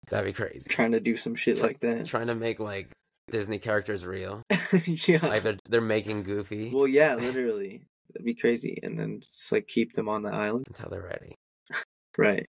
That'd 0.09 0.27
be 0.27 0.33
crazy. 0.33 0.69
trying 0.69 0.91
to 0.91 0.99
do 0.99 1.17
some 1.17 1.33
shit 1.33 1.59
like 1.59 1.79
that 1.79 2.05
Trying 2.05 2.27
to 2.27 2.35
make 2.35 2.59
like 2.59 2.87
Disney 3.31 3.57
characters 3.57 4.05
real. 4.05 4.43
yeah 4.85 5.25
Like 5.25 5.41
they're 5.41 5.57
they're 5.67 5.81
making 5.81 6.21
Goofy 6.21 6.69
well 6.71 6.87
yeah 6.87 7.15
literally 7.19 7.81
that'd 8.13 8.23
be 8.23 8.35
crazy 8.35 8.79
and 8.83 8.99
then 8.99 9.21
just 9.21 9.51
like 9.51 9.65
keep 9.65 9.93
them 9.93 10.07
on 10.07 10.21
the 10.21 10.31
island 10.31 10.65
until 10.67 10.89
they're 10.91 11.01
ready. 11.01 11.33
right 12.19 12.45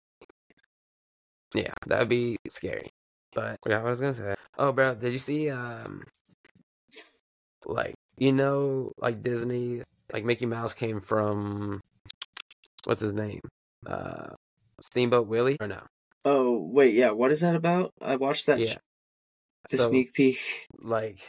Yeah, 1.55 1.73
that'd 1.87 2.09
be 2.09 2.37
scary. 2.47 2.89
But 3.33 3.57
yeah, 3.67 3.77
what 3.77 3.87
I 3.87 3.89
was 3.89 3.99
gonna 4.01 4.13
say. 4.13 4.35
Oh, 4.57 4.71
bro, 4.71 4.95
did 4.95 5.13
you 5.13 5.19
see 5.19 5.49
um, 5.49 6.03
like 7.65 7.95
you 8.17 8.31
know, 8.31 8.91
like 8.97 9.23
Disney, 9.23 9.83
like 10.13 10.23
Mickey 10.25 10.45
Mouse 10.45 10.73
came 10.73 10.99
from 11.01 11.81
what's 12.85 13.01
his 13.01 13.13
name, 13.13 13.41
uh, 13.87 14.33
Steamboat 14.81 15.27
Willie 15.27 15.57
or 15.59 15.67
no? 15.67 15.81
oh 16.27 16.59
wait 16.73 16.95
yeah 16.95 17.11
what 17.11 17.29
is 17.31 17.41
that 17.41 17.53
about 17.53 17.91
i 18.01 18.15
watched 18.15 18.47
that 18.47 18.57
Yeah. 18.57 18.73
sh- 18.73 18.77
the 19.69 19.77
So 19.77 19.89
sneak 19.89 20.11
peek 20.13 20.39
like, 20.81 21.19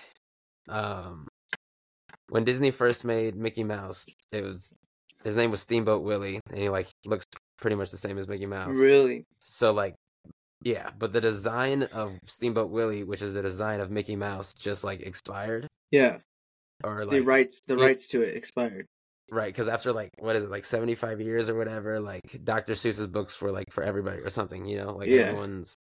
um, 0.70 1.28
when 2.30 2.44
Disney 2.44 2.70
first 2.70 3.04
made 3.04 3.36
Mickey 3.36 3.62
Mouse, 3.62 4.06
it 4.32 4.42
was 4.42 4.72
his 5.22 5.36
name 5.36 5.50
was 5.50 5.60
Steamboat 5.60 6.02
Willie, 6.02 6.40
and 6.48 6.58
he 6.58 6.68
like 6.70 6.88
looks 7.04 7.24
pretty 7.58 7.76
much 7.76 7.90
the 7.90 7.98
same 7.98 8.16
as 8.16 8.26
Mickey 8.28 8.46
Mouse. 8.46 8.74
really 8.74 9.24
So 9.44 9.72
like 9.72 9.94
yeah, 10.66 10.90
but 10.98 11.12
the 11.12 11.20
design 11.20 11.84
of 11.92 12.18
Steamboat 12.24 12.70
Willie, 12.70 13.04
which 13.04 13.22
is 13.22 13.34
the 13.34 13.42
design 13.42 13.80
of 13.80 13.90
Mickey 13.90 14.16
Mouse, 14.16 14.52
just 14.52 14.82
like 14.84 15.00
expired 15.00 15.66
yeah 15.92 16.18
or 16.82 17.04
like 17.04 17.10
the 17.10 17.20
rights 17.20 17.60
the 17.68 17.74
it- 17.78 17.80
rights 17.80 18.08
to 18.08 18.20
it 18.22 18.36
expired 18.36 18.84
right 19.30 19.52
because 19.52 19.68
after 19.68 19.92
like 19.92 20.10
what 20.18 20.34
is 20.36 20.44
it 20.44 20.50
like 20.50 20.64
75 20.64 21.20
years 21.20 21.48
or 21.48 21.54
whatever 21.56 22.00
like 22.00 22.40
Dr. 22.44 22.74
Seuss's 22.74 23.06
books 23.06 23.40
were 23.40 23.52
like 23.52 23.70
for 23.72 23.82
everybody 23.84 24.20
or 24.22 24.30
something, 24.30 24.64
you 24.66 24.76
know? 24.78 24.92
Like 24.96 25.08
Yeah. 25.08 25.22
everyone's 25.30 25.76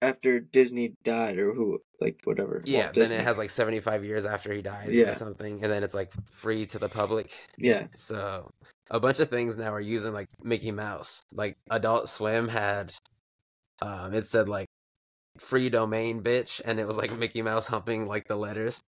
after 0.00 0.38
disney 0.38 0.94
died 1.04 1.38
or 1.38 1.52
who 1.52 1.80
like 2.00 2.20
whatever 2.24 2.62
Yeah, 2.64 2.84
then 2.86 2.94
Disney. 2.94 3.16
it 3.16 3.22
has 3.24 3.38
like 3.38 3.50
75 3.50 4.04
years 4.04 4.24
after 4.24 4.52
he 4.52 4.62
dies 4.62 4.90
Yeah. 4.94 5.10
or 5.10 5.14
something 5.14 5.62
and 5.62 5.70
then 5.72 5.82
it's 5.82 5.94
like 5.94 6.12
free 6.30 6.66
to 6.66 6.78
the 6.78 6.88
public. 6.88 7.30
yeah 7.58 7.88
So 7.96 8.48
a 8.90 9.00
bunch 9.00 9.18
of 9.20 9.28
things 9.28 9.58
now 9.58 9.72
are 9.74 9.80
using 9.80 10.12
like 10.14 10.28
Mickey 10.42 10.70
Mouse. 10.70 11.22
Like 11.34 11.56
Adult 11.70 12.08
Swim 12.08 12.48
had 12.48 12.94
um 13.82 14.14
it 14.14 14.22
said 14.24 14.48
like 14.48 14.66
free 15.38 15.68
domain 15.70 16.22
bitch 16.22 16.60
and 16.64 16.80
it 16.80 16.86
was 16.86 16.96
like 16.96 17.16
Mickey 17.16 17.42
Mouse 17.42 17.66
humping 17.66 18.06
like 18.06 18.26
the 18.26 18.36
letters. 18.36 18.82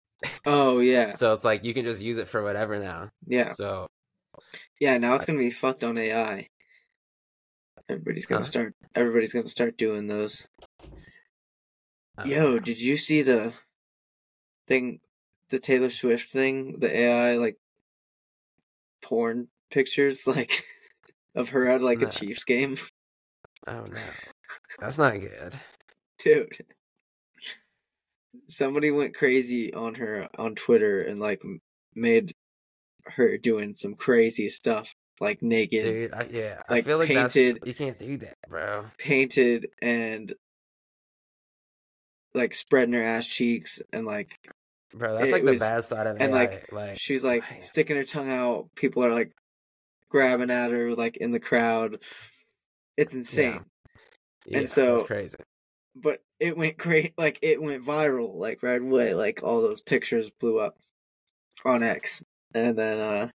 oh 0.46 0.78
yeah 0.80 1.10
So 1.10 1.32
it's 1.32 1.44
like 1.44 1.64
you 1.64 1.74
can 1.74 1.84
just 1.84 2.02
use 2.02 2.18
it 2.18 2.28
for 2.28 2.42
whatever 2.42 2.78
now. 2.78 3.10
yeah 3.26 3.52
So 3.52 3.86
yeah 4.80 4.96
now 4.98 5.14
it's 5.14 5.26
gonna 5.26 5.38
be 5.38 5.50
fucked 5.50 5.84
on 5.84 5.98
ai 5.98 6.46
everybody's 7.88 8.26
gonna 8.26 8.40
Huh? 8.40 8.46
start 8.46 8.74
everybody's 8.94 9.32
gonna 9.32 9.48
start 9.48 9.76
doing 9.76 10.06
those 10.06 10.44
I 12.16 12.24
Yo, 12.26 12.58
did 12.58 12.80
you 12.80 12.96
see 12.96 13.22
the 13.22 13.52
thing, 14.66 15.00
the 15.50 15.58
Taylor 15.60 15.88
Swift 15.90 16.30
thing, 16.30 16.78
the 16.80 16.94
AI 16.94 17.36
like 17.36 17.56
porn 19.02 19.48
pictures, 19.70 20.26
like 20.26 20.50
of 21.36 21.50
her 21.50 21.68
at 21.68 21.80
like 21.82 22.00
Nah. 22.00 22.08
a 22.08 22.10
Chiefs 22.10 22.42
game, 22.44 22.76
oh 23.68 23.84
no, 23.84 24.00
that's 24.78 24.98
not 24.98 25.18
good. 25.20 25.54
dude? 26.18 26.52
Somebody 28.46 28.90
went 28.90 29.14
crazy 29.14 29.72
on 29.74 29.94
her 29.96 30.28
on 30.38 30.54
Twitter 30.54 31.02
and 31.02 31.20
like 31.20 31.42
made 31.94 32.34
her 33.04 33.36
doing 33.38 33.74
some 33.74 33.94
crazy 33.94 34.48
stuff, 34.48 34.94
like 35.20 35.42
naked, 35.42 35.84
Dude, 35.84 36.12
I, 36.14 36.26
yeah, 36.30 36.60
I 36.68 36.74
Like, 36.74 36.84
feel 36.84 36.98
like 36.98 37.08
painted- 37.08 37.60
you 37.64 37.74
can't 37.74 37.98
do 37.98 38.16
that, 38.18 38.36
bro. 38.48 38.84
painted, 38.98 39.68
and 39.80 40.32
like 42.34 42.54
spreading 42.54 42.94
her 42.94 43.02
ass 43.02 43.26
cheeks 43.26 43.80
and 43.92 44.06
like 44.06 44.36
Bro, 44.94 45.18
that's 45.18 45.32
like 45.32 45.44
the 45.44 45.52
was- 45.52 45.60
bad 45.60 45.84
side 45.84 46.06
of 46.06 46.16
it 46.16 46.22
and, 46.22 46.32
like, 46.32 46.70
like 46.72 46.98
she's 46.98 47.24
like 47.24 47.42
man. 47.50 47.60
sticking 47.62 47.96
her 47.96 48.04
tongue 48.04 48.30
out. 48.30 48.68
People 48.74 49.04
are 49.04 49.12
like 49.12 49.32
grabbing 50.10 50.50
at 50.50 50.70
her, 50.70 50.94
like 50.94 51.16
in 51.18 51.30
the 51.30 51.40
crowd. 51.40 51.98
It's 52.96 53.14
insane. 53.14 53.60
Yeah, 54.50 54.66
so- 54.66 54.96
that's 54.96 55.06
crazy. 55.06 55.38
But 55.94 56.22
it 56.38 56.56
went 56.56 56.76
great. 56.76 57.14
Like 57.18 57.40
it 57.42 57.60
went 57.60 57.84
viral. 57.84 58.34
Like 58.34 58.62
right 58.62 58.80
away. 58.80 59.14
Like 59.14 59.40
all 59.42 59.60
those 59.62 59.82
pictures 59.82 60.30
blew 60.30 60.60
up 60.60 60.76
on 61.64 61.82
X, 61.82 62.22
and 62.54 62.78
then 62.78 63.00
uh, 63.00 63.28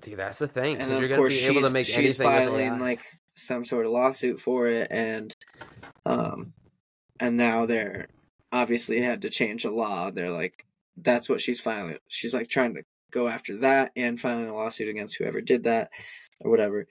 Dude, 0.00 0.18
that's 0.18 0.38
the 0.38 0.46
thing 0.46 0.78
and 0.78 0.90
then 0.90 0.98
you're 1.00 1.04
of 1.04 1.08
gonna 1.10 1.20
course 1.20 1.36
be 1.36 1.46
able 1.46 1.60
to 1.60 1.66
she's 1.66 1.72
make 1.72 1.86
she's 1.86 2.16
filing 2.16 2.78
like 2.78 3.02
some 3.34 3.64
sort 3.64 3.84
of 3.84 3.92
lawsuit 3.92 4.40
for 4.40 4.68
it, 4.68 4.88
and 4.90 5.34
um, 6.06 6.52
and 7.20 7.36
now 7.36 7.66
they're 7.66 8.06
obviously 8.52 9.00
had 9.00 9.22
to 9.22 9.30
change 9.30 9.64
the 9.64 9.70
law. 9.70 10.10
They're 10.10 10.30
like 10.30 10.64
that's 10.96 11.28
what 11.28 11.40
she's 11.40 11.60
filing. 11.60 11.98
She's 12.08 12.32
like 12.32 12.48
trying 12.48 12.74
to 12.74 12.84
go 13.10 13.28
after 13.28 13.58
that 13.58 13.92
and 13.96 14.20
filing 14.20 14.48
a 14.48 14.54
lawsuit 14.54 14.88
against 14.88 15.16
whoever 15.18 15.40
did 15.40 15.64
that 15.64 15.90
or 16.42 16.50
whatever. 16.50 16.86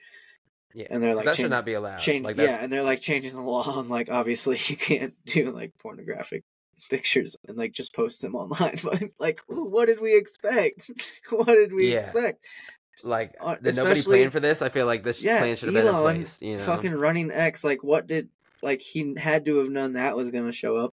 Yeah, 0.78 0.86
and 0.90 1.02
they're 1.02 1.14
like 1.14 1.24
that 1.24 1.34
change- 1.36 1.44
should 1.44 1.50
not 1.58 1.64
be 1.66 1.74
allowed. 1.74 1.98
change 1.98 2.24
like 2.24 2.36
yeah 2.36 2.58
and 2.62 2.72
they're 2.72 2.82
like 2.92 3.00
changing 3.00 3.34
the 3.34 3.40
law 3.42 3.80
and 3.80 3.88
like 3.90 4.08
obviously 4.10 4.56
you 4.68 4.76
can't 4.76 5.14
do 5.26 5.50
like 5.50 5.72
pornographic 5.82 6.42
pictures 6.90 7.36
and 7.48 7.56
like 7.58 7.72
just 7.72 7.94
post 7.94 8.22
them 8.22 8.34
online. 8.36 8.78
But 8.84 9.02
like, 9.18 9.40
what 9.48 9.86
did 9.86 10.00
we 10.00 10.16
expect? 10.16 10.90
what 11.30 11.46
did 11.46 11.72
we 11.72 11.92
Yeah. 11.92 11.98
expect? 11.98 12.44
Like, 13.04 13.34
Uh, 13.40 13.56
did 13.56 13.74
nobody 13.76 13.98
especially- 14.00 14.18
plan 14.18 14.30
for 14.30 14.40
this? 14.40 14.62
I 14.62 14.68
feel 14.70 14.86
like 14.86 15.02
this 15.04 15.22
Yeah, 15.22 15.38
plan 15.40 15.56
should 15.56 15.72
have 15.72 15.84
been 15.84 15.94
in 15.94 16.00
place. 16.00 16.40
You 16.42 16.56
know, 16.56 16.64
fucking 16.64 16.92
running 16.94 17.30
X. 17.32 17.62
Like, 17.64 17.82
what 17.82 18.06
did 18.06 18.28
like 18.62 18.80
he 18.80 19.14
had 19.16 19.44
to 19.46 19.58
have 19.58 19.70
known 19.70 19.92
that 19.94 20.16
was 20.16 20.30
gonna 20.30 20.52
show 20.52 20.76
up. 20.76 20.94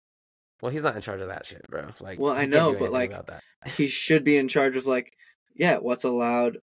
well, 0.61 0.71
he's 0.73 0.83
not 0.85 0.95
in 0.97 1.03
charge 1.03 1.21
of 1.21 1.29
that 1.29 1.47
shit, 1.47 1.63
bro. 1.69 1.89
Like, 2.01 2.19
Well, 2.21 2.33
I 2.35 2.47
know, 2.47 2.75
but, 2.79 2.91
like. 2.93 3.13
He 3.77 3.87
should 3.89 4.23
be 4.25 4.37
in 4.37 4.47
charge 4.49 4.77
of 4.77 4.87
like, 4.87 5.13
yeah, 5.55 5.77
what's 5.79 6.05
allowed 6.05 6.59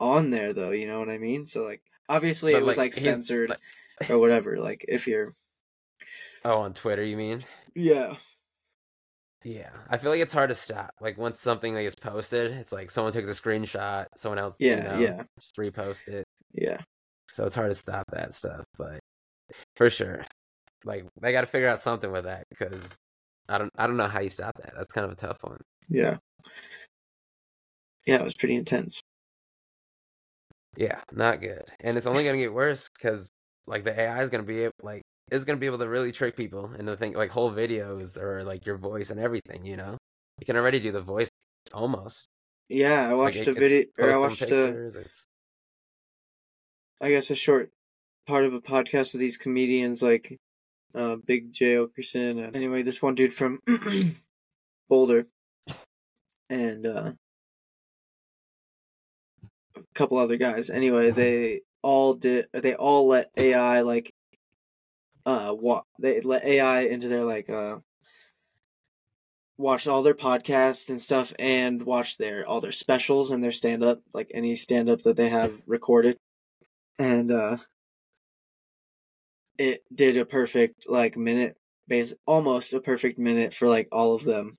on 0.00 0.30
there 0.30 0.52
though. 0.52 0.70
You 0.70 0.86
know 0.88 0.98
what 0.98 1.08
I 1.10 1.18
mean? 1.18 1.46
So 1.46 1.62
like, 1.64 1.82
obviously 2.08 2.52
But, 2.52 2.62
it 2.62 2.64
was 2.66 2.76
like, 2.76 2.94
like 2.94 3.02
censored 3.02 3.50
like- 3.50 4.10
or 4.10 4.18
whatever. 4.18 4.58
Like, 4.58 4.84
if 4.88 5.06
you're 5.06 5.32
Oh, 6.44 6.60
on 6.60 6.74
Twitter, 6.74 7.02
you 7.02 7.16
mean? 7.16 7.42
yeah, 7.74 8.16
Yeah, 9.44 9.70
I 9.88 9.96
feel 9.98 10.10
like 10.10 10.20
it's 10.20 10.32
hard 10.32 10.50
to 10.50 10.54
stop. 10.54 10.90
Like 11.00 11.16
once 11.18 11.40
something 11.40 11.74
like 11.74 11.86
is 11.86 11.94
posted, 11.94 12.52
it's 12.52 12.72
like 12.72 12.90
someone 12.90 13.12
takes 13.12 13.28
a 13.28 13.32
screenshot, 13.32 14.06
someone 14.16 14.38
else, 14.38 14.56
you 14.60 14.68
Yeah, 14.70 14.82
know, 14.82 14.98
yeah. 14.98 15.22
just 15.38 15.56
repost 15.56 16.08
it. 16.08 16.24
yeah, 16.52 16.80
So 17.30 17.44
it's 17.44 17.54
hard 17.54 17.70
to 17.70 17.74
stop 17.74 18.04
that 18.12 18.32
stuff, 18.34 18.64
but 18.76 18.98
for 19.76 19.88
sure, 19.90 20.24
like 20.84 21.04
they 21.20 21.32
got 21.32 21.42
to 21.42 21.46
figure 21.46 21.68
out 21.68 21.78
something 21.78 22.10
with 22.12 22.24
that 22.24 22.44
because 22.50 22.96
I 23.48 23.58
don't, 23.58 23.70
I 23.76 23.86
don't 23.86 23.96
know 23.96 24.08
how 24.08 24.20
you 24.20 24.28
stop 24.30 24.56
that. 24.58 24.72
That's 24.76 24.92
kind 24.92 25.04
of 25.06 25.12
a 25.12 25.16
tough 25.16 25.38
one. 25.42 25.58
yeah, 25.88 26.16
yeah. 28.06 28.16
It 28.16 28.22
was 28.24 28.34
pretty 28.34 28.54
intense. 28.54 29.00
Yeah, 30.76 31.00
not 31.12 31.40
good, 31.40 31.64
and 31.80 31.96
it's 31.96 32.06
only 32.06 32.24
gonna 32.24 32.38
get 32.38 32.52
worse 32.52 32.88
because 32.96 33.28
like 33.66 33.84
the 33.84 33.98
AI 33.98 34.22
is 34.22 34.30
gonna 34.30 34.42
be 34.42 34.60
able, 34.64 34.72
like 34.82 35.02
is 35.30 35.44
gonna 35.44 35.58
be 35.58 35.66
able 35.66 35.78
to 35.78 35.88
really 35.88 36.12
trick 36.12 36.36
people 36.36 36.72
into 36.78 36.96
think 36.96 37.16
like 37.16 37.30
whole 37.30 37.50
videos 37.52 38.20
or 38.20 38.42
like 38.44 38.66
your 38.66 38.76
voice 38.76 39.10
and 39.10 39.20
everything. 39.20 39.64
You 39.64 39.76
know, 39.76 39.96
you 40.38 40.46
can 40.46 40.56
already 40.56 40.80
do 40.80 40.92
the 40.92 41.00
voice 41.00 41.28
almost. 41.72 42.26
Yeah, 42.68 43.04
I 43.08 43.08
Like, 43.10 43.16
watched 43.18 43.36
it- 43.36 43.48
a 43.48 43.52
video. 43.54 43.84
Or 43.98 44.12
I 44.12 44.18
watched 44.18 44.42
a, 44.42 44.86
it's 44.98 45.26
I 47.00 47.10
guess 47.10 47.30
a 47.30 47.34
short 47.34 47.70
part 48.26 48.44
of 48.44 48.54
a 48.54 48.60
podcast 48.60 49.12
with 49.12 49.20
these 49.20 49.36
comedians 49.36 50.02
like 50.02 50.38
uh 50.94 51.16
Big 51.16 51.52
Jay 51.52 51.74
Oakerson 51.74 52.42
and 52.44 52.56
anyway 52.56 52.82
this 52.82 53.02
one 53.02 53.14
dude 53.14 53.32
from 53.32 53.60
Boulder 54.88 55.26
and 56.48 56.86
uh 56.86 57.12
a 59.76 59.82
couple 59.94 60.18
other 60.18 60.36
guys. 60.36 60.70
Anyway, 60.70 61.10
they 61.10 61.60
all 61.82 62.14
did 62.14 62.46
they 62.52 62.74
all 62.74 63.08
let 63.08 63.30
AI 63.36 63.82
like 63.82 64.12
uh 65.26 65.54
wa- 65.56 65.82
they 65.98 66.20
let 66.20 66.44
AI 66.44 66.82
into 66.82 67.08
their 67.08 67.24
like 67.24 67.50
uh 67.50 67.78
watched 69.56 69.86
all 69.86 70.02
their 70.02 70.14
podcasts 70.14 70.88
and 70.90 71.00
stuff 71.00 71.32
and 71.38 71.82
watched 71.82 72.18
their 72.18 72.46
all 72.46 72.60
their 72.60 72.72
specials 72.72 73.30
and 73.30 73.42
their 73.42 73.52
stand 73.52 73.84
up 73.84 74.00
like 74.12 74.30
any 74.34 74.54
stand 74.54 74.88
up 74.88 75.02
that 75.02 75.16
they 75.16 75.28
have 75.28 75.60
recorded 75.66 76.16
and 76.98 77.30
uh 77.30 77.56
it 79.58 79.82
did 79.94 80.16
a 80.16 80.24
perfect 80.24 80.88
like 80.88 81.16
minute 81.16 81.56
base 81.86 82.14
almost 82.26 82.72
a 82.72 82.80
perfect 82.80 83.18
minute 83.18 83.54
for 83.54 83.68
like 83.68 83.88
all 83.92 84.14
of 84.14 84.24
them 84.24 84.58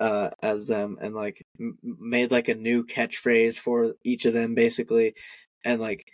uh 0.00 0.30
as 0.42 0.66
them 0.66 0.98
and 1.00 1.14
like 1.14 1.44
m- 1.60 1.78
made 1.82 2.30
like 2.32 2.48
a 2.48 2.54
new 2.54 2.84
catchphrase 2.84 3.56
for 3.58 3.94
each 4.02 4.24
of 4.24 4.32
them 4.32 4.54
basically 4.54 5.14
and 5.64 5.80
like 5.80 6.10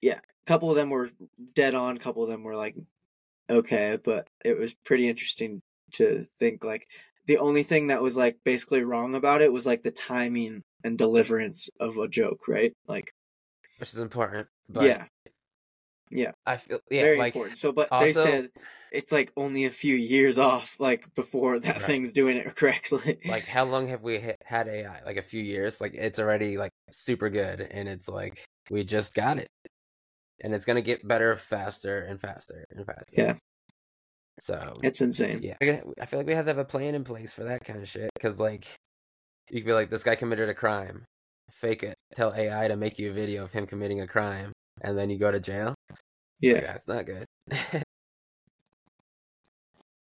yeah 0.00 0.18
a 0.18 0.46
couple 0.46 0.70
of 0.70 0.76
them 0.76 0.90
were 0.90 1.08
dead 1.54 1.74
on 1.74 1.96
a 1.96 2.00
couple 2.00 2.22
of 2.22 2.28
them 2.28 2.44
were 2.44 2.56
like 2.56 2.76
okay 3.48 3.98
but 4.02 4.28
it 4.44 4.58
was 4.58 4.74
pretty 4.84 5.08
interesting 5.08 5.62
to 5.92 6.22
think 6.38 6.62
like 6.62 6.86
the 7.26 7.38
only 7.38 7.62
thing 7.62 7.88
that 7.88 8.02
was 8.02 8.16
like 8.16 8.38
basically 8.44 8.84
wrong 8.84 9.14
about 9.14 9.40
it 9.42 9.52
was 9.52 9.66
like 9.66 9.82
the 9.82 9.90
timing 9.90 10.62
and 10.84 10.98
deliverance 10.98 11.68
of 11.80 11.96
a 11.96 12.08
joke 12.08 12.46
right 12.46 12.72
like 12.86 13.12
which 13.78 13.94
is 13.94 13.98
important. 13.98 14.46
But 14.68 14.84
yeah 14.84 15.04
yeah 16.10 16.32
I 16.44 16.58
feel 16.58 16.80
yeah, 16.90 17.02
very 17.02 17.18
like 17.18 17.34
important. 17.34 17.58
So, 17.58 17.72
but 17.72 17.90
also- 17.90 18.04
they 18.04 18.12
said 18.12 18.50
it's 18.92 19.12
like 19.12 19.32
only 19.36 19.64
a 19.66 19.70
few 19.70 19.94
years 19.96 20.38
off, 20.38 20.76
like 20.78 21.14
before 21.14 21.58
that 21.60 21.76
Right. 21.76 21.82
thing's 21.82 22.12
doing 22.12 22.36
it 22.36 22.54
correctly. 22.56 23.18
like 23.26 23.46
how 23.46 23.64
long 23.64 23.88
have 23.88 24.02
we 24.02 24.18
ha- 24.18 24.32
had 24.44 24.68
AI? 24.68 25.00
Like 25.04 25.16
a 25.16 25.22
few 25.22 25.42
years. 25.42 25.80
Like 25.80 25.94
it's 25.94 26.18
already 26.18 26.56
like 26.58 26.70
super 26.90 27.28
good, 27.30 27.60
and 27.60 27.88
it's 27.88 28.08
like 28.08 28.44
we 28.70 28.84
just 28.84 29.14
got 29.14 29.38
it, 29.38 29.48
and 30.42 30.54
it's 30.54 30.64
gonna 30.64 30.82
get 30.82 31.06
better 31.06 31.36
faster 31.36 31.98
and 32.00 32.20
faster 32.20 32.64
and 32.70 32.84
faster. 32.86 33.14
Yeah. 33.16 33.34
So 34.40 34.72
it's 34.82 35.00
insane. 35.02 35.40
yeah, 35.42 35.56
I 36.00 36.06
feel 36.06 36.20
like 36.20 36.26
we 36.26 36.34
have 36.34 36.46
to 36.46 36.50
have 36.50 36.58
a 36.58 36.64
plan 36.64 36.94
in 36.94 37.04
place 37.04 37.34
for 37.34 37.44
that 37.44 37.62
kind 37.64 37.80
of 37.82 37.88
shit. 37.88 38.10
Because 38.14 38.40
like 38.40 38.64
you 39.50 39.60
could 39.60 39.66
be 39.66 39.72
like, 39.74 39.90
this 39.90 40.02
guy 40.02 40.14
committed 40.14 40.48
a 40.48 40.54
crime, 40.54 41.04
fake 41.50 41.82
it, 41.82 41.96
tell 42.14 42.32
AI 42.34 42.68
to 42.68 42.76
make 42.76 42.98
you 42.98 43.10
a 43.10 43.12
video 43.12 43.44
of 43.44 43.52
him 43.52 43.66
committing 43.66 44.00
a 44.00 44.06
crime, 44.06 44.52
and 44.80 44.96
then 44.96 45.10
you 45.10 45.18
go 45.18 45.30
to 45.30 45.40
jail. 45.40 45.74
Yeah, 46.40 46.54
Like, 46.54 46.66
that's 46.66 46.88
not 46.88 47.04
good. 47.04 47.26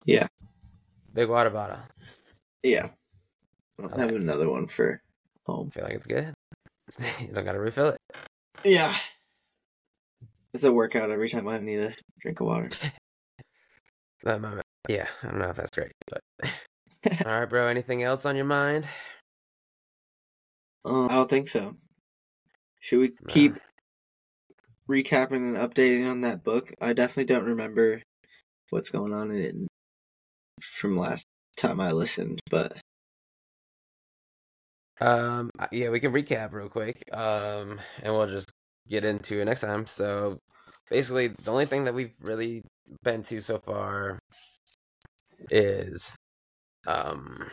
Yeah. 0.05 0.27
Big 1.13 1.30
water 1.30 1.49
bottle. 1.49 1.80
yeah. 2.63 2.89
I'll 3.81 3.89
have 3.97 4.11
another 4.11 4.49
one 4.49 4.67
for 4.67 5.01
home. 5.47 5.69
I 5.71 5.73
feel 5.73 5.84
like 5.85 5.93
it's 5.93 6.05
good. 6.07 6.34
you 7.19 7.27
don't 7.34 7.43
gotta 7.45 7.59
refill 7.59 7.89
it. 7.89 7.97
Yeah, 8.63 8.95
it's 10.53 10.63
a 10.63 10.71
workout 10.71 11.09
every 11.11 11.27
time 11.27 11.47
I 11.47 11.57
need 11.59 11.80
a 11.80 11.93
drink 12.19 12.39
of 12.39 12.47
water. 12.47 12.69
That 14.23 14.39
moment. 14.39 14.61
Yeah, 14.88 15.07
I 15.21 15.27
don't 15.27 15.39
know 15.39 15.49
if 15.49 15.57
that's 15.57 15.75
great, 15.77 15.91
but 16.07 16.21
all 17.25 17.39
right, 17.39 17.49
bro. 17.49 17.67
Anything 17.67 18.03
else 18.03 18.25
on 18.25 18.38
your 18.38 18.45
mind? 18.45 18.88
Um, 20.85 21.09
I 21.09 21.15
don't 21.15 21.30
think 21.30 21.49
so. 21.49 21.75
Should 22.80 22.99
we 22.99 23.07
Nah. 23.09 23.15
keep 23.27 23.55
recapping 24.89 25.35
and 25.35 25.57
updating 25.57 26.09
on 26.09 26.21
that 26.21 26.41
book? 26.43 26.71
I 26.80 26.93
definitely 26.93 27.25
don't 27.34 27.43
remember 27.45 28.01
what's 28.69 28.89
going 28.91 29.13
on 29.13 29.30
in 29.31 29.41
it 29.41 29.55
from 30.61 30.97
last 30.97 31.25
time 31.57 31.80
I 31.80 31.91
listened, 31.91 32.39
but 32.49 32.77
Um, 35.01 35.49
yeah, 35.71 35.89
we 35.89 35.99
can 35.99 36.13
recap 36.13 36.51
real 36.53 36.69
quick. 36.69 37.03
Um, 37.11 37.80
and 38.01 38.13
we'll 38.13 38.27
just 38.27 38.51
get 38.88 39.03
into 39.05 39.41
it 39.41 39.45
next 39.45 39.61
time. 39.61 39.85
So, 39.85 40.39
basically, 40.89 41.27
the 41.30 41.51
only 41.51 41.65
thing 41.65 41.85
that 41.85 41.93
we've 41.93 42.15
really 42.21 42.61
been 43.03 43.23
to 43.23 43.41
so 43.41 43.59
far 43.59 44.19
is, 45.51 46.15
um, 46.88 47.49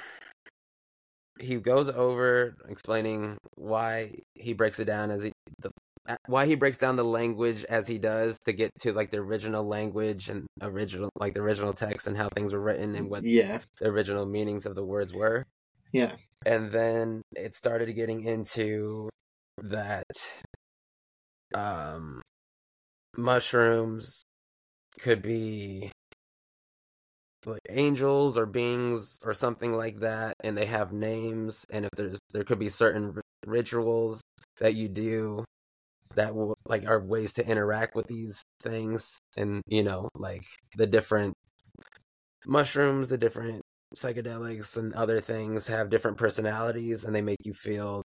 he 1.38 1.56
goes 1.56 1.88
over 1.88 2.54
explaining 2.68 3.38
why 3.56 4.14
he 4.34 4.52
breaks 4.52 4.78
it 4.78 4.84
down 4.84 5.10
as 5.10 5.22
he 5.22 5.32
the 5.60 5.70
why 6.26 6.46
he 6.46 6.54
breaks 6.54 6.78
down 6.78 6.96
the 6.96 7.04
language 7.04 7.64
as 7.64 7.86
he 7.86 7.98
does 7.98 8.38
to 8.44 8.52
get 8.52 8.70
to 8.80 8.92
like 8.92 9.10
the 9.10 9.18
original 9.18 9.66
language 9.66 10.28
and 10.28 10.46
original 10.62 11.10
like 11.16 11.34
the 11.34 11.40
original 11.40 11.72
text 11.72 12.06
and 12.06 12.16
how 12.16 12.28
things 12.34 12.52
were 12.52 12.60
written 12.60 12.94
and 12.94 13.10
what 13.10 13.24
yeah, 13.24 13.60
the 13.80 13.88
original 13.88 14.26
meanings 14.26 14.66
of 14.66 14.74
the 14.74 14.84
words 14.84 15.12
were. 15.12 15.44
Yeah, 15.92 16.12
and 16.46 16.72
then 16.72 17.22
it 17.36 17.54
started 17.54 17.92
getting 17.94 18.24
into 18.24 19.08
that 19.62 20.04
um 21.54 22.22
mushrooms 23.16 24.22
could 25.00 25.22
be 25.22 25.90
like 27.46 27.60
angels 27.70 28.36
or 28.36 28.46
beings 28.46 29.18
or 29.24 29.32
something 29.32 29.72
like 29.72 30.00
that 30.00 30.34
and 30.44 30.56
they 30.56 30.66
have 30.66 30.92
names 30.92 31.64
and 31.70 31.84
if 31.84 31.90
there's 31.96 32.18
there 32.32 32.44
could 32.44 32.58
be 32.58 32.68
certain 32.68 33.12
ri- 33.12 33.22
rituals 33.46 34.20
that 34.60 34.74
you 34.74 34.88
do 34.88 35.44
that 36.16 36.34
will 36.34 36.56
like 36.66 36.86
are 36.86 37.00
ways 37.04 37.34
to 37.34 37.46
interact 37.46 37.94
with 37.94 38.06
these 38.06 38.42
things 38.62 39.18
and 39.36 39.62
you 39.66 39.82
know 39.82 40.08
like 40.14 40.44
the 40.76 40.86
different 40.86 41.34
mushrooms 42.46 43.08
the 43.08 43.18
different 43.18 43.62
psychedelics 43.96 44.76
and 44.76 44.92
other 44.94 45.20
things 45.20 45.66
have 45.66 45.90
different 45.90 46.16
personalities 46.16 47.04
and 47.04 47.14
they 47.14 47.22
make 47.22 47.38
you 47.42 47.52
feel 47.52 48.02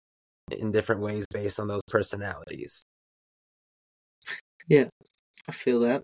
in 0.51 0.71
different 0.71 1.01
ways 1.01 1.27
based 1.33 1.59
on 1.59 1.69
those 1.69 1.83
personalities. 1.89 2.83
Yeah 4.69 4.87
i 5.49 5.53
feel 5.53 5.81
that. 5.81 6.03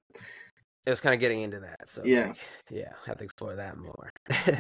It 0.87 0.91
was 0.91 1.01
kind 1.01 1.15
of 1.15 1.21
getting 1.21 1.43
into 1.43 1.61
that. 1.61 1.87
So 1.87 2.03
Yeah. 2.05 2.29
like, 2.29 2.39
yeah, 2.71 2.93
have 3.07 3.19
to 3.19 3.25
explore 3.25 3.57
that 3.57 3.77
more. 3.77 4.11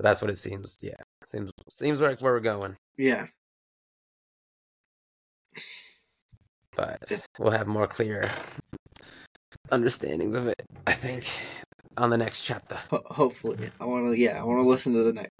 that's 0.00 0.22
what 0.22 0.30
it 0.30 0.36
seems. 0.36 0.78
Yeah, 0.82 0.94
seems 1.24 1.50
seems 1.70 2.00
like 2.00 2.20
where 2.20 2.32
we're 2.32 2.40
going. 2.40 2.76
Yeah, 2.96 3.26
But 6.78 7.26
we'll 7.40 7.50
have 7.50 7.66
more 7.66 7.88
clear 7.88 8.30
understandings 9.72 10.36
of 10.36 10.46
it. 10.46 10.62
I 10.86 10.92
think 10.92 11.26
on 11.96 12.10
the 12.10 12.16
next 12.16 12.44
chapter. 12.44 12.76
Ho- 12.90 13.02
hopefully, 13.06 13.70
I 13.80 13.84
want 13.84 14.14
to. 14.14 14.18
Yeah, 14.18 14.40
I 14.40 14.44
want 14.44 14.62
to 14.62 14.68
listen 14.68 14.92
to 14.94 15.02
the 15.02 15.12
next. 15.12 15.32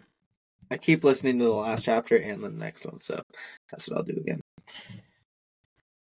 I 0.70 0.76
keep 0.78 1.04
listening 1.04 1.38
to 1.38 1.44
the 1.44 1.50
last 1.52 1.84
chapter 1.84 2.16
and 2.16 2.42
the 2.42 2.50
next 2.50 2.84
one, 2.84 3.00
so 3.00 3.22
that's 3.70 3.88
what 3.88 3.98
I'll 3.98 4.02
do 4.02 4.16
again. 4.20 4.40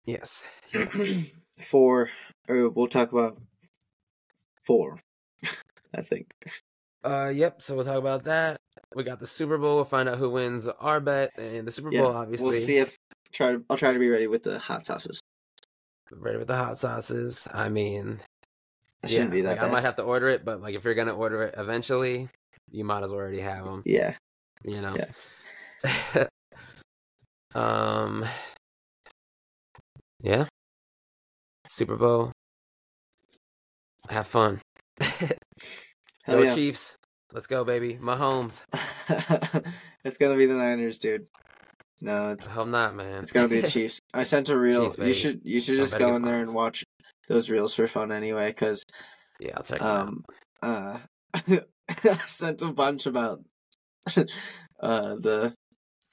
Yes. 0.05 0.45
four, 1.57 2.09
or 2.47 2.69
we'll 2.69 2.87
talk 2.87 3.11
about 3.11 3.37
four. 4.63 4.99
I 5.95 6.01
think 6.01 6.27
Uh, 7.03 7.31
yep. 7.35 7.61
So 7.61 7.75
we'll 7.75 7.85
talk 7.85 7.97
about 7.97 8.23
that. 8.23 8.57
We 8.95 9.03
got 9.03 9.19
the 9.19 9.27
Super 9.27 9.57
Bowl. 9.57 9.75
We'll 9.75 9.85
find 9.85 10.07
out 10.07 10.17
who 10.17 10.29
wins 10.29 10.67
our 10.67 10.99
bet 11.01 11.31
and 11.37 11.67
the 11.67 11.71
Super 11.71 11.91
Yeah, 11.91 12.03
Bowl. 12.03 12.15
Obviously, 12.15 12.47
We'll 12.47 12.57
see 12.59 12.77
if 12.77 12.97
try. 13.31 13.57
I'll 13.69 13.77
try 13.77 13.93
to 13.93 13.99
be 13.99 14.09
ready 14.09 14.27
with 14.27 14.43
the 14.43 14.57
hot 14.57 14.85
sauces. 14.85 15.19
Ready 16.19 16.37
with 16.37 16.47
the 16.47 16.55
hot 16.55 16.77
sauces. 16.77 17.47
I 17.53 17.69
mean, 17.69 18.19
It 19.03 19.09
shouldn't 19.09 19.29
yeah, 19.29 19.35
be 19.35 19.41
that 19.41 19.57
like, 19.57 19.67
I 19.67 19.71
might 19.71 19.83
have 19.83 19.95
to 19.97 20.03
order 20.03 20.27
it, 20.29 20.45
but 20.45 20.61
like 20.61 20.75
if 20.75 20.83
you're 20.83 20.93
gonna 20.93 21.15
order 21.15 21.43
it 21.43 21.55
eventually, 21.57 22.29
you 22.71 22.83
might 22.83 23.03
as 23.03 23.11
well 23.11 23.19
already 23.19 23.41
have 23.41 23.65
them. 23.65 23.83
Yeah. 23.85 24.15
You 24.63 24.81
know. 24.81 24.95
Yeah. 25.83 26.27
um. 27.55 28.25
Yeah. 30.21 30.45
Super 31.67 31.95
Bowl. 31.95 32.31
Have 34.09 34.27
fun. 34.27 34.61
Hell 35.01 35.29
Go 36.39 36.41
yeah. 36.43 36.55
Chiefs. 36.55 36.95
Let's 37.31 37.47
go, 37.47 37.63
baby. 37.63 37.95
Mahomes. 37.95 38.61
it's 40.03 40.17
gonna 40.17 40.37
be 40.37 40.45
the 40.45 40.55
Niners, 40.55 40.97
dude. 40.97 41.27
No, 42.01 42.31
it's 42.31 42.47
I 42.47 42.51
hope 42.51 42.67
not, 42.67 42.95
man. 42.95 43.21
it's 43.23 43.31
gonna 43.31 43.47
be 43.47 43.61
the 43.61 43.67
Chiefs. 43.75 43.99
I 44.13 44.23
sent 44.23 44.49
a 44.49 44.57
reel. 44.57 44.85
Chiefs, 44.91 44.97
you 45.07 45.13
should 45.13 45.41
you 45.43 45.59
should 45.59 45.77
just 45.77 45.97
go 45.97 46.13
in 46.15 46.21
there 46.23 46.39
and 46.41 46.53
watch 46.53 46.83
those 47.27 47.49
reels 47.49 47.73
for 47.73 47.87
fun 47.87 48.11
anyway, 48.11 48.49
because 48.49 48.83
yeah, 49.39 49.53
I'll 49.57 49.63
check 49.63 49.77
it 49.77 49.81
out. 49.81 50.07
um 50.07 50.25
uh 50.61 50.99
I 51.33 52.13
sent 52.27 52.61
a 52.61 52.71
bunch 52.71 53.05
about 53.05 53.39
uh 54.79 55.15
the 55.15 55.53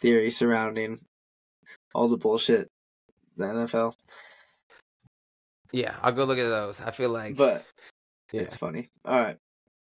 theory 0.01 0.31
surrounding 0.31 1.01
all 1.95 2.09
the 2.09 2.17
bullshit 2.19 2.69
the 3.37 3.45
NFL, 3.47 3.95
Yeah, 5.73 5.95
I'll 6.03 6.13
go 6.13 6.25
look 6.25 6.39
at 6.39 6.49
those. 6.49 6.81
I 6.81 6.91
feel 6.91 7.11
like, 7.11 7.37
but 7.37 7.65
yeah, 8.33 8.43
it's 8.43 8.57
funny. 8.57 8.89
All 9.05 9.19
right, 9.19 9.37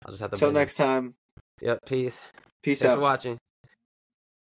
I'll 0.06 0.11
just 0.11 0.22
have 0.22 0.32
to. 0.32 0.38
till 0.38 0.52
next 0.52 0.76
time. 0.76 1.14
Yep. 1.61 1.80
Peace. 1.86 2.22
Peace 2.64 2.80
Thanks 2.82 2.91
out. 2.91 2.95
for 2.95 3.02
watching. 3.02 3.38